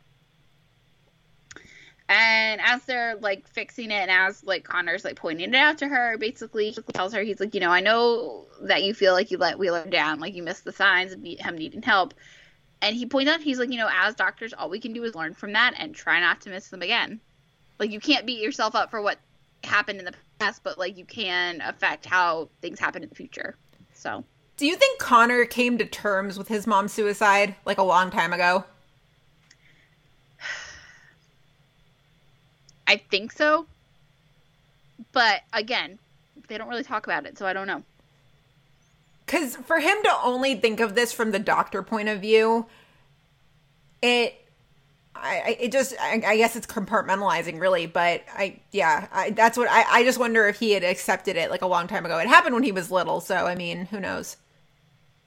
And 2.12 2.60
as 2.60 2.84
they're 2.84 3.16
like 3.16 3.48
fixing 3.48 3.90
it, 3.90 3.94
and 3.94 4.12
as 4.12 4.44
like 4.44 4.66
Connor's 4.66 5.06
like 5.06 5.16
pointing 5.16 5.54
it 5.54 5.56
out 5.56 5.78
to 5.78 5.88
her, 5.88 6.18
basically 6.18 6.76
tells 6.94 7.14
her 7.14 7.22
he's 7.22 7.40
like, 7.40 7.54
you 7.54 7.62
know, 7.62 7.70
I 7.70 7.80
know 7.80 8.48
that 8.64 8.84
you 8.84 8.94
feel 8.94 9.14
like 9.14 9.32
you 9.32 9.38
let 9.38 9.58
Wheeler 9.58 9.86
down, 9.86 10.20
like 10.20 10.36
you 10.36 10.44
missed 10.44 10.66
the 10.66 10.74
signs 10.74 11.14
of 11.14 11.24
him 11.24 11.58
needing 11.58 11.82
help. 11.82 12.14
And 12.82 12.98
he 12.98 13.06
points 13.06 13.32
out, 13.32 13.40
he's 13.40 13.60
like, 13.60 13.72
you 13.72 13.78
know, 13.78 13.90
as 13.90 14.14
doctors, 14.14 14.52
all 14.52 14.70
we 14.70 14.82
can 14.82 14.92
do 14.92 15.06
is 15.06 15.16
learn 15.16 15.34
from 15.34 15.54
that 15.54 15.76
and 15.78 15.96
try 15.96 16.20
not 16.20 16.42
to 16.42 16.50
miss 16.50 16.68
them 16.68 16.82
again. 16.82 17.22
Like, 17.80 17.92
you 17.92 18.02
can't 18.02 18.26
beat 18.26 18.42
yourself 18.42 18.76
up 18.76 18.92
for 18.92 19.02
what 19.02 19.18
happened 19.64 20.00
in 20.00 20.06
the 20.06 20.14
past, 20.40 20.64
but 20.66 20.78
like, 20.78 20.98
you 20.98 21.06
can 21.06 21.62
affect 21.62 22.06
how 22.06 22.50
things 22.62 22.78
happen 22.78 23.04
in 23.04 23.10
the 23.10 23.16
future. 23.16 23.56
So, 23.94 24.26
Do 24.58 24.66
you 24.66 24.76
think 24.76 25.00
Connor 25.00 25.46
came 25.46 25.78
to 25.78 25.86
terms 25.86 26.38
with 26.38 26.50
his 26.50 26.68
mom's 26.68 26.92
suicide 26.92 27.56
like 27.64 27.78
a 27.78 27.84
long 27.84 28.12
time 28.12 28.34
ago? 28.34 28.66
I 32.92 32.98
think 32.98 33.32
so. 33.32 33.68
But 35.14 35.44
again, 35.54 35.98
they 36.50 36.58
don't 36.58 36.68
really 36.68 36.84
talk 36.84 37.08
about 37.08 37.26
it, 37.26 37.38
so 37.38 37.46
I 37.46 37.54
don't 37.54 37.66
know. 37.66 37.84
Because 39.26 39.56
for 39.56 39.80
him 39.80 39.96
to 40.04 40.14
only 40.26 40.56
think 40.56 40.82
of 40.82 40.94
this 40.94 41.14
from 41.14 41.32
the 41.32 41.40
doctor 41.40 41.84
point 41.84 42.10
of 42.10 42.20
view, 42.20 42.66
it, 44.02 44.36
I, 45.16 45.56
it 45.58 45.72
just, 45.72 45.96
I, 46.02 46.22
I 46.26 46.36
guess 46.36 46.58
it's 46.58 46.68
compartmentalizing, 46.68 47.62
really. 47.62 47.86
But 47.86 48.26
I, 48.34 48.60
yeah, 48.72 49.08
I, 49.14 49.30
that's 49.30 49.58
what 49.58 49.70
I, 49.72 49.86
I 49.90 50.04
just 50.04 50.20
wonder 50.20 50.50
if 50.50 50.60
he 50.60 50.72
had 50.72 50.84
accepted 50.84 51.38
it 51.38 51.50
like 51.50 51.62
a 51.62 51.68
long 51.68 51.88
time 51.88 52.06
ago. 52.06 52.18
It 52.18 52.28
happened 52.28 52.56
when 52.56 52.64
he 52.64 52.74
was 52.74 52.92
little, 52.92 53.22
so 53.22 53.48
I 53.48 53.56
mean, 53.56 53.86
who 53.86 54.02
knows? 54.02 54.36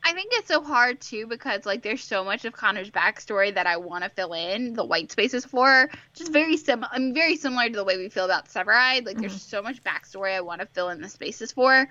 I 0.06 0.12
think 0.12 0.32
it's 0.34 0.48
so 0.48 0.62
hard 0.62 1.00
too 1.00 1.26
because 1.26 1.64
like 1.64 1.82
there's 1.82 2.04
so 2.04 2.22
much 2.24 2.44
of 2.44 2.52
Connor's 2.52 2.90
backstory 2.90 3.54
that 3.54 3.66
I 3.66 3.78
want 3.78 4.04
to 4.04 4.10
fill 4.10 4.34
in 4.34 4.74
the 4.74 4.84
white 4.84 5.10
spaces 5.10 5.46
for. 5.46 5.88
Just 6.12 6.30
very 6.30 6.58
sim, 6.58 6.84
I 6.90 6.98
mean, 6.98 7.14
very 7.14 7.36
similar 7.36 7.70
to 7.70 7.74
the 7.74 7.84
way 7.84 7.96
we 7.96 8.10
feel 8.10 8.26
about 8.26 8.48
Severide. 8.48 9.06
Like 9.06 9.16
there's 9.16 9.32
mm-hmm. 9.32 9.56
so 9.56 9.62
much 9.62 9.82
backstory 9.82 10.34
I 10.34 10.42
want 10.42 10.60
to 10.60 10.66
fill 10.66 10.90
in 10.90 11.00
the 11.00 11.08
spaces 11.08 11.52
for. 11.52 11.88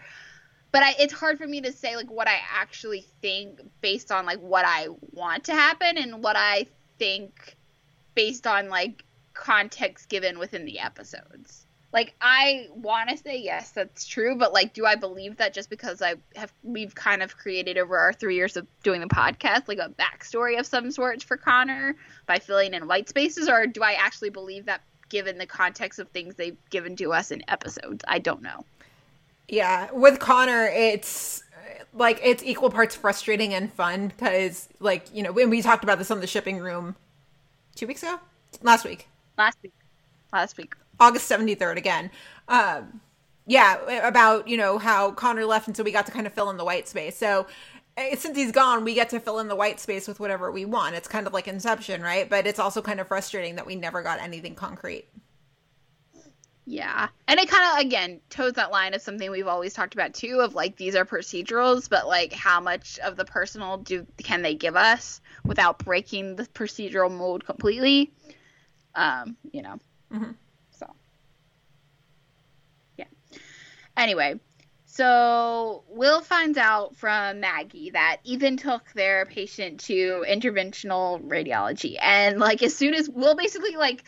But 0.72 0.84
I, 0.84 0.96
it's 1.00 1.14
hard 1.14 1.40
for 1.40 1.48
me 1.48 1.62
to 1.62 1.72
say 1.72 1.96
like 1.96 2.12
what 2.12 2.28
I 2.28 2.40
actually 2.52 3.06
think 3.22 3.60
based 3.82 4.12
on 4.12 4.28
like 4.28 4.40
what 4.40 4.66
I 4.66 4.90
want 5.12 5.46
to 5.46 5.54
happen 5.54 5.98
and 5.98 6.24
what 6.24 6.36
I 6.36 6.68
think 7.00 7.58
based 8.14 8.46
on 8.46 8.70
like 8.70 9.04
context 9.34 10.08
given 10.08 10.38
within 10.38 10.66
the 10.66 10.80
episodes. 10.80 11.63
Like 11.94 12.16
I 12.20 12.68
want 12.74 13.10
to 13.10 13.18
say 13.18 13.38
yes, 13.38 13.70
that's 13.70 14.06
true, 14.06 14.36
but 14.36 14.52
like, 14.52 14.74
do 14.74 14.86
I 14.86 14.96
believe 14.96 15.38
that 15.38 15.54
just 15.54 15.70
because 15.70 16.02
I 16.02 16.16
have 16.36 16.52
we've 16.64 16.94
kind 16.96 17.22
of 17.22 17.38
created 17.38 17.78
over 17.78 17.98
our 17.98 18.12
three 18.12 18.36
years 18.36 18.58
of 18.58 18.66
doing 18.82 19.00
the 19.00 19.08
podcast 19.08 19.68
like 19.68 19.78
a 19.78 19.90
backstory 19.90 20.60
of 20.60 20.66
some 20.66 20.90
sorts 20.90 21.24
for 21.24 21.38
Connor 21.38 21.96
by 22.26 22.40
filling 22.40 22.74
in 22.74 22.88
white 22.88 23.10
spaces, 23.10 23.48
or 23.48 23.68
do 23.68 23.84
I 23.84 23.94
actually 23.94 24.32
believe 24.32 24.66
that 24.66 24.82
given 25.10 25.38
the 25.38 25.46
context 25.46 26.00
of 26.00 26.10
things 26.10 26.34
they've 26.34 26.58
given 26.72 26.96
to 26.96 27.14
us 27.14 27.30
in 27.30 27.44
episodes? 27.48 28.04
I 28.08 28.18
don't 28.18 28.42
know. 28.42 28.66
Yeah, 29.48 29.92
with 29.92 30.20
Connor, 30.20 30.66
it's 30.66 31.44
like 31.94 32.20
it's 32.24 32.42
equal 32.44 32.72
parts 32.72 32.96
frustrating 32.96 33.54
and 33.54 33.72
fun 33.72 34.08
because, 34.08 34.68
like, 34.80 35.06
you 35.14 35.22
know, 35.22 35.32
when 35.32 35.52
we 35.52 35.62
talked 35.62 35.84
about 35.84 36.00
this 36.00 36.10
on 36.10 36.22
the 36.22 36.28
shipping 36.28 36.58
room 36.58 36.96
two 37.76 37.86
weeks 37.86 38.02
ago, 38.02 38.20
last 38.64 38.84
week, 38.84 39.08
Last 39.38 39.58
week, 39.62 39.74
last 40.32 40.58
week. 40.58 40.76
August 41.00 41.30
73rd 41.30 41.78
again. 41.78 42.12
Um, 42.48 43.02
yeah, 43.46 44.08
about, 44.08 44.48
you 44.48 44.58
know, 44.58 44.78
how 44.78 45.12
Connor 45.12 45.46
left 45.46 45.68
and 45.68 45.76
so 45.76 45.84
we 45.84 45.92
got 45.92 46.06
to 46.06 46.12
kind 46.12 46.28
of 46.28 46.34
fill 46.34 46.50
in 46.50 46.58
the 46.58 46.66
white 46.66 46.88
space. 46.88 47.18
So 47.18 47.48
eh, 47.98 48.16
since 48.16 48.38
he's 48.38 48.52
gone, 48.52 48.84
we 48.86 48.94
get 48.94 49.10
to 49.10 49.20
fill 49.20 49.40
in 49.40 49.48
the 49.48 49.56
white 49.56 49.80
space 49.80 50.08
with 50.08 50.20
whatever 50.20 50.52
we 50.52 50.66
want. 50.66 50.96
It's 50.96 51.08
kind 51.08 51.28
of 51.28 51.34
like 51.34 51.48
Inception, 51.48 52.02
right? 52.02 52.30
But 52.30 52.48
it's 52.48 52.60
also 52.60 52.82
kind 52.82 53.00
of 53.00 53.08
frustrating 53.08 53.56
that 53.56 53.66
we 53.66 53.76
never 53.76 54.02
got 54.02 54.20
anything 54.22 54.56
concrete. 54.56 55.08
Yeah. 56.66 57.10
And 57.28 57.40
it 57.40 57.50
kind 57.50 57.74
of, 57.74 57.86
again, 57.86 58.22
toes 58.30 58.54
that 58.54 58.72
line 58.72 58.94
of 58.94 59.02
something 59.02 59.30
we've 59.30 59.48
always 59.48 59.74
talked 59.74 59.94
about 59.96 60.14
too 60.14 60.40
of 60.40 60.56
like 60.56 60.78
these 60.78 60.96
are 60.96 61.06
procedurals, 61.06 61.90
but 61.90 62.08
like 62.08 62.32
how 62.32 62.62
much 62.62 63.00
of 63.00 63.18
the 63.18 63.26
personal 63.26 63.78
do 63.78 64.08
can 64.24 64.42
they 64.42 64.56
give 64.56 64.76
us 64.78 65.20
without 65.44 65.80
breaking 65.80 66.38
the 66.38 66.44
procedural 66.46 67.12
mold 67.12 67.46
completely? 67.46 68.14
Um, 68.96 69.38
you 69.52 69.62
know. 69.62 69.80
Mhm. 70.12 70.36
So, 70.72 70.88
yeah. 72.98 73.06
Anyway, 73.96 74.40
so 74.86 75.84
Will 75.88 76.22
finds 76.22 76.58
out 76.58 76.96
from 76.96 77.40
Maggie 77.40 77.92
that 77.92 78.18
Ethan 78.24 78.58
took 78.58 78.92
their 78.94 79.26
patient 79.26 79.80
to 79.82 80.24
interventional 80.28 81.22
radiology. 81.24 81.98
And 82.00 82.40
like 82.40 82.62
as 82.62 82.76
soon 82.76 82.94
as 82.94 83.10
Will 83.10 83.36
basically 83.36 83.76
like 83.76 84.04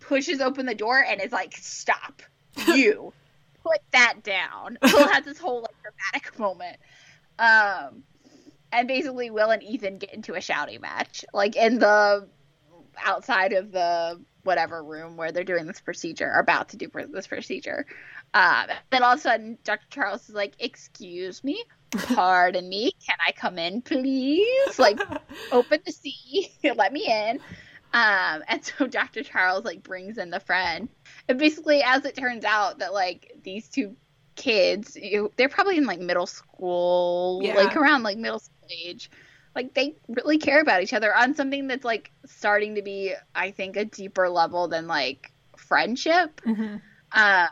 pushes 0.00 0.40
open 0.40 0.66
the 0.66 0.74
door 0.74 1.02
and 1.02 1.20
is 1.20 1.32
like, 1.32 1.56
"Stop, 1.56 2.22
you, 2.68 3.12
put 3.62 3.80
that 3.92 4.22
down." 4.22 4.78
Will 4.82 5.08
has 5.08 5.24
this 5.24 5.38
whole 5.38 5.62
like 5.62 5.74
dramatic 5.82 6.38
moment, 6.38 6.76
Um, 7.38 8.02
and 8.70 8.86
basically, 8.86 9.30
Will 9.30 9.50
and 9.50 9.62
Ethan 9.62 9.98
get 9.98 10.12
into 10.12 10.34
a 10.34 10.40
shouting 10.40 10.80
match, 10.80 11.24
like 11.32 11.56
in 11.56 11.78
the 11.78 12.28
outside 13.04 13.52
of 13.52 13.72
the 13.72 14.20
whatever 14.44 14.82
room 14.82 15.16
where 15.16 15.32
they're 15.32 15.44
doing 15.44 15.66
this 15.66 15.80
procedure, 15.80 16.30
or 16.32 16.40
about 16.40 16.70
to 16.70 16.76
do 16.76 16.88
this 17.12 17.26
procedure. 17.26 17.86
Um, 18.34 18.66
then 18.90 19.02
all 19.02 19.12
of 19.12 19.18
a 19.18 19.22
sudden, 19.22 19.58
Dr. 19.64 19.86
Charles 19.90 20.28
is 20.28 20.34
like, 20.34 20.54
"Excuse 20.58 21.42
me, 21.42 21.62
pardon 21.90 22.68
me, 22.68 22.92
can 23.06 23.16
I 23.26 23.32
come 23.32 23.58
in, 23.58 23.82
please? 23.82 24.78
Like, 24.78 25.00
open 25.52 25.80
the 25.84 25.92
sea, 25.92 26.50
let 26.76 26.92
me 26.92 27.06
in." 27.06 27.40
Um, 27.92 28.42
and 28.48 28.62
so 28.64 28.86
Dr. 28.90 29.22
Charles 29.22 29.64
like 29.64 29.82
brings 29.82 30.18
in 30.18 30.30
the 30.30 30.40
friend, 30.40 30.88
and 31.28 31.38
basically, 31.38 31.82
as 31.82 32.04
it 32.04 32.14
turns 32.16 32.44
out, 32.44 32.78
that 32.80 32.92
like 32.92 33.32
these 33.42 33.68
two 33.68 33.96
kids, 34.36 34.96
you, 34.96 35.32
they're 35.36 35.48
probably 35.48 35.78
in 35.78 35.86
like 35.86 36.00
middle 36.00 36.26
school, 36.26 37.40
Yeah. 37.42 37.54
like 37.54 37.76
around 37.76 38.02
like 38.02 38.18
middle 38.18 38.38
school 38.38 38.68
age. 38.70 39.10
Like 39.58 39.74
they 39.74 39.96
really 40.06 40.38
care 40.38 40.60
about 40.60 40.84
each 40.84 40.92
other 40.92 41.12
on 41.12 41.34
something 41.34 41.66
that's 41.66 41.84
like 41.84 42.12
starting 42.26 42.76
to 42.76 42.82
be, 42.82 43.12
I 43.34 43.50
think, 43.50 43.76
a 43.76 43.84
deeper 43.84 44.28
level 44.28 44.68
than 44.68 44.86
like 44.86 45.32
friendship. 45.56 46.40
Mhm. 46.46 46.80
Uh, 47.10 47.48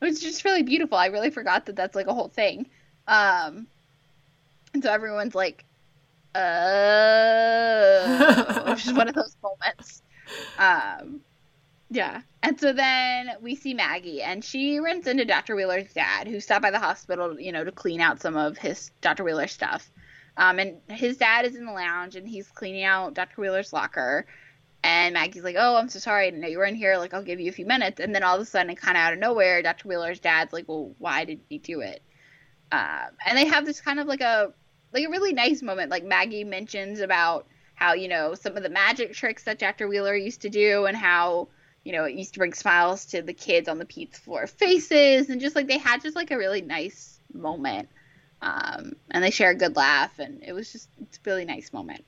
it 0.00 0.04
was 0.04 0.20
just 0.20 0.44
really 0.44 0.62
beautiful. 0.62 0.96
I 0.96 1.06
really 1.06 1.30
forgot 1.30 1.66
that 1.66 1.74
that's 1.74 1.96
like 1.96 2.06
a 2.06 2.14
whole 2.14 2.28
thing. 2.28 2.68
Um, 3.08 3.66
and 4.74 4.84
so 4.84 4.92
everyone's 4.92 5.34
like, 5.34 5.64
uh, 6.36 6.40
which 8.70 8.86
is 8.86 8.92
one 8.92 9.08
of 9.08 9.14
those 9.16 9.36
moments. 9.42 10.02
Um, 10.56 11.20
yeah. 11.90 12.20
And 12.44 12.60
so 12.60 12.72
then 12.72 13.32
we 13.42 13.56
see 13.56 13.74
Maggie, 13.74 14.22
and 14.22 14.44
she 14.44 14.78
runs 14.78 15.08
into 15.08 15.24
Dr. 15.24 15.56
Wheeler's 15.56 15.92
dad, 15.92 16.28
who 16.28 16.38
stopped 16.38 16.62
by 16.62 16.70
the 16.70 16.78
hospital, 16.78 17.40
you 17.40 17.50
know, 17.50 17.64
to 17.64 17.72
clean 17.72 18.00
out 18.00 18.20
some 18.20 18.36
of 18.36 18.56
his 18.56 18.92
Dr. 19.00 19.24
Wheeler 19.24 19.48
stuff. 19.48 19.90
Um, 20.36 20.58
and 20.58 20.80
his 20.88 21.16
dad 21.16 21.44
is 21.44 21.54
in 21.54 21.64
the 21.64 21.72
lounge, 21.72 22.16
and 22.16 22.28
he's 22.28 22.48
cleaning 22.48 22.84
out 22.84 23.14
Dr. 23.14 23.40
Wheeler's 23.40 23.72
locker. 23.72 24.26
And 24.82 25.14
Maggie's 25.14 25.44
like, 25.44 25.56
"Oh, 25.58 25.76
I'm 25.76 25.88
so 25.88 25.98
sorry. 25.98 26.26
I 26.26 26.30
didn't 26.30 26.42
know 26.42 26.48
you 26.48 26.58
were 26.58 26.64
in 26.64 26.74
here. 26.74 26.98
Like, 26.98 27.14
I'll 27.14 27.22
give 27.22 27.40
you 27.40 27.48
a 27.48 27.54
few 27.54 27.66
minutes." 27.66 28.00
And 28.00 28.14
then 28.14 28.22
all 28.22 28.36
of 28.36 28.42
a 28.42 28.44
sudden, 28.44 28.74
kind 28.76 28.96
of 28.96 29.00
out 29.00 29.12
of 29.14 29.18
nowhere, 29.18 29.62
Dr. 29.62 29.88
Wheeler's 29.88 30.20
dad's 30.20 30.52
like, 30.52 30.68
"Well, 30.68 30.94
why 30.98 31.24
did 31.24 31.40
he 31.48 31.58
do 31.58 31.80
it?" 31.80 32.02
Um, 32.72 33.10
and 33.24 33.38
they 33.38 33.46
have 33.46 33.64
this 33.64 33.80
kind 33.80 34.00
of 34.00 34.06
like 34.06 34.20
a 34.20 34.52
like 34.92 35.06
a 35.06 35.10
really 35.10 35.32
nice 35.32 35.62
moment. 35.62 35.90
Like 35.90 36.04
Maggie 36.04 36.44
mentions 36.44 37.00
about 37.00 37.46
how 37.74 37.94
you 37.94 38.08
know 38.08 38.34
some 38.34 38.56
of 38.56 38.62
the 38.62 38.68
magic 38.68 39.14
tricks 39.14 39.44
that 39.44 39.58
Dr. 39.58 39.88
Wheeler 39.88 40.14
used 40.16 40.42
to 40.42 40.50
do, 40.50 40.86
and 40.86 40.96
how 40.96 41.48
you 41.84 41.92
know 41.92 42.04
it 42.04 42.14
used 42.14 42.34
to 42.34 42.38
bring 42.40 42.52
smiles 42.52 43.06
to 43.06 43.22
the 43.22 43.34
kids 43.34 43.68
on 43.68 43.78
the 43.78 43.84
pizza 43.84 44.20
floor 44.20 44.46
faces, 44.46 45.30
and 45.30 45.40
just 45.40 45.56
like 45.56 45.66
they 45.66 45.78
had 45.78 46.02
just 46.02 46.16
like 46.16 46.30
a 46.30 46.38
really 46.38 46.62
nice 46.62 47.18
moment. 47.32 47.88
Um, 48.42 48.96
and 49.10 49.24
they 49.24 49.30
share 49.30 49.50
a 49.50 49.54
good 49.54 49.76
laugh, 49.76 50.18
and 50.18 50.42
it 50.42 50.52
was 50.52 50.72
just 50.72 50.88
it's 51.00 51.18
a 51.18 51.20
really 51.24 51.44
nice 51.44 51.72
moment. 51.72 52.04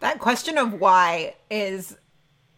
That 0.00 0.18
question 0.18 0.58
of 0.58 0.74
why 0.74 1.34
is 1.50 1.96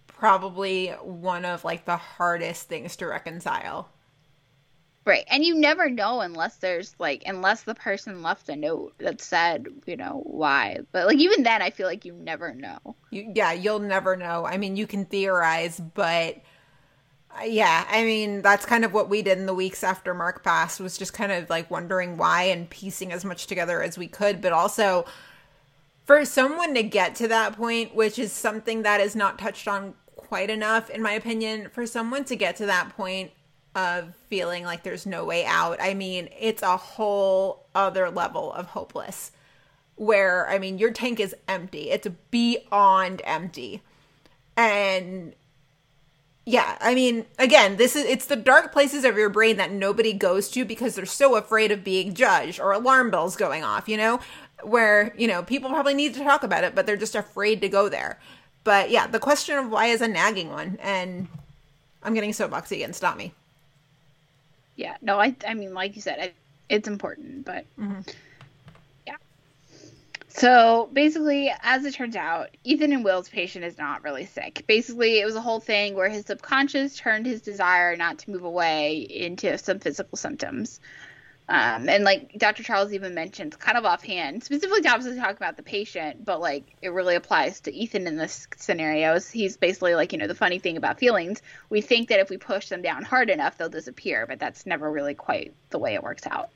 probably 0.07 0.89
one 1.03 1.45
of 1.45 1.65
like 1.65 1.85
the 1.85 1.97
hardest 1.97 2.69
things 2.69 2.97
to 2.97 3.07
reconcile. 3.07 3.89
Right. 5.05 5.25
And 5.29 5.45
you 5.45 5.55
never 5.55 5.89
know 5.89 6.21
unless 6.21 6.57
there's 6.57 6.97
like 6.99 7.23
unless 7.27 7.63
the 7.63 7.77
person 7.77 8.23
left 8.23 8.49
a 8.49 8.57
note 8.57 8.95
that 8.99 9.21
said, 9.21 9.69
you 9.87 9.97
know, 9.97 10.23
why. 10.25 10.81
But 10.91 11.07
like 11.07 11.19
even 11.19 11.45
then 11.45 11.63
I 11.63 11.71
feel 11.71 11.87
like 11.87 12.05
you 12.05 12.13
never 12.13 12.53
know. 12.53 12.97
You, 13.11 13.33
yeah, 13.35 13.53
you'll 13.53 13.79
never 13.79 14.17
know. 14.17 14.45
I 14.45 14.57
mean, 14.57 14.77
you 14.77 14.89
can 14.89 15.05
theorize, 15.05 15.81
but 15.95 16.43
Uh, 17.39 17.45
yeah, 17.45 17.87
I 17.91 18.05
mean, 18.05 18.43
that's 18.43 18.65
kind 18.67 18.85
of 18.85 18.93
what 18.93 19.09
we 19.09 19.23
did 19.23 19.39
in 19.39 19.47
the 19.47 19.55
weeks 19.55 19.83
after 19.85 20.15
Mark 20.15 20.43
passed 20.43 20.81
was 20.81 20.97
just 20.97 21.13
kind 21.13 21.33
of 21.33 21.51
like 21.51 21.71
wondering 21.71 22.17
why 22.17 22.45
and 22.45 22.69
piecing 22.71 23.13
as 23.13 23.25
much 23.25 23.47
together 23.47 23.83
as 23.83 23.99
we 23.99 24.07
could, 24.09 24.41
but 24.41 24.53
also 24.53 25.05
for 26.05 26.25
someone 26.25 26.75
to 26.75 26.83
get 26.83 27.15
to 27.17 27.29
that 27.29 27.57
point, 27.57 27.95
which 27.95 28.19
is 28.19 28.33
something 28.33 28.83
that 28.83 29.01
is 29.01 29.17
not 29.17 29.39
touched 29.39 29.67
on 29.69 29.95
quite 30.15 30.51
enough 30.51 30.89
in 30.91 31.03
my 31.03 31.13
opinion, 31.13 31.69
for 31.71 31.87
someone 31.87 32.25
to 32.25 32.37
get 32.37 32.57
to 32.57 32.67
that 32.67 32.91
point 32.97 33.31
of 33.75 34.15
feeling 34.29 34.65
like 34.65 34.83
there's 34.83 35.05
no 35.05 35.25
way 35.25 35.45
out. 35.45 35.77
I 35.81 35.95
mean, 35.95 36.29
it's 36.39 36.63
a 36.63 36.77
whole 36.77 37.67
other 37.75 38.11
level 38.11 38.53
of 38.53 38.67
hopeless 38.67 39.33
where 39.97 40.49
I 40.49 40.59
mean 40.59 40.79
your 40.79 40.91
tank 40.91 41.21
is 41.21 41.35
empty. 41.49 41.91
It's 41.91 42.09
beyond 42.31 43.21
empty. 43.25 43.83
And 44.57 45.35
yeah, 46.49 46.79
I 46.81 46.95
mean, 46.95 47.27
again, 47.41 47.77
this 47.77 47.97
is 47.97 48.05
it's 48.05 48.27
the 48.27 48.37
dark 48.37 48.73
places 48.73 49.05
of 49.05 49.17
your 49.17 49.29
brain 49.29 49.57
that 49.57 49.73
nobody 49.73 50.13
goes 50.13 50.49
to 50.51 50.65
because 50.65 50.95
they're 50.95 51.05
so 51.05 51.35
afraid 51.35 51.73
of 51.73 51.83
being 51.83 52.15
judged 52.15 52.61
or 52.61 52.71
alarm 52.71 53.11
bells 53.11 53.35
going 53.35 53.65
off, 53.65 53.89
you 53.89 53.97
know? 53.97 54.21
Where, 54.63 55.13
you 55.19 55.27
know, 55.27 55.43
people 55.43 55.71
probably 55.71 55.95
need 55.95 56.15
to 56.15 56.23
talk 56.23 56.45
about 56.45 56.63
it, 56.63 56.77
but 56.77 56.87
they're 56.87 56.97
just 56.97 57.17
afraid 57.17 57.61
to 57.63 57.69
go 57.69 57.89
there. 57.89 58.21
But 58.63 58.91
yeah, 58.91 59.09
the 59.09 59.19
question 59.19 59.59
of 59.59 59.71
why 59.71 59.87
is 59.87 60.01
a 60.01 60.09
nagging 60.09 60.51
one, 60.51 60.79
and 60.81 61.27
I'm 62.05 62.15
getting 62.15 62.31
soapboxy 62.31 62.77
again, 62.77 62.93
stop 62.93 63.17
me. 63.17 63.33
Yeah. 64.77 64.97
No, 65.03 65.19
I 65.19 65.35
I 65.47 65.55
mean 65.55 65.75
like 65.75 65.97
you 65.97 66.03
said, 66.03 66.19
it, 66.21 66.35
it's 66.69 66.87
important, 66.87 67.45
but 67.45 67.67
yeah. 67.77 68.03
So 70.37 70.91
basically, 70.93 71.51
as 71.63 71.87
it 71.87 71.95
turns 71.95 72.15
out, 72.15 72.51
Ethan 72.63 72.93
and 72.93 73.03
Will's 73.03 73.31
patient 73.31 73.65
is 73.65 73.79
not 73.79 74.05
really 74.05 74.27
sick. 74.27 74.65
Basically, 74.67 75.19
it 75.19 75.25
was 75.25 75.35
a 75.35 75.41
whole 75.41 75.61
thing 75.61 75.95
where 75.95 76.11
his 76.11 76.27
subconscious 76.27 76.95
turned 76.95 77.25
his 77.25 77.41
desire 77.41 77.97
not 77.97 78.19
to 78.19 78.31
move 78.31 78.45
away 78.45 78.99
into 78.99 79.57
some 79.57 79.79
physical 79.79 80.19
symptoms. 80.19 80.79
Um, 81.49 81.89
and 81.89 82.05
like 82.05 82.35
Dr. 82.37 82.65
Charles 82.65 82.93
even 82.93 83.15
mentions, 83.15 83.57
kind 83.57 83.79
of 83.79 83.87
offhand, 83.87 84.45
specifically 84.45 84.83
to 84.83 85.17
talk 85.17 85.37
about 85.39 85.57
the 85.57 85.63
patient, 85.63 86.23
but 86.23 86.39
like 86.39 86.77
it 86.83 86.91
really 86.91 87.15
applies 87.15 87.61
to 87.61 87.73
Ethan 87.73 88.07
in 88.07 88.19
this 88.19 88.47
scenario. 88.57 89.19
He's 89.19 89.57
basically 89.57 89.95
like, 89.95 90.13
you 90.13 90.19
know, 90.19 90.27
the 90.27 90.35
funny 90.35 90.59
thing 90.59 90.77
about 90.77 90.99
feelings, 90.99 91.41
we 91.71 91.81
think 91.81 92.11
that 92.11 92.21
if 92.21 92.29
we 92.29 92.37
push 92.37 92.69
them 92.69 92.83
down 92.83 93.05
hard 93.05 93.31
enough, 93.31 93.57
they'll 93.57 93.71
disappear, 93.71 94.27
but 94.27 94.39
that's 94.39 94.67
never 94.67 94.91
really 94.91 95.15
quite 95.15 95.55
the 95.71 95.79
way 95.79 95.95
it 95.95 96.03
works 96.03 96.27
out. 96.27 96.51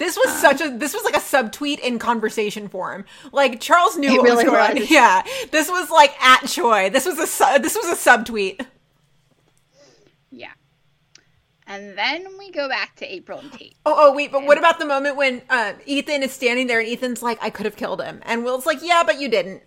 This 0.00 0.16
was 0.16 0.32
such 0.40 0.62
a 0.62 0.70
this 0.70 0.94
was 0.94 1.04
like 1.04 1.14
a 1.14 1.18
subtweet 1.18 1.78
in 1.78 1.98
conversation 1.98 2.68
form. 2.68 3.04
Like 3.32 3.60
Charles 3.60 3.98
knew 3.98 4.08
It 4.08 4.16
what 4.16 4.22
really 4.24 4.36
was 4.36 4.44
going 4.46 4.78
on. 4.78 4.86
Yeah, 4.90 5.22
this 5.52 5.68
was 5.68 5.90
like 5.90 6.18
at 6.22 6.46
Choi. 6.46 6.88
This 6.88 7.04
was 7.04 7.18
a 7.18 7.26
su- 7.26 7.58
this 7.60 7.76
was 7.76 7.86
a 7.86 8.10
subtweet. 8.10 8.64
Yeah. 10.30 10.52
And 11.66 11.98
then 11.98 12.26
we 12.38 12.50
go 12.50 12.66
back 12.66 12.96
to 12.96 13.14
April 13.14 13.40
and 13.40 13.52
Tate. 13.52 13.76
Oh, 13.84 13.94
oh, 13.94 14.14
wait, 14.14 14.32
but 14.32 14.46
what 14.46 14.56
about 14.56 14.78
the 14.78 14.86
moment 14.86 15.16
when 15.16 15.42
uh, 15.50 15.74
Ethan 15.84 16.22
is 16.22 16.32
standing 16.32 16.66
there 16.66 16.80
and 16.80 16.88
Ethan's 16.88 17.22
like, 17.22 17.38
I 17.42 17.50
could 17.50 17.66
have 17.66 17.76
killed 17.76 18.00
him. 18.00 18.20
And 18.24 18.42
Will's 18.42 18.64
like, 18.66 18.78
yeah, 18.82 19.02
but 19.04 19.20
you 19.20 19.28
didn't. 19.28 19.62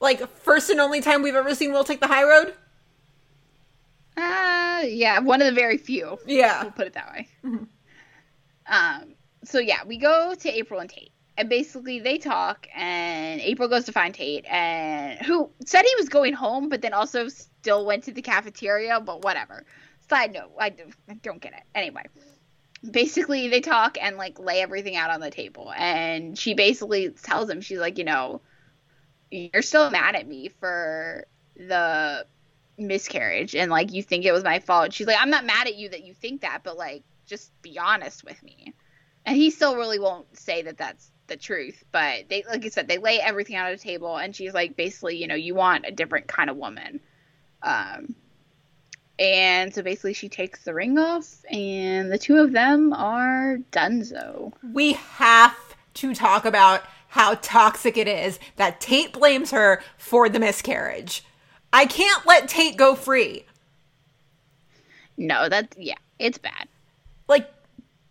Like, 0.00 0.28
first 0.40 0.68
and 0.68 0.80
only 0.80 1.00
time 1.00 1.22
we've 1.22 1.34
ever 1.36 1.54
seen 1.54 1.72
Will 1.72 1.84
take 1.84 2.00
the 2.00 2.08
high 2.08 2.24
road? 2.24 2.52
Uh, 4.16 4.82
yeah, 4.84 5.20
one 5.20 5.40
of 5.40 5.46
the 5.46 5.52
very 5.54 5.78
few. 5.78 6.18
Yeah. 6.26 6.62
We'll 6.64 6.72
put 6.72 6.88
it 6.88 6.92
that 6.94 7.10
way. 7.12 7.28
Um, 8.66 9.14
so 9.46 9.58
yeah, 9.58 9.84
we 9.86 9.96
go 9.96 10.34
to 10.34 10.48
April 10.48 10.80
and 10.80 10.90
Tate, 10.90 11.12
and 11.36 11.48
basically 11.48 12.00
they 12.00 12.18
talk, 12.18 12.66
and 12.74 13.40
April 13.40 13.68
goes 13.68 13.84
to 13.84 13.92
find 13.92 14.14
Tate, 14.14 14.44
and 14.46 15.18
who 15.20 15.50
said 15.64 15.84
he 15.84 15.94
was 15.96 16.08
going 16.08 16.32
home, 16.32 16.68
but 16.68 16.82
then 16.82 16.92
also 16.92 17.28
still 17.28 17.86
went 17.86 18.04
to 18.04 18.12
the 18.12 18.22
cafeteria. 18.22 19.00
But 19.00 19.22
whatever. 19.22 19.64
Side 20.08 20.32
note, 20.32 20.52
I 20.58 20.72
don't, 21.22 21.40
get 21.40 21.52
it. 21.52 21.62
Anyway, 21.74 22.04
basically 22.88 23.48
they 23.48 23.60
talk 23.60 23.98
and 24.00 24.16
like 24.16 24.38
lay 24.38 24.60
everything 24.60 24.94
out 24.94 25.10
on 25.10 25.20
the 25.20 25.30
table, 25.30 25.72
and 25.76 26.38
she 26.38 26.54
basically 26.54 27.10
tells 27.10 27.50
him, 27.50 27.60
she's 27.60 27.80
like, 27.80 27.98
you 27.98 28.04
know, 28.04 28.40
you're 29.30 29.62
still 29.62 29.90
mad 29.90 30.14
at 30.14 30.28
me 30.28 30.48
for 30.60 31.26
the 31.56 32.26
miscarriage 32.78 33.54
and 33.54 33.70
like 33.70 33.92
you 33.92 34.02
think 34.02 34.24
it 34.24 34.32
was 34.32 34.44
my 34.44 34.58
fault. 34.58 34.92
She's 34.92 35.06
like, 35.06 35.16
I'm 35.20 35.30
not 35.30 35.44
mad 35.44 35.66
at 35.66 35.76
you 35.76 35.88
that 35.88 36.04
you 36.04 36.14
think 36.14 36.42
that, 36.42 36.60
but 36.62 36.76
like 36.76 37.02
just 37.26 37.50
be 37.62 37.78
honest 37.78 38.24
with 38.24 38.42
me. 38.42 38.74
And 39.26 39.36
he 39.36 39.50
still 39.50 39.76
really 39.76 39.98
won't 39.98 40.38
say 40.38 40.62
that 40.62 40.78
that's 40.78 41.10
the 41.26 41.36
truth, 41.36 41.84
but 41.90 42.28
they 42.28 42.44
like 42.48 42.64
I 42.64 42.68
said, 42.68 42.86
they 42.86 42.98
lay 42.98 43.20
everything 43.20 43.56
out 43.56 43.66
on 43.66 43.72
the 43.72 43.78
table 43.78 44.16
and 44.16 44.34
she's 44.34 44.54
like 44.54 44.76
basically, 44.76 45.16
you 45.16 45.26
know, 45.26 45.34
you 45.34 45.54
want 45.54 45.84
a 45.84 45.90
different 45.90 46.28
kind 46.28 46.48
of 46.48 46.56
woman. 46.56 47.00
Um 47.62 48.14
and 49.18 49.74
so 49.74 49.82
basically 49.82 50.12
she 50.12 50.28
takes 50.28 50.62
the 50.62 50.72
ring 50.72 50.96
off 50.98 51.44
and 51.50 52.12
the 52.12 52.18
two 52.18 52.36
of 52.36 52.52
them 52.52 52.92
are 52.92 53.58
donezo. 53.72 54.52
We 54.72 54.92
have 54.92 55.56
to 55.94 56.14
talk 56.14 56.44
about 56.44 56.84
how 57.08 57.34
toxic 57.42 57.96
it 57.96 58.06
is 58.06 58.38
that 58.56 58.80
Tate 58.80 59.12
blames 59.12 59.50
her 59.50 59.82
for 59.96 60.28
the 60.28 60.38
miscarriage. 60.38 61.24
I 61.72 61.86
can't 61.86 62.24
let 62.26 62.46
Tate 62.48 62.76
go 62.76 62.94
free. 62.94 63.46
No, 65.16 65.48
that's 65.48 65.76
yeah, 65.78 65.96
it's 66.18 66.38
bad. 66.38 66.68
like 67.26 67.50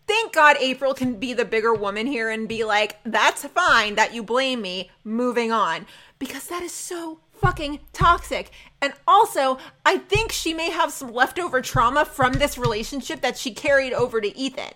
thank 0.08 0.34
god 0.34 0.58
april 0.60 0.94
can 0.94 1.16
be 1.20 1.34
the 1.34 1.46
bigger 1.46 1.74
woman 1.74 2.08
here 2.08 2.30
and 2.30 2.48
be 2.48 2.64
like 2.64 2.98
that's 3.04 3.46
fine 3.46 3.96
that 3.96 4.14
you 4.14 4.24
blame 4.24 4.62
me 4.62 4.90
moving 5.04 5.52
on 5.52 5.86
because 6.20 6.48
that 6.48 6.64
is 6.64 6.72
so 6.72 7.20
fucking 7.32 7.80
toxic 7.94 8.52
and 8.82 8.94
also 9.08 9.58
i 9.86 9.98
think 9.98 10.32
she 10.32 10.54
may 10.54 10.70
have 10.70 10.92
some 10.92 11.12
leftover 11.14 11.62
trauma 11.62 12.06
from 12.06 12.34
this 12.34 12.58
relationship 12.58 13.22
that 13.22 13.38
she 13.38 13.54
carried 13.54 13.94
over 13.94 14.22
to 14.22 14.38
ethan 14.38 14.72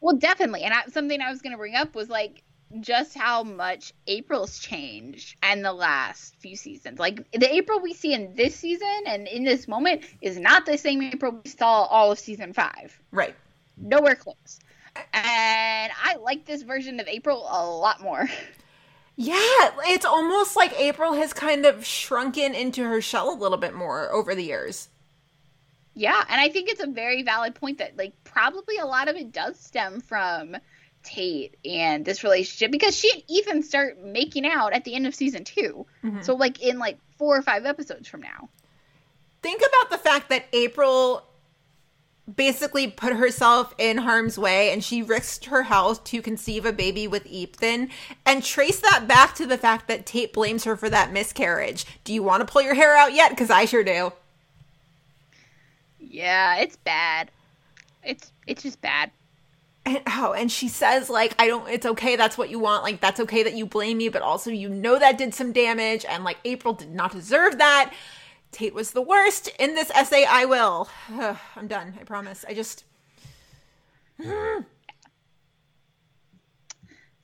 Well, 0.00 0.16
definitely. 0.16 0.62
And 0.62 0.74
I, 0.74 0.84
something 0.86 1.20
I 1.20 1.30
was 1.30 1.40
going 1.42 1.52
to 1.52 1.58
bring 1.58 1.74
up 1.74 1.94
was 1.94 2.08
like 2.08 2.42
just 2.80 3.16
how 3.16 3.42
much 3.42 3.92
April's 4.06 4.58
changed 4.58 5.36
and 5.42 5.64
the 5.64 5.72
last 5.72 6.36
few 6.38 6.56
seasons. 6.56 6.98
Like 6.98 7.30
the 7.32 7.52
April 7.52 7.80
we 7.80 7.94
see 7.94 8.12
in 8.12 8.34
this 8.34 8.54
season 8.54 9.04
and 9.06 9.26
in 9.28 9.44
this 9.44 9.66
moment 9.66 10.02
is 10.20 10.38
not 10.38 10.66
the 10.66 10.76
same 10.76 11.02
April 11.02 11.40
we 11.42 11.50
saw 11.50 11.84
all 11.84 12.12
of 12.12 12.18
season 12.18 12.52
five. 12.52 13.00
Right. 13.12 13.34
Nowhere 13.76 14.14
close. 14.14 14.58
And 15.12 15.92
I 16.02 16.16
like 16.20 16.46
this 16.46 16.62
version 16.62 17.00
of 17.00 17.08
April 17.08 17.46
a 17.50 17.66
lot 17.66 18.00
more. 18.00 18.28
Yeah, 19.18 19.70
it's 19.86 20.04
almost 20.04 20.56
like 20.56 20.78
April 20.78 21.14
has 21.14 21.32
kind 21.32 21.64
of 21.64 21.86
shrunken 21.86 22.54
into 22.54 22.84
her 22.84 23.00
shell 23.00 23.32
a 23.32 23.38
little 23.38 23.56
bit 23.56 23.74
more 23.74 24.12
over 24.12 24.34
the 24.34 24.42
years. 24.42 24.90
Yeah, 25.94 26.22
and 26.28 26.38
I 26.38 26.50
think 26.50 26.68
it's 26.68 26.82
a 26.82 26.86
very 26.86 27.22
valid 27.22 27.54
point 27.54 27.78
that 27.78 27.96
like 27.96 28.12
probably 28.24 28.76
a 28.76 28.84
lot 28.84 29.08
of 29.08 29.16
it 29.16 29.32
does 29.32 29.58
stem 29.58 30.02
from 30.02 30.56
Tate 31.02 31.56
and 31.64 32.04
this 32.04 32.22
relationship 32.22 32.70
because 32.70 32.94
she 32.94 33.10
and 33.10 33.22
Ethan 33.28 33.62
start 33.62 33.98
making 34.02 34.44
out 34.44 34.74
at 34.74 34.84
the 34.84 34.94
end 34.94 35.06
of 35.06 35.14
season 35.14 35.44
2 35.44 35.86
mm-hmm. 36.04 36.20
So 36.20 36.34
like 36.34 36.62
in 36.62 36.78
like 36.78 36.98
four 37.16 37.38
or 37.38 37.42
five 37.42 37.64
episodes 37.64 38.08
from 38.08 38.20
now. 38.20 38.50
Think 39.42 39.60
about 39.62 39.90
the 39.90 39.98
fact 39.98 40.28
that 40.28 40.44
April 40.52 41.26
basically 42.34 42.88
put 42.88 43.12
herself 43.12 43.72
in 43.78 43.98
harm's 43.98 44.36
way 44.36 44.72
and 44.72 44.82
she 44.82 45.02
risked 45.02 45.44
her 45.46 45.62
health 45.62 46.02
to 46.04 46.20
conceive 46.20 46.66
a 46.66 46.72
baby 46.72 47.06
with 47.06 47.24
Ethan 47.26 47.88
and 48.24 48.42
trace 48.42 48.80
that 48.80 49.06
back 49.06 49.34
to 49.36 49.46
the 49.46 49.58
fact 49.58 49.86
that 49.86 50.06
Tate 50.06 50.32
blames 50.32 50.64
her 50.64 50.76
for 50.76 50.90
that 50.90 51.12
miscarriage. 51.12 51.84
Do 52.02 52.12
you 52.12 52.22
want 52.22 52.40
to 52.40 52.52
pull 52.52 52.62
your 52.62 52.74
hair 52.74 52.96
out 52.96 53.14
yet? 53.14 53.30
Because 53.30 53.50
I 53.50 53.64
sure 53.64 53.84
do. 53.84 54.12
Yeah, 56.00 56.56
it's 56.56 56.76
bad. 56.76 57.30
It's 58.02 58.32
it's 58.46 58.62
just 58.62 58.80
bad. 58.80 59.10
And 59.84 60.02
oh, 60.08 60.32
and 60.32 60.50
she 60.50 60.66
says 60.66 61.08
like 61.08 61.34
I 61.38 61.46
don't 61.46 61.68
it's 61.68 61.86
okay 61.86 62.16
that's 62.16 62.36
what 62.36 62.50
you 62.50 62.58
want 62.58 62.82
like 62.82 63.00
that's 63.00 63.20
okay 63.20 63.44
that 63.44 63.54
you 63.54 63.66
blame 63.66 63.98
me 63.98 64.08
but 64.08 64.22
also 64.22 64.50
you 64.50 64.68
know 64.68 64.98
that 64.98 65.16
did 65.16 65.32
some 65.32 65.52
damage 65.52 66.04
and 66.08 66.24
like 66.24 66.38
April 66.44 66.74
did 66.74 66.92
not 66.92 67.12
deserve 67.12 67.58
that. 67.58 67.92
Tate 68.56 68.72
was 68.72 68.92
the 68.92 69.02
worst 69.02 69.48
in 69.58 69.74
this 69.74 69.90
essay 69.90 70.24
I 70.24 70.46
will. 70.46 70.88
I'm 71.56 71.68
done. 71.68 71.92
I 72.00 72.04
promise. 72.04 72.42
I 72.48 72.54
just 72.54 72.84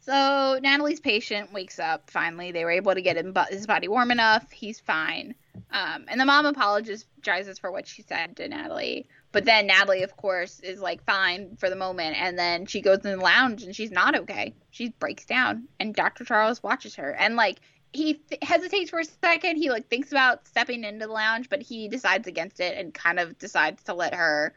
So 0.00 0.58
Natalie's 0.60 1.00
patient 1.00 1.50
wakes 1.54 1.78
up 1.78 2.10
finally. 2.10 2.52
They 2.52 2.66
were 2.66 2.70
able 2.72 2.92
to 2.92 3.00
get 3.00 3.16
him, 3.16 3.34
his 3.48 3.66
body 3.66 3.88
warm 3.88 4.10
enough. 4.10 4.50
He's 4.50 4.78
fine. 4.78 5.34
Um, 5.70 6.04
and 6.08 6.20
the 6.20 6.26
mom 6.26 6.44
apologizes 6.44 7.58
for 7.58 7.72
what 7.72 7.86
she 7.86 8.02
said 8.02 8.36
to 8.36 8.46
Natalie. 8.46 9.06
But 9.30 9.46
then 9.46 9.68
Natalie, 9.68 10.02
of 10.02 10.14
course, 10.18 10.60
is 10.60 10.80
like 10.80 11.02
fine 11.06 11.56
for 11.56 11.70
the 11.70 11.76
moment. 11.76 12.20
And 12.20 12.38
then 12.38 12.66
she 12.66 12.82
goes 12.82 12.98
in 13.06 13.16
the 13.16 13.24
lounge 13.24 13.62
and 13.62 13.74
she's 13.74 13.90
not 13.90 14.14
okay. 14.18 14.54
She 14.70 14.90
breaks 14.90 15.24
down. 15.24 15.66
And 15.80 15.94
Dr. 15.94 16.26
Charles 16.26 16.62
watches 16.62 16.96
her. 16.96 17.12
And 17.14 17.36
like 17.36 17.60
he 17.92 18.14
th- 18.14 18.42
hesitates 18.42 18.90
for 18.90 19.00
a 19.00 19.04
second. 19.04 19.56
He 19.56 19.70
like 19.70 19.88
thinks 19.88 20.10
about 20.10 20.46
stepping 20.48 20.84
into 20.84 21.06
the 21.06 21.12
lounge, 21.12 21.48
but 21.48 21.62
he 21.62 21.88
decides 21.88 22.26
against 22.26 22.60
it 22.60 22.76
and 22.78 22.92
kind 22.92 23.18
of 23.18 23.38
decides 23.38 23.82
to 23.84 23.94
let 23.94 24.14
her 24.14 24.54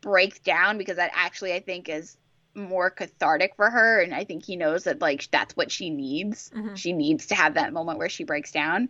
break 0.00 0.42
down 0.42 0.78
because 0.78 0.96
that 0.96 1.10
actually 1.14 1.52
I 1.52 1.60
think 1.60 1.88
is 1.88 2.16
more 2.54 2.90
cathartic 2.90 3.54
for 3.54 3.70
her 3.70 4.00
and 4.00 4.12
I 4.12 4.24
think 4.24 4.44
he 4.44 4.56
knows 4.56 4.84
that 4.84 5.00
like 5.00 5.28
that's 5.30 5.56
what 5.56 5.70
she 5.70 5.90
needs. 5.90 6.50
Mhm. 6.54 6.76
She 6.76 6.92
needs 6.92 7.26
to 7.26 7.34
have 7.36 7.54
that 7.54 7.72
moment 7.72 7.98
where 7.98 8.08
she 8.08 8.24
breaks 8.24 8.50
down. 8.50 8.88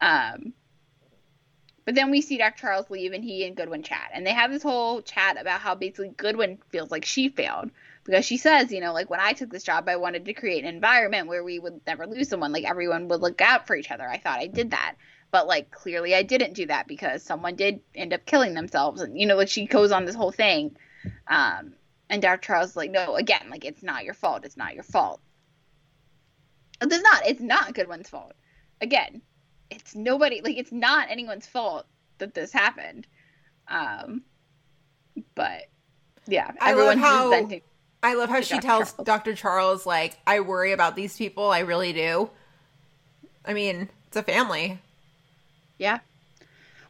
Um 0.00 0.52
but 1.84 1.94
then 1.94 2.10
we 2.10 2.22
see 2.22 2.38
Dr. 2.38 2.62
Charles 2.62 2.90
leave 2.90 3.12
and 3.12 3.22
he 3.22 3.46
and 3.46 3.54
Goodwin 3.54 3.82
chat. 3.82 4.10
And 4.14 4.26
they 4.26 4.32
have 4.32 4.50
this 4.50 4.62
whole 4.62 5.02
chat 5.02 5.38
about 5.38 5.60
how 5.60 5.74
basically 5.74 6.08
Goodwin 6.08 6.58
feels 6.70 6.90
like 6.90 7.04
she 7.04 7.28
failed. 7.28 7.70
Because 8.04 8.24
she 8.26 8.36
says, 8.36 8.70
you 8.70 8.80
know, 8.80 8.92
like 8.92 9.08
when 9.08 9.20
I 9.20 9.32
took 9.32 9.50
this 9.50 9.62
job, 9.62 9.88
I 9.88 9.96
wanted 9.96 10.26
to 10.26 10.34
create 10.34 10.64
an 10.64 10.74
environment 10.74 11.26
where 11.26 11.42
we 11.42 11.58
would 11.58 11.80
never 11.86 12.06
lose 12.06 12.28
someone. 12.28 12.52
Like 12.52 12.64
everyone 12.64 13.08
would 13.08 13.20
look 13.20 13.40
out 13.40 13.66
for 13.66 13.74
each 13.76 13.90
other. 13.90 14.06
I 14.08 14.18
thought 14.18 14.40
I 14.40 14.46
did 14.46 14.72
that. 14.72 14.96
But 15.30 15.46
like 15.46 15.70
clearly 15.70 16.14
I 16.14 16.22
didn't 16.22 16.52
do 16.52 16.66
that 16.66 16.86
because 16.86 17.22
someone 17.22 17.56
did 17.56 17.80
end 17.94 18.12
up 18.12 18.26
killing 18.26 18.54
themselves. 18.54 19.00
And, 19.00 19.18
you 19.18 19.26
know, 19.26 19.36
like 19.36 19.48
she 19.48 19.66
goes 19.66 19.90
on 19.90 20.04
this 20.04 20.14
whole 20.14 20.32
thing. 20.32 20.76
Um, 21.28 21.74
and 22.10 22.20
Dr. 22.20 22.42
Charles 22.46 22.70
is 22.70 22.76
like, 22.76 22.90
no, 22.90 23.16
again, 23.16 23.48
like 23.50 23.64
it's 23.64 23.82
not 23.82 24.04
your 24.04 24.14
fault. 24.14 24.44
It's 24.44 24.56
not 24.56 24.74
your 24.74 24.84
fault. 24.84 25.20
It's 26.82 27.02
not. 27.02 27.26
It's 27.26 27.40
not 27.40 27.74
Goodwin's 27.74 28.10
fault. 28.10 28.34
Again, 28.80 29.22
it's 29.70 29.94
nobody 29.94 30.40
like 30.42 30.56
it's 30.56 30.72
not 30.72 31.10
anyone's 31.10 31.46
fault 31.46 31.86
that 32.18 32.34
this 32.34 32.52
happened 32.52 33.06
um 33.68 34.22
but 35.34 35.62
yeah 36.26 36.50
I 36.60 36.72
love 36.72 36.80
everyone's 36.80 37.00
how- 37.00 37.30
just 37.30 37.40
venting 37.40 37.62
I 38.04 38.14
love 38.14 38.28
how 38.30 38.40
she 38.42 38.60
Dr. 38.60 38.66
tells 38.66 38.92
Charles. 38.92 39.06
Dr. 39.06 39.34
Charles, 39.34 39.86
like, 39.86 40.18
I 40.26 40.40
worry 40.40 40.72
about 40.72 40.94
these 40.96 41.16
people. 41.16 41.50
I 41.50 41.60
really 41.60 41.92
do. 41.92 42.30
I 43.44 43.54
mean, 43.54 43.88
it's 44.08 44.16
a 44.16 44.22
family. 44.22 44.78
yeah 45.78 45.98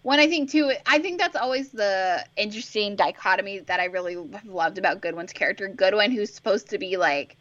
one 0.03 0.19
i 0.21 0.29
think 0.29 0.51
too 0.51 0.73
i 0.87 0.99
think 0.99 1.19
that's 1.19 1.37
always 1.37 1.71
the 1.71 2.25
interesting 2.37 2.97
dichotomy 2.97 3.61
that 3.61 3.81
i 3.81 3.87
really 3.87 4.17
loved 4.45 4.77
about 4.79 5.01
goodwin's 5.01 5.33
character 5.33 5.69
goodwin 5.69 6.13
who's 6.13 6.33
supposed 6.33 6.69
to 6.71 6.79
be 6.79 6.99
like 6.99 7.37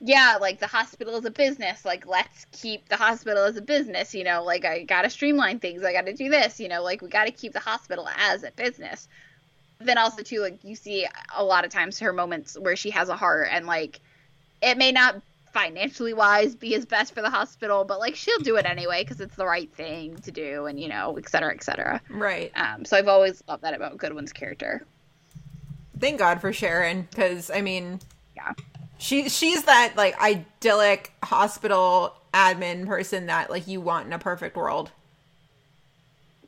yeah 0.00 0.38
like 0.40 0.58
the 0.58 0.66
hospital 0.66 1.16
is 1.16 1.24
a 1.24 1.30
business 1.30 1.84
like 1.84 2.06
let's 2.06 2.46
keep 2.52 2.88
the 2.88 2.96
hospital 2.96 3.44
as 3.44 3.56
a 3.56 3.62
business 3.62 4.14
you 4.14 4.24
know 4.24 4.42
like 4.42 4.64
i 4.64 4.82
gotta 4.82 5.10
streamline 5.10 5.60
things 5.60 5.84
i 5.84 5.92
gotta 5.92 6.12
do 6.12 6.28
this 6.28 6.58
you 6.58 6.68
know 6.68 6.82
like 6.82 7.02
we 7.02 7.08
gotta 7.08 7.30
keep 7.30 7.52
the 7.52 7.60
hospital 7.60 8.08
as 8.16 8.42
a 8.42 8.50
business 8.52 9.08
then 9.80 9.98
also 9.98 10.22
too 10.22 10.40
like 10.40 10.58
you 10.64 10.74
see 10.74 11.06
a 11.36 11.44
lot 11.44 11.64
of 11.64 11.70
times 11.70 11.98
her 11.98 12.12
moments 12.12 12.58
where 12.58 12.76
she 12.76 12.90
has 12.90 13.08
a 13.08 13.16
heart 13.16 13.48
and 13.50 13.66
like 13.66 14.00
it 14.62 14.76
may 14.76 14.90
not 14.92 15.20
financially 15.52 16.12
wise 16.12 16.54
be 16.54 16.74
as 16.74 16.84
best 16.84 17.14
for 17.14 17.22
the 17.22 17.30
hospital 17.30 17.84
but 17.84 17.98
like 17.98 18.14
she'll 18.14 18.38
do 18.40 18.56
it 18.56 18.66
anyway 18.66 19.02
because 19.02 19.20
it's 19.20 19.36
the 19.36 19.46
right 19.46 19.72
thing 19.74 20.16
to 20.16 20.30
do 20.30 20.66
and 20.66 20.78
you 20.78 20.88
know 20.88 21.16
et 21.16 21.28
cetera 21.28 21.54
et 21.54 21.62
cetera 21.62 22.00
Right. 22.10 22.52
um 22.56 22.84
so 22.84 22.96
i've 22.96 23.08
always 23.08 23.42
loved 23.48 23.62
that 23.62 23.74
about 23.74 23.96
goodwin's 23.96 24.32
character 24.32 24.84
Thank 26.00 26.20
God 26.20 26.40
for 26.40 26.52
Sharon, 26.52 27.08
because, 27.10 27.50
I 27.50 27.60
mean, 27.60 27.98
yeah 28.36 28.52
she 28.98 29.28
she's 29.28 29.64
that, 29.64 29.94
like, 29.96 30.16
idyllic 30.20 31.12
hospital 31.24 32.14
admin 32.32 32.86
person 32.86 33.26
that, 33.26 33.50
like, 33.50 33.66
you 33.66 33.80
want 33.80 34.06
in 34.06 34.12
a 34.12 34.18
perfect 34.20 34.56
world. 34.56 34.92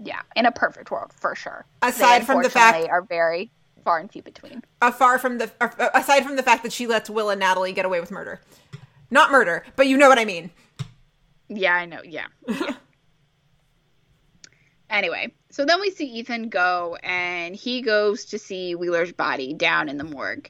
Yeah 0.02 0.22
in 0.36 0.46
a 0.46 0.52
perfect 0.52 0.90
world 0.90 1.12
for 1.12 1.34
sure 1.34 1.66
Aside 1.82 2.22
they, 2.22 2.26
from 2.26 2.42
the 2.42 2.50
fact- 2.50 2.88
are 2.88 3.02
very 3.02 3.50
far 3.84 3.98
and 3.98 4.10
few 4.10 4.22
between 4.22 4.62
far 4.98 5.18
from 5.18 5.38
the, 5.38 5.50
uh, 5.60 5.90
aside 5.94 6.24
from 6.24 6.36
the 6.36 6.42
fact 6.42 6.62
that 6.62 6.72
she 6.72 6.86
lets 6.86 7.10
Will 7.10 7.30
and 7.30 7.40
Natalie 7.40 7.72
get 7.72 7.84
away 7.84 8.00
with 8.00 8.10
murder. 8.10 8.40
Not 9.10 9.30
murder, 9.30 9.64
but 9.76 9.86
you 9.86 9.96
know 9.96 10.08
what 10.08 10.18
I 10.18 10.24
mean. 10.24 10.50
Yeah, 11.48 11.74
I 11.74 11.86
know. 11.86 12.00
Yeah. 12.04 12.26
yeah. 12.46 12.70
anyway, 14.90 15.32
so 15.50 15.64
then 15.64 15.80
we 15.80 15.90
see 15.90 16.06
Ethan 16.06 16.48
go 16.48 16.96
and 17.02 17.56
he 17.56 17.82
goes 17.82 18.26
to 18.26 18.38
see 18.38 18.74
Wheeler's 18.74 19.12
body 19.12 19.52
down 19.52 19.88
in 19.88 19.98
the 19.98 20.04
morgue. 20.04 20.48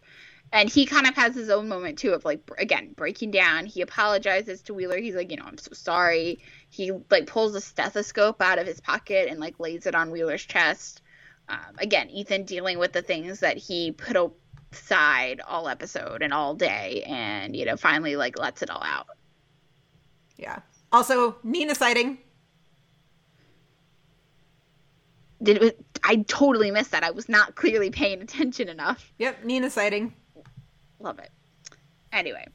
And 0.52 0.68
he 0.68 0.84
kind 0.84 1.06
of 1.06 1.14
has 1.14 1.34
his 1.34 1.48
own 1.48 1.68
moment 1.68 1.98
too 1.98 2.12
of 2.12 2.24
like 2.24 2.40
again 2.58 2.92
breaking 2.96 3.30
down. 3.30 3.66
He 3.66 3.82
apologizes 3.82 4.62
to 4.62 4.74
Wheeler. 4.74 4.98
He's 4.98 5.14
like, 5.14 5.30
you 5.30 5.36
know, 5.36 5.44
I'm 5.46 5.58
so 5.58 5.70
sorry. 5.72 6.40
He 6.70 6.92
like 7.10 7.26
pulls 7.26 7.54
a 7.54 7.60
stethoscope 7.60 8.40
out 8.40 8.58
of 8.58 8.66
his 8.66 8.80
pocket 8.80 9.28
and 9.28 9.40
like 9.40 9.58
lays 9.60 9.86
it 9.86 9.94
on 9.94 10.10
Wheeler's 10.10 10.44
chest. 10.44 11.02
Um, 11.48 11.76
again, 11.78 12.08
Ethan 12.10 12.44
dealing 12.44 12.78
with 12.78 12.92
the 12.92 13.02
things 13.02 13.40
that 13.40 13.56
he 13.56 13.92
put 13.92 14.16
aside 14.72 15.40
all 15.46 15.68
episode 15.68 16.22
and 16.22 16.32
all 16.32 16.54
day, 16.54 17.02
and 17.06 17.56
you 17.56 17.64
know, 17.64 17.76
finally 17.76 18.16
like 18.16 18.38
lets 18.38 18.62
it 18.62 18.70
all 18.70 18.82
out. 18.82 19.08
Yeah. 20.36 20.60
Also, 20.92 21.36
Nina 21.42 21.74
sighting. 21.74 22.18
did 25.42 25.62
it, 25.62 25.86
I 26.04 26.16
totally 26.28 26.70
missed 26.70 26.90
that. 26.92 27.04
I 27.04 27.10
was 27.10 27.28
not 27.28 27.54
clearly 27.54 27.90
paying 27.90 28.20
attention 28.22 28.68
enough. 28.68 29.12
Yep, 29.18 29.44
Nina 29.44 29.70
sighting. 29.70 30.14
Love 30.98 31.18
it. 31.18 31.30
Anyway, 32.12 32.46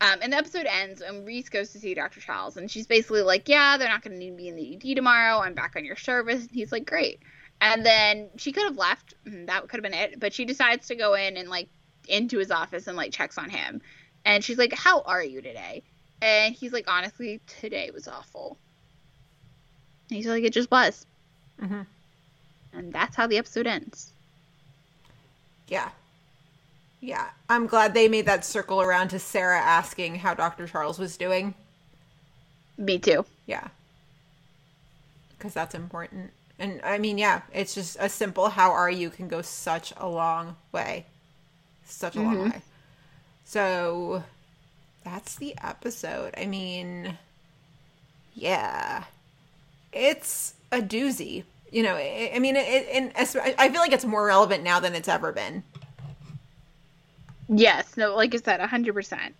um, 0.00 0.18
and 0.22 0.32
the 0.32 0.36
episode 0.36 0.66
ends, 0.66 1.00
and 1.00 1.26
Reese 1.26 1.48
goes 1.48 1.70
to 1.72 1.78
see 1.78 1.94
Dr. 1.94 2.20
Charles, 2.20 2.56
and 2.56 2.70
she's 2.70 2.86
basically 2.86 3.22
like, 3.22 3.48
"Yeah, 3.48 3.76
they're 3.76 3.88
not 3.88 4.02
going 4.02 4.12
to 4.14 4.18
need 4.18 4.36
me 4.36 4.48
in 4.48 4.56
the 4.56 4.74
ED 4.74 4.94
tomorrow. 4.96 5.38
I'm 5.40 5.54
back 5.54 5.74
on 5.76 5.84
your 5.84 5.96
service." 5.96 6.42
And 6.42 6.50
he's 6.52 6.70
like, 6.72 6.86
"Great." 6.86 7.20
And 7.60 7.84
then 7.84 8.30
she 8.36 8.52
could 8.52 8.64
have 8.64 8.76
left. 8.76 9.14
and 9.24 9.48
That 9.48 9.62
could 9.68 9.82
have 9.82 9.90
been 9.90 9.98
it, 9.98 10.20
but 10.20 10.32
she 10.32 10.44
decides 10.44 10.86
to 10.88 10.94
go 10.94 11.14
in 11.14 11.36
and 11.36 11.48
like 11.48 11.68
into 12.06 12.38
his 12.38 12.50
office 12.50 12.86
and 12.86 12.96
like 12.96 13.12
checks 13.12 13.36
on 13.38 13.50
him. 13.50 13.80
And 14.24 14.44
she's 14.44 14.58
like, 14.58 14.72
"How 14.72 15.00
are 15.00 15.22
you 15.22 15.42
today?" 15.42 15.82
And 16.22 16.54
he's 16.54 16.72
like, 16.72 16.84
"Honestly, 16.88 17.40
today 17.60 17.90
was 17.92 18.06
awful." 18.06 18.56
And 20.10 20.16
he's 20.16 20.26
like, 20.26 20.44
"It 20.44 20.52
just 20.52 20.70
was." 20.70 21.04
Mhm. 21.60 21.86
And 22.72 22.92
that's 22.92 23.16
how 23.16 23.26
the 23.26 23.38
episode 23.38 23.66
ends. 23.66 24.12
Yeah. 25.66 25.90
Yeah. 27.00 27.28
I'm 27.48 27.66
glad 27.66 27.94
they 27.94 28.08
made 28.08 28.26
that 28.26 28.44
circle 28.44 28.80
around 28.80 29.08
to 29.08 29.18
Sarah 29.18 29.60
asking 29.60 30.16
how 30.16 30.34
Dr. 30.34 30.66
Charles 30.66 30.98
was 30.98 31.16
doing. 31.16 31.54
Me 32.76 32.98
too. 32.98 33.24
Yeah. 33.46 33.68
Because 35.36 35.54
that's 35.54 35.74
important. 35.74 36.32
And 36.58 36.80
I 36.82 36.98
mean, 36.98 37.18
yeah, 37.18 37.42
it's 37.52 37.74
just 37.74 37.96
a 38.00 38.08
simple 38.08 38.48
how 38.48 38.72
are 38.72 38.90
you 38.90 39.10
can 39.10 39.28
go 39.28 39.42
such 39.42 39.92
a 39.96 40.08
long 40.08 40.56
way. 40.72 41.06
Such 41.84 42.16
a 42.16 42.20
long 42.20 42.36
mm-hmm. 42.36 42.50
way. 42.50 42.62
So 43.44 44.24
that's 45.04 45.36
the 45.36 45.54
episode. 45.62 46.34
I 46.36 46.46
mean, 46.46 47.16
yeah, 48.34 49.04
it's 49.92 50.54
a 50.72 50.80
doozy. 50.80 51.44
You 51.70 51.82
know, 51.82 51.94
I, 51.94 52.32
I 52.34 52.38
mean, 52.40 52.56
it, 52.56 52.88
and 52.92 53.12
I 53.16 53.24
feel 53.24 53.80
like 53.80 53.92
it's 53.92 54.04
more 54.04 54.26
relevant 54.26 54.64
now 54.64 54.80
than 54.80 54.94
it's 54.94 55.08
ever 55.08 55.32
been. 55.32 55.62
Yes, 57.48 57.96
no, 57.96 58.14
like 58.14 58.34
I 58.34 58.38
said, 58.38 58.60
hundred 58.60 58.94
percent. 58.94 59.34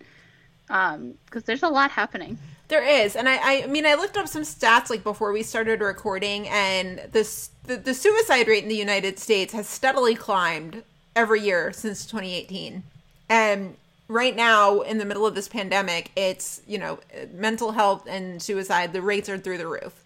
Um, 0.69 1.15
because 1.25 1.43
there's 1.43 1.63
a 1.63 1.69
lot 1.69 1.91
happening. 1.91 2.37
There 2.67 2.83
is, 2.83 3.15
and 3.15 3.27
I, 3.27 3.63
I 3.63 3.67
mean, 3.67 3.87
I 3.87 3.95
looked 3.95 4.17
up 4.17 4.27
some 4.27 4.43
stats 4.43 4.91
like 4.91 5.03
before 5.03 5.31
we 5.31 5.41
started 5.41 5.81
recording, 5.81 6.47
and 6.47 7.01
this 7.11 7.49
the, 7.63 7.77
the 7.77 7.93
suicide 7.93 8.47
rate 8.47 8.63
in 8.63 8.69
the 8.69 8.75
United 8.75 9.17
States 9.17 9.53
has 9.53 9.67
steadily 9.67 10.13
climbed 10.13 10.83
every 11.15 11.41
year 11.41 11.71
since 11.73 12.05
2018. 12.05 12.83
And 13.29 13.75
right 14.07 14.35
now, 14.35 14.81
in 14.81 14.99
the 14.99 15.05
middle 15.05 15.25
of 15.25 15.33
this 15.33 15.47
pandemic, 15.47 16.11
it's 16.15 16.61
you 16.67 16.77
know, 16.77 16.99
mental 17.33 17.71
health 17.71 18.05
and 18.07 18.41
suicide, 18.41 18.93
the 18.93 19.01
rates 19.01 19.29
are 19.29 19.39
through 19.39 19.57
the 19.57 19.67
roof, 19.67 20.03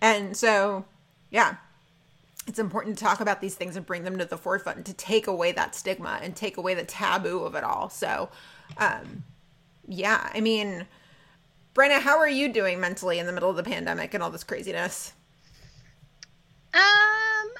and 0.00 0.36
so, 0.36 0.84
yeah, 1.30 1.56
it's 2.48 2.58
important 2.58 2.98
to 2.98 3.04
talk 3.04 3.20
about 3.20 3.40
these 3.40 3.54
things 3.54 3.76
and 3.76 3.84
bring 3.84 4.04
them 4.04 4.18
to 4.18 4.24
the 4.24 4.38
forefront 4.38 4.78
and 4.78 4.86
to 4.86 4.94
take 4.94 5.26
away 5.26 5.52
that 5.52 5.74
stigma 5.74 6.18
and 6.22 6.34
take 6.34 6.56
away 6.56 6.74
the 6.74 6.84
taboo 6.84 7.40
of 7.40 7.54
it 7.54 7.64
all. 7.64 7.88
So, 7.90 8.30
um, 8.78 9.24
yeah, 9.86 10.30
I 10.34 10.40
mean. 10.40 10.86
Brenna, 11.74 12.00
how 12.00 12.18
are 12.18 12.28
you 12.28 12.52
doing 12.52 12.80
mentally 12.80 13.20
in 13.20 13.26
the 13.26 13.32
middle 13.32 13.50
of 13.50 13.54
the 13.54 13.62
pandemic 13.62 14.12
and 14.12 14.20
all 14.20 14.30
this 14.30 14.42
craziness? 14.42 15.12
Um, 16.74 17.50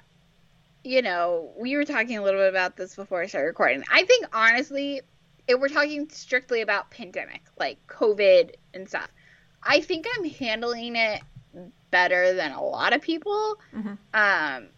you 0.82 1.02
know, 1.02 1.52
we 1.56 1.76
were 1.76 1.84
talking 1.84 2.18
a 2.18 2.22
little 2.22 2.40
bit 2.40 2.48
about 2.48 2.76
this 2.76 2.96
before 2.96 3.22
I 3.22 3.26
started 3.26 3.46
recording. 3.46 3.84
I 3.92 4.02
think 4.02 4.26
honestly, 4.32 5.02
if 5.46 5.60
we're 5.60 5.68
talking 5.68 6.08
strictly 6.10 6.62
about 6.62 6.90
pandemic, 6.90 7.42
like 7.60 7.78
COVID 7.86 8.54
and 8.74 8.88
stuff, 8.88 9.08
I 9.62 9.80
think 9.80 10.04
I'm 10.16 10.24
handling 10.24 10.96
it 10.96 11.22
better 11.92 12.34
than 12.34 12.50
a 12.50 12.62
lot 12.62 12.92
of 12.92 13.00
people. 13.00 13.60
Mm-hmm. 13.72 13.94
Um, 14.14 14.68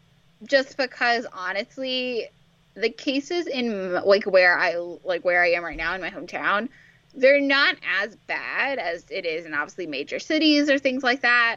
just 0.44 0.76
because 0.76 1.26
honestly, 1.32 2.28
the 2.74 2.90
cases 2.90 3.46
in 3.46 3.92
like 3.92 4.24
where 4.24 4.58
I 4.58 4.76
like 5.04 5.24
where 5.24 5.42
I 5.42 5.52
am 5.52 5.64
right 5.64 5.76
now 5.76 5.94
in 5.94 6.00
my 6.00 6.10
hometown, 6.10 6.68
they're 7.14 7.40
not 7.40 7.76
as 8.00 8.16
bad 8.26 8.78
as 8.78 9.04
it 9.10 9.26
is 9.26 9.46
in 9.46 9.54
obviously 9.54 9.86
major 9.86 10.18
cities 10.18 10.70
or 10.70 10.78
things 10.78 11.02
like 11.02 11.22
that. 11.22 11.56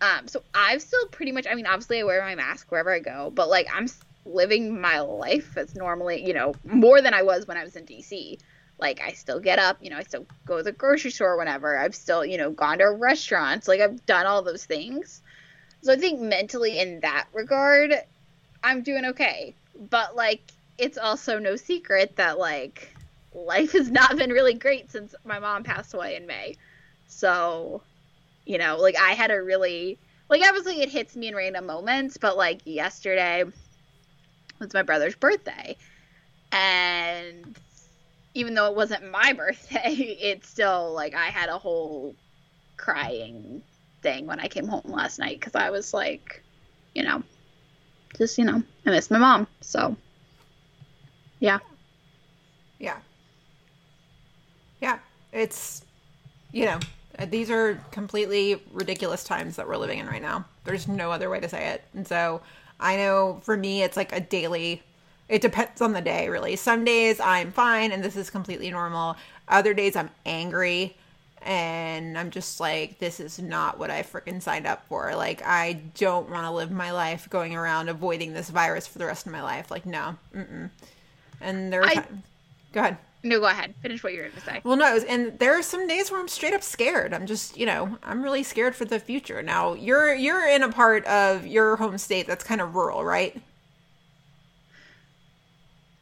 Um, 0.00 0.28
so 0.28 0.42
I've 0.54 0.80
still 0.80 1.06
pretty 1.08 1.32
much, 1.32 1.46
I 1.50 1.54
mean, 1.54 1.66
obviously 1.66 2.00
I 2.00 2.04
wear 2.04 2.22
my 2.22 2.34
mask 2.34 2.70
wherever 2.70 2.92
I 2.92 3.00
go, 3.00 3.30
but 3.34 3.48
like 3.48 3.68
I'm 3.74 3.86
living 4.24 4.80
my 4.80 5.00
life 5.00 5.56
as 5.56 5.74
normally, 5.74 6.26
you 6.26 6.32
know, 6.32 6.54
more 6.64 7.02
than 7.02 7.14
I 7.14 7.22
was 7.22 7.46
when 7.46 7.56
I 7.56 7.64
was 7.64 7.76
in 7.76 7.84
DC. 7.84 8.38
Like 8.78 9.00
I 9.02 9.12
still 9.12 9.40
get 9.40 9.58
up, 9.58 9.76
you 9.82 9.90
know, 9.90 9.98
I 9.98 10.02
still 10.04 10.26
go 10.46 10.56
to 10.56 10.62
the 10.62 10.72
grocery 10.72 11.10
store 11.10 11.36
whenever. 11.36 11.76
I've 11.76 11.94
still, 11.94 12.24
you 12.24 12.38
know, 12.38 12.50
gone 12.50 12.78
to 12.78 12.86
restaurants. 12.86 13.68
Like 13.68 13.80
I've 13.80 14.04
done 14.06 14.24
all 14.24 14.42
those 14.42 14.64
things. 14.64 15.20
So 15.82 15.92
I 15.92 15.96
think 15.96 16.20
mentally 16.20 16.78
in 16.78 17.00
that 17.00 17.26
regard, 17.32 17.94
I'm 18.62 18.82
doing 18.82 19.04
okay. 19.06 19.54
But 19.90 20.16
like 20.16 20.42
it's 20.78 20.98
also 20.98 21.38
no 21.38 21.56
secret 21.56 22.16
that 22.16 22.38
like 22.38 22.94
life 23.34 23.72
has 23.72 23.90
not 23.90 24.16
been 24.16 24.30
really 24.30 24.54
great 24.54 24.90
since 24.90 25.14
my 25.24 25.38
mom 25.38 25.62
passed 25.62 25.94
away 25.94 26.16
in 26.16 26.26
May. 26.26 26.56
So, 27.06 27.82
you 28.44 28.58
know, 28.58 28.76
like 28.78 28.96
I 28.98 29.12
had 29.12 29.30
a 29.30 29.42
really 29.42 29.98
like 30.28 30.42
obviously 30.42 30.80
it 30.80 30.88
hits 30.88 31.16
me 31.16 31.28
in 31.28 31.34
random 31.34 31.66
moments, 31.66 32.16
but 32.16 32.36
like 32.36 32.60
yesterday 32.64 33.44
was 34.58 34.74
my 34.74 34.82
brother's 34.82 35.14
birthday. 35.14 35.76
And 36.52 37.58
even 38.34 38.54
though 38.54 38.66
it 38.66 38.76
wasn't 38.76 39.10
my 39.10 39.32
birthday, 39.36 39.92
it's 39.92 40.48
still 40.48 40.92
like 40.92 41.14
I 41.14 41.26
had 41.26 41.48
a 41.48 41.58
whole 41.58 42.14
crying 42.76 43.62
thing 44.02 44.26
when 44.26 44.40
I 44.40 44.48
came 44.48 44.66
home 44.66 44.82
last 44.86 45.18
night 45.18 45.40
cuz 45.40 45.54
I 45.54 45.70
was 45.70 45.92
like, 45.92 46.42
you 46.94 47.02
know, 47.02 47.22
just, 48.16 48.38
you 48.38 48.44
know, 48.44 48.62
I 48.86 48.90
miss 48.90 49.10
my 49.10 49.18
mom. 49.18 49.46
So, 49.60 49.96
yeah. 51.38 51.58
Yeah. 52.78 52.98
Yeah. 54.80 54.98
It's, 55.32 55.84
you 56.52 56.64
know, 56.66 56.80
uh, 57.18 57.26
these 57.26 57.50
are 57.50 57.80
completely 57.90 58.62
ridiculous 58.72 59.24
times 59.24 59.56
that 59.56 59.68
we're 59.68 59.76
living 59.76 59.98
in 59.98 60.06
right 60.06 60.22
now. 60.22 60.44
There's 60.64 60.88
no 60.88 61.10
other 61.10 61.30
way 61.30 61.40
to 61.40 61.48
say 61.48 61.68
it. 61.68 61.84
And 61.94 62.06
so 62.06 62.40
I 62.78 62.96
know 62.96 63.40
for 63.42 63.56
me, 63.56 63.82
it's 63.82 63.96
like 63.96 64.12
a 64.12 64.20
daily, 64.20 64.82
it 65.28 65.42
depends 65.42 65.80
on 65.80 65.92
the 65.92 66.00
day, 66.00 66.28
really. 66.28 66.56
Some 66.56 66.84
days 66.84 67.20
I'm 67.20 67.52
fine 67.52 67.92
and 67.92 68.02
this 68.02 68.16
is 68.16 68.30
completely 68.30 68.70
normal. 68.70 69.16
Other 69.48 69.74
days 69.74 69.96
I'm 69.96 70.10
angry 70.24 70.96
and 71.42 72.18
I'm 72.18 72.30
just 72.30 72.60
like, 72.60 72.98
this 72.98 73.20
is 73.20 73.38
not 73.38 73.78
what 73.78 73.90
I 73.90 74.02
freaking 74.02 74.42
signed 74.42 74.66
up 74.66 74.86
for. 74.86 75.14
Like, 75.14 75.42
I 75.44 75.74
don't 75.96 76.28
want 76.30 76.44
to 76.44 76.50
live 76.50 76.70
my 76.70 76.90
life 76.92 77.28
going 77.30 77.56
around 77.56 77.88
avoiding 77.88 78.32
this 78.32 78.50
virus 78.50 78.86
for 78.86 78.98
the 78.98 79.06
rest 79.06 79.26
of 79.26 79.32
my 79.32 79.42
life. 79.42 79.70
Like, 79.70 79.86
no. 79.86 80.16
Mm-mm. 80.34 80.70
And 81.40 81.72
there 81.72 81.80
are 81.82 81.86
I-. 81.86 82.04
Go 82.72 82.80
ahead. 82.80 82.98
No, 83.22 83.38
go 83.38 83.46
ahead. 83.46 83.74
Finish 83.82 84.02
what 84.02 84.12
you 84.14 84.20
were 84.20 84.28
going 84.28 84.36
to 84.36 84.40
say. 84.40 84.60
Well, 84.64 84.76
no, 84.76 84.94
was- 84.94 85.04
and 85.04 85.38
there 85.38 85.58
are 85.58 85.62
some 85.62 85.86
days 85.86 86.10
where 86.10 86.18
I'm 86.20 86.28
straight 86.28 86.54
up 86.54 86.62
scared. 86.62 87.12
I'm 87.12 87.26
just, 87.26 87.56
you 87.56 87.66
know, 87.66 87.98
I'm 88.02 88.22
really 88.22 88.42
scared 88.42 88.74
for 88.74 88.86
the 88.86 88.98
future. 88.98 89.42
Now, 89.42 89.74
you're 89.74 90.14
you're 90.14 90.48
in 90.48 90.62
a 90.62 90.70
part 90.72 91.04
of 91.06 91.46
your 91.46 91.76
home 91.76 91.98
state 91.98 92.26
that's 92.26 92.44
kind 92.44 92.60
of 92.62 92.74
rural, 92.74 93.04
right? 93.04 93.38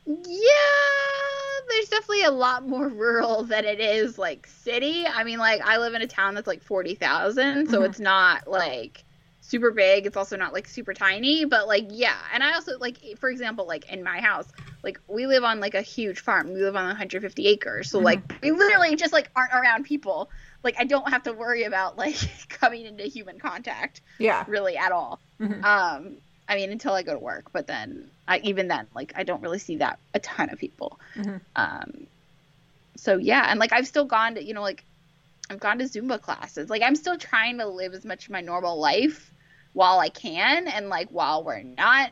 Yeah, 0.06 0.14
there's 1.70 1.88
definitely 1.88 2.24
a 2.24 2.30
lot 2.30 2.66
more 2.66 2.88
rural 2.88 3.44
than 3.44 3.64
it 3.64 3.80
is 3.80 4.18
like 4.18 4.46
city. 4.46 5.06
I 5.06 5.24
mean, 5.24 5.38
like 5.38 5.60
I 5.64 5.78
live 5.78 5.94
in 5.94 6.02
a 6.02 6.06
town 6.06 6.34
that's 6.34 6.46
like 6.46 6.62
40,000, 6.62 7.68
so 7.68 7.80
Mhm. 7.80 7.84
it's 7.84 8.00
not 8.00 8.46
like 8.48 9.04
super 9.40 9.70
big. 9.70 10.06
It's 10.06 10.16
also 10.16 10.36
not 10.36 10.52
like 10.52 10.66
super 10.68 10.94
tiny, 10.94 11.44
but 11.44 11.66
like 11.68 11.86
yeah. 11.90 12.16
And 12.32 12.42
I 12.42 12.54
also 12.54 12.78
like 12.78 12.98
for 13.18 13.30
example, 13.30 13.66
like 13.66 13.90
in 13.92 14.02
my 14.02 14.20
house, 14.20 14.46
like 14.82 14.98
we 15.08 15.26
live 15.26 15.44
on 15.44 15.60
like 15.60 15.74
a 15.74 15.82
huge 15.82 16.20
farm. 16.20 16.52
We 16.52 16.62
live 16.62 16.76
on 16.76 16.86
150 16.86 17.46
acres. 17.46 17.90
So 17.90 18.00
like 18.00 18.22
we 18.42 18.50
literally 18.52 18.96
just 18.96 19.12
like 19.12 19.30
aren't 19.36 19.52
around 19.54 19.84
people. 19.84 20.30
Like 20.64 20.76
I 20.78 20.84
don't 20.84 21.08
have 21.10 21.24
to 21.24 21.32
worry 21.32 21.64
about 21.64 21.96
like 21.96 22.16
coming 22.48 22.86
into 22.86 23.04
human 23.04 23.38
contact 23.38 24.02
Yeah. 24.18 24.44
really 24.46 24.76
at 24.76 24.92
all. 24.92 25.20
Mhm. 25.40 25.64
Um, 25.64 26.18
I 26.48 26.56
mean, 26.56 26.70
until 26.72 26.94
I 26.94 27.02
go 27.02 27.12
to 27.14 27.18
work, 27.20 27.52
but 27.52 27.66
then 27.66 28.10
I 28.28 28.38
even 28.44 28.68
then, 28.68 28.86
like, 28.94 29.12
I 29.16 29.24
don't 29.24 29.42
really 29.42 29.58
see 29.58 29.76
that 29.76 29.98
a 30.14 30.20
ton 30.20 30.50
of 30.50 30.58
people. 30.58 31.00
Mhm. 31.16 31.40
Um, 31.56 32.06
so 32.96 33.16
yeah, 33.16 33.46
and 33.48 33.58
like 33.58 33.72
I've 33.72 33.86
still 33.86 34.04
gone 34.04 34.34
to, 34.34 34.44
you 34.44 34.54
know, 34.54 34.62
like 34.62 34.84
I've 35.50 35.60
gone 35.60 35.78
to 35.78 35.84
Zumba 35.84 36.20
classes. 36.20 36.68
Like 36.68 36.82
I'm 36.82 36.96
still 36.96 37.16
trying 37.16 37.58
to 37.58 37.66
live 37.66 37.94
as 37.94 38.04
much 38.04 38.26
of 38.26 38.30
my 38.30 38.40
normal 38.40 38.78
life 38.78 39.32
while 39.72 39.98
I 39.98 40.08
can, 40.08 40.68
and 40.68 40.88
like 40.88 41.08
while 41.10 41.42
we're 41.44 41.62
not 41.62 42.10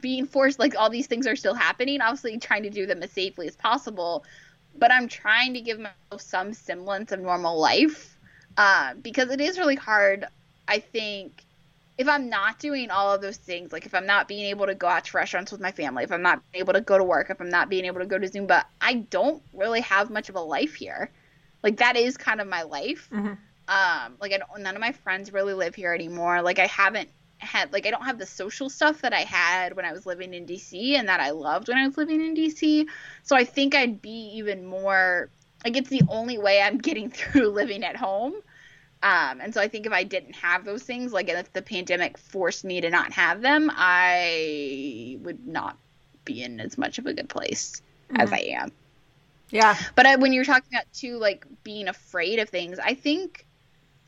being 0.00 0.26
forced, 0.26 0.58
like 0.58 0.76
all 0.78 0.90
these 0.90 1.06
things 1.06 1.26
are 1.26 1.36
still 1.36 1.54
happening. 1.54 2.00
Obviously, 2.00 2.38
trying 2.38 2.62
to 2.64 2.70
do 2.70 2.86
them 2.86 3.02
as 3.02 3.10
safely 3.12 3.46
as 3.48 3.56
possible, 3.56 4.24
but 4.78 4.92
I'm 4.92 5.08
trying 5.08 5.54
to 5.54 5.60
give 5.60 5.78
myself 5.78 6.20
some 6.20 6.52
semblance 6.52 7.12
of 7.12 7.20
normal 7.20 7.58
life 7.58 8.16
uh, 8.56 8.94
because 9.02 9.30
it 9.30 9.40
is 9.40 9.58
really 9.58 9.76
hard. 9.76 10.26
I 10.68 10.80
think 10.80 11.42
if 11.98 12.08
I'm 12.08 12.28
not 12.28 12.58
doing 12.58 12.90
all 12.90 13.14
of 13.14 13.22
those 13.22 13.38
things, 13.38 13.72
like 13.72 13.86
if 13.86 13.94
I'm 13.94 14.06
not 14.06 14.28
being 14.28 14.46
able 14.46 14.66
to 14.66 14.74
go 14.74 14.86
out 14.86 15.04
to 15.06 15.16
restaurants 15.16 15.50
with 15.50 15.60
my 15.60 15.72
family, 15.72 16.04
if 16.04 16.12
I'm 16.12 16.22
not 16.22 16.42
able 16.52 16.74
to 16.74 16.80
go 16.80 16.98
to 16.98 17.04
work, 17.04 17.30
if 17.30 17.40
I'm 17.40 17.48
not 17.48 17.68
being 17.70 17.86
able 17.86 18.00
to 18.00 18.06
go 18.06 18.18
to 18.18 18.28
Zumba, 18.28 18.64
I 18.80 18.94
don't 18.94 19.42
really 19.54 19.80
have 19.80 20.10
much 20.10 20.28
of 20.28 20.34
a 20.36 20.40
life 20.40 20.74
here. 20.74 21.10
Like 21.62 21.78
that 21.78 21.96
is 21.96 22.16
kind 22.16 22.40
of 22.40 22.48
my 22.48 22.62
life. 22.62 23.08
Mhm. 23.10 23.38
Um, 23.68 24.16
like 24.20 24.32
I 24.32 24.38
don't, 24.38 24.62
none 24.62 24.74
of 24.74 24.80
my 24.80 24.92
friends 24.92 25.32
really 25.32 25.54
live 25.54 25.74
here 25.74 25.92
anymore. 25.94 26.42
Like 26.42 26.58
I 26.58 26.66
haven't 26.66 27.08
had, 27.38 27.72
like 27.72 27.86
I 27.86 27.90
don't 27.90 28.04
have 28.04 28.18
the 28.18 28.26
social 28.26 28.68
stuff 28.68 29.00
that 29.00 29.12
I 29.14 29.20
had 29.20 29.74
when 29.74 29.84
I 29.84 29.92
was 29.92 30.06
living 30.06 30.34
in 30.34 30.44
DC 30.46 30.96
and 30.96 31.08
that 31.08 31.20
I 31.20 31.30
loved 31.30 31.68
when 31.68 31.78
I 31.78 31.86
was 31.86 31.96
living 31.96 32.20
in 32.20 32.34
DC. 32.34 32.86
So 33.22 33.36
I 33.36 33.44
think 33.44 33.74
I'd 33.74 34.02
be 34.02 34.32
even 34.36 34.66
more, 34.66 35.30
like 35.64 35.76
it's 35.76 35.88
the 35.90 36.02
only 36.08 36.36
way 36.38 36.60
I'm 36.60 36.78
getting 36.88 37.10
through 37.10 37.48
living 37.48 37.84
at 37.84 37.96
home. 37.96 38.34
Um, 39.06 39.40
and 39.40 39.54
so 39.54 39.60
I 39.60 39.68
think 39.68 39.86
if 39.86 39.92
I 39.92 40.02
didn't 40.02 40.34
have 40.34 40.64
those 40.64 40.82
things, 40.82 41.12
like 41.12 41.28
if 41.28 41.52
the 41.52 41.62
pandemic 41.62 42.18
forced 42.18 42.64
me 42.64 42.80
to 42.80 42.90
not 42.90 43.12
have 43.12 43.40
them, 43.40 43.70
I 43.72 45.16
would 45.22 45.46
not 45.46 45.78
be 46.24 46.42
in 46.42 46.58
as 46.58 46.76
much 46.76 46.98
of 46.98 47.06
a 47.06 47.12
good 47.12 47.28
place 47.28 47.80
as 48.16 48.32
I 48.32 48.38
am. 48.38 48.72
Yeah. 49.50 49.78
But 49.94 50.06
I, 50.06 50.16
when 50.16 50.32
you're 50.32 50.44
talking 50.44 50.74
about 50.74 50.92
too, 50.92 51.18
like 51.18 51.46
being 51.62 51.86
afraid 51.86 52.40
of 52.40 52.48
things, 52.48 52.80
I 52.80 52.94
think 52.94 53.46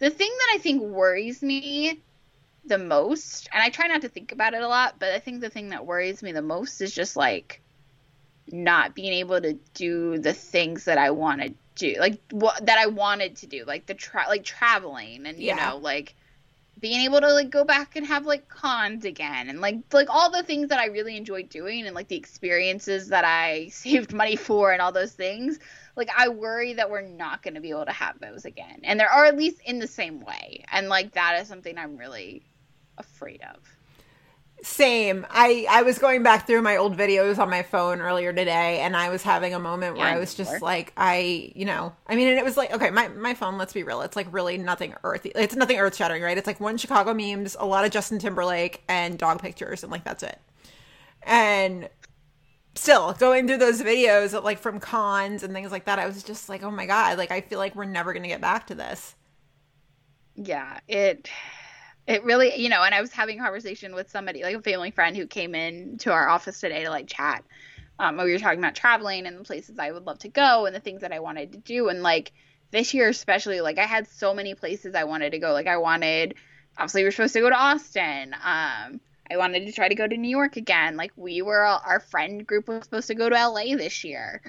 the 0.00 0.10
thing 0.10 0.32
that 0.36 0.56
I 0.56 0.58
think 0.58 0.82
worries 0.82 1.42
me 1.42 2.00
the 2.64 2.78
most, 2.78 3.48
and 3.52 3.62
I 3.62 3.70
try 3.70 3.86
not 3.86 4.02
to 4.02 4.08
think 4.08 4.32
about 4.32 4.54
it 4.54 4.62
a 4.62 4.68
lot, 4.68 4.96
but 4.98 5.12
I 5.12 5.20
think 5.20 5.42
the 5.42 5.48
thing 5.48 5.68
that 5.68 5.86
worries 5.86 6.24
me 6.24 6.32
the 6.32 6.42
most 6.42 6.80
is 6.80 6.92
just 6.92 7.14
like 7.14 7.62
not 8.50 8.96
being 8.96 9.12
able 9.12 9.40
to 9.40 9.52
do 9.74 10.18
the 10.18 10.32
things 10.32 10.86
that 10.86 10.98
I 10.98 11.12
want 11.12 11.40
to 11.42 11.54
do, 11.78 11.96
like 12.00 12.20
what 12.32 12.66
that 12.66 12.78
I 12.78 12.86
wanted 12.88 13.36
to 13.38 13.46
do, 13.46 13.64
like 13.66 13.86
the 13.86 13.94
tra- 13.94 14.26
like 14.28 14.44
traveling 14.44 15.26
and 15.26 15.42
you 15.42 15.54
Yeah. 15.54 15.54
know 15.54 15.78
like 15.78 16.16
being 16.80 17.02
able 17.02 17.20
to 17.20 17.32
like 17.32 17.50
go 17.50 17.64
back 17.64 17.96
and 17.96 18.06
have 18.06 18.26
like 18.26 18.48
cons 18.48 19.04
again 19.04 19.48
and 19.48 19.60
like 19.60 19.78
like 19.92 20.08
all 20.10 20.30
the 20.30 20.42
things 20.44 20.68
that 20.68 20.78
I 20.80 20.86
really 20.86 21.16
enjoyed 21.16 21.48
doing 21.48 21.86
and 21.86 21.94
like 21.94 22.08
the 22.08 22.16
experiences 22.16 23.08
that 23.08 23.24
I 23.24 23.68
saved 23.72 24.12
money 24.12 24.36
for 24.36 24.72
and 24.72 24.80
all 24.82 24.92
those 24.92 25.12
things 25.12 25.58
like 25.96 26.10
I 26.16 26.28
worry 26.28 26.74
that 26.74 26.90
we're 26.90 27.02
not 27.02 27.42
going 27.42 27.54
to 27.54 27.60
be 27.60 27.70
able 27.70 27.86
to 27.86 27.92
have 27.92 28.20
those 28.20 28.44
again. 28.44 28.80
And 28.84 29.00
there 29.00 29.10
are 29.10 29.24
at 29.26 29.36
least 29.36 29.60
in 29.66 29.78
the 29.80 29.88
same 29.88 30.20
way. 30.20 30.64
And 30.70 30.88
like 30.88 31.12
that 31.14 31.40
is 31.42 31.48
something 31.48 31.76
I'm 31.78 31.96
really 31.96 32.46
afraid 32.98 33.42
of 33.42 33.77
Same. 34.60 35.24
I 35.30 35.66
I 35.70 35.82
was 35.82 35.98
going 36.00 36.24
back 36.24 36.46
through 36.48 36.62
my 36.62 36.76
old 36.76 36.96
videos 36.96 37.38
on 37.38 37.48
my 37.48 37.62
phone 37.62 38.00
earlier 38.00 38.32
today, 38.32 38.80
and 38.80 38.96
I 38.96 39.08
was 39.08 39.22
having 39.22 39.54
a 39.54 39.58
moment 39.60 39.96
where 39.96 40.06
Yeah, 40.06 40.12
I 40.12 40.18
was 40.18 40.34
just 40.34 40.60
sure. 40.60 40.60
like, 40.60 40.92
I, 40.96 41.52
you 41.54 41.64
know, 41.64 41.94
I 42.08 42.16
mean, 42.16 42.26
and 42.26 42.36
it 42.38 42.44
was 42.44 42.56
like, 42.56 42.72
okay, 42.72 42.90
my 42.90 43.06
my 43.08 43.34
phone. 43.34 43.56
Let's 43.56 43.72
be 43.72 43.84
real, 43.84 44.00
it's 44.02 44.16
like 44.16 44.26
really 44.32 44.58
nothing 44.58 44.94
earthy. 45.04 45.30
It's 45.36 45.54
nothing 45.54 45.78
earth 45.78 45.94
shattering, 45.94 46.22
right? 46.24 46.36
It's 46.36 46.48
like 46.48 46.58
One 46.58 46.76
Chicago 46.76 47.14
memes, 47.14 47.56
a 47.60 47.66
lot 47.66 47.84
of 47.84 47.92
Justin 47.92 48.18
Timberlake, 48.18 48.82
and 48.88 49.16
dog 49.16 49.40
pictures, 49.40 49.84
and 49.84 49.92
like 49.92 50.02
that's 50.02 50.24
it. 50.24 50.40
And 51.24 51.88
still 52.76 53.14
going 53.14 53.46
through 53.48 53.58
those 53.58 53.82
videos 53.82 54.34
of 54.34 54.44
like 54.44 54.58
from 54.58 54.80
cons 54.80 55.42
and 55.42 55.54
things 55.54 55.72
like 55.72 55.86
that, 55.86 55.98
I 55.98 56.06
was 56.06 56.22
just 56.24 56.48
like, 56.48 56.62
oh 56.64 56.70
my 56.72 56.86
god, 56.86 57.18
like 57.18 57.32
I 57.32 57.42
feel 57.42 57.58
like 57.58 57.76
we're 57.76 57.84
never 57.86 58.12
gonna 58.14 58.28
get 58.28 58.40
back 58.42 58.68
to 58.68 58.76
this. 58.76 59.16
yeah 60.36 60.80
it 60.88 61.28
it 62.08 62.24
really 62.24 62.58
you 62.60 62.68
know 62.68 62.82
and 62.82 62.94
i 62.94 63.00
was 63.00 63.12
having 63.12 63.38
a 63.38 63.42
conversation 63.42 63.94
with 63.94 64.10
somebody 64.10 64.42
like 64.42 64.56
a 64.56 64.62
family 64.62 64.90
friend 64.90 65.16
who 65.16 65.26
came 65.26 65.54
in 65.54 65.98
to 65.98 66.10
our 66.10 66.28
office 66.28 66.58
today 66.58 66.82
to 66.82 66.90
like 66.90 67.06
chat 67.06 67.44
um 68.00 68.16
we 68.16 68.32
were 68.32 68.38
talking 68.38 68.58
about 68.58 68.74
traveling 68.74 69.26
and 69.26 69.38
the 69.38 69.44
places 69.44 69.78
i 69.78 69.92
would 69.92 70.04
love 70.04 70.18
to 70.18 70.28
go 70.28 70.66
and 70.66 70.74
the 70.74 70.80
things 70.80 71.02
that 71.02 71.12
i 71.12 71.20
wanted 71.20 71.52
to 71.52 71.58
do 71.58 71.88
and 71.88 72.02
like 72.02 72.32
this 72.70 72.94
year 72.94 73.08
especially 73.08 73.60
like 73.60 73.78
i 73.78 73.84
had 73.84 74.08
so 74.08 74.34
many 74.34 74.54
places 74.54 74.94
i 74.94 75.04
wanted 75.04 75.30
to 75.30 75.38
go 75.38 75.52
like 75.52 75.66
i 75.66 75.76
wanted 75.76 76.34
obviously 76.76 77.02
we 77.02 77.08
are 77.08 77.12
supposed 77.12 77.34
to 77.34 77.40
go 77.40 77.50
to 77.50 77.56
austin 77.56 78.34
um 78.42 79.00
I 79.30 79.36
wanted 79.36 79.66
to 79.66 79.72
try 79.72 79.88
to 79.88 79.94
go 79.94 80.06
to 80.06 80.16
New 80.16 80.30
York 80.30 80.56
again. 80.56 80.96
Like 80.96 81.12
we 81.14 81.42
were, 81.42 81.62
all 81.62 81.82
our 81.84 82.00
friend 82.00 82.46
group 82.46 82.66
was 82.66 82.84
supposed 82.84 83.08
to 83.08 83.14
go 83.14 83.28
to 83.28 83.34
LA 83.34 83.76
this 83.76 84.02
year. 84.02 84.40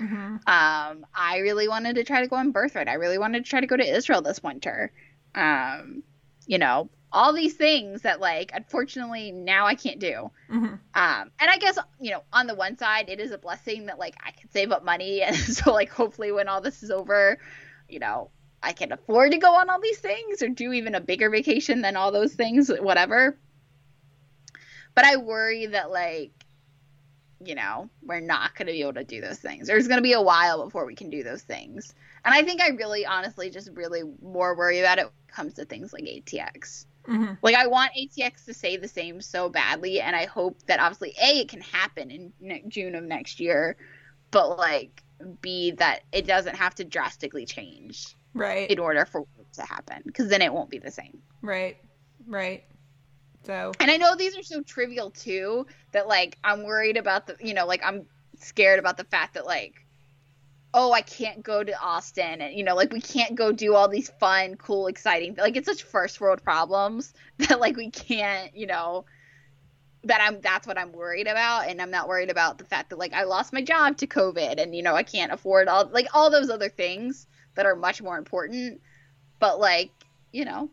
Um, 0.47 1.05
I 1.13 1.39
really 1.41 1.67
wanted 1.67 1.95
to 1.95 2.05
try 2.05 2.21
to 2.21 2.27
go 2.27 2.37
on 2.37 2.51
birthright. 2.51 2.87
I 2.87 2.93
really 2.93 3.17
wanted 3.17 3.43
to 3.43 3.49
try 3.49 3.59
to 3.59 3.67
go 3.67 3.75
to 3.75 3.83
Israel 3.83 4.21
this 4.21 4.41
winter. 4.41 4.93
Um, 5.35 6.03
you 6.47 6.59
know, 6.59 6.89
all 7.11 7.33
these 7.33 7.55
things 7.55 8.03
that 8.03 8.19
like 8.19 8.51
unfortunately 8.53 9.31
now 9.31 9.65
I 9.65 9.75
can't 9.75 9.99
do. 9.99 10.31
Mhm. 10.49 10.79
Um, 10.93 11.31
and 11.39 11.49
I 11.49 11.57
guess 11.57 11.77
you 11.99 12.11
know, 12.11 12.23
on 12.31 12.47
the 12.47 12.55
one 12.55 12.77
side, 12.77 13.09
it 13.09 13.19
is 13.19 13.31
a 13.31 13.37
blessing 13.37 13.87
that 13.87 13.99
like 13.99 14.15
I 14.25 14.31
can 14.31 14.49
save 14.51 14.71
up 14.71 14.83
money, 14.83 15.21
and 15.23 15.35
so 15.35 15.73
like 15.73 15.89
hopefully 15.89 16.31
when 16.31 16.47
all 16.47 16.61
this 16.61 16.83
is 16.83 16.91
over, 16.91 17.39
you 17.87 17.99
know, 17.99 18.29
I 18.61 18.73
can 18.73 18.91
afford 18.91 19.31
to 19.31 19.37
go 19.37 19.53
on 19.55 19.69
all 19.69 19.81
these 19.81 19.99
things 19.99 20.41
or 20.41 20.49
do 20.49 20.71
even 20.73 20.95
a 20.95 21.01
bigger 21.01 21.29
vacation 21.29 21.81
than 21.81 21.95
all 21.95 22.11
those 22.11 22.33
things, 22.33 22.69
whatever. 22.69 23.37
But 24.95 25.05
I 25.05 25.17
worry 25.17 25.67
that 25.67 25.91
like 25.91 26.31
you 27.41 27.55
know, 27.55 27.89
we're 28.03 28.19
not 28.19 28.55
going 28.55 28.67
to 28.67 28.73
be 28.73 28.81
able 28.81 28.93
to 28.93 29.03
do 29.03 29.21
those 29.21 29.37
things. 29.39 29.67
There's 29.67 29.87
going 29.87 29.97
to 29.97 30.03
be 30.03 30.13
a 30.13 30.21
while 30.21 30.65
before 30.65 30.85
we 30.85 30.95
can 30.95 31.09
do 31.09 31.23
those 31.23 31.41
things. 31.41 31.93
And 32.25 32.33
I 32.33 32.43
think 32.43 32.61
I 32.61 32.69
really, 32.69 33.05
honestly, 33.05 33.49
just 33.49 33.69
really 33.73 34.03
more 34.21 34.55
worry 34.57 34.79
about 34.79 34.97
it 34.97 35.03
when 35.03 35.13
it 35.27 35.33
comes 35.33 35.53
to 35.53 35.65
things 35.65 35.93
like 35.93 36.03
ATX. 36.03 36.85
Mhm. 37.09 37.37
Like, 37.41 37.55
I 37.55 37.67
want 37.67 37.91
ATX 37.97 38.45
to 38.45 38.53
say 38.53 38.77
the 38.77 38.87
same 38.87 39.21
so 39.21 39.49
badly. 39.49 39.99
And 39.99 40.15
I 40.15 40.25
hope 40.25 40.63
that 40.67 40.79
obviously, 40.79 41.15
A, 41.21 41.39
it 41.41 41.49
can 41.49 41.61
happen 41.61 42.11
in 42.11 42.33
ne- 42.39 42.63
June 42.67 42.95
of 42.95 43.03
next 43.03 43.39
year, 43.39 43.77
but 44.31 44.57
like, 44.57 45.03
B, 45.41 45.71
that 45.71 46.03
it 46.11 46.25
doesn't 46.27 46.55
have 46.55 46.75
to 46.75 46.85
drastically 46.85 47.45
change 47.45 48.15
Right. 48.33 48.69
in 48.69 48.79
order 48.79 49.05
for 49.05 49.21
it 49.21 49.53
to 49.53 49.63
happen 49.63 50.03
because 50.05 50.29
then 50.29 50.41
it 50.41 50.53
won't 50.53 50.69
be 50.69 50.77
the 50.77 50.91
same. 50.91 51.21
Right. 51.41 51.77
Right. 52.27 52.63
So 53.43 53.71
And 53.79 53.89
I 53.89 53.97
know 53.97 54.15
these 54.15 54.37
are 54.37 54.43
so 54.43 54.61
trivial 54.61 55.09
too 55.11 55.65
that 55.91 56.07
like 56.07 56.37
I'm 56.43 56.63
worried 56.63 56.97
about 56.97 57.25
the 57.25 57.35
you 57.39 57.53
know 57.53 57.65
like 57.65 57.81
I'm 57.83 58.05
scared 58.37 58.79
about 58.79 58.97
the 58.97 59.03
fact 59.05 59.33
that 59.33 59.45
like 59.45 59.85
oh 60.73 60.91
I 60.91 61.01
can't 61.01 61.43
go 61.43 61.63
to 61.63 61.81
Austin 61.81 62.41
and 62.41 62.53
you 62.53 62.63
know 62.63 62.75
like 62.75 62.91
we 62.91 63.01
can't 63.01 63.35
go 63.35 63.51
do 63.51 63.75
all 63.75 63.87
these 63.87 64.09
fun 64.19 64.55
cool 64.55 64.87
exciting 64.87 65.35
like 65.37 65.57
it's 65.57 65.67
such 65.67 65.83
first 65.83 66.21
world 66.21 66.43
problems 66.43 67.13
that 67.39 67.59
like 67.59 67.75
we 67.75 67.89
can't 67.89 68.55
you 68.55 68.67
know 68.67 69.05
that 70.03 70.21
I'm 70.21 70.39
that's 70.41 70.67
what 70.67 70.77
I'm 70.77 70.91
worried 70.91 71.27
about 71.27 71.67
and 71.67 71.81
I'm 71.81 71.91
not 71.91 72.07
worried 72.07 72.29
about 72.29 72.57
the 72.57 72.65
fact 72.65 72.91
that 72.91 72.99
like 72.99 73.13
I 73.13 73.23
lost 73.23 73.51
my 73.51 73.61
job 73.61 73.97
to 73.97 74.07
COVID 74.07 74.61
and 74.61 74.75
you 74.75 74.83
know 74.83 74.95
I 74.95 75.03
can't 75.03 75.31
afford 75.31 75.67
all 75.67 75.89
like 75.91 76.07
all 76.13 76.29
those 76.29 76.49
other 76.49 76.69
things 76.69 77.27
that 77.55 77.65
are 77.65 77.75
much 77.75 78.01
more 78.01 78.17
important 78.17 78.81
but 79.39 79.59
like 79.59 79.91
you 80.31 80.45
know 80.45 80.69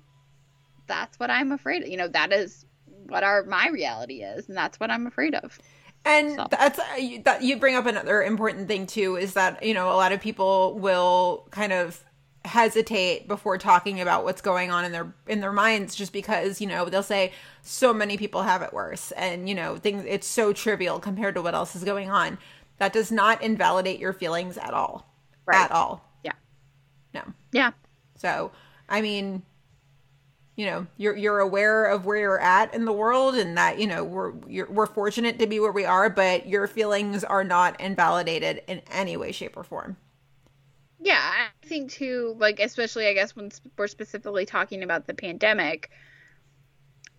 that's 0.87 1.19
what 1.19 1.31
I'm 1.31 1.53
afraid 1.53 1.83
of. 1.83 1.89
You 1.89 1.97
know, 1.97 2.09
that 2.09 2.33
is 2.33 2.65
what 3.09 3.25
our 3.25 3.45
my 3.45 3.69
reality 3.69 4.23
is, 4.23 4.49
and 4.49 4.57
that's 4.57 4.81
what 4.81 4.91
I'm 4.91 5.07
afraid 5.07 5.35
of. 5.35 5.59
And 6.07 6.33
So. 6.37 6.47
that's 6.51 6.79
uh, 6.79 6.85
you- 6.99 7.23
that 7.25 7.43
you 7.43 7.59
bring 7.59 7.75
up 7.75 7.85
another 7.85 8.23
important 8.23 8.69
thing 8.69 8.87
too 8.87 9.17
is 9.17 9.35
that 9.35 9.63
you 9.63 9.75
know 9.75 9.91
a 9.91 9.97
lot 9.97 10.13
of 10.13 10.21
people 10.21 10.79
will 10.79 11.47
kind 11.51 11.73
of 11.73 12.03
hesitate 12.45 13.27
before 13.27 13.59
talking 13.59 14.01
about 14.01 14.23
what's 14.25 14.41
going 14.41 14.71
on 14.71 14.85
in 14.85 14.93
their 14.93 15.13
in 15.27 15.41
their 15.41 15.53
minds 15.53 15.97
just 15.97 16.13
because 16.13 16.61
you 16.61 16.67
know 16.69 16.85
they'll 16.85 17.03
say 17.03 17.33
so 17.63 17.93
many 17.93 18.17
people 18.17 18.45
have 18.45 18.63
it 18.63 18.73
worse 18.73 19.11
and 19.13 19.49
you 19.49 19.55
know 19.55 19.77
things 19.77 20.05
it's 20.07 20.29
so 20.29 20.53
trivial 20.53 21.01
compared 21.01 21.35
to 21.35 21.43
what 21.43 21.55
else 21.55 21.75
is 21.75 21.83
going 21.83 22.09
on 22.09 22.39
that 22.79 22.93
does 22.93 23.11
not 23.11 23.43
invalidate 23.43 23.99
your 23.99 24.13
feelings 24.13 24.57
at 24.57 24.73
all 24.73 25.13
Right. 25.45 25.61
at 25.61 25.73
all 25.73 26.05
Yeah. 26.23 26.33
no 27.15 27.23
Yeah. 27.51 27.73
so, 28.17 28.53
I 28.89 29.01
mean, 29.01 29.43
you 30.57 30.65
know, 30.65 30.87
you're 30.97 31.15
you're 31.15 31.39
aware 31.39 31.85
of 31.85 32.07
where 32.07 32.17
you're 32.17 32.41
at 32.41 32.75
in 32.75 32.87
the 32.87 32.93
world, 32.93 33.35
and 33.35 33.57
that 33.59 33.79
you 33.79 33.87
know 33.87 34.03
we're 34.03 34.33
we're 34.69 34.87
fortunate 34.87 35.39
to 35.39 35.47
be 35.47 35.61
where 35.61 35.73
we 35.73 35.85
are, 35.85 36.09
but 36.09 36.47
your 36.49 36.67
feelings 36.67 37.23
are 37.23 37.45
not 37.45 37.79
invalidated 37.79 38.63
in 38.67 38.81
any 38.91 39.19
way, 39.19 39.33
shape, 39.33 39.57
or 39.57 39.63
form. 39.63 39.97
Yeah, 40.99 41.21
I 41.21 41.67
think 41.67 41.91
too, 41.91 42.35
like 42.39 42.59
especially 42.59 43.07
I 43.07 43.13
guess 43.13 43.37
when 43.37 43.51
we're 43.77 43.87
specifically 43.87 44.47
talking 44.47 44.83
about 44.83 45.07
the 45.07 45.15
pandemic. 45.15 45.91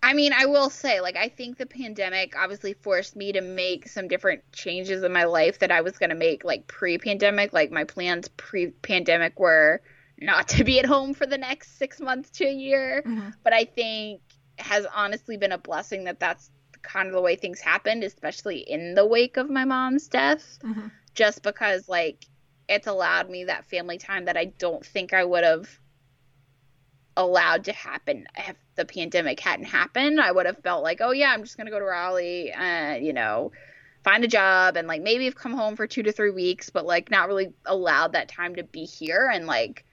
I 0.00 0.14
mean, 0.14 0.32
I 0.32 0.46
will 0.46 0.70
say, 0.70 1.00
like, 1.00 1.16
I 1.16 1.28
think 1.28 1.58
the 1.58 1.66
pandemic 1.66 2.38
obviously 2.38 2.72
forced 2.72 3.16
me 3.16 3.32
to 3.32 3.40
make 3.40 3.88
some 3.88 4.06
different 4.06 4.44
changes 4.52 5.02
in 5.02 5.12
my 5.12 5.24
life 5.24 5.58
that 5.58 5.72
I 5.72 5.80
was 5.80 5.98
going 5.98 6.10
to 6.10 6.16
make, 6.16 6.44
like, 6.44 6.68
pre 6.68 6.98
pandemic. 6.98 7.52
Like, 7.52 7.72
my 7.72 7.82
plans 7.82 8.28
pre 8.28 8.68
pandemic 8.68 9.40
were 9.40 9.82
not 10.20 10.48
to 10.48 10.64
be 10.64 10.78
at 10.78 10.86
home 10.86 11.14
for 11.14 11.26
the 11.26 11.38
next 11.38 11.78
six 11.78 12.00
months 12.00 12.30
to 12.30 12.44
a 12.44 12.52
year. 12.52 13.02
Mhm. 13.06 13.34
But 13.44 13.52
I 13.52 13.64
think 13.64 14.20
has 14.58 14.86
honestly 14.94 15.36
been 15.36 15.52
a 15.52 15.58
blessing 15.58 16.04
that 16.04 16.18
that's 16.18 16.50
kind 16.82 17.08
of 17.08 17.14
the 17.14 17.20
way 17.20 17.36
things 17.36 17.60
happened, 17.60 18.04
especially 18.04 18.58
in 18.58 18.94
the 18.94 19.06
wake 19.06 19.36
of 19.36 19.50
my 19.50 19.64
mom's 19.64 20.08
death 20.08 20.58
Mhm. 20.62 20.90
just 21.14 21.42
because 21.42 21.88
like 21.88 22.24
it's 22.68 22.86
allowed 22.86 23.30
me 23.30 23.44
that 23.44 23.64
family 23.64 23.98
time 23.98 24.26
that 24.26 24.36
I 24.36 24.46
don't 24.46 24.84
think 24.84 25.12
I 25.12 25.24
would 25.24 25.44
have 25.44 25.68
allowed 27.16 27.64
to 27.64 27.72
happen 27.72 28.26
if 28.36 28.56
the 28.76 28.84
pandemic 28.84 29.40
hadn't 29.40 29.66
happened. 29.66 30.20
I 30.20 30.30
would 30.30 30.46
have 30.46 30.58
felt 30.58 30.84
like, 30.84 31.00
oh 31.00 31.10
yeah, 31.10 31.32
I'm 31.32 31.42
just 31.42 31.56
gonna 31.56 31.70
go 31.70 31.78
to 31.78 31.84
Raleigh, 31.84 32.52
uh, 32.52 32.94
you 32.94 33.12
know, 33.12 33.50
find 34.04 34.22
a 34.22 34.28
job 34.28 34.76
and 34.76 34.86
like 34.86 35.02
maybe 35.02 35.24
have 35.24 35.34
come 35.34 35.52
home 35.52 35.74
for 35.76 35.86
two 35.86 36.02
to 36.04 36.12
three 36.12 36.30
weeks, 36.30 36.70
but 36.70 36.86
like 36.86 37.10
not 37.10 37.28
really 37.28 37.52
allowed 37.66 38.12
that 38.12 38.28
time 38.28 38.54
to 38.56 38.62
be 38.62 38.84
here 38.84 39.28
and 39.32 39.46
like 39.46 39.84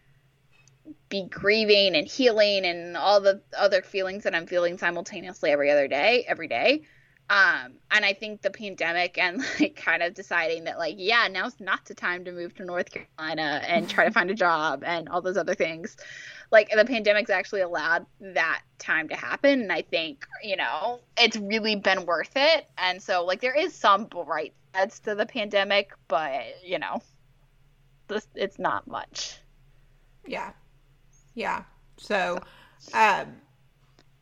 be 1.10 1.24
grieving 1.24 1.96
and 1.96 2.08
healing 2.08 2.66
and 2.66 2.98
all 2.98 3.22
the 3.22 3.42
other 3.58 3.82
feelings 3.82 4.24
that 4.24 4.36
I'm 4.36 4.48
feeling 4.48 4.78
simultaneously 4.78 5.52
every 5.52 5.72
other 5.72 5.88
day, 5.88 6.26
every 6.28 6.48
day. 6.48 6.84
Um, 7.28 7.74
and 7.90 8.06
I 8.06 8.14
think 8.14 8.44
the 8.44 8.52
pandemic 8.52 9.18
and 9.18 9.44
like 9.60 9.76
kind 9.76 10.04
of 10.04 10.14
deciding 10.14 10.66
that 10.66 10.78
like, 10.78 10.96
yeah, 10.98 11.28
now's 11.28 11.60
not 11.60 11.86
the 11.86 11.96
time 11.96 12.26
to 12.26 12.32
move 12.32 12.54
to 12.56 12.66
North 12.66 12.92
Carolina 12.92 13.62
and 13.68 13.90
try 13.90 14.06
to 14.06 14.12
find 14.14 14.30
a 14.30 14.36
job 14.36 14.84
and 14.86 15.10
all 15.10 15.22
those 15.22 15.38
other 15.38 15.56
things. 15.56 15.98
Like 16.52 16.70
the 16.70 16.86
pandemic's 16.86 17.32
actually 17.32 17.62
allowed 17.62 18.06
that 18.20 18.62
time 18.78 19.10
to 19.10 19.16
happen. 19.16 19.62
And 19.62 19.72
I 19.72 19.82
think, 19.82 20.28
you 20.44 20.56
know, 20.56 21.00
it's 21.18 21.38
really 21.38 21.76
been 21.76 22.06
worth 22.06 22.34
it. 22.36 22.68
And 22.78 23.02
so 23.02 23.26
like 23.26 23.42
there 23.42 23.56
is 23.56 23.74
some 23.74 24.06
bright 24.06 24.54
sides 24.76 25.00
to 25.02 25.16
the 25.16 25.26
pandemic, 25.26 25.94
but 26.08 26.44
you 26.64 26.78
know, 26.78 27.02
this 28.08 28.28
it's 28.36 28.60
not 28.60 28.86
much. 28.86 29.40
Yeah, 30.28 30.52
yeah. 31.36 31.64
So, 31.98 32.40
um, 32.94 33.36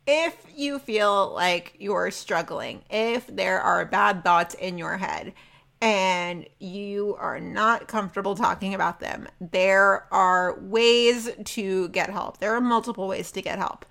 if 0.05 0.35
you 0.53 0.79
feel 0.79 1.33
like 1.33 1.75
you're 1.79 2.11
struggling, 2.11 2.83
if 2.89 3.25
there 3.27 3.61
are 3.61 3.85
bad 3.85 4.23
thoughts 4.23 4.53
in 4.55 4.77
your 4.77 4.97
head, 4.97 5.33
and 5.81 6.47
you 6.59 7.15
are 7.19 7.41
not 7.41 7.89
comfortable 7.89 8.35
talking 8.35 8.73
about 8.73 8.99
them, 9.01 9.27
there 9.39 10.07
are 10.13 10.57
ways 10.59 11.29
to 11.43 11.89
get 11.89 12.09
help. 12.09 12.39
There 12.39 12.55
are 12.55 12.61
multiple 12.61 13.07
ways 13.07 13.31
to 13.33 13.41
get 13.41 13.57
help. 13.57 13.85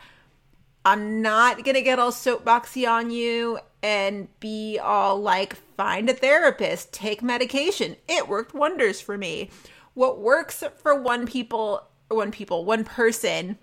I'm 0.84 1.20
not 1.20 1.64
going 1.64 1.74
to 1.74 1.82
get 1.82 1.98
all 1.98 2.10
soapboxy 2.10 2.88
on 2.90 3.10
you 3.10 3.58
and 3.82 4.28
be 4.40 4.78
all 4.78 5.20
like, 5.20 5.54
find 5.76 6.08
a 6.08 6.14
therapist, 6.14 6.92
take 6.92 7.22
medication. 7.22 7.96
It 8.08 8.26
worked 8.26 8.54
wonders 8.54 9.00
for 9.00 9.18
me. 9.18 9.50
What 9.94 10.18
works 10.18 10.64
for 10.78 10.98
one 10.98 11.26
people, 11.26 11.82
one 12.14 12.30
people, 12.30 12.64
one 12.64 12.84
person 12.84 13.58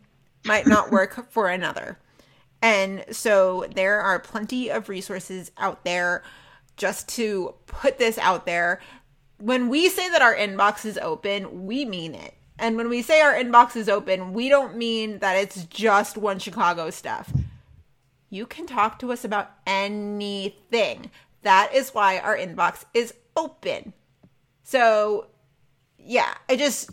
might 0.46 0.68
not 0.68 0.92
work 0.92 1.30
for 1.32 1.50
another. 1.50 2.00
And 2.62 3.06
so 3.12 3.66
there 3.74 4.02
are 4.02 4.20
plenty 4.20 4.70
of 4.70 4.90
resources 4.90 5.52
out 5.58 5.86
there 5.86 6.24
just 6.76 7.08
to 7.10 7.54
put 7.68 7.98
this 7.98 8.18
out 8.18 8.46
there. 8.46 8.82
When 9.38 9.70
we 9.70 9.90
say 9.90 10.10
that 10.10 10.22
our 10.22 10.36
inbox 10.36 10.86
is 10.86 10.98
open, 10.98 11.66
we 11.66 11.86
mean 11.86 12.16
it. 12.16 12.34
And 12.58 12.76
when 12.76 12.90
we 12.90 13.02
say 13.02 13.22
our 13.22 13.34
inbox 13.34 13.76
is 13.78 13.88
open, 13.88 14.34
we 14.34 14.50
don't 14.50 14.76
mean 14.76 15.20
that 15.20 15.38
it's 15.38 15.64
just 15.66 16.18
One 16.18 16.40
Chicago 16.40 16.90
stuff. 16.90 17.32
You 18.30 18.46
can 18.46 18.68
talk 18.68 19.00
to 19.00 19.12
us 19.12 19.24
about 19.24 19.52
anything. 19.66 21.10
That 21.44 21.74
is 21.74 21.94
why 21.94 22.20
our 22.20 22.38
inbox 22.38 22.84
is 22.94 23.14
open. 23.38 23.94
So, 24.64 25.28
yeah, 25.98 26.34
I 26.50 26.58
just, 26.58 26.92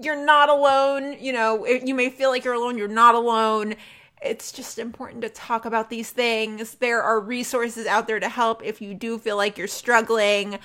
you're 0.00 0.24
not 0.24 0.48
alone. 0.48 1.16
You 1.20 1.32
know, 1.32 1.66
you 1.66 1.94
may 1.94 2.10
feel 2.10 2.30
like 2.30 2.44
you're 2.44 2.54
alone, 2.54 2.78
you're 2.78 2.88
not 2.88 3.14
alone. 3.14 3.74
It's 4.20 4.50
just 4.50 4.78
important 4.78 5.22
to 5.22 5.28
talk 5.28 5.64
about 5.64 5.90
these 5.90 6.10
things. 6.10 6.74
There 6.76 7.02
are 7.02 7.20
resources 7.20 7.86
out 7.86 8.06
there 8.06 8.18
to 8.18 8.28
help 8.28 8.64
if 8.64 8.80
you 8.82 8.94
do 8.94 9.18
feel 9.18 9.36
like 9.36 9.56
you're 9.56 9.68
struggling 9.68 10.58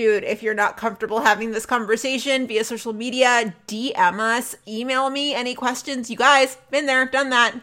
dude, 0.00 0.24
if 0.24 0.42
you're 0.42 0.54
not 0.54 0.78
comfortable 0.78 1.20
having 1.20 1.50
this 1.50 1.66
conversation 1.66 2.46
via 2.46 2.64
social 2.64 2.94
media, 2.94 3.54
DM 3.66 4.18
us, 4.18 4.56
email 4.66 5.10
me 5.10 5.34
any 5.34 5.54
questions. 5.54 6.08
You 6.08 6.16
guys, 6.16 6.56
been 6.70 6.86
there, 6.86 7.04
done 7.04 7.28
that. 7.28 7.54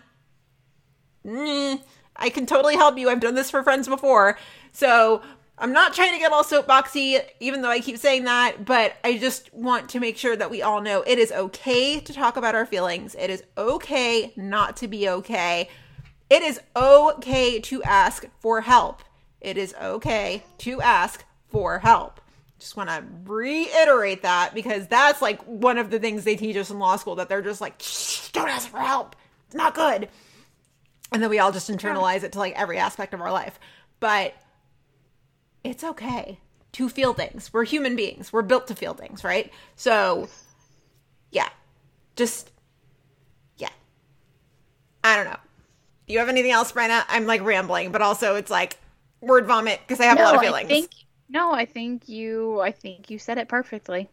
Mm, 1.25 1.81
I 2.15 2.29
can 2.29 2.45
totally 2.45 2.75
help 2.75 2.97
you. 2.97 3.09
I've 3.09 3.21
done 3.21 3.34
this 3.34 3.49
for 3.49 3.63
friends 3.63 3.88
before. 3.88 4.38
So 4.71 5.23
I'm 5.59 5.73
not 5.73 5.93
trying 5.93 6.13
to 6.13 6.19
get 6.19 6.31
all 6.31 6.43
soapboxy, 6.43 7.19
even 7.39 7.61
though 7.61 7.69
I 7.69 7.79
keep 7.79 7.97
saying 7.97 8.25
that, 8.25 8.63
but 8.63 8.95
I 9.03 9.17
just 9.17 9.51
want 9.53 9.89
to 9.89 9.99
make 9.99 10.17
sure 10.17 10.35
that 10.35 10.51
we 10.51 10.61
all 10.61 10.81
know 10.81 11.01
it 11.01 11.17
is 11.17 11.31
okay 11.31 11.99
to 11.99 12.13
talk 12.13 12.38
about 12.38 12.53
our 12.53 12.65
feelings. 12.65 13.15
It 13.15 13.29
is 13.29 13.43
okay 13.57 14.34
not 14.35 14.77
to 14.77 14.88
be 14.88 15.09
okay. 15.09 15.69
It 16.29 16.43
is 16.43 16.59
okay 16.75 17.59
to 17.59 17.81
ask 17.84 18.25
for 18.39 18.61
help. 18.61 19.01
It 19.41 19.57
is 19.57 19.73
okay 19.81 20.43
to 20.59 20.81
ask 20.81 21.25
for 21.47 21.79
help 21.79 22.21
just 22.59 22.75
want 22.75 22.89
to 22.89 23.03
reiterate 23.25 24.23
that 24.23 24.53
because 24.53 24.88
that's 24.88 25.21
like 25.21 25.41
one 25.43 25.77
of 25.77 25.89
the 25.89 25.99
things 25.99 26.23
they 26.23 26.35
teach 26.35 26.55
us 26.55 26.69
in 26.69 26.79
law 26.79 26.95
school 26.95 27.15
that 27.15 27.29
they're 27.29 27.41
just 27.41 27.61
like, 27.61 27.77
don't 28.34 28.49
ask 28.49 28.69
for 28.69 28.79
help. 28.79 29.15
It's 29.45 29.55
not 29.55 29.75
good. 29.75 30.09
And 31.11 31.21
then 31.21 31.29
we 31.29 31.39
all 31.39 31.51
just 31.51 31.69
internalize 31.69 32.23
it 32.23 32.34
to 32.34 32.39
like 32.39 32.59
every 32.59 32.77
aspect 32.77 33.13
of 33.13 33.21
our 33.21 33.31
life. 33.31 33.59
But 33.99 34.34
it's 35.63 35.84
okay 35.84 36.39
to 36.73 36.89
feel 36.89 37.13
things. 37.13 37.51
We're 37.51 37.65
human 37.65 37.95
beings. 37.95 38.31
We're 38.31 38.41
built 38.41 38.67
to 38.67 38.75
feel 38.75 38.93
things, 38.93 39.23
right? 39.23 39.51
So, 39.75 40.29
yeah. 41.31 41.49
Just, 42.15 42.51
yeah. 43.57 43.69
I 45.03 45.15
don't 45.15 45.25
know. 45.25 45.39
Do 46.07 46.13
you 46.13 46.19
have 46.19 46.29
anything 46.29 46.51
else, 46.51 46.71
Brenna? 46.71 47.03
I'm 47.09 47.25
like 47.25 47.43
rambling, 47.43 47.91
but 47.91 48.01
also 48.01 48.35
it's 48.35 48.49
like 48.49 48.77
word 49.19 49.45
vomit 49.45 49.81
because 49.85 49.99
I 49.99 50.05
have 50.05 50.17
no, 50.17 50.23
a 50.23 50.25
lot 50.25 50.35
of 50.35 50.41
feelings. 50.41 50.65
I 50.65 50.67
think 50.67 50.91
no, 51.29 51.53
I 51.53 51.65
think 51.65 52.07
you 52.07 52.61
I 52.61 52.71
think 52.71 53.09
you 53.09 53.19
said 53.19 53.38
it 53.38 53.49
perfectly. 53.49 54.09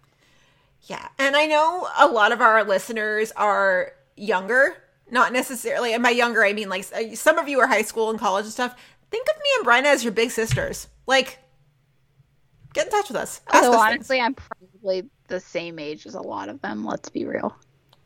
Yeah. 0.83 1.07
And 1.19 1.37
I 1.37 1.47
know 1.47 1.89
a 1.99 2.09
lot 2.09 2.33
of 2.33 2.41
our 2.41 2.65
listeners 2.65 3.33
are 3.37 3.93
younger, 4.16 4.77
not 5.11 5.33
necessarily, 5.33 5.95
and 5.95 6.03
by 6.03 6.11
younger 6.11 6.45
I 6.45 6.53
mean 6.53 6.69
like 6.69 6.85
some 7.15 7.39
of 7.39 7.49
you 7.49 7.61
are 7.61 7.69
high 7.69 7.83
school 7.83 8.11
and 8.11 8.19
college 8.19 8.45
and 8.45 8.53
stuff. 8.53 8.77
Think 9.15 9.28
of 9.28 9.36
me 9.36 9.49
and 9.59 9.66
Brenna 9.66 9.95
as 9.95 10.03
your 10.03 10.12
big 10.12 10.32
sisters. 10.32 10.89
Like 11.07 11.39
get 12.73 12.86
in 12.86 12.91
touch 12.91 13.07
with 13.07 13.16
us. 13.16 13.43
Ask 13.47 13.62
us 13.62 13.77
honestly, 13.77 14.16
things. 14.16 14.27
I'm 14.27 14.35
probably 14.35 15.09
the 15.28 15.39
same 15.39 15.78
age 15.78 16.05
as 16.05 16.16
a 16.16 16.20
lot 16.20 16.49
of 16.49 16.61
them, 16.62 16.85
let's 16.85 17.11
be 17.11 17.24
real. 17.24 17.57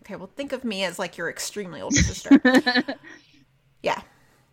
Okay, 0.02 0.16
well 0.16 0.30
think 0.36 0.52
of 0.52 0.64
me 0.64 0.84
as 0.84 0.98
like 0.98 1.16
your 1.16 1.30
extremely 1.30 1.80
older 1.80 1.96
sister. 1.96 2.38
yeah 3.82 4.02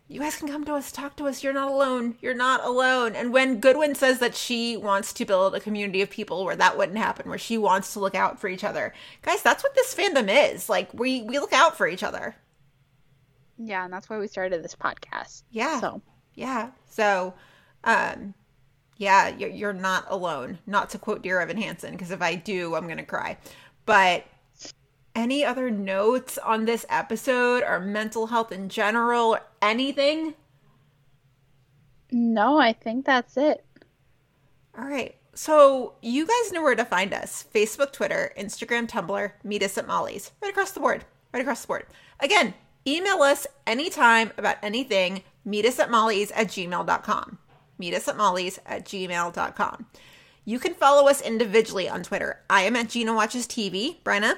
you 0.08 0.18
guys 0.18 0.36
can 0.36 0.48
come 0.48 0.64
to 0.64 0.74
us, 0.74 0.92
talk 0.92 1.16
to 1.16 1.26
us. 1.26 1.42
You're 1.44 1.52
not 1.52 1.70
alone. 1.70 2.16
You're 2.22 2.32
not 2.32 2.64
alone. 2.64 3.14
And 3.14 3.34
when 3.34 3.60
Goodwin 3.60 3.94
says 3.94 4.20
that 4.20 4.34
she 4.34 4.78
wants 4.78 5.12
to 5.12 5.26
build 5.26 5.54
a 5.54 5.60
community 5.60 6.00
of 6.00 6.08
people 6.08 6.44
where 6.46 6.56
that 6.56 6.78
wouldn't 6.78 6.96
happen, 6.96 7.28
where 7.28 7.36
she 7.36 7.58
wants 7.58 7.92
to 7.92 8.00
look 8.00 8.14
out 8.14 8.40
for 8.40 8.48
each 8.48 8.64
other, 8.64 8.94
guys, 9.20 9.42
that's 9.42 9.62
what 9.62 9.74
this 9.74 9.94
fandom 9.94 10.54
is. 10.54 10.70
Like 10.70 10.94
we 10.94 11.20
we 11.20 11.38
look 11.38 11.52
out 11.52 11.76
for 11.76 11.86
each 11.86 12.02
other. 12.02 12.34
Yeah, 13.58 13.84
and 13.84 13.92
that's 13.92 14.08
why 14.08 14.16
we 14.18 14.26
started 14.26 14.62
this 14.62 14.74
podcast. 14.74 15.42
Yeah. 15.50 15.80
So 15.80 16.00
yeah. 16.36 16.70
So, 16.88 17.34
um, 17.82 18.34
yeah, 18.96 19.28
you're, 19.28 19.50
you're 19.50 19.72
not 19.72 20.06
alone. 20.08 20.58
Not 20.66 20.90
to 20.90 20.98
quote 20.98 21.22
Dear 21.22 21.40
Evan 21.40 21.56
Hansen, 21.56 21.92
because 21.92 22.10
if 22.10 22.22
I 22.22 22.36
do, 22.36 22.74
I'm 22.74 22.86
gonna 22.86 23.04
cry. 23.04 23.38
But 23.84 24.24
any 25.14 25.44
other 25.44 25.70
notes 25.70 26.38
on 26.38 26.66
this 26.66 26.86
episode 26.88 27.62
or 27.62 27.80
mental 27.80 28.28
health 28.28 28.52
in 28.52 28.68
general 28.68 29.30
or 29.34 29.40
anything? 29.60 30.34
No, 32.10 32.58
I 32.58 32.72
think 32.72 33.06
that's 33.06 33.36
it. 33.36 33.64
All 34.78 34.84
right. 34.84 35.16
So 35.34 35.94
you 36.00 36.26
guys 36.26 36.52
know 36.52 36.62
where 36.62 36.74
to 36.74 36.84
find 36.84 37.12
us 37.12 37.44
Facebook, 37.54 37.92
Twitter, 37.92 38.32
Instagram, 38.38 38.88
Tumblr, 38.88 39.32
meet 39.42 39.62
us 39.62 39.76
at 39.76 39.86
Molly's. 39.86 40.32
Right 40.40 40.50
across 40.50 40.72
the 40.72 40.80
board. 40.80 41.04
Right 41.32 41.40
across 41.40 41.62
the 41.62 41.68
board. 41.68 41.86
Again, 42.20 42.54
email 42.86 43.22
us 43.22 43.46
anytime 43.66 44.32
about 44.38 44.56
anything. 44.62 45.22
Meet 45.46 45.64
us 45.64 45.78
at 45.78 45.90
Molly's 45.90 46.32
at 46.32 46.48
gmail.com. 46.48 47.38
Meet 47.78 47.94
us 47.94 48.08
at 48.08 48.16
Molly's 48.16 48.58
at 48.66 48.84
gmail.com. 48.84 49.86
You 50.44 50.58
can 50.58 50.74
follow 50.74 51.08
us 51.08 51.20
individually 51.20 51.88
on 51.88 52.02
Twitter. 52.02 52.40
I 52.50 52.62
am 52.62 52.74
at 52.74 52.88
Gina 52.88 53.14
Watches 53.14 53.46
TV. 53.46 54.02
Brenna? 54.02 54.36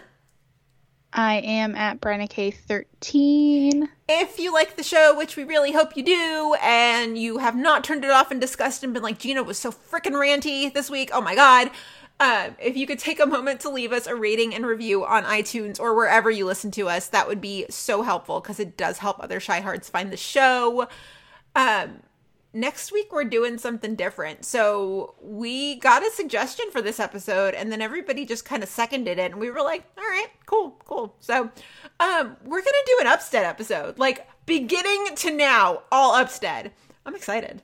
I 1.13 1.37
am 1.37 1.75
at 1.75 2.01
Brenna 2.03 2.29
K13. 2.29 3.89
If 4.07 4.39
you 4.39 4.53
like 4.53 4.77
the 4.77 4.83
show, 4.83 5.17
which 5.17 5.37
we 5.37 5.45
really 5.45 5.73
hope 5.73 5.97
you 5.97 6.03
do, 6.03 6.57
and 6.63 7.17
you 7.17 7.39
have 7.39 7.57
not 7.57 7.85
turned 7.85 8.05
it 8.05 8.11
off 8.11 8.31
in 8.31 8.39
disgust 8.39 8.85
and 8.85 8.93
been 8.93 9.03
like, 9.03 9.19
Gina 9.19 9.43
was 9.43 9.59
so 9.59 9.73
freaking 9.73 10.13
ranty 10.13 10.73
this 10.73 10.91
week, 10.91 11.09
oh 11.15 11.23
my 11.23 11.35
god. 11.35 11.71
Uh, 12.20 12.51
if 12.59 12.77
you 12.77 12.86
could 12.86 12.99
take 12.99 13.20
a 13.20 13.27
moment 13.27 13.61
to 13.61 13.70
leave 13.70 13.93
us 13.93 14.07
a 14.07 14.15
rating 14.15 14.53
and 14.55 14.66
review 14.66 15.05
on 15.05 15.23
iTunes 15.24 15.78
or 15.78 15.95
wherever 15.95 16.31
you 16.31 16.45
listen 16.45 16.70
to 16.73 16.89
us, 16.89 17.09
that 17.09 17.28
would 17.28 17.40
be 17.40 17.65
so 17.70 18.03
helpful 18.03 18.40
because 18.40 18.59
it 18.59 18.77
does 18.77 18.99
help 18.99 19.23
other 19.23 19.39
Chi-Hards 19.39 19.89
find 19.89 20.12
the 20.12 20.16
show. 20.16 20.89
Um, 21.55 22.03
next 22.53 22.93
week 22.93 23.12
we're 23.12 23.24
doing 23.24 23.57
something 23.59 23.95
different. 23.95 24.45
So 24.45 25.15
we 25.20 25.77
got 25.77 26.03
a 26.03 26.11
suggestion 26.11 26.70
for 26.70 26.82
this 26.82 26.99
episode 26.99 27.55
and 27.55 27.70
then 27.70 27.81
everybody 27.81 28.27
just 28.27 28.45
kind 28.45 28.62
of 28.62 28.69
seconded 28.69 29.19
it 29.19 29.32
and 29.32 29.40
we 29.40 29.51
were 29.51 29.62
like, 29.62 29.85
all 29.97 30.05
right, 30.05 30.28
cool, 30.47 30.81
cool. 30.86 31.15
So 31.20 31.51
um 32.01 32.36
we're 32.45 32.61
gonna 32.61 32.86
do 32.86 32.99
an 33.01 33.07
Upstead 33.07 33.45
episode. 33.45 33.99
Like 33.99 34.27
beginning 34.47 35.15
to 35.16 35.31
now, 35.31 35.82
all 35.93 36.15
Upstead. 36.15 36.73
I'm 37.07 37.15
excited. 37.15 37.62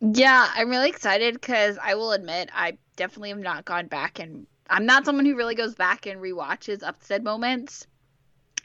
Yeah, 0.00 0.48
I'm 0.54 0.68
really 0.68 0.90
excited 0.90 1.34
because 1.34 1.78
I 1.82 1.94
will 1.94 2.12
admit 2.12 2.50
I 2.52 2.76
definitely 2.96 3.30
have 3.30 3.38
not 3.38 3.64
gone 3.64 3.86
back 3.86 4.18
and 4.18 4.46
I'm 4.68 4.86
not 4.86 5.04
someone 5.04 5.26
who 5.26 5.36
really 5.36 5.54
goes 5.54 5.74
back 5.74 6.06
and 6.06 6.20
rewatches 6.20 6.82
Upstead 6.82 7.22
moments. 7.22 7.86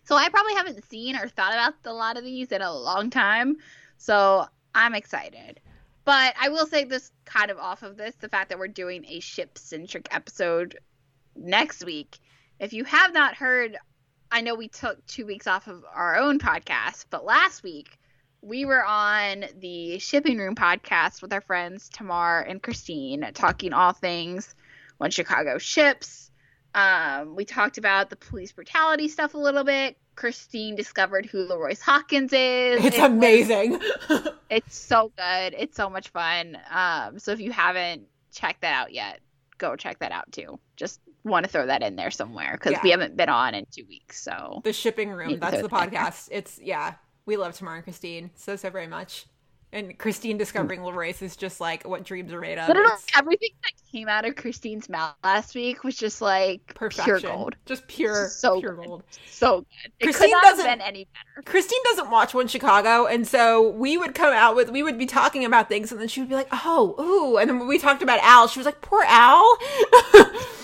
So 0.06 0.16
I 0.16 0.30
probably 0.30 0.56
haven't 0.56 0.90
seen 0.90 1.16
or 1.16 1.28
thought 1.28 1.54
about 1.54 1.76
a 1.86 1.94
lot 1.94 2.18
of 2.18 2.24
these 2.24 2.52
in 2.52 2.62
a 2.62 2.74
long 2.74 3.10
time. 3.10 3.58
So 3.98 4.48
I'm 4.74 4.96
excited. 4.96 5.60
But 6.06 6.34
I 6.40 6.50
will 6.50 6.66
say 6.66 6.86
this 6.86 7.12
kind 7.26 7.52
of 7.52 7.60
off 7.60 7.84
of 7.84 7.98
this 7.98 8.16
the 8.16 8.30
fact 8.30 8.50
that 8.50 8.58
we're 8.58 8.68
doing 8.68 9.06
a 9.08 9.20
ship 9.20 9.58
centric 9.58 10.08
episode 10.10 10.80
next 11.36 11.86
week. 11.86 12.18
If 12.60 12.74
you 12.74 12.86
have 12.86 13.14
not 13.14 13.36
heard, 13.36 13.78
I 14.32 14.42
know 14.42 14.56
we 14.56 14.70
took 14.70 15.06
two 15.06 15.26
weeks 15.26 15.48
off 15.48 15.68
of 15.68 15.84
our 15.94 16.18
own 16.18 16.40
podcast, 16.40 17.06
but 17.10 17.26
last 17.26 17.62
week 17.62 17.99
we 18.42 18.66
were 18.66 18.84
on 18.84 19.46
the 19.60 20.00
shipping 20.00 20.38
room 20.38 20.56
podcast 20.56 21.22
with 21.22 21.34
our 21.34 21.42
friends 21.42 21.90
Tamar 21.90 22.42
and 22.42 22.62
Christine 22.62 23.30
talking 23.34 23.74
all 23.74 23.94
things 23.94 24.56
One 24.98 25.12
Chicago 25.12 25.58
ships. 25.58 26.32
Um, 26.76 27.36
we 27.36 27.46
talked 27.46 27.78
about 27.78 28.10
the 28.10 28.16
police 28.16 28.52
brutality 28.52 29.08
stuff 29.08 29.34
a 29.34 29.38
little 29.38 29.64
bit, 29.64 29.98
Christine 30.20 30.76
discovered 30.76 31.26
who 31.26 31.48
LaRoyce 31.48 31.82
Hawkins 31.82 32.34
is. 32.34 32.84
It's 32.84 32.98
it 32.98 33.04
amazing. 33.04 33.80
it's 34.50 34.76
so 34.76 35.12
good. 35.18 35.56
It's 35.58 35.78
so 35.78 35.90
much 35.90 36.10
fun. 36.10 36.58
Um, 36.70 37.20
so 37.20 37.32
if 37.32 37.40
you 37.40 37.54
haven't 37.54 38.04
checked 38.34 38.62
that 38.62 38.74
out 38.74 38.94
yet, 38.94 39.22
go 39.58 39.78
check 39.78 40.00
that 40.00 40.12
out 40.12 40.30
too. 40.32 40.60
Just 40.76 41.00
want 41.24 41.46
to 41.46 41.52
throw 41.52 41.66
that 41.68 41.82
in 41.82 41.96
there 41.96 42.12
somewhere 42.12 42.52
because 42.54 42.74
yeah. 42.74 42.82
we 42.84 42.90
haven't 42.92 43.16
been 43.16 43.30
on 43.30 43.56
in 43.56 43.66
two 43.72 43.86
weeks. 43.88 44.22
So 44.22 44.60
the 44.66 44.74
shipping 44.74 45.10
room. 45.10 45.40
That's 45.40 45.62
the 45.62 45.70
podcast. 45.70 46.28
It's 46.32 46.60
yeah. 46.62 46.96
We 47.30 47.38
love 47.38 47.56
Tamar 47.56 47.76
and 47.76 47.84
Christine 47.84 48.32
so 48.34 48.56
so 48.56 48.72
very 48.72 48.88
much. 48.88 49.28
And 49.72 49.96
Christine 50.00 50.40
discovering 50.40 50.80
LaRoyce 50.80 51.22
is 51.22 51.36
just 51.36 51.62
like 51.62 51.88
what 51.88 52.04
dreams 52.04 52.34
are 52.34 52.42
made 52.42 52.58
of. 52.58 52.68
Literally 52.68 52.92
it's... 52.92 53.06
everything 53.16 53.52
that 53.62 53.74
came 53.92 54.08
out 54.08 54.26
of 54.26 54.36
Christine's 54.36 54.90
mouth 54.90 55.14
last 55.24 55.54
week 55.54 55.84
was 55.84 55.96
just 55.96 56.24
like 56.24 56.74
Perfection. 56.74 57.20
pure 57.20 57.20
gold. 57.20 57.56
Just 57.68 57.88
pure, 57.88 58.30
so 58.30 58.60
pure 58.60 58.74
good. 58.74 58.88
gold. 58.88 59.04
So 59.28 59.60
good. 59.60 59.92
It 60.00 60.04
Christine 60.06 60.36
doesn't, 60.42 60.66
been 60.66 60.82
any 60.82 61.08
better. 61.14 61.46
Christine 61.46 61.82
doesn't 61.84 62.10
watch 62.10 62.34
One 62.34 62.48
Chicago, 62.48 63.06
and 63.06 63.28
so 63.28 63.70
we 63.70 63.96
would 63.96 64.16
come 64.16 64.34
out 64.34 64.56
with 64.56 64.72
we 64.72 64.82
would 64.82 64.98
be 64.98 65.06
talking 65.06 65.46
about 65.46 65.70
things, 65.70 65.92
and 65.92 66.02
then 66.02 66.08
she 66.08 66.22
would 66.22 66.30
be 66.30 66.36
like, 66.36 66.50
"Oh, 66.52 66.96
ooh," 67.00 67.38
and 67.38 67.48
then 67.48 67.60
when 67.60 67.68
we 67.68 67.78
talked 67.78 68.02
about 68.02 68.18
Al, 68.24 68.48
she 68.48 68.58
was 68.58 68.66
like, 68.66 68.82
"Poor 68.82 69.04
Al." 69.06 69.56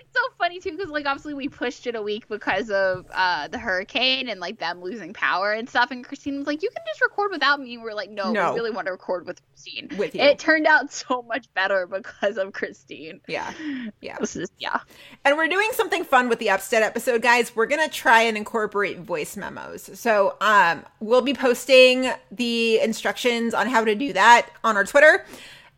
It's 0.00 0.12
so 0.14 0.20
funny 0.38 0.60
too 0.60 0.72
because 0.72 0.88
like 0.90 1.06
obviously 1.06 1.34
we 1.34 1.48
pushed 1.48 1.86
it 1.86 1.94
a 1.94 2.02
week 2.02 2.28
because 2.28 2.70
of 2.70 3.06
uh 3.12 3.48
the 3.48 3.58
hurricane 3.58 4.28
and 4.28 4.40
like 4.40 4.58
them 4.58 4.80
losing 4.82 5.12
power 5.12 5.52
and 5.52 5.68
stuff. 5.68 5.90
And 5.90 6.04
Christine 6.04 6.38
was 6.38 6.46
like, 6.46 6.62
"You 6.62 6.70
can 6.70 6.82
just 6.86 7.00
record 7.00 7.30
without 7.30 7.60
me." 7.60 7.78
We're 7.78 7.94
like, 7.94 8.10
"No, 8.10 8.32
No. 8.32 8.50
we 8.52 8.58
really 8.60 8.70
want 8.70 8.86
to 8.86 8.92
record 8.92 9.26
with 9.26 9.40
Christine." 9.48 9.88
With 9.96 10.14
you. 10.14 10.22
It 10.22 10.38
turned 10.38 10.66
out 10.66 10.92
so 10.92 11.22
much 11.22 11.46
better 11.54 11.86
because 11.86 12.36
of 12.38 12.52
Christine. 12.52 13.20
yeah. 13.28 13.52
Yeah. 14.00 14.16
This 14.18 14.36
is 14.36 14.50
yeah. 14.58 14.80
And 15.24 15.36
we're 15.36 15.48
doing 15.48 15.68
something 15.72 16.04
fun 16.04 16.28
with 16.28 16.38
the 16.38 16.50
Upstead 16.50 16.82
episode, 16.82 17.22
guys. 17.22 17.54
We're 17.56 17.66
gonna 17.66 17.88
try 17.88 18.22
and 18.22 18.36
incorporate 18.36 18.98
voice 19.00 19.36
memos. 19.36 19.90
So 19.98 20.36
um 20.40 20.84
we'll 21.00 21.22
be 21.22 21.34
posting 21.34 22.10
the 22.30 22.80
instructions 22.80 23.54
on 23.54 23.68
how 23.68 23.84
to 23.84 23.94
do 23.94 24.12
that 24.12 24.48
on 24.62 24.76
our 24.76 24.84
Twitter. 24.84 25.24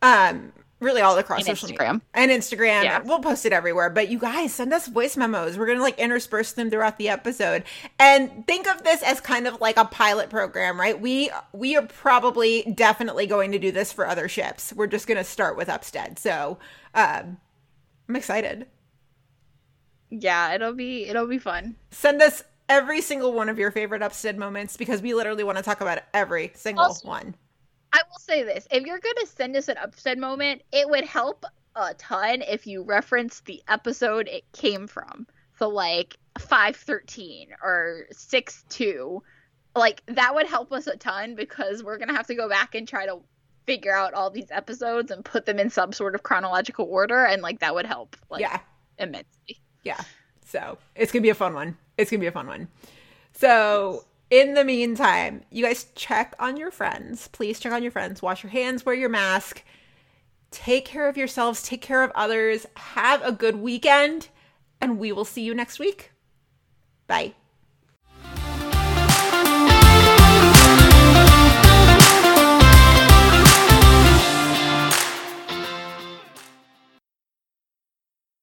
Um 0.03 0.53
really 0.81 1.01
all 1.01 1.17
across 1.19 1.39
And 1.47 1.57
social 1.57 1.69
media. 1.69 1.79
Instagram. 1.87 2.01
And 2.15 2.31
Instagram. 2.31 2.85
Yeah. 2.85 3.01
We'll 3.05 3.21
post 3.21 3.47
it 3.47 3.53
everywhere. 3.53 3.89
But 3.91 4.09
you 4.11 4.19
guys 4.19 4.53
send 4.53 4.73
us 4.75 4.87
voice 4.89 5.17
memos. 5.17 5.57
We're 5.57 5.67
gonna 5.67 5.81
like 5.81 5.99
intersperse 5.99 6.53
them 6.53 6.71
throughout 6.71 6.99
the 6.99 7.09
episode. 7.09 7.65
And 7.99 8.47
think 8.47 8.67
of 8.69 8.83
this 8.85 9.03
as 9.03 9.21
kind 9.21 9.47
of 9.47 9.61
like 9.61 9.77
a 9.79 9.85
pilot 9.87 10.29
program, 10.31 10.79
right? 10.79 11.01
We 11.01 11.31
we 11.53 11.77
are 11.77 11.87
probably 11.87 12.63
definitely 12.75 13.27
going 13.27 13.53
to 13.53 13.59
do 13.59 13.73
this 13.73 13.93
for 13.93 14.07
other 14.07 14.29
ships. 14.29 14.73
We're 14.75 14.87
just 14.87 15.07
gonna 15.07 15.25
start 15.25 15.57
with 15.57 15.69
Upstead. 15.69 16.19
So 16.19 16.59
um 16.95 17.39
I'm 18.09 18.17
excited. 18.17 18.67
Yeah, 20.11 20.55
it'll 20.55 20.75
be 20.75 21.07
it'll 21.07 21.27
be 21.27 21.39
fun. 21.39 21.77
Send 21.91 22.23
us 22.23 22.43
every 22.69 23.01
single 23.01 23.33
one 23.33 23.49
of 23.49 23.59
your 23.59 23.71
favorite 23.71 24.03
Upstead 24.03 24.37
moments 24.39 24.77
because 24.77 25.01
we 25.03 25.15
literally 25.15 25.43
want 25.45 25.57
to 25.59 25.65
talk 25.65 25.81
about 25.81 26.01
every 26.15 26.53
single 26.55 26.85
Also- 26.85 27.09
one. 27.09 27.35
I 27.93 28.03
will 28.11 28.19
say 28.19 28.43
this: 28.43 28.67
if 28.71 28.85
you're 28.85 28.99
gonna 28.99 29.27
send 29.27 29.57
us 29.57 29.69
an 29.69 29.77
upset 29.79 30.19
moment, 30.19 30.63
it 30.73 30.89
would 30.89 31.05
help 31.05 31.45
a 31.75 31.95
ton 31.95 32.43
if 32.43 32.67
you 32.67 32.83
reference 32.83 33.41
the 33.41 33.63
episode 33.69 34.29
it 34.29 34.45
came 34.53 34.87
from. 34.87 35.27
So 35.59 35.69
like 35.69 36.17
five 36.39 36.77
thirteen 36.77 37.49
or 37.63 38.07
six 38.11 38.65
two, 38.69 39.23
like 39.75 40.03
that 40.07 40.35
would 40.35 40.47
help 40.47 40.73
us 40.73 40.87
a 40.87 40.97
ton 40.97 41.35
because 41.35 41.83
we're 41.83 41.99
gonna 41.99 42.17
have 42.17 42.27
to 42.29 42.35
go 42.35 42.49
back 42.49 42.75
and 42.75 42.87
try 42.87 43.07
to 43.07 43.21
figure 43.67 43.95
out 43.95 44.15
all 44.15 44.31
these 44.31 44.51
episodes 44.51 45.11
and 45.11 45.25
put 45.25 45.45
them 45.45 45.59
in 45.59 45.69
some 45.69 45.93
sort 45.93 46.15
of 46.15 46.23
chronological 46.23 46.87
order, 46.87 47.25
and 47.25 47.43
like 47.43 47.61
that 47.61 47.75
would 47.75 47.87
help 47.87 48.17
like 48.31 48.41
yeah. 48.41 48.61
immensely. 48.99 49.61
Yeah. 49.83 50.01
So 50.47 50.79
it's 50.95 51.13
going 51.13 51.23
to 51.23 51.27
be 51.27 51.31
a 51.31 51.35
fun 51.35 51.55
one. 51.55 51.77
It's 51.99 52.11
going 52.11 52.21
to 52.21 52.25
be 52.25 52.29
a 52.29 52.33
fun 52.33 52.47
one. 52.47 52.69
So 53.33 54.05
in 54.31 54.55
the 54.55 54.65
meantime, 54.65 55.43
you 55.51 55.65
guys 55.65 55.87
check 55.95 56.35
on 56.39 56.57
your 56.57 56.71
friends. 56.71 57.29
Please 57.29 57.61
check 57.61 57.73
on 57.73 57.83
your 57.83 57.93
friends. 57.93 58.23
Wash 58.23 58.43
your 58.43 58.51
hands, 58.51 58.85
wear 58.85 58.95
your 58.95 59.09
mask. 59.09 59.63
Take 60.51 60.85
care 60.85 61.09
of 61.09 61.17
yourselves, 61.17 61.63
take 61.63 61.83
care 61.83 62.03
of 62.03 62.13
others. 62.15 62.67
Have 62.77 63.23
a 63.23 63.33
good 63.33 63.57
weekend, 63.57 64.29
and 64.81 64.99
we 64.99 65.13
will 65.13 65.25
see 65.25 65.43
you 65.43 65.55
next 65.55 65.79
week. 65.79 66.13
Bye. 67.07 67.35